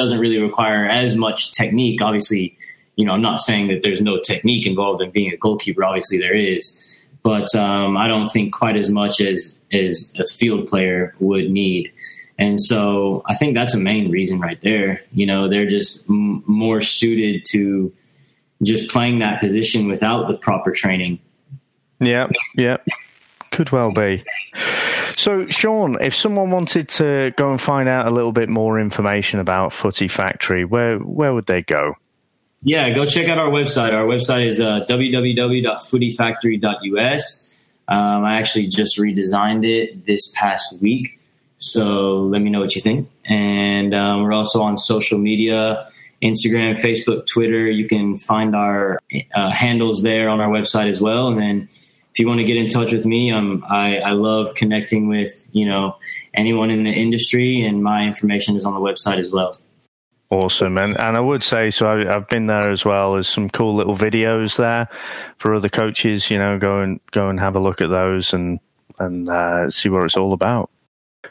Doesn't 0.00 0.18
really 0.18 0.38
require 0.38 0.86
as 0.86 1.14
much 1.14 1.52
technique. 1.52 2.00
Obviously, 2.02 2.56
you 2.96 3.04
know 3.04 3.12
I'm 3.12 3.22
not 3.22 3.40
saying 3.40 3.68
that 3.68 3.82
there's 3.82 4.00
no 4.00 4.18
technique 4.20 4.66
involved 4.66 5.02
in 5.02 5.10
being 5.10 5.32
a 5.32 5.36
goalkeeper. 5.36 5.84
Obviously, 5.84 6.18
there 6.18 6.34
is, 6.34 6.82
but 7.22 7.54
um, 7.54 7.96
I 7.96 8.08
don't 8.08 8.28
think 8.28 8.54
quite 8.54 8.76
as 8.76 8.88
much 8.88 9.20
as 9.20 9.54
as 9.72 10.12
a 10.18 10.24
field 10.24 10.66
player 10.66 11.14
would 11.20 11.50
need. 11.50 11.92
And 12.38 12.58
so 12.58 13.22
I 13.26 13.34
think 13.34 13.54
that's 13.54 13.74
a 13.74 13.78
main 13.78 14.10
reason 14.10 14.40
right 14.40 14.58
there. 14.62 15.02
You 15.12 15.26
know, 15.26 15.48
they're 15.48 15.68
just 15.68 16.08
m- 16.08 16.42
more 16.46 16.80
suited 16.80 17.44
to 17.50 17.92
just 18.62 18.88
playing 18.88 19.18
that 19.18 19.40
position 19.40 19.86
without 19.88 20.26
the 20.26 20.34
proper 20.34 20.72
training. 20.72 21.18
Yeah, 22.00 22.28
yeah. 22.56 22.78
Could 23.50 23.72
well 23.72 23.92
be. 23.92 24.24
So, 25.16 25.46
Sean, 25.48 26.00
if 26.00 26.14
someone 26.14 26.50
wanted 26.50 26.88
to 26.90 27.34
go 27.36 27.50
and 27.50 27.60
find 27.60 27.88
out 27.88 28.06
a 28.06 28.10
little 28.10 28.30
bit 28.32 28.48
more 28.48 28.80
information 28.80 29.40
about 29.40 29.72
Footy 29.72 30.06
Factory, 30.08 30.64
where 30.64 30.98
where 30.98 31.34
would 31.34 31.46
they 31.46 31.62
go? 31.62 31.96
Yeah, 32.62 32.90
go 32.90 33.06
check 33.06 33.28
out 33.28 33.38
our 33.38 33.48
website. 33.48 33.92
Our 33.92 34.06
website 34.06 34.46
is 34.46 34.60
uh, 34.60 34.84
www.footyfactory.us. 34.88 37.48
Um, 37.88 38.24
I 38.24 38.38
actually 38.38 38.68
just 38.68 38.98
redesigned 38.98 39.66
it 39.66 40.06
this 40.06 40.32
past 40.36 40.80
week. 40.80 41.18
So 41.56 42.20
let 42.20 42.40
me 42.40 42.50
know 42.50 42.60
what 42.60 42.74
you 42.74 42.80
think. 42.80 43.10
And 43.24 43.94
um, 43.94 44.22
we're 44.22 44.32
also 44.32 44.62
on 44.62 44.76
social 44.76 45.18
media 45.18 45.90
Instagram, 46.22 46.78
Facebook, 46.78 47.26
Twitter. 47.26 47.70
You 47.70 47.88
can 47.88 48.18
find 48.18 48.54
our 48.54 49.00
uh, 49.34 49.50
handles 49.50 50.02
there 50.02 50.28
on 50.28 50.40
our 50.40 50.50
website 50.50 50.88
as 50.88 51.00
well. 51.00 51.28
And 51.28 51.38
then 51.38 51.68
if 52.12 52.18
you 52.18 52.26
want 52.26 52.38
to 52.38 52.44
get 52.44 52.56
in 52.56 52.68
touch 52.68 52.92
with 52.92 53.04
me, 53.06 53.30
um, 53.30 53.64
I, 53.68 53.98
I 53.98 54.10
love 54.12 54.54
connecting 54.54 55.08
with 55.08 55.44
you 55.52 55.66
know 55.66 55.96
anyone 56.34 56.70
in 56.70 56.84
the 56.84 56.92
industry, 56.92 57.64
and 57.64 57.82
my 57.82 58.04
information 58.04 58.56
is 58.56 58.64
on 58.64 58.74
the 58.74 58.80
website 58.80 59.18
as 59.18 59.30
well. 59.30 59.58
Awesome, 60.30 60.78
and 60.78 60.98
and 60.98 61.16
I 61.16 61.20
would 61.20 61.42
say 61.42 61.70
so. 61.70 61.88
I, 61.88 62.04
have 62.04 62.28
been 62.28 62.46
there 62.46 62.70
as 62.70 62.84
well. 62.84 63.14
There's 63.14 63.28
some 63.28 63.48
cool 63.50 63.74
little 63.74 63.96
videos 63.96 64.56
there 64.56 64.88
for 65.38 65.54
other 65.54 65.68
coaches. 65.68 66.30
You 66.30 66.38
know, 66.38 66.58
go 66.58 66.80
and 66.80 67.00
go 67.10 67.28
and 67.28 67.38
have 67.40 67.56
a 67.56 67.60
look 67.60 67.80
at 67.80 67.90
those 67.90 68.32
and 68.32 68.60
and 68.98 69.28
uh, 69.28 69.70
see 69.70 69.88
what 69.88 70.04
it's 70.04 70.16
all 70.16 70.32
about. 70.32 70.70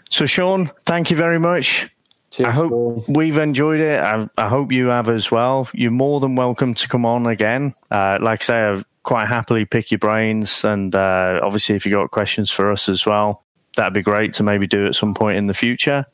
So, 0.10 0.26
Sean, 0.26 0.72
thank 0.86 1.12
you 1.12 1.18
very 1.18 1.40
much. 1.40 1.90
Cheers, 2.32 2.48
I 2.48 2.52
hope 2.52 2.72
Paul. 2.72 3.06
we've 3.08 3.38
enjoyed 3.38 3.80
it. 3.80 4.00
I, 4.00 4.30
I, 4.38 4.48
hope 4.48 4.72
you 4.72 4.88
have 4.88 5.10
as 5.10 5.32
well. 5.32 5.68
You're 5.74 5.90
more 5.90 6.20
than 6.20 6.36
welcome 6.36 6.76
to 6.76 6.88
come 6.88 7.06
on 7.06 7.26
again. 7.26 7.74
Uh, 7.90 8.20
like 8.22 8.44
I 8.44 8.46
say, 8.46 8.56
I 8.56 8.84
quite 9.10 9.28
happily 9.28 9.66
pick 9.66 9.90
your 9.90 9.98
brains, 9.98 10.64
and 10.64 10.94
uh, 10.94 11.40
obviously, 11.42 11.76
if 11.76 11.84
you 11.84 11.92
got 11.92 12.12
questions 12.12 12.52
for 12.52 12.72
us 12.72 12.88
as 12.88 13.08
well, 13.08 13.44
that'd 13.76 13.92
be 13.92 14.04
great 14.04 14.34
to 14.34 14.44
maybe 14.44 14.68
do 14.68 14.86
at 14.86 14.94
some 14.94 15.16
point 15.16 15.36
in 15.36 15.48
the 15.48 15.54
future. 15.56 16.06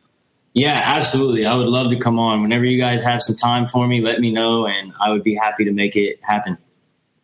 Yeah, 0.54 0.82
absolutely. 0.82 1.46
I 1.46 1.56
would 1.56 1.68
love 1.68 1.92
to 1.92 2.00
come 2.00 2.18
on 2.18 2.42
whenever 2.42 2.64
you 2.64 2.80
guys 2.80 3.04
have 3.04 3.22
some 3.22 3.36
time 3.36 3.68
for 3.68 3.86
me. 3.86 4.00
Let 4.00 4.22
me 4.22 4.32
know, 4.32 4.66
and 4.66 4.94
I 5.02 5.12
would 5.12 5.24
be 5.24 5.36
happy 5.36 5.66
to 5.66 5.74
make 5.74 5.98
it 5.98 6.20
happen. 6.22 6.58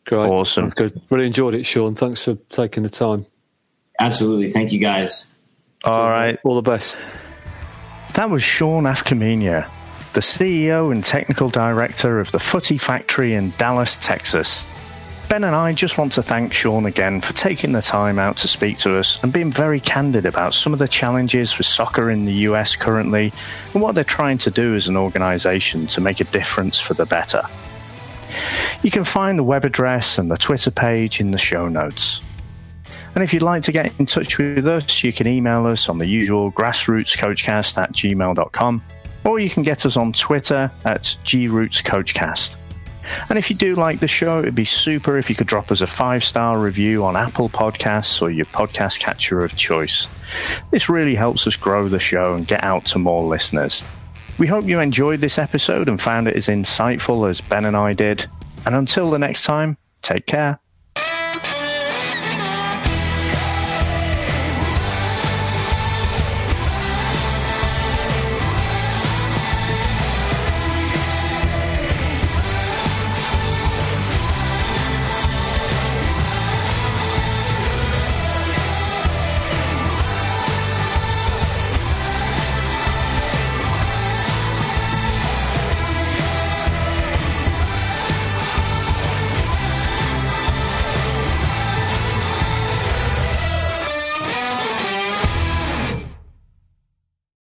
Great, 0.08 0.28
awesome, 0.28 0.68
good. 0.72 1.02
Really 1.10 1.28
enjoyed 1.28 1.54
it, 1.54 1.66
Sean. 1.66 1.96
Thanks 1.96 2.26
for 2.26 2.36
taking 2.50 2.84
the 2.84 2.90
time. 2.90 3.26
Absolutely, 3.98 4.52
thank 4.52 4.74
you 4.74 4.80
guys. 4.80 5.26
All 5.86 6.10
right. 6.10 6.38
All 6.44 6.56
the 6.56 6.70
best. 6.70 6.98
That 8.16 8.30
was 8.30 8.44
Sean 8.44 8.84
Afkamenia, 8.84 9.70
the 10.12 10.20
CEO 10.20 10.92
and 10.92 11.02
technical 11.02 11.50
director 11.50 12.20
of 12.20 12.30
the 12.34 12.40
Footy 12.40 12.78
Factory 12.78 13.36
in 13.36 13.52
Dallas, 13.52 13.98
Texas. 13.98 14.66
Ben 15.32 15.46
and 15.46 15.56
I 15.56 15.72
just 15.72 15.98
want 15.98 16.12
to 16.12 16.22
thank 16.22 16.52
Sean 16.52 16.86
again 16.86 17.22
for 17.22 17.32
taking 17.32 17.72
the 17.72 17.82
time 17.82 18.20
out 18.20 18.36
to 18.40 18.50
speak 18.50 18.78
to 18.80 18.98
us 18.98 19.18
and 19.24 19.32
being 19.32 19.50
very 19.50 19.80
candid 19.80 20.26
about 20.26 20.54
some 20.54 20.74
of 20.74 20.80
the 20.80 20.90
challenges 20.90 21.54
for 21.54 21.64
soccer 21.64 22.12
in 22.12 22.26
the 22.26 22.34
US 22.50 22.76
currently 22.76 23.32
and 23.74 23.82
what 23.82 23.96
they're 23.96 24.04
trying 24.04 24.38
to 24.40 24.52
do 24.52 24.76
as 24.76 24.90
an 24.90 24.98
organisation 24.98 25.88
to 25.88 26.02
make 26.02 26.20
a 26.20 26.26
difference 26.26 26.82
for 26.82 26.96
the 26.96 27.06
better. 27.06 27.44
You 28.82 28.92
can 28.92 29.06
find 29.06 29.40
the 29.40 29.44
web 29.46 29.64
address 29.64 30.18
and 30.18 30.30
the 30.30 30.36
Twitter 30.36 30.70
page 30.70 31.22
in 31.22 31.32
the 31.32 31.38
show 31.38 31.70
notes. 31.70 32.20
And 33.16 33.24
if 33.24 33.34
you'd 33.34 33.42
like 33.42 33.64
to 33.64 33.72
get 33.72 33.98
in 34.00 34.08
touch 34.08 34.38
with 34.38 34.68
us, 34.68 35.02
you 35.02 35.14
can 35.14 35.28
email 35.28 35.66
us 35.66 35.88
on 35.88 35.98
the 35.98 36.08
usual 36.08 36.52
grassrootscoachcast 36.52 37.78
at 37.78 37.94
gmail.com, 37.94 38.84
or 39.24 39.40
you 39.40 39.50
can 39.50 39.64
get 39.64 39.86
us 39.86 39.96
on 39.96 40.12
Twitter 40.12 40.70
at 40.84 41.04
grootscoachcast. 41.24 42.58
And 43.30 43.38
if 43.38 43.50
you 43.50 43.56
do 43.56 43.76
like 43.76 44.00
the 44.00 44.08
show, 44.08 44.40
it'd 44.40 44.56
be 44.56 44.66
super 44.66 45.18
if 45.18 45.30
you 45.30 45.36
could 45.36 45.48
drop 45.48 45.72
us 45.72 45.82
a 45.82 45.88
five 45.88 46.24
star 46.24 46.60
review 46.60 47.04
on 47.04 47.16
Apple 47.16 47.50
Podcasts 47.50 48.22
or 48.22 48.30
your 48.30 48.46
podcast 48.48 49.00
catcher 49.00 49.44
of 49.44 49.56
choice. 49.56 50.08
This 50.72 50.90
really 50.90 51.16
helps 51.16 51.48
us 51.48 51.56
grow 51.56 51.88
the 51.88 52.00
show 52.00 52.36
and 52.36 52.48
get 52.48 52.64
out 52.64 52.86
to 52.86 53.00
more 53.00 53.24
listeners. 53.28 53.84
We 54.38 54.48
hope 54.48 54.66
you 54.66 54.80
enjoyed 54.80 55.22
this 55.22 55.38
episode 55.38 55.90
and 55.90 56.00
found 56.00 56.28
it 56.28 56.36
as 56.36 56.48
insightful 56.48 57.30
as 57.30 57.42
Ben 57.42 57.66
and 57.66 57.76
I 57.76 57.94
did. 57.94 58.26
And 58.66 58.76
until 58.76 59.12
the 59.12 59.20
next 59.20 59.44
time, 59.44 59.78
take 60.02 60.26
care. 60.26 60.61